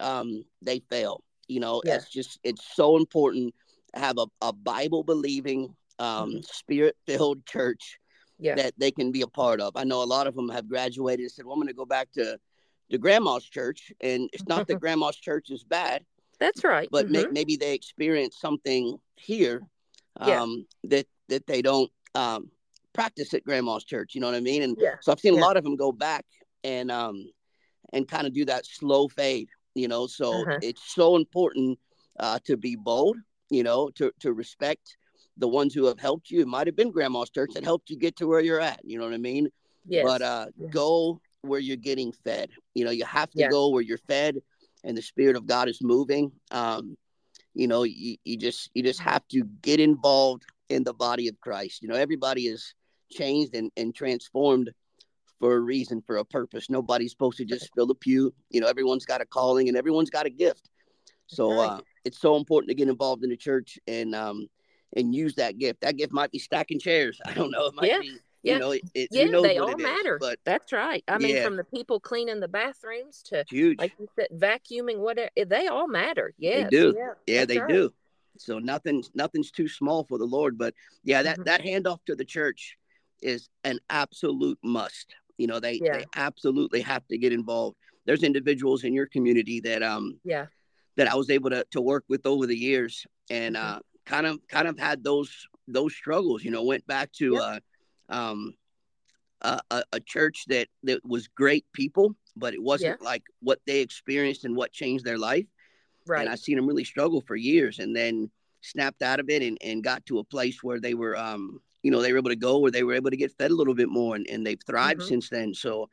um, 0.00 0.44
they 0.62 0.80
fail. 0.90 1.22
You 1.48 1.60
know, 1.60 1.82
yeah. 1.84 1.96
it's 1.96 2.08
just 2.08 2.38
it's 2.44 2.64
so 2.74 2.96
important 2.96 3.54
to 3.94 4.00
have 4.00 4.16
a, 4.18 4.26
a 4.40 4.52
Bible 4.52 5.04
believing, 5.04 5.74
um, 5.98 6.30
mm-hmm. 6.30 6.38
spirit 6.42 6.96
filled 7.06 7.44
church 7.46 7.98
yeah. 8.38 8.54
that 8.56 8.74
they 8.78 8.90
can 8.90 9.12
be 9.12 9.22
a 9.22 9.26
part 9.26 9.60
of. 9.60 9.76
I 9.76 9.84
know 9.84 10.02
a 10.02 10.04
lot 10.04 10.26
of 10.26 10.34
them 10.34 10.48
have 10.48 10.68
graduated 10.68 11.24
and 11.24 11.30
said, 11.30 11.44
"Well, 11.44 11.54
I'm 11.54 11.60
going 11.60 11.68
to 11.68 11.74
go 11.74 11.84
back 11.84 12.10
to 12.12 12.38
the 12.90 12.98
grandma's 12.98 13.44
church," 13.44 13.92
and 14.00 14.28
it's 14.32 14.46
not 14.46 14.66
that 14.68 14.76
grandma's 14.80 15.16
church 15.16 15.50
is 15.50 15.64
bad. 15.64 16.04
That's 16.38 16.64
right. 16.64 16.88
But 16.90 17.06
mm-hmm. 17.06 17.12
may, 17.12 17.26
maybe 17.32 17.56
they 17.56 17.74
experience 17.74 18.38
something 18.40 18.96
here 19.16 19.62
um, 20.18 20.28
yeah. 20.82 20.90
that 20.90 21.06
that 21.28 21.46
they 21.46 21.62
don't 21.62 21.90
um, 22.14 22.50
practice 22.92 23.34
at 23.34 23.44
grandma's 23.44 23.84
church. 23.84 24.14
You 24.14 24.20
know 24.20 24.26
what 24.28 24.36
I 24.36 24.40
mean? 24.40 24.62
And 24.62 24.76
yeah. 24.78 24.96
so 25.00 25.12
I've 25.12 25.20
seen 25.20 25.34
a 25.34 25.40
lot 25.40 25.56
of 25.56 25.64
them 25.64 25.76
go 25.76 25.92
back 25.92 26.24
and 26.64 26.90
um 26.90 27.26
and 27.92 28.08
kind 28.08 28.26
of 28.26 28.32
do 28.32 28.44
that 28.44 28.66
slow 28.66 29.08
fade 29.08 29.48
you 29.74 29.88
know? 29.88 30.06
So 30.06 30.42
uh-huh. 30.42 30.58
it's 30.62 30.94
so 30.94 31.16
important 31.16 31.78
uh 32.20 32.38
to 32.44 32.56
be 32.56 32.76
bold 32.76 33.16
you 33.50 33.62
know 33.62 33.88
to 33.90 34.12
to 34.20 34.32
respect 34.32 34.96
the 35.38 35.48
ones 35.48 35.72
who 35.72 35.86
have 35.86 35.98
helped 35.98 36.30
you. 36.30 36.42
It 36.42 36.46
might 36.46 36.66
have 36.66 36.76
been 36.76 36.90
grandma's 36.90 37.30
church 37.30 37.52
that 37.54 37.64
helped 37.64 37.88
you 37.88 37.96
get 37.96 38.16
to 38.16 38.26
where 38.26 38.40
you're 38.40 38.60
at 38.60 38.80
you 38.84 38.98
know 38.98 39.04
what 39.04 39.14
i 39.14 39.18
mean? 39.18 39.48
Yes. 39.86 40.04
but 40.04 40.22
uh 40.22 40.46
go 40.70 41.20
where 41.42 41.60
you're 41.60 41.76
getting 41.76 42.12
fed. 42.12 42.50
You 42.74 42.84
know 42.84 42.90
you 42.90 43.04
have 43.04 43.30
to 43.30 43.38
yeah. 43.38 43.48
go 43.48 43.70
where 43.70 43.82
you're 43.82 43.98
fed 43.98 44.36
and 44.84 44.96
the 44.96 45.02
spirit 45.02 45.36
of 45.36 45.46
god 45.46 45.68
is 45.68 45.80
moving. 45.82 46.32
Um 46.50 46.96
you 47.54 47.66
know 47.66 47.82
you, 47.82 48.16
you 48.24 48.36
just 48.36 48.70
you 48.74 48.82
just 48.82 49.00
have 49.00 49.26
to 49.28 49.44
get 49.62 49.80
involved 49.80 50.44
in 50.68 50.84
the 50.84 50.94
body 50.94 51.28
of 51.28 51.40
christ. 51.40 51.82
You 51.82 51.88
know 51.88 51.94
everybody 51.96 52.46
is 52.46 52.74
changed 53.10 53.54
and, 53.54 53.70
and 53.76 53.94
transformed 53.94 54.70
for 55.42 55.56
a 55.56 55.60
reason, 55.60 56.00
for 56.06 56.18
a 56.18 56.24
purpose. 56.24 56.70
Nobody's 56.70 57.10
supposed 57.10 57.36
to 57.38 57.44
just 57.44 57.68
fill 57.74 57.90
a 57.90 57.96
pew. 57.96 58.32
You 58.50 58.60
know, 58.60 58.68
everyone's 58.68 59.04
got 59.04 59.20
a 59.20 59.26
calling 59.26 59.66
and 59.66 59.76
everyone's 59.76 60.08
got 60.08 60.24
a 60.24 60.30
gift. 60.30 60.70
So 61.26 61.58
uh, 61.58 61.80
it's 62.04 62.20
so 62.20 62.36
important 62.36 62.68
to 62.68 62.76
get 62.76 62.88
involved 62.88 63.24
in 63.24 63.30
the 63.30 63.36
church 63.36 63.76
and 63.88 64.14
um 64.14 64.46
and 64.96 65.12
use 65.12 65.34
that 65.34 65.58
gift. 65.58 65.80
That 65.80 65.96
gift 65.96 66.12
might 66.12 66.30
be 66.30 66.38
stacking 66.38 66.78
chairs. 66.78 67.18
I 67.26 67.34
don't 67.34 67.50
know. 67.50 67.66
It 67.66 67.74
might 67.74 67.88
yeah. 67.88 67.98
be 67.98 68.18
yeah. 68.44 68.54
you 68.54 68.60
know, 68.60 68.70
it, 68.70 68.82
it, 68.94 69.08
yeah, 69.10 69.24
they 69.42 69.58
all 69.58 69.76
matter. 69.76 70.14
Is, 70.14 70.20
but 70.20 70.38
that's 70.44 70.72
right. 70.72 71.02
I 71.08 71.18
mean, 71.18 71.34
yeah. 71.34 71.44
from 71.44 71.56
the 71.56 71.64
people 71.64 71.98
cleaning 71.98 72.38
the 72.38 72.46
bathrooms 72.46 73.24
to 73.24 73.44
huge, 73.50 73.80
like 73.80 73.94
you 73.98 74.06
said, 74.14 74.28
vacuuming, 74.32 74.98
whatever, 74.98 75.30
they 75.44 75.66
all 75.66 75.88
matter. 75.88 76.34
Yeah, 76.38 76.64
they 76.64 76.70
do. 76.70 76.94
Yeah, 76.96 77.12
yeah 77.26 77.44
they 77.46 77.58
right. 77.58 77.68
do. 77.68 77.92
So 78.38 78.60
nothing's 78.60 79.10
nothing's 79.12 79.50
too 79.50 79.66
small 79.66 80.04
for 80.04 80.18
the 80.18 80.24
Lord. 80.24 80.56
But 80.56 80.74
yeah, 81.02 81.22
that 81.22 81.38
mm-hmm. 81.38 81.44
that 81.44 81.62
handoff 81.62 81.98
to 82.06 82.14
the 82.14 82.24
church 82.24 82.76
is 83.22 83.48
an 83.64 83.78
absolute 83.88 84.58
must. 84.62 85.14
You 85.38 85.46
know, 85.46 85.60
they 85.60 85.80
yeah. 85.82 85.98
they 85.98 86.04
absolutely 86.16 86.80
have 86.82 87.06
to 87.08 87.18
get 87.18 87.32
involved. 87.32 87.76
There's 88.04 88.22
individuals 88.22 88.84
in 88.84 88.92
your 88.92 89.06
community 89.06 89.60
that 89.60 89.82
um 89.82 90.18
yeah 90.24 90.46
that 90.96 91.10
I 91.10 91.14
was 91.14 91.30
able 91.30 91.50
to 91.50 91.64
to 91.70 91.80
work 91.80 92.04
with 92.08 92.26
over 92.26 92.46
the 92.46 92.56
years 92.56 93.06
and 93.30 93.56
mm-hmm. 93.56 93.76
uh 93.76 93.78
kind 94.04 94.26
of 94.26 94.38
kind 94.48 94.68
of 94.68 94.78
had 94.78 95.02
those 95.04 95.30
those 95.68 95.94
struggles. 95.94 96.44
You 96.44 96.50
know, 96.50 96.64
went 96.64 96.86
back 96.86 97.12
to 97.14 97.34
yep. 97.34 97.42
uh 97.42 98.14
um 98.14 98.54
a, 99.42 99.82
a, 99.92 100.00
church 100.00 100.44
that 100.48 100.68
that 100.84 101.04
was 101.04 101.26
great 101.28 101.64
people, 101.72 102.14
but 102.36 102.54
it 102.54 102.62
wasn't 102.62 102.98
yeah. 103.00 103.04
like 103.04 103.24
what 103.40 103.58
they 103.66 103.80
experienced 103.80 104.44
and 104.44 104.54
what 104.54 104.72
changed 104.72 105.04
their 105.04 105.18
life. 105.18 105.46
Right. 106.06 106.20
And 106.20 106.28
I 106.28 106.36
seen 106.36 106.56
them 106.56 106.66
really 106.66 106.84
struggle 106.84 107.20
for 107.20 107.36
years, 107.36 107.78
and 107.78 107.94
then 107.94 108.30
snapped 108.60 109.02
out 109.02 109.20
of 109.20 109.28
it 109.28 109.42
and, 109.42 109.58
and 109.60 109.82
got 109.82 110.06
to 110.06 110.20
a 110.20 110.24
place 110.24 110.62
where 110.62 110.80
they 110.80 110.94
were 110.94 111.16
um 111.16 111.60
you 111.82 111.90
know 111.90 112.00
they 112.00 112.12
were 112.12 112.18
able 112.18 112.30
to 112.30 112.36
go 112.36 112.58
where 112.58 112.70
they 112.70 112.82
were 112.82 112.94
able 112.94 113.10
to 113.10 113.16
get 113.16 113.32
fed 113.32 113.50
a 113.50 113.54
little 113.54 113.74
bit 113.74 113.88
more 113.88 114.16
and, 114.16 114.26
and 114.28 114.46
they've 114.46 114.60
thrived 114.66 115.00
mm-hmm. 115.00 115.08
since 115.08 115.28
then. 115.28 115.54
So 115.54 115.84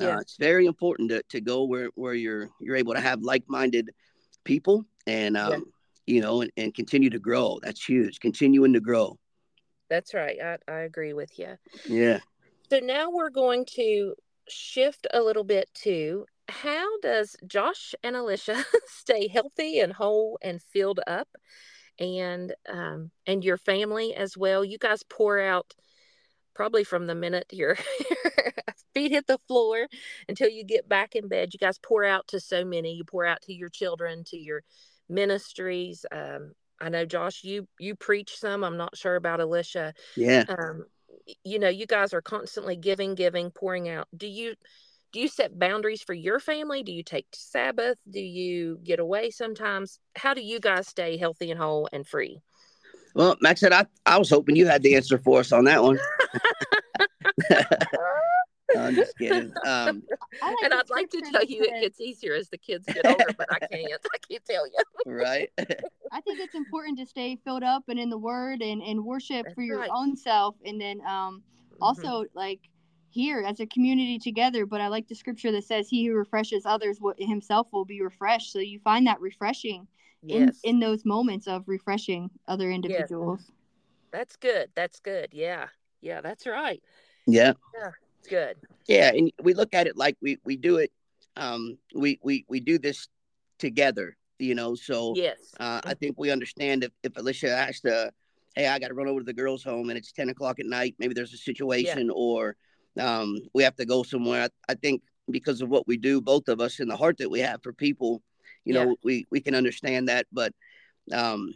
uh, 0.00 0.06
yeah. 0.06 0.20
it's 0.20 0.36
very 0.36 0.66
important 0.66 1.10
to, 1.10 1.22
to 1.30 1.40
go 1.40 1.64
where, 1.64 1.90
where 1.94 2.14
you're 2.14 2.50
you're 2.60 2.76
able 2.76 2.94
to 2.94 3.00
have 3.00 3.22
like-minded 3.22 3.90
people 4.44 4.84
and 5.06 5.36
um, 5.36 5.52
yeah. 6.06 6.14
you 6.14 6.20
know 6.20 6.42
and, 6.42 6.50
and 6.56 6.74
continue 6.74 7.10
to 7.10 7.18
grow. 7.18 7.58
That's 7.62 7.84
huge. 7.84 8.20
Continuing 8.20 8.72
to 8.74 8.80
grow. 8.80 9.18
That's 9.88 10.14
right. 10.14 10.38
I, 10.40 10.58
I 10.68 10.80
agree 10.80 11.12
with 11.14 11.38
you 11.38 11.56
yeah. 11.88 12.20
So 12.70 12.78
now 12.78 13.10
we're 13.10 13.30
going 13.30 13.64
to 13.74 14.14
shift 14.48 15.06
a 15.12 15.20
little 15.20 15.42
bit 15.42 15.68
to 15.74 16.24
how 16.48 16.98
does 17.00 17.36
josh 17.46 17.94
and 18.02 18.14
Alyssha 18.16 18.62
stay 18.86 19.28
healthy 19.28 19.80
and 19.80 19.92
whole 19.92 20.38
and 20.42 20.62
filled 20.62 21.00
up 21.06 21.28
and 22.00 22.54
um, 22.68 23.10
and 23.26 23.44
your 23.44 23.58
family 23.58 24.14
as 24.14 24.36
well. 24.36 24.64
You 24.64 24.78
guys 24.78 25.02
pour 25.02 25.38
out 25.38 25.74
probably 26.54 26.84
from 26.84 27.06
the 27.06 27.14
minute 27.14 27.46
your 27.52 27.76
feet 28.94 29.12
hit 29.12 29.26
the 29.26 29.38
floor 29.46 29.86
until 30.28 30.48
you 30.48 30.64
get 30.64 30.88
back 30.88 31.14
in 31.14 31.28
bed. 31.28 31.50
You 31.52 31.58
guys 31.58 31.78
pour 31.78 32.04
out 32.04 32.26
to 32.28 32.40
so 32.40 32.64
many. 32.64 32.94
You 32.94 33.04
pour 33.04 33.24
out 33.24 33.42
to 33.42 33.52
your 33.52 33.68
children, 33.68 34.24
to 34.28 34.36
your 34.36 34.62
ministries. 35.08 36.04
Um, 36.10 36.52
I 36.80 36.88
know 36.88 37.04
Josh, 37.04 37.44
you 37.44 37.68
you 37.78 37.94
preach 37.94 38.38
some. 38.38 38.64
I'm 38.64 38.78
not 38.78 38.96
sure 38.96 39.16
about 39.16 39.40
Alyssha. 39.40 39.92
Yeah. 40.16 40.44
Um, 40.48 40.86
you 41.44 41.58
know, 41.58 41.68
you 41.68 41.86
guys 41.86 42.14
are 42.14 42.22
constantly 42.22 42.76
giving, 42.76 43.14
giving, 43.14 43.50
pouring 43.50 43.88
out. 43.88 44.08
Do 44.16 44.26
you 44.26 44.54
do 45.12 45.20
you 45.20 45.28
set 45.28 45.58
boundaries 45.58 46.02
for 46.02 46.14
your 46.14 46.38
family? 46.38 46.82
Do 46.82 46.92
you 46.92 47.02
take 47.02 47.26
Sabbath? 47.32 47.98
Do 48.08 48.20
you 48.20 48.78
get 48.84 49.00
away 49.00 49.30
sometimes? 49.30 49.98
How 50.16 50.34
do 50.34 50.40
you 50.40 50.60
guys 50.60 50.88
stay 50.88 51.16
healthy 51.16 51.50
and 51.50 51.60
whole 51.60 51.88
and 51.92 52.06
free? 52.06 52.40
Well, 53.14 53.36
Maxetta 53.44 53.72
I, 53.72 53.86
I 54.06 54.18
was 54.18 54.30
hoping 54.30 54.56
you 54.56 54.66
had 54.66 54.82
the 54.82 54.94
answer 54.94 55.18
for 55.18 55.40
us 55.40 55.52
on 55.52 55.64
that 55.64 55.82
one. 55.82 55.98
I'm 58.76 58.94
just 58.94 59.18
kidding. 59.18 59.52
Um, 59.66 60.02
like 60.40 60.54
and 60.62 60.72
I'd 60.72 60.90
like 60.90 61.10
to 61.10 61.20
tell 61.32 61.44
you 61.44 61.62
it 61.62 61.82
gets 61.82 62.00
easier 62.00 62.34
as 62.34 62.48
the 62.50 62.58
kids 62.58 62.86
get 62.86 63.04
older, 63.04 63.24
but 63.36 63.52
I 63.52 63.58
can't. 63.58 63.92
I 64.14 64.18
can't 64.28 64.44
tell 64.44 64.64
you. 64.66 64.74
right. 65.06 65.50
I 65.58 66.20
think 66.20 66.38
it's 66.38 66.54
important 66.54 66.98
to 66.98 67.06
stay 67.06 67.36
filled 67.44 67.64
up 67.64 67.84
and 67.88 67.98
in 67.98 68.10
the 68.10 68.18
Word 68.18 68.62
and 68.62 68.80
and 68.80 69.04
worship 69.04 69.44
That's 69.44 69.54
for 69.54 69.62
your 69.62 69.80
right. 69.80 69.90
own 69.92 70.16
self, 70.16 70.54
and 70.64 70.80
then 70.80 71.00
um, 71.00 71.42
mm-hmm. 71.42 71.82
also 71.82 72.22
mm-hmm. 72.22 72.38
like 72.38 72.60
here 73.10 73.44
as 73.46 73.60
a 73.60 73.66
community 73.66 74.18
together. 74.18 74.66
But 74.66 74.80
I 74.80 74.88
like 74.88 75.08
the 75.08 75.14
scripture 75.14 75.52
that 75.52 75.64
says, 75.64 75.88
"He 75.88 76.06
who 76.06 76.14
refreshes 76.14 76.64
others, 76.66 76.98
himself 77.18 77.68
will 77.72 77.84
be 77.84 78.00
refreshed." 78.02 78.52
So 78.52 78.58
you 78.58 78.78
find 78.80 79.06
that 79.06 79.20
refreshing 79.20 79.86
yes. 80.22 80.60
in 80.64 80.76
in 80.76 80.80
those 80.80 81.04
moments 81.04 81.46
of 81.46 81.64
refreshing 81.66 82.30
other 82.48 82.70
individuals. 82.70 83.40
Yes. 83.42 83.52
That's 84.12 84.36
good. 84.36 84.70
That's 84.74 85.00
good. 85.00 85.28
Yeah. 85.32 85.66
Yeah, 86.00 86.20
that's 86.20 86.46
right. 86.46 86.82
Yeah. 87.26 87.52
Yeah. 87.78 87.90
It's 88.20 88.28
good. 88.28 88.56
Yeah, 88.86 89.12
and 89.14 89.32
we 89.42 89.54
look 89.54 89.74
at 89.74 89.86
it 89.86 89.96
like 89.96 90.16
we 90.20 90.38
we 90.44 90.56
do 90.56 90.76
it. 90.76 90.92
Um, 91.36 91.78
we 91.94 92.18
we 92.22 92.44
we 92.48 92.60
do 92.60 92.78
this 92.78 93.08
together. 93.58 94.16
You 94.38 94.54
know, 94.54 94.74
so 94.74 95.14
yes, 95.16 95.38
uh, 95.58 95.80
I 95.84 95.94
think 95.94 96.18
we 96.18 96.30
understand 96.30 96.84
if 96.84 96.92
if 97.02 97.12
Alyssha 97.14 97.48
asked, 97.48 97.82
to, 97.82 98.10
hey, 98.54 98.66
I 98.66 98.78
got 98.78 98.88
to 98.88 98.94
run 98.94 99.06
over 99.06 99.20
to 99.20 99.24
the 99.24 99.32
girls' 99.32 99.62
home 99.62 99.90
and 99.90 99.98
it's 99.98 100.12
ten 100.12 100.28
o'clock 100.28 100.60
at 100.60 100.66
night. 100.66 100.94
Maybe 100.98 101.14
there's 101.14 101.34
a 101.34 101.38
situation, 101.38 102.06
yeah. 102.06 102.12
or 102.14 102.56
um, 102.98 103.38
we 103.54 103.62
have 103.62 103.76
to 103.76 103.84
go 103.84 104.02
somewhere. 104.02 104.42
I, 104.42 104.72
I, 104.72 104.74
think 104.74 105.02
because 105.30 105.60
of 105.60 105.68
what 105.68 105.86
we 105.86 105.96
do, 105.96 106.20
both 106.20 106.48
of 106.48 106.60
us, 106.60 106.80
and 106.80 106.90
the 106.90 106.96
heart 106.96 107.18
that 107.18 107.30
we 107.30 107.40
have 107.40 107.62
for 107.62 107.72
people, 107.72 108.22
you 108.64 108.74
know, 108.74 108.96
we 109.04 109.26
we 109.30 109.40
can 109.40 109.54
understand 109.54 110.08
that. 110.08 110.26
But 110.32 110.52
um, 111.12 111.54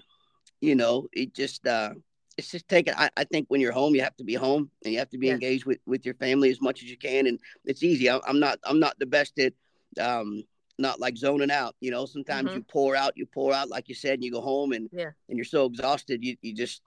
you 0.61 0.75
know, 0.75 1.09
it 1.13 1.35
just 1.35 1.67
uh, 1.67 1.95
it's 2.37 2.51
just 2.51 2.69
taking 2.69 2.95
I, 2.97 3.11
I, 3.17 3.25
think 3.25 3.47
when 3.49 3.61
you're 3.61 3.73
home 3.73 3.95
you 3.95 4.03
have 4.03 4.17
to 4.17 4.25
be 4.25 4.35
home 4.35 4.71
and 4.85 4.93
you 4.93 4.99
have 4.99 5.11
to 5.11 5.19
be 5.19 5.29
yeah. 5.29 5.35
engaged 5.35 5.67
with 5.67 5.79
with 5.87 6.05
your 6.05 6.15
family 6.15 6.51
as 6.51 6.61
much 6.61 6.83
as 6.83 6.91
you 6.91 6.97
can 6.97 7.27
and 7.27 7.39
it's 7.65 7.83
easy 7.83 8.11
I, 8.11 8.19
am 8.29 8.41
not 8.41 8.59
i'm 8.65 8.81
not 8.81 8.99
the 8.99 9.07
best 9.07 9.39
at 9.39 9.53
um 10.01 10.43
not 10.79 11.01
like 11.01 11.17
zoning 11.17 11.51
out 11.51 11.77
you 11.81 11.91
know 11.91 12.07
sometimes 12.07 12.49
mm-hmm. 12.49 12.59
you 12.59 12.65
pour 12.65 12.97
out 12.97 13.17
you 13.17 13.27
pour 13.27 13.53
out 13.53 13.69
like 13.69 13.89
you 13.89 13.95
said 13.95 14.15
and 14.15 14.25
you 14.25 14.33
go 14.33 14.41
home 14.41 14.73
and 14.73 14.89
yeah 14.93 15.11
and 15.29 15.39
you're 15.39 15.45
so 15.45 15.67
exhausted 15.67 16.25
you, 16.25 16.37
you 16.43 16.55
just 16.55 16.83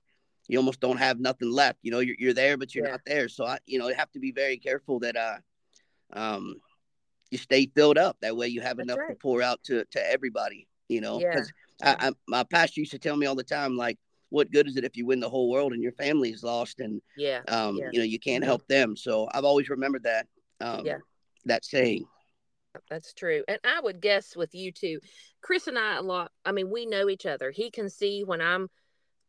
you 0.47 0.57
almost 0.57 0.79
don't 0.79 0.97
have 0.97 1.19
nothing 1.19 1.51
left 1.51 1.79
you 1.81 1.91
know 1.91 1.99
you're, 1.99 2.15
you're 2.19 2.33
there 2.33 2.57
but 2.57 2.73
you're 2.73 2.85
yeah. 2.85 2.91
not 2.91 3.01
there 3.05 3.27
so 3.27 3.45
i 3.45 3.57
you 3.65 3.79
know 3.79 3.87
you 3.87 3.95
have 3.95 4.11
to 4.11 4.19
be 4.19 4.31
very 4.31 4.57
careful 4.57 4.99
that 4.99 5.15
uh 5.15 5.37
um 6.13 6.55
you 7.31 7.37
stay 7.37 7.69
filled 7.75 7.97
up 7.97 8.17
that 8.21 8.35
way 8.35 8.47
you 8.47 8.61
have 8.61 8.77
That's 8.77 8.87
enough 8.87 8.99
right. 8.99 9.09
to 9.09 9.15
pour 9.15 9.41
out 9.41 9.61
to 9.63 9.83
to 9.91 10.11
everybody 10.11 10.67
you 10.87 11.01
know 11.01 11.19
because 11.19 11.51
yeah. 11.81 11.95
I, 11.99 12.07
I, 12.07 12.11
my 12.27 12.43
pastor 12.43 12.79
used 12.79 12.91
to 12.91 12.99
tell 12.99 13.17
me 13.17 13.25
all 13.25 13.35
the 13.35 13.43
time 13.43 13.75
like 13.75 13.97
what 14.29 14.51
good 14.51 14.67
is 14.67 14.77
it 14.77 14.83
if 14.83 14.97
you 14.97 15.05
win 15.05 15.19
the 15.19 15.29
whole 15.29 15.49
world 15.49 15.73
and 15.73 15.81
your 15.81 15.93
family 15.93 16.31
is 16.31 16.43
lost 16.43 16.79
and 16.79 17.01
yeah, 17.17 17.41
um, 17.47 17.77
yeah. 17.77 17.89
you 17.91 17.99
know, 17.99 18.05
you 18.05 18.19
can't 18.19 18.43
help 18.43 18.67
them. 18.67 18.95
So 18.95 19.27
I've 19.31 19.45
always 19.45 19.69
remembered 19.69 20.03
that. 20.03 20.27
Um, 20.59 20.85
yeah, 20.85 20.97
that 21.45 21.65
saying. 21.65 22.05
That's 22.89 23.13
true. 23.13 23.43
And 23.47 23.59
I 23.63 23.79
would 23.81 24.01
guess 24.01 24.35
with 24.35 24.53
you 24.53 24.71
too, 24.71 24.99
Chris 25.41 25.67
and 25.67 25.79
I 25.79 25.97
a 25.97 26.01
lot. 26.01 26.31
I 26.45 26.51
mean, 26.51 26.69
we 26.69 26.85
know 26.85 27.09
each 27.09 27.25
other. 27.25 27.51
He 27.51 27.71
can 27.71 27.89
see 27.89 28.23
when 28.23 28.41
I'm 28.41 28.69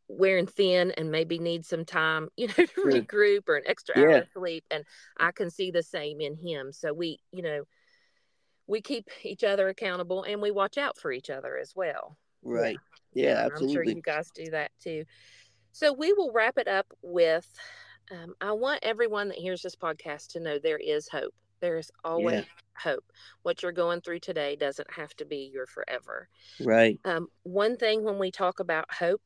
wearing 0.09 0.47
thin 0.47 0.91
and 0.97 1.11
maybe 1.11 1.39
need 1.39 1.65
some 1.65 1.85
time, 1.85 2.27
you 2.35 2.47
know, 2.47 2.65
to 2.65 2.81
regroup 2.83 3.47
or 3.47 3.55
an 3.55 3.63
extra 3.65 3.97
yeah. 3.97 4.03
hour 4.03 4.17
of 4.17 4.27
sleep. 4.33 4.65
And 4.69 4.83
I 5.17 5.31
can 5.31 5.49
see 5.49 5.71
the 5.71 5.83
same 5.83 6.19
in 6.19 6.35
him. 6.35 6.73
So 6.73 6.91
we, 6.93 7.19
you 7.31 7.43
know, 7.43 7.63
we 8.67 8.81
keep 8.81 9.07
each 9.23 9.43
other 9.43 9.69
accountable 9.69 10.23
and 10.23 10.41
we 10.41 10.51
watch 10.51 10.77
out 10.77 10.97
for 10.97 11.11
each 11.11 11.29
other 11.29 11.57
as 11.57 11.73
well. 11.75 12.17
Right. 12.43 12.77
Yeah, 13.13 13.25
yeah 13.25 13.45
absolutely. 13.45 13.67
I'm 13.67 13.73
sure 13.73 13.95
you 13.95 14.01
guys 14.01 14.31
do 14.33 14.51
that 14.51 14.71
too. 14.83 15.05
So 15.71 15.93
we 15.93 16.13
will 16.13 16.31
wrap 16.33 16.57
it 16.57 16.67
up 16.67 16.87
with 17.01 17.47
um, 18.11 18.33
I 18.41 18.53
want 18.53 18.79
everyone 18.81 19.27
that 19.29 19.37
hears 19.37 19.61
this 19.61 19.75
podcast 19.75 20.29
to 20.29 20.39
know 20.39 20.57
there 20.57 20.77
is 20.77 21.07
hope. 21.07 21.33
There 21.59 21.77
is 21.77 21.91
always 22.03 22.45
yeah. 22.45 22.91
hope. 22.91 23.03
What 23.43 23.61
you're 23.61 23.71
going 23.71 24.01
through 24.01 24.19
today 24.19 24.55
doesn't 24.55 24.91
have 24.91 25.13
to 25.17 25.25
be 25.25 25.51
your 25.53 25.67
forever. 25.67 26.27
Right. 26.59 26.99
Um, 27.05 27.27
one 27.43 27.77
thing 27.77 28.03
when 28.03 28.17
we 28.17 28.31
talk 28.31 28.59
about 28.59 28.91
hope, 28.91 29.21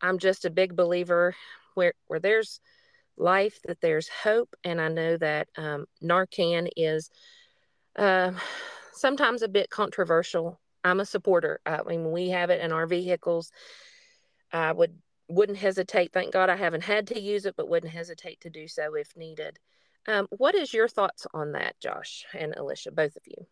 I'm 0.00 0.18
just 0.18 0.44
a 0.44 0.50
big 0.50 0.76
believer 0.76 1.34
where 1.74 1.94
where 2.06 2.20
there's 2.20 2.60
life 3.16 3.58
that 3.64 3.80
there's 3.80 4.08
hope, 4.08 4.54
and 4.64 4.80
I 4.80 4.88
know 4.88 5.16
that 5.16 5.48
um, 5.56 5.86
Narcan 6.02 6.68
is 6.76 7.10
uh, 7.96 8.32
sometimes 8.92 9.42
a 9.42 9.48
bit 9.48 9.70
controversial 9.70 10.60
I'm 10.86 11.00
a 11.00 11.04
supporter. 11.04 11.60
I 11.66 11.82
mean, 11.82 12.12
we 12.12 12.30
have 12.30 12.50
it 12.50 12.60
in 12.60 12.70
our 12.70 12.86
vehicles. 12.86 13.50
I 14.52 14.70
would 14.70 14.94
wouldn't 15.28 15.58
hesitate. 15.58 16.12
Thank 16.12 16.32
God 16.32 16.48
I 16.48 16.54
haven't 16.54 16.84
had 16.84 17.08
to 17.08 17.20
use 17.20 17.44
it, 17.44 17.56
but 17.56 17.68
wouldn't 17.68 17.92
hesitate 17.92 18.40
to 18.42 18.50
do 18.50 18.68
so 18.68 18.94
if 18.94 19.16
needed. 19.16 19.58
Um, 20.06 20.28
what 20.30 20.54
is 20.54 20.72
your 20.72 20.86
thoughts 20.86 21.26
on 21.34 21.52
that, 21.52 21.74
Josh 21.80 22.24
and 22.32 22.54
Alyssha, 22.54 22.94
both 22.94 23.16
of 23.16 23.22
you? 23.26 23.46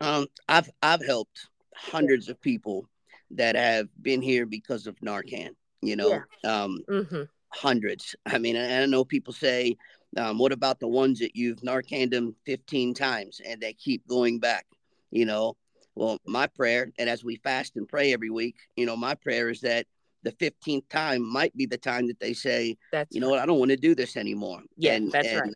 Um, 0.00 0.28
I've 0.48 0.70
I've 0.80 1.04
helped 1.04 1.48
hundreds 1.74 2.28
of 2.28 2.40
people 2.40 2.88
that 3.32 3.56
have 3.56 3.88
been 4.00 4.22
here 4.22 4.46
because 4.46 4.86
of 4.86 4.94
Narcan. 5.00 5.56
You 5.86 5.96
know, 5.96 6.22
yeah. 6.42 6.62
um, 6.62 6.78
mm-hmm. 6.88 7.22
hundreds. 7.50 8.16
I 8.26 8.38
mean, 8.38 8.56
I, 8.56 8.82
I 8.82 8.86
know 8.86 9.04
people 9.04 9.32
say, 9.32 9.76
um, 10.16 10.38
"What 10.38 10.52
about 10.52 10.80
the 10.80 10.88
ones 10.88 11.18
that 11.20 11.36
you've 11.36 11.60
Narcaned 11.60 12.10
them 12.10 12.34
15 12.44 12.94
times 12.94 13.40
and 13.46 13.60
they 13.60 13.72
keep 13.72 14.06
going 14.06 14.38
back?" 14.38 14.66
You 15.10 15.24
know, 15.24 15.56
well, 15.94 16.18
my 16.26 16.46
prayer, 16.46 16.92
and 16.98 17.08
as 17.08 17.24
we 17.24 17.36
fast 17.36 17.76
and 17.76 17.88
pray 17.88 18.12
every 18.12 18.30
week, 18.30 18.56
you 18.76 18.86
know, 18.86 18.96
my 18.96 19.14
prayer 19.14 19.48
is 19.48 19.60
that 19.62 19.86
the 20.22 20.32
15th 20.32 20.88
time 20.88 21.22
might 21.22 21.56
be 21.56 21.66
the 21.66 21.78
time 21.78 22.08
that 22.08 22.18
they 22.18 22.32
say, 22.32 22.76
that's 22.92 23.14
you 23.14 23.20
know 23.20 23.28
right. 23.28 23.32
what, 23.32 23.40
I 23.40 23.46
don't 23.46 23.58
want 23.58 23.70
to 23.70 23.76
do 23.76 23.94
this 23.94 24.16
anymore. 24.16 24.60
Yeah, 24.76 24.94
and, 24.94 25.10
that's 25.12 25.28
and, 25.28 25.40
right. 25.40 25.54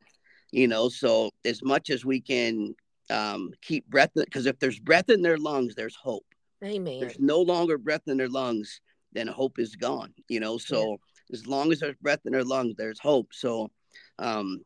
You 0.52 0.68
know, 0.68 0.88
so 0.88 1.30
as 1.44 1.62
much 1.62 1.90
as 1.90 2.04
we 2.04 2.20
can 2.20 2.74
um, 3.10 3.50
keep 3.62 3.86
breath, 3.88 4.10
because 4.14 4.46
if 4.46 4.58
there's 4.58 4.78
breath 4.78 5.10
in 5.10 5.22
their 5.22 5.38
lungs, 5.38 5.74
there's 5.74 5.96
hope. 5.96 6.24
Amen. 6.64 7.00
There's 7.00 7.18
no 7.18 7.40
longer 7.40 7.78
breath 7.78 8.02
in 8.06 8.16
their 8.16 8.28
lungs, 8.28 8.80
then 9.12 9.26
hope 9.26 9.58
is 9.58 9.76
gone. 9.76 10.12
You 10.28 10.40
know, 10.40 10.58
so 10.58 10.90
yeah. 10.90 11.34
as 11.34 11.46
long 11.46 11.72
as 11.72 11.80
there's 11.80 11.96
breath 11.96 12.20
in 12.24 12.32
their 12.32 12.44
lungs, 12.44 12.74
there's 12.76 12.98
hope. 12.98 13.28
So, 13.32 13.70
um, 14.18 14.60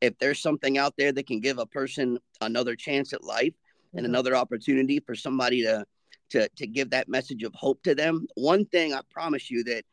if 0.00 0.18
there's 0.18 0.40
something 0.40 0.76
out 0.76 0.94
there 0.98 1.12
that 1.12 1.26
can 1.26 1.40
give 1.40 1.58
a 1.58 1.66
person 1.66 2.18
another 2.40 2.76
chance 2.76 3.12
at 3.12 3.24
life, 3.24 3.54
and 3.92 4.04
mm-hmm. 4.04 4.14
another 4.14 4.36
opportunity 4.36 5.00
for 5.00 5.14
somebody 5.14 5.62
to 5.62 5.84
to 6.30 6.48
to 6.56 6.66
give 6.66 6.90
that 6.90 7.08
message 7.08 7.42
of 7.42 7.54
hope 7.54 7.82
to 7.82 7.94
them. 7.94 8.26
One 8.34 8.64
thing 8.66 8.94
I 8.94 9.00
promise 9.10 9.50
you 9.50 9.64
that 9.64 9.84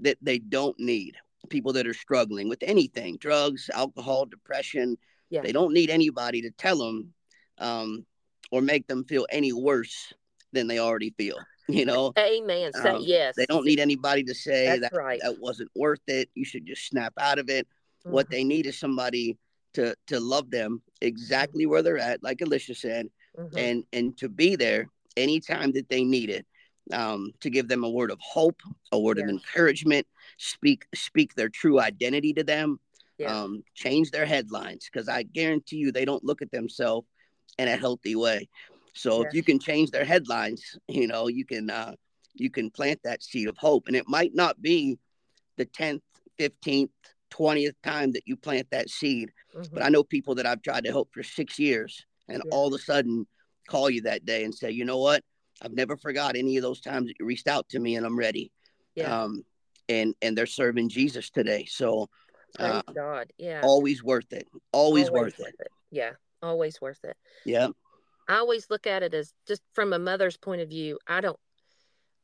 that 0.00 0.18
they 0.20 0.38
don't 0.38 0.78
need 0.78 1.16
people 1.48 1.72
that 1.72 1.86
are 1.86 1.94
struggling 1.94 2.48
with 2.48 2.62
anything, 2.62 3.16
drugs, 3.18 3.68
alcohol, 3.72 4.26
depression. 4.26 4.96
Yeah. 5.30 5.42
They 5.42 5.52
don't 5.52 5.72
need 5.72 5.90
anybody 5.90 6.42
to 6.42 6.50
tell 6.50 6.78
them 6.78 7.12
um, 7.58 8.06
or 8.50 8.60
make 8.60 8.86
them 8.86 9.04
feel 9.04 9.26
any 9.30 9.52
worse 9.52 10.12
than 10.52 10.66
they 10.66 10.78
already 10.78 11.14
feel. 11.16 11.36
You 11.68 11.86
know, 11.86 12.12
Amen. 12.18 12.72
Say 12.72 12.88
um, 12.88 13.02
yes. 13.04 13.34
They 13.36 13.46
don't 13.46 13.64
need 13.64 13.78
anybody 13.78 14.24
to 14.24 14.34
say 14.34 14.66
That's 14.66 14.80
that 14.80 14.92
right. 14.94 15.20
that 15.22 15.38
wasn't 15.40 15.70
worth 15.76 16.02
it. 16.08 16.28
You 16.34 16.44
should 16.44 16.66
just 16.66 16.86
snap 16.88 17.12
out 17.18 17.38
of 17.38 17.48
it. 17.48 17.68
Mm-hmm. 18.00 18.12
What 18.12 18.30
they 18.30 18.42
need 18.42 18.66
is 18.66 18.78
somebody 18.78 19.38
to 19.74 19.94
to 20.08 20.18
love 20.18 20.50
them 20.50 20.82
exactly 21.00 21.66
where 21.66 21.82
they're 21.82 21.98
at, 21.98 22.22
like 22.22 22.38
Alyssha 22.38 22.76
said, 22.76 23.08
mm-hmm. 23.38 23.56
and 23.56 23.84
and 23.92 24.16
to 24.18 24.28
be 24.28 24.56
there 24.56 24.88
anytime 25.16 25.72
that 25.72 25.88
they 25.88 26.04
need 26.04 26.30
it 26.30 26.46
um, 26.92 27.32
to 27.40 27.50
give 27.50 27.68
them 27.68 27.84
a 27.84 27.90
word 27.90 28.10
of 28.10 28.18
hope 28.20 28.60
a 28.90 28.98
word 28.98 29.18
yeah. 29.18 29.24
of 29.24 29.30
encouragement 29.30 30.06
speak 30.38 30.86
speak 30.94 31.34
their 31.34 31.48
true 31.48 31.80
identity 31.80 32.32
to 32.32 32.42
them 32.42 32.78
yeah. 33.18 33.42
um, 33.42 33.62
change 33.74 34.10
their 34.10 34.26
headlines 34.26 34.88
because 34.90 35.08
i 35.08 35.22
guarantee 35.22 35.76
you 35.76 35.92
they 35.92 36.04
don't 36.04 36.24
look 36.24 36.42
at 36.42 36.50
themselves 36.50 37.06
in 37.58 37.68
a 37.68 37.76
healthy 37.76 38.16
way 38.16 38.48
so 38.92 39.22
yeah. 39.22 39.28
if 39.28 39.34
you 39.34 39.42
can 39.42 39.58
change 39.58 39.90
their 39.90 40.04
headlines 40.04 40.76
you 40.88 41.06
know 41.06 41.28
you 41.28 41.44
can 41.44 41.70
uh, 41.70 41.94
you 42.34 42.50
can 42.50 42.70
plant 42.70 43.00
that 43.04 43.22
seed 43.22 43.48
of 43.48 43.56
hope 43.56 43.84
and 43.86 43.96
it 43.96 44.08
might 44.08 44.34
not 44.34 44.60
be 44.60 44.98
the 45.56 45.66
10th 45.66 46.00
15th 46.38 46.90
20th 47.32 47.74
time 47.82 48.12
that 48.12 48.22
you 48.26 48.36
plant 48.36 48.66
that 48.70 48.90
seed 48.90 49.30
mm-hmm. 49.54 49.74
but 49.74 49.82
i 49.82 49.88
know 49.88 50.02
people 50.02 50.34
that 50.34 50.46
i've 50.46 50.62
tried 50.62 50.84
to 50.84 50.90
help 50.90 51.08
for 51.12 51.22
six 51.22 51.58
years 51.58 52.04
and 52.28 52.42
yeah. 52.44 52.50
all 52.50 52.68
of 52.68 52.74
a 52.74 52.78
sudden 52.78 53.26
call 53.68 53.90
you 53.90 54.02
that 54.02 54.24
day 54.24 54.44
and 54.44 54.54
say, 54.54 54.70
you 54.70 54.84
know 54.84 54.98
what? 54.98 55.22
I've 55.60 55.72
never 55.72 55.96
forgot 55.96 56.36
any 56.36 56.56
of 56.56 56.62
those 56.62 56.80
times 56.80 57.06
that 57.06 57.14
you 57.18 57.26
reached 57.26 57.46
out 57.46 57.68
to 57.70 57.78
me 57.78 57.96
and 57.96 58.04
I'm 58.04 58.18
ready. 58.18 58.52
Yeah. 58.94 59.22
Um, 59.22 59.44
and, 59.88 60.14
and 60.22 60.36
they're 60.36 60.46
serving 60.46 60.88
Jesus 60.88 61.30
today. 61.30 61.66
So, 61.66 62.08
uh, 62.58 62.82
God. 62.94 63.32
Yeah. 63.38 63.60
Always 63.62 64.02
worth 64.02 64.32
it. 64.32 64.46
Always, 64.72 65.08
always 65.08 65.10
worth, 65.10 65.38
worth 65.38 65.40
it. 65.40 65.56
it. 65.60 65.68
Yeah. 65.90 66.10
Always 66.42 66.80
worth 66.80 67.04
it. 67.04 67.16
Yeah. 67.44 67.68
I 68.28 68.36
always 68.36 68.68
look 68.70 68.86
at 68.86 69.02
it 69.02 69.14
as 69.14 69.32
just 69.46 69.62
from 69.74 69.92
a 69.92 69.98
mother's 69.98 70.36
point 70.36 70.60
of 70.60 70.68
view. 70.68 70.98
I 71.06 71.20
don't, 71.20 71.38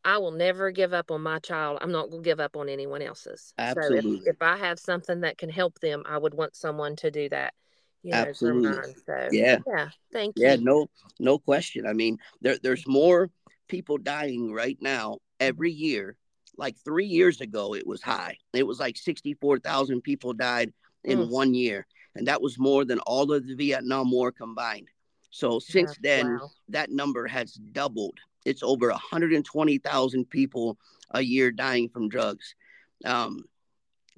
I 0.05 0.19
will 0.19 0.31
never 0.31 0.71
give 0.71 0.93
up 0.93 1.11
on 1.11 1.23
my 1.23 1.39
child. 1.39 1.79
I'm 1.81 1.93
not 1.93 2.11
going 2.11 2.23
to 2.23 2.29
give 2.29 2.41
up 2.41 2.57
on 2.57 2.69
anyone 2.69 3.03
else's. 3.03 3.53
Absolutely. 3.59 4.19
So 4.19 4.23
if, 4.23 4.37
if 4.37 4.43
I 4.43 4.57
have 4.57 4.79
something 4.79 5.21
that 5.23 5.39
can 5.39 5.51
help 5.51 5.79
them, 5.81 6.03
I 6.07 6.19
would 6.19 6.35
want 6.35 6.57
someone 6.57 6.97
to 6.97 7.11
do 7.11 7.29
that. 7.31 7.55
You 8.03 8.13
know, 8.13 8.19
Absolutely. 8.19 8.95
So 9.07 9.29
yeah. 9.33 9.59
Yeah. 9.67 9.89
Thank 10.13 10.35
yeah, 10.37 10.55
you. 10.55 10.65
no, 10.65 10.87
no 11.19 11.39
question. 11.39 11.87
I 11.87 11.93
mean, 11.93 12.19
there, 12.41 12.57
there's 12.63 12.87
more 12.87 13.29
people 13.69 13.99
dying 13.99 14.53
right 14.53 14.79
now 14.81 15.19
every 15.41 15.73
year. 15.73 16.17
Like 16.57 16.77
three 16.85 17.07
years 17.07 17.41
ago, 17.41 17.75
it 17.75 17.87
was 17.87 18.03
high. 18.03 18.39
It 18.53 18.67
was 18.67 18.81
like 18.81 18.97
64,000 18.97 20.01
people 20.03 20.33
died 20.33 20.73
in 21.05 21.19
mm. 21.19 21.31
one 21.31 21.55
year. 21.55 21.87
And 22.15 22.27
that 22.27 22.43
was 22.43 22.59
more 22.59 22.85
than 22.85 22.99
all 23.01 23.31
of 23.33 23.47
the 23.47 23.55
Vietnam 23.55 24.11
War 24.11 24.33
combined. 24.33 24.89
So 25.31 25.59
since 25.59 25.97
yeah, 26.03 26.17
then, 26.17 26.39
wow. 26.39 26.51
that 26.69 26.91
number 26.91 27.27
has 27.27 27.55
doubled. 27.55 28.19
It's 28.45 28.63
over 28.63 28.89
120,000 28.89 30.31
people 30.31 30.79
a 31.11 31.21
year 31.21 31.51
dying 31.51 31.89
from 31.89 32.09
drugs. 32.09 32.55
Um, 33.05 33.45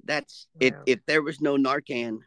that's 0.03 0.47
wow. 0.55 0.67
if, 0.67 0.73
if 0.85 0.99
there 1.05 1.21
was 1.21 1.41
no 1.41 1.57
Narcan, 1.57 2.19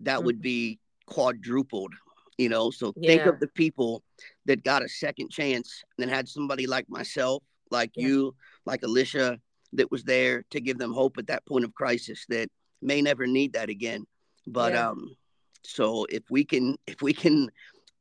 that 0.00 0.16
mm-hmm. 0.16 0.26
would 0.26 0.42
be 0.42 0.78
quadrupled, 1.06 1.94
you 2.36 2.48
know. 2.48 2.70
So 2.70 2.92
yeah. 2.96 3.08
think 3.08 3.26
of 3.26 3.40
the 3.40 3.48
people 3.48 4.02
that 4.46 4.64
got 4.64 4.82
a 4.82 4.88
second 4.88 5.30
chance 5.30 5.82
and 5.98 6.10
had 6.10 6.28
somebody 6.28 6.66
like 6.66 6.88
myself, 6.88 7.42
like 7.70 7.92
yeah. 7.94 8.06
you, 8.06 8.34
like 8.66 8.82
Alyssha, 8.82 9.38
that 9.74 9.90
was 9.90 10.04
there 10.04 10.44
to 10.50 10.60
give 10.60 10.78
them 10.78 10.92
hope 10.92 11.18
at 11.18 11.26
that 11.26 11.46
point 11.46 11.64
of 11.64 11.74
crisis 11.74 12.24
that 12.28 12.50
may 12.80 13.02
never 13.02 13.26
need 13.26 13.52
that 13.52 13.68
again. 13.68 14.06
But 14.46 14.74
um, 14.74 15.14
so 15.62 16.06
if 16.08 16.22
we 16.30 16.44
can 16.44 16.76
if 16.86 17.02
we 17.02 17.12
can 17.12 17.50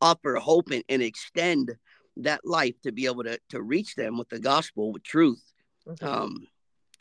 offer 0.01 0.35
hope 0.35 0.69
and, 0.71 0.83
and 0.89 1.01
extend 1.01 1.75
that 2.17 2.41
life 2.43 2.75
to 2.81 2.91
be 2.91 3.05
able 3.05 3.23
to 3.23 3.39
to 3.49 3.61
reach 3.61 3.95
them 3.95 4.17
with 4.17 4.29
the 4.29 4.39
gospel 4.39 4.91
with 4.91 5.03
truth, 5.03 5.43
mm-hmm. 5.87 6.05
um, 6.05 6.47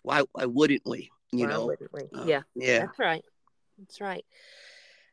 why 0.02 0.22
why 0.32 0.44
wouldn't 0.44 0.82
we? 0.84 1.10
You 1.32 1.46
why 1.46 1.52
know, 1.52 1.74
we? 1.92 2.00
Uh, 2.14 2.24
yeah, 2.24 2.42
yeah, 2.54 2.80
that's 2.80 2.98
right. 2.98 3.24
That's 3.78 4.00
right. 4.00 4.24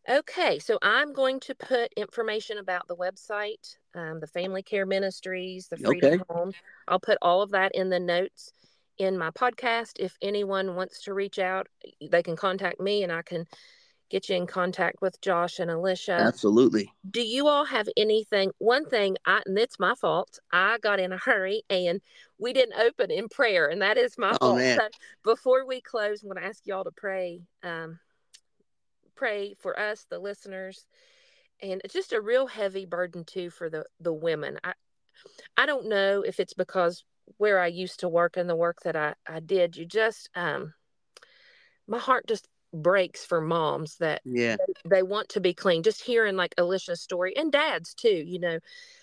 Okay, 0.10 0.60
so 0.60 0.78
I'm 0.82 1.14
going 1.14 1.40
to 1.42 1.56
put 1.56 1.94
information 1.96 2.58
about 2.58 2.90
the 2.90 2.96
website, 2.96 3.78
um, 3.96 4.20
the 4.20 4.28
family 4.28 4.62
care 4.62 4.86
ministries, 4.86 5.68
the 5.70 5.78
freedom 5.78 6.16
okay. 6.16 6.24
home. 6.30 6.52
I'll 6.90 7.00
put 7.00 7.18
all 7.22 7.42
of 7.42 7.52
that 7.52 7.74
in 7.74 7.90
the 7.90 8.02
notes 8.02 8.52
in 8.98 9.18
my 9.18 9.32
podcast. 9.32 9.94
If 10.00 10.18
anyone 10.22 10.76
wants 10.76 11.04
to 11.04 11.14
reach 11.14 11.40
out, 11.40 11.68
they 12.02 12.22
can 12.22 12.36
contact 12.36 12.82
me 12.82 13.04
and 13.04 13.14
I 13.14 13.22
can 13.22 13.46
get 14.10 14.30
you 14.30 14.36
in 14.36 14.48
contact 14.48 15.02
with 15.02 15.20
Josh 15.22 15.60
and 15.60 15.72
Alyssha. 15.72 16.20
Absolutely. 16.20 16.92
Do 17.10 17.22
you 17.22 17.48
all 17.48 17.66
have 17.66 17.90
anything? 17.98 18.52
One 18.60 18.86
thing, 18.86 19.18
I, 19.26 19.42
and 19.46 19.58
it's 19.58 19.80
my 19.80 19.96
fault. 19.96 20.40
I 20.52 20.78
got 20.82 21.00
in 21.00 21.12
a 21.12 21.18
hurry 21.18 21.64
and 21.70 22.02
we 22.38 22.54
didn't 22.54 22.80
open 22.80 23.12
in 23.12 23.30
prayer, 23.30 23.68
and 23.68 23.82
that 23.82 23.98
is 23.98 24.18
my 24.18 24.32
oh, 24.42 24.48
fault. 24.48 24.58
Man. 24.58 24.78
So 24.78 24.88
before 25.24 25.66
we 25.66 25.82
close, 25.82 26.22
I'm 26.22 26.30
going 26.30 26.42
to 26.42 26.48
ask 26.48 26.66
y'all 26.66 26.84
to 26.84 26.92
pray. 26.92 27.42
Um, 27.64 28.00
pray 29.16 29.56
for 29.60 29.80
us, 29.80 30.06
the 30.10 30.20
listeners, 30.20 30.86
and 31.62 31.82
it's 31.84 31.94
just 31.94 32.14
a 32.14 32.22
real 32.22 32.48
heavy 32.48 32.86
burden 32.86 33.24
too 33.24 33.50
for 33.50 33.70
the 33.70 33.86
the 34.00 34.14
women. 34.14 34.60
I 34.64 34.74
I 35.56 35.66
don't 35.66 35.88
know 35.88 36.22
if 36.22 36.40
it's 36.40 36.54
because 36.54 37.04
where 37.38 37.60
I 37.60 37.68
used 37.68 38.02
to 38.02 38.10
work 38.10 38.38
and 38.38 38.50
the 38.50 38.56
work 38.56 38.82
that 38.84 38.96
I 38.96 39.14
I 39.28 39.40
did. 39.40 39.78
You 39.78 39.86
just 39.86 40.30
um, 40.36 40.74
my 41.88 42.00
heart 42.00 42.26
just 42.28 42.48
breaks 42.74 43.24
for 43.24 43.40
moms 43.40 43.98
that 43.98 44.22
yeah 44.26 44.58
they, 44.84 44.98
they 44.98 45.04
want 45.04 45.30
to 45.30 45.40
be 45.40 45.54
clean. 45.54 45.84
Just 45.84 46.04
hearing 46.04 46.36
like 46.36 46.56
Alyssha's 46.56 47.02
story 47.02 47.36
and 47.36 47.52
dads 47.52 47.94
too, 47.94 48.24
you 48.26 48.40
know. 48.40 48.60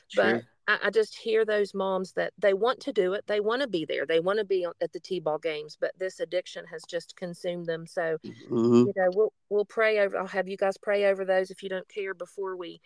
Sure. 0.08 0.24
But 0.34 0.44
I, 0.66 0.86
I, 0.86 0.90
just 0.90 1.16
hear 1.16 1.44
those 1.44 1.72
moms 1.72 2.12
that 2.12 2.32
they 2.36 2.52
want 2.52 2.80
to 2.80 2.92
do 2.92 3.12
it. 3.12 3.24
They 3.26 3.40
want 3.40 3.62
to 3.62 3.68
be 3.68 3.84
there. 3.84 4.06
They 4.06 4.18
want 4.18 4.40
to 4.40 4.44
be 4.44 4.66
at 4.80 4.92
the 4.92 5.00
t-ball 5.00 5.38
games, 5.38 5.76
but 5.80 5.92
this 5.98 6.18
addiction 6.18 6.64
has 6.66 6.82
just 6.88 7.14
consumed 7.16 7.66
them. 7.66 7.86
So, 7.86 8.18
mm-hmm. 8.24 8.86
you 8.86 8.92
know, 8.96 9.08
we'll 9.14 9.32
we'll 9.48 9.64
pray 9.64 10.00
over. 10.00 10.18
I'll 10.18 10.26
have 10.26 10.48
you 10.48 10.56
guys 10.56 10.76
pray 10.76 11.06
over 11.06 11.24
those 11.24 11.50
if 11.50 11.62
you 11.62 11.68
don't 11.68 11.88
care 11.88 12.14
before 12.14 12.56
we 12.56 12.80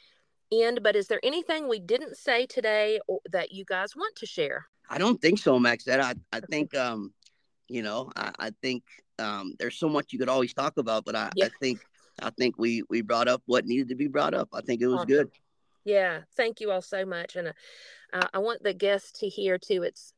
end. 0.52 0.80
But 0.82 0.96
is 0.96 1.08
there 1.08 1.20
anything 1.22 1.68
we 1.68 1.80
didn't 1.80 2.16
say 2.16 2.46
today 2.46 3.00
that 3.30 3.52
you 3.52 3.64
guys 3.64 3.96
want 3.96 4.16
to 4.16 4.26
share? 4.26 4.66
I 4.88 4.98
don't 4.98 5.20
think 5.20 5.38
so, 5.38 5.58
Max. 5.58 5.84
That 5.84 6.00
I 6.00 6.14
I 6.30 6.40
think 6.40 6.76
um, 6.76 7.12
you 7.68 7.82
know, 7.82 8.12
I, 8.16 8.32
I 8.38 8.50
think 8.62 8.82
um, 9.18 9.54
there's 9.58 9.78
so 9.78 9.88
much 9.88 10.12
you 10.12 10.18
could 10.18 10.28
always 10.28 10.54
talk 10.54 10.76
about, 10.76 11.04
but 11.04 11.14
I, 11.14 11.30
yeah. 11.36 11.46
I 11.46 11.50
think 11.60 11.80
I 12.20 12.30
think 12.30 12.58
we 12.58 12.82
we 12.88 13.02
brought 13.02 13.28
up 13.28 13.42
what 13.46 13.66
needed 13.66 13.88
to 13.88 13.94
be 13.94 14.08
brought 14.08 14.34
up. 14.34 14.48
I 14.52 14.60
think 14.60 14.80
it 14.80 14.86
was 14.86 14.96
awesome. 14.96 15.08
good. 15.08 15.30
Yeah, 15.84 16.20
thank 16.36 16.60
you 16.60 16.70
all 16.70 16.82
so 16.82 17.04
much, 17.04 17.36
and 17.36 17.48
uh, 18.12 18.26
I 18.32 18.38
want 18.38 18.62
the 18.62 18.74
guests 18.74 19.20
to 19.20 19.28
hear 19.28 19.58
too. 19.58 19.82
It's 19.82 20.12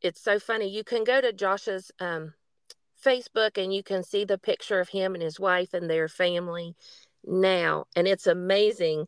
it's 0.00 0.22
so 0.22 0.38
funny. 0.38 0.68
You 0.68 0.84
can 0.84 1.04
go 1.04 1.20
to 1.20 1.32
Josh's 1.32 1.90
um, 2.00 2.34
Facebook 3.04 3.62
and 3.62 3.72
you 3.72 3.82
can 3.82 4.02
see 4.02 4.24
the 4.24 4.38
picture 4.38 4.80
of 4.80 4.88
him 4.88 5.14
and 5.14 5.22
his 5.22 5.38
wife 5.38 5.74
and 5.74 5.88
their 5.88 6.08
family 6.08 6.74
now, 7.24 7.84
and 7.94 8.08
it's 8.08 8.26
amazing. 8.26 9.06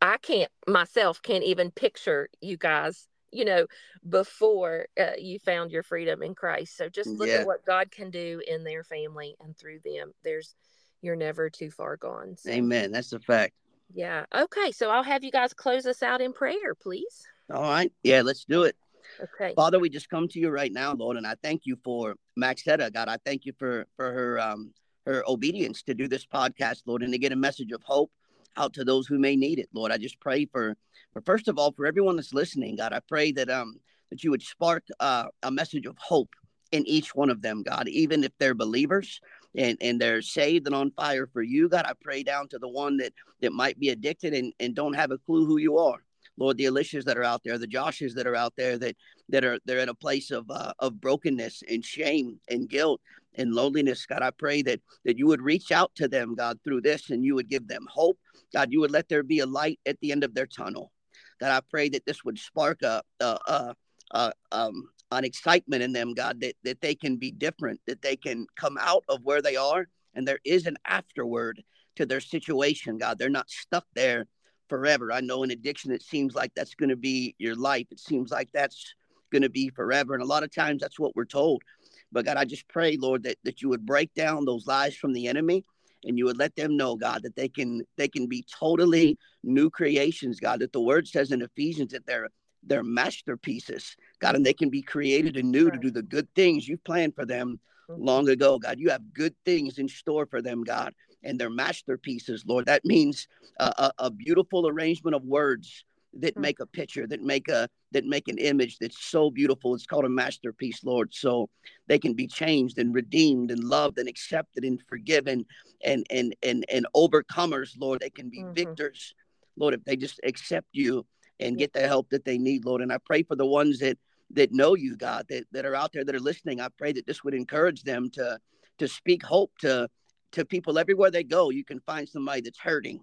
I 0.00 0.16
can't 0.18 0.50
myself 0.66 1.22
can't 1.22 1.44
even 1.44 1.70
picture 1.70 2.28
you 2.40 2.56
guys, 2.56 3.06
you 3.30 3.44
know, 3.44 3.66
before 4.08 4.86
uh, 4.98 5.12
you 5.18 5.38
found 5.38 5.70
your 5.70 5.82
freedom 5.82 6.22
in 6.22 6.34
Christ. 6.34 6.76
So 6.76 6.88
just 6.88 7.08
look 7.08 7.28
yeah. 7.28 7.36
at 7.36 7.46
what 7.46 7.64
God 7.64 7.90
can 7.90 8.10
do 8.10 8.40
in 8.46 8.64
their 8.64 8.84
family 8.84 9.36
and 9.40 9.56
through 9.56 9.80
them. 9.84 10.12
There's 10.24 10.54
you're 11.02 11.16
never 11.16 11.48
too 11.50 11.70
far 11.70 11.96
gone. 11.96 12.36
So. 12.36 12.50
Amen. 12.50 12.90
That's 12.92 13.12
a 13.12 13.20
fact. 13.20 13.54
Yeah. 13.94 14.24
Okay. 14.34 14.72
So 14.72 14.90
I'll 14.90 15.02
have 15.02 15.24
you 15.24 15.30
guys 15.30 15.52
close 15.54 15.86
us 15.86 16.02
out 16.02 16.20
in 16.20 16.32
prayer, 16.32 16.74
please. 16.80 17.24
All 17.52 17.62
right. 17.62 17.92
Yeah, 18.02 18.22
let's 18.22 18.44
do 18.44 18.64
it. 18.64 18.76
Okay. 19.20 19.54
Father, 19.54 19.78
we 19.78 19.88
just 19.88 20.10
come 20.10 20.28
to 20.28 20.38
you 20.38 20.50
right 20.50 20.72
now, 20.72 20.92
Lord, 20.92 21.16
and 21.16 21.26
I 21.26 21.34
thank 21.42 21.62
you 21.64 21.76
for 21.82 22.14
Maxetta, 22.38 22.92
God. 22.92 23.08
I 23.08 23.16
thank 23.24 23.46
you 23.46 23.52
for 23.58 23.86
for 23.96 24.12
her 24.12 24.40
um 24.40 24.72
her 25.06 25.24
obedience 25.26 25.82
to 25.84 25.94
do 25.94 26.08
this 26.08 26.26
podcast, 26.26 26.82
Lord, 26.86 27.02
and 27.02 27.12
to 27.12 27.18
get 27.18 27.32
a 27.32 27.36
message 27.36 27.72
of 27.72 27.82
hope 27.82 28.10
out 28.58 28.74
to 28.74 28.84
those 28.84 29.06
who 29.06 29.18
may 29.18 29.36
need 29.36 29.58
it, 29.58 29.68
Lord. 29.72 29.92
I 29.92 29.98
just 29.98 30.20
pray 30.20 30.46
for 30.46 30.76
for 31.12 31.22
first 31.22 31.48
of 31.48 31.58
all 31.58 31.72
for 31.72 31.86
everyone 31.86 32.16
that's 32.16 32.34
listening, 32.34 32.76
God. 32.76 32.92
I 32.92 33.00
pray 33.08 33.32
that 33.32 33.48
um 33.48 33.76
that 34.10 34.24
you 34.24 34.30
would 34.30 34.42
spark 34.42 34.84
uh, 35.00 35.26
a 35.42 35.50
message 35.50 35.86
of 35.86 35.96
hope 35.98 36.30
in 36.72 36.86
each 36.86 37.14
one 37.14 37.30
of 37.30 37.42
them, 37.42 37.62
God, 37.62 37.88
even 37.88 38.24
if 38.24 38.32
they're 38.38 38.54
believers 38.54 39.20
and, 39.54 39.76
and 39.80 40.00
they're 40.00 40.22
saved 40.22 40.66
and 40.66 40.74
on 40.74 40.90
fire 40.92 41.26
for 41.26 41.42
you, 41.42 41.68
God. 41.68 41.86
I 41.86 41.92
pray 42.00 42.22
down 42.22 42.48
to 42.48 42.58
the 42.58 42.68
one 42.68 42.96
that, 42.98 43.12
that 43.40 43.52
might 43.52 43.78
be 43.78 43.88
addicted 43.88 44.34
and, 44.34 44.52
and 44.60 44.74
don't 44.74 44.94
have 44.94 45.10
a 45.10 45.18
clue 45.18 45.46
who 45.46 45.58
you 45.58 45.78
are. 45.78 45.98
Lord, 46.36 46.56
the 46.56 46.66
Alysshas 46.66 47.04
that 47.04 47.18
are 47.18 47.24
out 47.24 47.42
there, 47.44 47.58
the 47.58 47.66
Joshes 47.66 48.14
that 48.14 48.26
are 48.26 48.36
out 48.36 48.54
there 48.56 48.78
that 48.78 48.96
that 49.28 49.44
are 49.44 49.58
they're 49.64 49.80
in 49.80 49.88
a 49.88 49.94
place 49.94 50.30
of 50.30 50.48
uh, 50.50 50.72
of 50.78 51.00
brokenness 51.00 51.64
and 51.68 51.84
shame 51.84 52.38
and 52.48 52.68
guilt 52.68 53.00
and 53.38 53.54
loneliness. 53.54 54.04
God, 54.04 54.22
I 54.22 54.30
pray 54.30 54.62
that 54.62 54.80
that 55.04 55.16
you 55.16 55.26
would 55.26 55.40
reach 55.40 55.72
out 55.72 55.92
to 55.94 56.08
them, 56.08 56.34
God, 56.34 56.58
through 56.62 56.82
this, 56.82 57.10
and 57.10 57.24
you 57.24 57.34
would 57.36 57.48
give 57.48 57.66
them 57.66 57.86
hope. 57.90 58.18
God, 58.52 58.72
you 58.72 58.80
would 58.80 58.90
let 58.90 59.08
there 59.08 59.22
be 59.22 59.38
a 59.38 59.46
light 59.46 59.80
at 59.86 59.98
the 60.00 60.12
end 60.12 60.24
of 60.24 60.34
their 60.34 60.46
tunnel. 60.46 60.92
God, 61.40 61.52
I 61.52 61.60
pray 61.70 61.88
that 61.90 62.04
this 62.04 62.24
would 62.24 62.38
spark 62.38 62.82
a, 62.82 63.02
a, 63.20 63.38
a, 63.46 63.74
a 64.10 64.32
um, 64.52 64.90
an 65.10 65.24
excitement 65.24 65.82
in 65.82 65.92
them, 65.92 66.12
God, 66.12 66.40
that, 66.40 66.54
that 66.64 66.80
they 66.80 66.94
can 66.94 67.16
be 67.16 67.30
different, 67.30 67.80
that 67.86 68.02
they 68.02 68.16
can 68.16 68.46
come 68.56 68.76
out 68.78 69.04
of 69.08 69.20
where 69.22 69.40
they 69.40 69.56
are, 69.56 69.88
and 70.14 70.28
there 70.28 70.40
is 70.44 70.66
an 70.66 70.76
afterward 70.84 71.62
to 71.96 72.04
their 72.04 72.20
situation, 72.20 72.98
God. 72.98 73.18
They're 73.18 73.30
not 73.30 73.48
stuck 73.48 73.86
there 73.94 74.26
forever. 74.68 75.12
I 75.12 75.20
know 75.20 75.42
in 75.42 75.50
addiction, 75.50 75.92
it 75.92 76.02
seems 76.02 76.34
like 76.34 76.52
that's 76.54 76.74
going 76.74 76.90
to 76.90 76.96
be 76.96 77.34
your 77.38 77.54
life. 77.54 77.86
It 77.90 78.00
seems 78.00 78.30
like 78.30 78.50
that's 78.52 78.94
going 79.32 79.42
to 79.42 79.50
be 79.50 79.70
forever. 79.70 80.14
And 80.14 80.22
a 80.22 80.26
lot 80.26 80.42
of 80.42 80.54
times 80.54 80.80
that's 80.80 80.98
what 80.98 81.16
we're 81.16 81.24
told. 81.24 81.62
But 82.10 82.24
God, 82.24 82.36
I 82.36 82.44
just 82.44 82.68
pray, 82.68 82.96
Lord, 82.96 83.24
that, 83.24 83.36
that 83.44 83.62
you 83.62 83.68
would 83.68 83.84
break 83.84 84.12
down 84.14 84.44
those 84.44 84.66
lies 84.66 84.96
from 84.96 85.12
the 85.12 85.28
enemy 85.28 85.64
and 86.04 86.16
you 86.16 86.24
would 86.26 86.38
let 86.38 86.54
them 86.56 86.76
know, 86.76 86.96
God, 86.96 87.22
that 87.24 87.36
they 87.36 87.48
can 87.48 87.82
they 87.96 88.08
can 88.08 88.26
be 88.26 88.44
totally 88.58 89.18
new 89.42 89.70
creations, 89.70 90.40
God, 90.40 90.60
that 90.60 90.72
the 90.72 90.80
word 90.80 91.08
says 91.08 91.32
in 91.32 91.42
Ephesians 91.42 91.92
that 91.92 92.06
they're 92.06 92.28
they're 92.64 92.82
masterpieces, 92.82 93.96
God, 94.20 94.36
and 94.36 94.44
they 94.44 94.52
can 94.52 94.70
be 94.70 94.82
created 94.82 95.36
anew 95.36 95.70
to 95.70 95.78
do 95.78 95.90
the 95.90 96.02
good 96.02 96.28
things 96.34 96.66
you've 96.66 96.84
planned 96.84 97.14
for 97.14 97.24
them 97.24 97.60
mm-hmm. 97.90 98.02
long 98.02 98.28
ago, 98.28 98.58
God. 98.58 98.78
You 98.78 98.90
have 98.90 99.12
good 99.12 99.34
things 99.44 99.78
in 99.78 99.88
store 99.88 100.26
for 100.26 100.42
them, 100.42 100.64
God, 100.64 100.94
and 101.22 101.38
they're 101.38 101.50
masterpieces, 101.50 102.44
Lord. 102.46 102.66
That 102.66 102.84
means 102.84 103.28
a, 103.58 103.72
a, 103.76 103.92
a 103.98 104.10
beautiful 104.10 104.68
arrangement 104.68 105.14
of 105.16 105.24
words 105.24 105.84
that 106.18 106.34
mm-hmm. 106.34 106.42
make 106.42 106.60
a 106.60 106.66
picture, 106.66 107.06
that 107.06 107.22
make 107.22 107.48
a 107.48 107.68
that 107.92 108.04
make 108.04 108.28
an 108.28 108.38
image 108.38 108.78
that's 108.78 109.02
so 109.06 109.30
beautiful. 109.30 109.74
It's 109.74 109.86
called 109.86 110.04
a 110.04 110.10
masterpiece, 110.10 110.84
Lord. 110.84 111.14
So 111.14 111.48
they 111.86 111.98
can 111.98 112.14
be 112.14 112.26
changed 112.26 112.78
and 112.78 112.94
redeemed 112.94 113.50
and 113.50 113.64
loved 113.64 113.98
and 113.98 114.08
accepted 114.08 114.64
and 114.64 114.82
forgiven 114.88 115.46
and 115.84 116.06
and 116.10 116.34
and 116.42 116.64
and 116.72 116.86
overcomers, 116.94 117.74
Lord. 117.78 118.00
They 118.00 118.10
can 118.10 118.28
be 118.28 118.42
mm-hmm. 118.42 118.54
victors, 118.54 119.14
Lord, 119.56 119.74
if 119.74 119.84
they 119.84 119.96
just 119.96 120.20
accept 120.24 120.68
you 120.72 121.06
and 121.40 121.58
get 121.58 121.72
the 121.72 121.86
help 121.86 122.10
that 122.10 122.24
they 122.24 122.38
need, 122.38 122.64
Lord. 122.64 122.82
And 122.82 122.92
I 122.92 122.98
pray 122.98 123.22
for 123.22 123.36
the 123.36 123.46
ones 123.46 123.78
that 123.78 123.98
that 124.32 124.52
know 124.52 124.74
you, 124.74 124.96
God, 124.96 125.26
that, 125.30 125.44
that 125.52 125.64
are 125.64 125.74
out 125.74 125.92
there 125.92 126.04
that 126.04 126.14
are 126.14 126.20
listening. 126.20 126.60
I 126.60 126.68
pray 126.76 126.92
that 126.92 127.06
this 127.06 127.24
would 127.24 127.34
encourage 127.34 127.82
them 127.82 128.10
to 128.10 128.38
to 128.78 128.88
speak 128.88 129.22
hope 129.22 129.52
to 129.60 129.88
to 130.32 130.44
people 130.44 130.78
everywhere 130.78 131.10
they 131.10 131.24
go. 131.24 131.50
You 131.50 131.64
can 131.64 131.80
find 131.80 132.08
somebody 132.08 132.42
that's 132.42 132.58
hurting. 132.58 133.00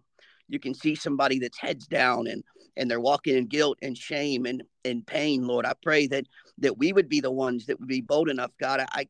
You 0.48 0.60
can 0.60 0.74
see 0.74 0.96
somebody 0.96 1.40
that's 1.40 1.58
heads 1.58 1.88
down 1.88 2.28
and 2.28 2.44
and 2.78 2.92
they're 2.92 3.00
walking 3.00 3.38
in 3.38 3.46
guilt 3.46 3.78
and 3.82 3.98
shame 3.98 4.46
and 4.46 4.64
and 4.84 5.06
pain, 5.06 5.48
Lord. 5.48 5.66
I 5.66 5.74
pray 5.82 6.08
that 6.08 6.26
that 6.60 6.78
we 6.78 6.94
would 6.94 7.10
be 7.10 7.20
the 7.20 7.32
ones 7.32 7.66
that 7.66 7.80
would 7.80 7.90
be 7.90 8.02
bold 8.02 8.30
enough, 8.30 8.52
God. 8.60 8.86
I 8.92 9.08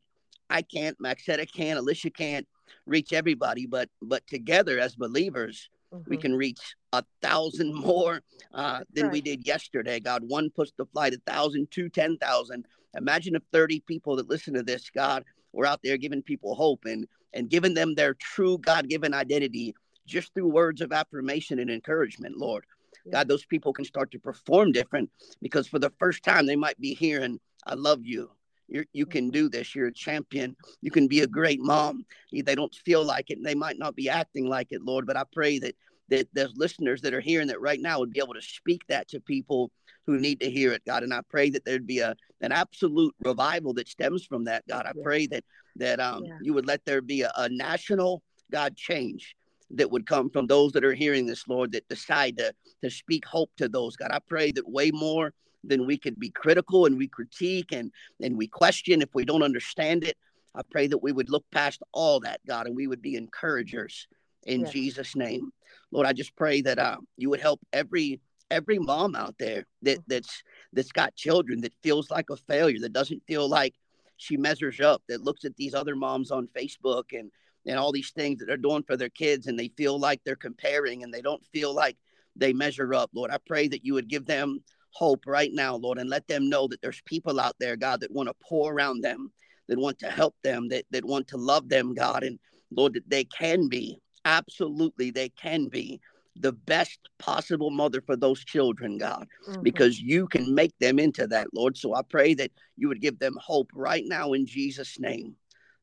I 0.49 0.61
can't, 0.61 0.97
Maxetta 0.99 1.51
can't, 1.51 1.79
Alyssha 1.79 2.13
can't 2.13 2.47
reach 2.85 3.13
everybody, 3.13 3.65
but 3.65 3.89
but 4.01 4.25
together 4.27 4.79
as 4.79 4.95
believers, 4.95 5.69
mm-hmm. 5.93 6.09
we 6.09 6.17
can 6.17 6.35
reach 6.35 6.75
a 6.93 7.03
thousand 7.21 7.73
more 7.85 8.21
uh, 8.53 8.81
than 8.93 9.05
right. 9.05 9.13
we 9.13 9.21
did 9.21 9.45
yesterday. 9.47 9.99
God, 9.99 10.23
one 10.25 10.49
puts 10.49 10.71
the 10.77 10.85
flight 10.85 11.13
a 11.13 11.21
thousand, 11.25 11.71
two, 11.71 11.89
ten 11.89 12.17
thousand. 12.17 12.65
Imagine 12.95 13.35
if 13.35 13.43
30 13.51 13.81
people 13.81 14.15
that 14.15 14.29
listen 14.29 14.53
to 14.53 14.63
this, 14.63 14.89
God, 14.89 15.25
were 15.51 15.65
out 15.65 15.81
there 15.83 15.97
giving 15.97 16.21
people 16.21 16.55
hope 16.55 16.85
and 16.85 17.07
and 17.33 17.49
giving 17.49 17.73
them 17.73 17.95
their 17.95 18.13
true 18.13 18.57
God-given 18.59 19.13
identity 19.13 19.75
just 20.05 20.33
through 20.33 20.49
words 20.49 20.81
of 20.81 20.91
affirmation 20.91 21.59
and 21.59 21.69
encouragement, 21.69 22.37
Lord. 22.37 22.65
God, 23.11 23.27
those 23.27 23.45
people 23.45 23.73
can 23.73 23.85
start 23.85 24.11
to 24.11 24.19
perform 24.19 24.71
different 24.71 25.09
because 25.41 25.67
for 25.67 25.79
the 25.79 25.91
first 25.99 26.23
time 26.23 26.45
they 26.45 26.55
might 26.55 26.79
be 26.79 26.93
hearing, 26.93 27.39
I 27.65 27.75
love 27.75 28.05
you. 28.05 28.31
you 28.67 28.85
you 28.93 29.05
can 29.05 29.25
mm-hmm. 29.25 29.31
do 29.31 29.49
this. 29.49 29.75
You're 29.75 29.87
a 29.87 29.93
champion. 29.93 30.55
You 30.81 30.91
can 30.91 31.07
be 31.07 31.21
a 31.21 31.27
great 31.27 31.61
mom. 31.61 32.05
They 32.31 32.55
don't 32.55 32.73
feel 32.73 33.03
like 33.03 33.29
it 33.29 33.37
and 33.37 33.45
they 33.45 33.55
might 33.55 33.77
not 33.77 33.95
be 33.95 34.09
acting 34.09 34.47
like 34.47 34.71
it, 34.71 34.81
Lord. 34.81 35.05
But 35.05 35.17
I 35.17 35.23
pray 35.31 35.59
that 35.59 35.75
that 36.09 36.27
there's 36.33 36.53
listeners 36.55 37.01
that 37.01 37.13
are 37.13 37.21
hearing 37.21 37.47
that 37.47 37.61
right 37.61 37.81
now 37.81 37.99
would 37.99 38.13
be 38.13 38.19
able 38.19 38.35
to 38.35 38.41
speak 38.41 38.85
that 38.87 39.07
to 39.09 39.19
people 39.19 39.71
who 40.05 40.19
need 40.19 40.39
to 40.39 40.51
hear 40.51 40.71
it, 40.71 40.85
God. 40.85 41.01
And 41.01 41.11
I 41.11 41.21
pray 41.27 41.49
that 41.49 41.65
there'd 41.65 41.87
be 41.87 41.99
a 41.99 42.15
an 42.41 42.51
absolute 42.51 43.15
revival 43.23 43.73
that 43.75 43.87
stems 43.87 44.25
from 44.25 44.45
that, 44.45 44.67
God. 44.67 44.85
I 44.85 44.93
pray 45.03 45.27
that 45.27 45.43
that 45.75 45.99
um 45.99 46.25
yeah. 46.25 46.37
you 46.41 46.53
would 46.53 46.67
let 46.67 46.85
there 46.85 47.01
be 47.01 47.21
a, 47.21 47.31
a 47.37 47.49
national 47.49 48.23
God 48.51 48.75
change 48.75 49.35
that 49.75 49.91
would 49.91 50.07
come 50.07 50.29
from 50.29 50.47
those 50.47 50.71
that 50.73 50.83
are 50.83 50.93
hearing 50.93 51.25
this, 51.25 51.47
Lord, 51.47 51.71
that 51.73 51.87
decide 51.87 52.37
to, 52.37 52.53
to 52.83 52.89
speak 52.89 53.25
hope 53.25 53.51
to 53.57 53.67
those, 53.67 53.95
God. 53.95 54.11
I 54.11 54.19
pray 54.19 54.51
that 54.53 54.67
way 54.67 54.91
more 54.91 55.33
than 55.63 55.85
we 55.85 55.97
could 55.97 56.19
be 56.19 56.29
critical 56.29 56.85
and 56.85 56.97
we 56.97 57.07
critique 57.07 57.71
and, 57.71 57.91
and 58.21 58.37
we 58.37 58.47
question 58.47 59.01
if 59.01 59.09
we 59.13 59.25
don't 59.25 59.43
understand 59.43 60.03
it. 60.03 60.17
I 60.55 60.61
pray 60.69 60.87
that 60.87 61.03
we 61.03 61.11
would 61.11 61.29
look 61.29 61.45
past 61.51 61.81
all 61.91 62.19
that, 62.21 62.39
God, 62.47 62.67
and 62.67 62.75
we 62.75 62.87
would 62.87 63.01
be 63.01 63.15
encouragers 63.15 64.07
in 64.43 64.61
yes. 64.61 64.71
Jesus' 64.71 65.15
name. 65.15 65.51
Lord, 65.91 66.07
I 66.07 66.13
just 66.13 66.35
pray 66.35 66.61
that 66.61 66.79
uh, 66.79 66.97
you 67.17 67.29
would 67.29 67.41
help 67.41 67.59
every 67.73 68.21
every 68.51 68.77
mom 68.77 69.15
out 69.15 69.35
there 69.39 69.65
that 69.81 69.97
that's 70.07 70.43
that's 70.71 70.91
got 70.91 71.15
children 71.15 71.61
that 71.61 71.73
feels 71.81 72.09
like 72.09 72.29
a 72.29 72.37
failure, 72.37 72.79
that 72.79 72.93
doesn't 72.93 73.23
feel 73.27 73.49
like 73.49 73.73
she 74.17 74.37
measures 74.37 74.79
up, 74.79 75.01
that 75.09 75.23
looks 75.23 75.45
at 75.45 75.55
these 75.57 75.73
other 75.73 75.95
moms 75.95 76.31
on 76.31 76.47
Facebook 76.55 77.05
and 77.11 77.31
and 77.65 77.77
all 77.77 77.91
these 77.91 78.11
things 78.11 78.39
that 78.39 78.45
they're 78.45 78.57
doing 78.57 78.83
for 78.83 78.97
their 78.97 79.09
kids 79.09 79.47
and 79.47 79.57
they 79.57 79.69
feel 79.69 79.99
like 79.99 80.21
they're 80.23 80.35
comparing 80.35 81.03
and 81.03 81.13
they 81.13 81.21
don't 81.21 81.45
feel 81.47 81.73
like 81.73 81.97
they 82.35 82.53
measure 82.53 82.93
up. 82.93 83.09
Lord, 83.13 83.31
I 83.31 83.37
pray 83.45 83.67
that 83.69 83.85
you 83.85 83.93
would 83.93 84.07
give 84.07 84.25
them 84.25 84.59
hope 84.91 85.23
right 85.25 85.51
now, 85.53 85.75
Lord, 85.75 85.97
and 85.97 86.09
let 86.09 86.27
them 86.27 86.49
know 86.49 86.67
that 86.67 86.81
there's 86.81 87.01
people 87.05 87.39
out 87.39 87.55
there, 87.59 87.75
God, 87.75 88.01
that 88.01 88.11
want 88.11 88.29
to 88.29 88.35
pour 88.41 88.73
around 88.73 89.01
them, 89.01 89.31
that 89.67 89.77
want 89.77 89.99
to 89.99 90.09
help 90.09 90.35
them, 90.43 90.69
that, 90.69 90.85
that 90.91 91.05
want 91.05 91.27
to 91.29 91.37
love 91.37 91.69
them, 91.69 91.93
God. 91.93 92.23
And 92.23 92.39
Lord, 92.71 92.93
that 92.93 93.09
they 93.09 93.23
can 93.25 93.67
be, 93.67 93.97
absolutely, 94.25 95.11
they 95.11 95.29
can 95.29 95.67
be 95.67 95.99
the 96.37 96.51
best 96.51 96.99
possible 97.17 97.71
mother 97.71 98.01
for 98.01 98.15
those 98.15 98.43
children, 98.43 98.97
God, 98.97 99.27
mm-hmm. 99.47 99.61
because 99.61 99.99
you 99.99 100.27
can 100.27 100.53
make 100.53 100.77
them 100.79 100.99
into 100.99 101.27
that, 101.27 101.47
Lord. 101.53 101.77
So 101.77 101.95
I 101.95 102.01
pray 102.01 102.33
that 102.35 102.51
you 102.77 102.87
would 102.89 103.01
give 103.01 103.19
them 103.19 103.37
hope 103.39 103.69
right 103.73 104.03
now 104.05 104.33
in 104.33 104.45
Jesus' 104.45 104.99
name. 104.99 105.35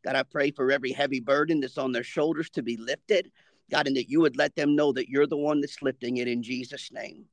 God, 0.05 0.17
I 0.17 0.23
pray 0.23 0.51
for 0.51 0.71
every 0.71 0.93
heavy 0.93 1.21
burden 1.21 1.61
that's 1.61 1.79
on 1.79 1.93
their 1.93 2.03
shoulders 2.03 2.51
to 2.51 2.63
be 2.63 2.77
lifted. 2.77 3.31
God, 3.71 3.87
and 3.87 3.97
that 3.97 4.11
you 4.11 4.21
would 4.21 4.37
let 4.37 4.55
them 4.55 4.77
know 4.77 4.93
that 4.93 5.09
you're 5.09 5.27
the 5.27 5.37
one 5.37 5.61
that's 5.61 5.81
lifting 5.83 6.19
it 6.19 6.29
in 6.29 6.43
Jesus' 6.43 6.91
name. 6.93 7.25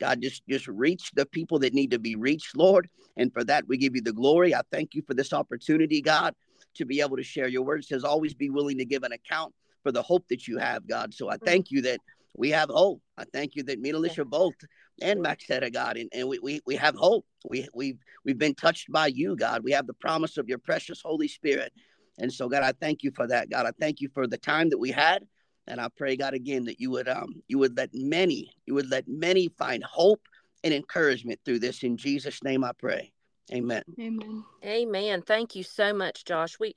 God, 0.00 0.20
just, 0.20 0.42
just 0.48 0.66
reach 0.66 1.12
the 1.12 1.26
people 1.26 1.58
that 1.60 1.74
need 1.74 1.92
to 1.92 1.98
be 1.98 2.16
reached, 2.16 2.56
Lord. 2.56 2.88
And 3.16 3.32
for 3.32 3.44
that, 3.44 3.68
we 3.68 3.76
give 3.76 3.94
you 3.94 4.02
the 4.02 4.12
glory. 4.12 4.54
I 4.54 4.62
thank 4.72 4.94
you 4.94 5.02
for 5.06 5.14
this 5.14 5.32
opportunity, 5.32 6.00
God, 6.02 6.34
to 6.74 6.84
be 6.84 7.00
able 7.00 7.16
to 7.16 7.22
share 7.22 7.46
your 7.46 7.62
word. 7.62 7.80
It 7.80 7.86
says, 7.86 8.02
always 8.02 8.34
be 8.34 8.50
willing 8.50 8.78
to 8.78 8.84
give 8.84 9.04
an 9.04 9.12
account 9.12 9.54
for 9.84 9.92
the 9.92 10.02
hope 10.02 10.26
that 10.28 10.48
you 10.48 10.58
have, 10.58 10.88
God. 10.88 11.14
So 11.14 11.30
I 11.30 11.36
thank 11.36 11.70
you 11.70 11.82
that 11.82 12.00
we 12.36 12.50
have 12.50 12.70
hope. 12.70 13.00
I 13.16 13.24
thank 13.32 13.54
you 13.54 13.62
that 13.64 13.80
Alyssha 13.80 14.24
both 14.28 14.54
and 15.00 15.20
Maxetta, 15.20 15.72
God, 15.72 15.96
and, 15.96 16.10
and 16.12 16.28
we, 16.28 16.38
we, 16.40 16.60
we 16.66 16.74
have 16.74 16.96
hope. 16.96 17.24
We, 17.48 17.68
we've, 17.72 17.98
we've 18.24 18.38
been 18.38 18.54
touched 18.54 18.90
by 18.90 19.08
you, 19.08 19.36
God. 19.36 19.62
We 19.62 19.72
have 19.72 19.86
the 19.86 19.94
promise 19.94 20.38
of 20.38 20.48
your 20.48 20.58
precious 20.58 21.00
Holy 21.04 21.28
Spirit. 21.28 21.72
And 22.18 22.32
so, 22.32 22.48
God, 22.48 22.62
I 22.62 22.72
thank 22.72 23.02
you 23.02 23.10
for 23.10 23.26
that. 23.26 23.50
God, 23.50 23.66
I 23.66 23.72
thank 23.80 24.00
you 24.00 24.08
for 24.14 24.26
the 24.26 24.38
time 24.38 24.70
that 24.70 24.78
we 24.78 24.90
had. 24.90 25.26
And 25.66 25.80
I 25.80 25.88
pray, 25.96 26.16
God, 26.16 26.34
again, 26.34 26.64
that 26.64 26.80
you 26.80 26.90
would 26.90 27.08
um 27.08 27.42
you 27.48 27.58
would 27.58 27.76
let 27.76 27.90
many, 27.94 28.50
you 28.66 28.74
would 28.74 28.90
let 28.90 29.08
many 29.08 29.48
find 29.48 29.82
hope 29.82 30.20
and 30.62 30.74
encouragement 30.74 31.40
through 31.44 31.60
this. 31.60 31.82
In 31.82 31.96
Jesus' 31.96 32.42
name 32.42 32.64
I 32.64 32.72
pray. 32.78 33.12
Amen. 33.52 33.82
Amen. 34.00 34.44
Amen. 34.64 35.22
Thank 35.22 35.54
you 35.54 35.62
so 35.62 35.92
much, 35.92 36.24
Josh. 36.24 36.58
We 36.58 36.74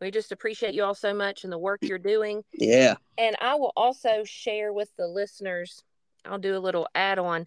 we 0.00 0.10
just 0.10 0.32
appreciate 0.32 0.74
you 0.74 0.84
all 0.84 0.94
so 0.94 1.14
much 1.14 1.44
and 1.44 1.52
the 1.52 1.58
work 1.58 1.80
you're 1.82 1.98
doing. 1.98 2.42
Yeah. 2.52 2.96
And 3.16 3.36
I 3.40 3.54
will 3.54 3.72
also 3.76 4.24
share 4.24 4.72
with 4.72 4.90
the 4.96 5.06
listeners, 5.06 5.84
I'll 6.24 6.38
do 6.38 6.56
a 6.56 6.58
little 6.58 6.88
add 6.94 7.18
on. 7.18 7.46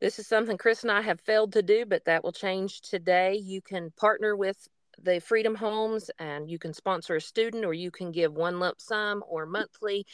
This 0.00 0.18
is 0.18 0.26
something 0.26 0.56
Chris 0.56 0.82
and 0.82 0.92
I 0.92 1.02
have 1.02 1.20
failed 1.20 1.52
to 1.52 1.62
do, 1.62 1.84
but 1.84 2.04
that 2.06 2.24
will 2.24 2.32
change 2.32 2.80
today. 2.80 3.34
You 3.34 3.60
can 3.60 3.90
partner 3.96 4.34
with 4.36 4.68
the 5.02 5.20
Freedom 5.20 5.54
Homes, 5.54 6.10
and 6.18 6.50
you 6.50 6.58
can 6.58 6.72
sponsor 6.72 7.16
a 7.16 7.20
student, 7.20 7.64
or 7.64 7.72
you 7.72 7.90
can 7.90 8.12
give 8.12 8.32
one 8.32 8.58
lump 8.60 8.80
sum 8.80 9.22
or 9.28 9.46
monthly. 9.46 10.06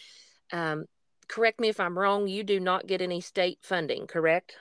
Um, 0.52 0.84
correct 1.28 1.60
me 1.60 1.68
if 1.68 1.80
I'm 1.80 1.98
wrong. 1.98 2.28
You 2.28 2.44
do 2.44 2.60
not 2.60 2.86
get 2.86 3.00
any 3.00 3.20
state 3.20 3.58
funding, 3.62 4.06
correct? 4.06 4.56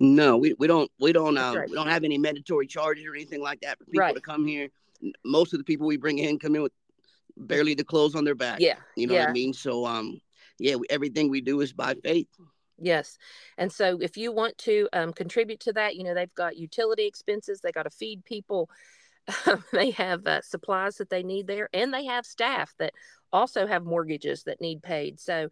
No, 0.00 0.36
we, 0.36 0.54
we 0.58 0.66
don't 0.66 0.90
we 1.00 1.12
don't 1.12 1.36
um, 1.38 1.56
right. 1.56 1.68
we 1.68 1.74
don't 1.74 1.88
have 1.88 2.04
any 2.04 2.18
mandatory 2.18 2.66
charges 2.66 3.04
or 3.06 3.14
anything 3.14 3.40
like 3.40 3.60
that 3.62 3.78
for 3.78 3.84
people 3.84 4.00
right. 4.00 4.14
to 4.14 4.20
come 4.20 4.46
here. 4.46 4.68
Most 5.24 5.52
of 5.52 5.58
the 5.58 5.64
people 5.64 5.86
we 5.86 5.96
bring 5.96 6.18
in 6.18 6.38
come 6.38 6.54
in 6.54 6.62
with 6.62 6.72
barely 7.36 7.74
the 7.74 7.84
clothes 7.84 8.14
on 8.14 8.24
their 8.24 8.34
back. 8.34 8.60
Yeah, 8.60 8.76
you 8.96 9.06
know 9.06 9.14
yeah. 9.14 9.20
what 9.20 9.30
I 9.30 9.32
mean. 9.32 9.52
So 9.52 9.84
um, 9.86 10.20
yeah, 10.58 10.76
we, 10.76 10.86
everything 10.90 11.30
we 11.30 11.40
do 11.40 11.60
is 11.62 11.72
by 11.72 11.94
faith. 11.94 12.28
Yes. 12.80 13.18
And 13.56 13.72
so 13.72 13.98
if 14.00 14.16
you 14.16 14.32
want 14.32 14.56
to 14.58 14.88
um, 14.92 15.12
contribute 15.12 15.60
to 15.60 15.72
that, 15.72 15.96
you 15.96 16.04
know, 16.04 16.14
they've 16.14 16.34
got 16.34 16.56
utility 16.56 17.06
expenses, 17.06 17.60
they 17.60 17.72
got 17.72 17.84
to 17.84 17.90
feed 17.90 18.24
people, 18.24 18.70
they 19.72 19.90
have 19.92 20.26
uh, 20.26 20.40
supplies 20.42 20.96
that 20.96 21.10
they 21.10 21.22
need 21.22 21.46
there, 21.46 21.68
and 21.72 21.92
they 21.92 22.06
have 22.06 22.26
staff 22.26 22.74
that 22.78 22.92
also 23.32 23.66
have 23.66 23.84
mortgages 23.84 24.44
that 24.44 24.60
need 24.60 24.82
paid. 24.82 25.20
So 25.20 25.48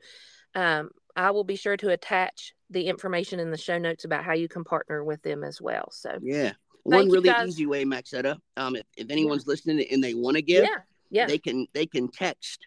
um, 0.55 0.91
I 1.15 1.31
will 1.31 1.45
be 1.45 1.57
sure 1.57 1.77
to 1.77 1.91
attach 1.91 2.55
the 2.71 2.87
information 2.87 3.41
in 3.41 3.51
the 3.51 3.59
show 3.59 3.79
notes 3.79 4.05
about 4.05 4.25
how 4.25 4.33
you 4.33 4.49
can 4.49 4.65
partner 4.65 5.05
with 5.05 5.23
them 5.23 5.45
as 5.45 5.61
well. 5.61 5.91
So 5.91 6.19
yeah, 6.23 6.53
one 6.83 7.09
really 7.09 7.31
easy 7.47 7.67
way, 7.67 7.85
Maxetta. 7.85 8.39
Um, 8.57 8.77
if, 8.77 8.87
if 8.97 9.11
anyone's 9.11 9.45
yeah. 9.47 9.51
listening 9.51 9.87
and 9.91 10.03
they 10.03 10.15
want 10.15 10.37
to 10.37 10.43
give, 10.43 10.65
yeah, 10.65 10.79
yeah, 11.11 11.27
they 11.27 11.39
can 11.39 11.67
they 11.75 11.87
can 11.87 12.09
text 12.09 12.67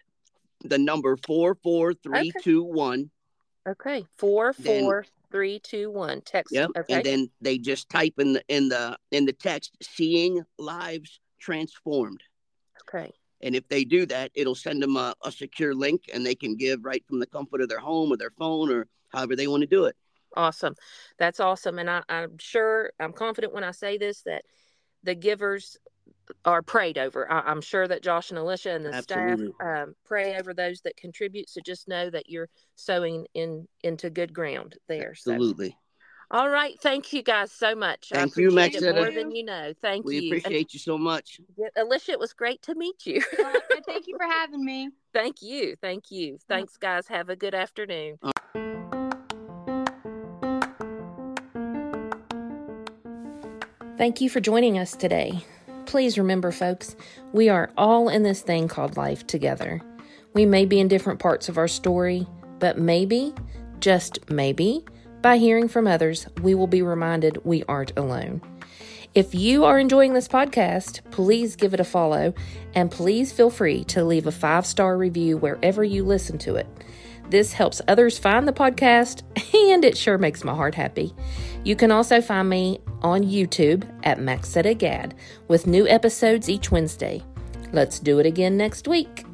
the 0.64 0.78
number 0.78 1.16
four 1.16 1.56
four 1.62 1.94
three 1.94 2.32
two 2.42 2.62
one. 2.62 3.10
Okay, 3.68 4.06
four 4.16 4.52
four 4.52 5.04
three, 5.30 5.58
two, 5.58 5.90
one. 5.90 6.20
Text. 6.22 6.54
Yep. 6.54 6.70
Okay. 6.76 6.94
And 6.94 7.04
then 7.04 7.30
they 7.40 7.58
just 7.58 7.88
type 7.88 8.14
in 8.18 8.34
the 8.34 8.42
in 8.48 8.68
the 8.68 8.96
in 9.10 9.26
the 9.26 9.32
text 9.32 9.76
seeing 9.82 10.42
lives 10.58 11.20
transformed. 11.40 12.22
Okay. 12.82 13.12
And 13.42 13.54
if 13.54 13.66
they 13.68 13.84
do 13.84 14.04
that, 14.06 14.30
it'll 14.34 14.54
send 14.54 14.82
them 14.82 14.96
a, 14.96 15.14
a 15.24 15.32
secure 15.32 15.74
link 15.74 16.02
and 16.12 16.24
they 16.24 16.34
can 16.34 16.56
give 16.56 16.84
right 16.84 17.02
from 17.06 17.20
the 17.20 17.26
comfort 17.26 17.62
of 17.62 17.68
their 17.68 17.78
home 17.78 18.12
or 18.12 18.16
their 18.16 18.32
phone 18.38 18.70
or 18.70 18.86
however 19.12 19.34
they 19.34 19.46
want 19.46 19.62
to 19.62 19.66
do 19.66 19.86
it. 19.86 19.96
Awesome. 20.36 20.74
That's 21.18 21.40
awesome. 21.40 21.78
And 21.78 21.88
I, 21.88 22.02
I'm 22.08 22.38
sure, 22.38 22.92
I'm 23.00 23.12
confident 23.12 23.54
when 23.54 23.64
I 23.64 23.70
say 23.70 23.98
this 23.98 24.22
that 24.22 24.42
the 25.02 25.14
givers 25.14 25.76
are 26.44 26.62
prayed 26.62 26.98
over. 26.98 27.30
I, 27.30 27.50
am 27.50 27.60
sure 27.60 27.86
that 27.86 28.02
Josh 28.02 28.30
and 28.30 28.38
Alyssha 28.38 28.74
and 28.74 28.84
the 28.84 28.94
Absolutely. 28.94 29.52
staff 29.52 29.66
um, 29.88 29.94
pray 30.04 30.36
over 30.38 30.54
those 30.54 30.80
that 30.82 30.96
contribute. 30.96 31.48
So 31.48 31.60
just 31.64 31.88
know 31.88 32.10
that 32.10 32.28
you're 32.28 32.48
sowing 32.74 33.26
in 33.34 33.66
into 33.82 34.10
good 34.10 34.32
ground 34.32 34.76
there. 34.88 35.10
Absolutely. 35.10 35.70
So. 35.70 35.76
All 36.32 36.48
right. 36.48 36.78
Thank 36.80 37.12
you 37.12 37.22
guys 37.22 37.50
so 37.50 37.74
much. 37.74 38.10
Thank 38.12 38.36
you, 38.36 38.52
Max. 38.52 38.80
More 38.80 39.10
than 39.10 39.34
you 39.34 39.44
know. 39.44 39.72
Thank 39.82 40.06
we 40.06 40.16
you. 40.16 40.20
We 40.20 40.28
appreciate 40.28 40.60
and, 40.60 40.74
you 40.74 40.78
so 40.78 40.96
much. 40.96 41.40
Alyssha, 41.76 42.10
it 42.10 42.20
was 42.20 42.32
great 42.32 42.62
to 42.62 42.74
meet 42.76 43.04
you. 43.04 43.20
thank 43.86 44.06
you 44.06 44.16
for 44.16 44.26
having 44.26 44.64
me. 44.64 44.90
Thank 45.12 45.42
you. 45.42 45.74
Thank 45.82 46.12
you. 46.12 46.38
Thanks, 46.48 46.76
guys. 46.76 47.08
Have 47.08 47.30
a 47.30 47.36
good 47.36 47.54
afternoon. 47.54 48.16
Uh- 48.22 48.30
Thank 54.00 54.22
you 54.22 54.30
for 54.30 54.40
joining 54.40 54.78
us 54.78 54.96
today. 54.96 55.44
Please 55.90 56.16
remember, 56.16 56.52
folks, 56.52 56.94
we 57.32 57.48
are 57.48 57.68
all 57.76 58.08
in 58.08 58.22
this 58.22 58.42
thing 58.42 58.68
called 58.68 58.96
life 58.96 59.26
together. 59.26 59.80
We 60.34 60.46
may 60.46 60.64
be 60.64 60.78
in 60.78 60.86
different 60.86 61.18
parts 61.18 61.48
of 61.48 61.58
our 61.58 61.66
story, 61.66 62.28
but 62.60 62.78
maybe, 62.78 63.34
just 63.80 64.30
maybe, 64.30 64.84
by 65.20 65.38
hearing 65.38 65.66
from 65.66 65.88
others, 65.88 66.28
we 66.42 66.54
will 66.54 66.68
be 66.68 66.80
reminded 66.80 67.44
we 67.44 67.64
aren't 67.64 67.98
alone. 67.98 68.40
If 69.16 69.34
you 69.34 69.64
are 69.64 69.80
enjoying 69.80 70.14
this 70.14 70.28
podcast, 70.28 71.00
please 71.10 71.56
give 71.56 71.74
it 71.74 71.80
a 71.80 71.84
follow 71.84 72.34
and 72.72 72.88
please 72.88 73.32
feel 73.32 73.50
free 73.50 73.82
to 73.86 74.04
leave 74.04 74.28
a 74.28 74.30
five 74.30 74.66
star 74.66 74.96
review 74.96 75.38
wherever 75.38 75.82
you 75.82 76.04
listen 76.04 76.38
to 76.38 76.54
it. 76.54 76.68
This 77.30 77.52
helps 77.52 77.80
others 77.86 78.18
find 78.18 78.46
the 78.46 78.52
podcast, 78.52 79.22
and 79.72 79.84
it 79.84 79.96
sure 79.96 80.18
makes 80.18 80.44
my 80.44 80.54
heart 80.54 80.74
happy. 80.74 81.14
You 81.64 81.76
can 81.76 81.92
also 81.92 82.20
find 82.20 82.48
me 82.48 82.80
on 83.02 83.22
YouTube 83.22 83.88
at 84.02 84.18
Maxetta 84.18 84.76
Gad 84.76 85.14
with 85.48 85.66
new 85.66 85.86
episodes 85.86 86.48
each 86.48 86.70
Wednesday. 86.70 87.22
Let's 87.72 88.00
do 88.00 88.18
it 88.18 88.26
again 88.26 88.56
next 88.56 88.88
week. 88.88 89.24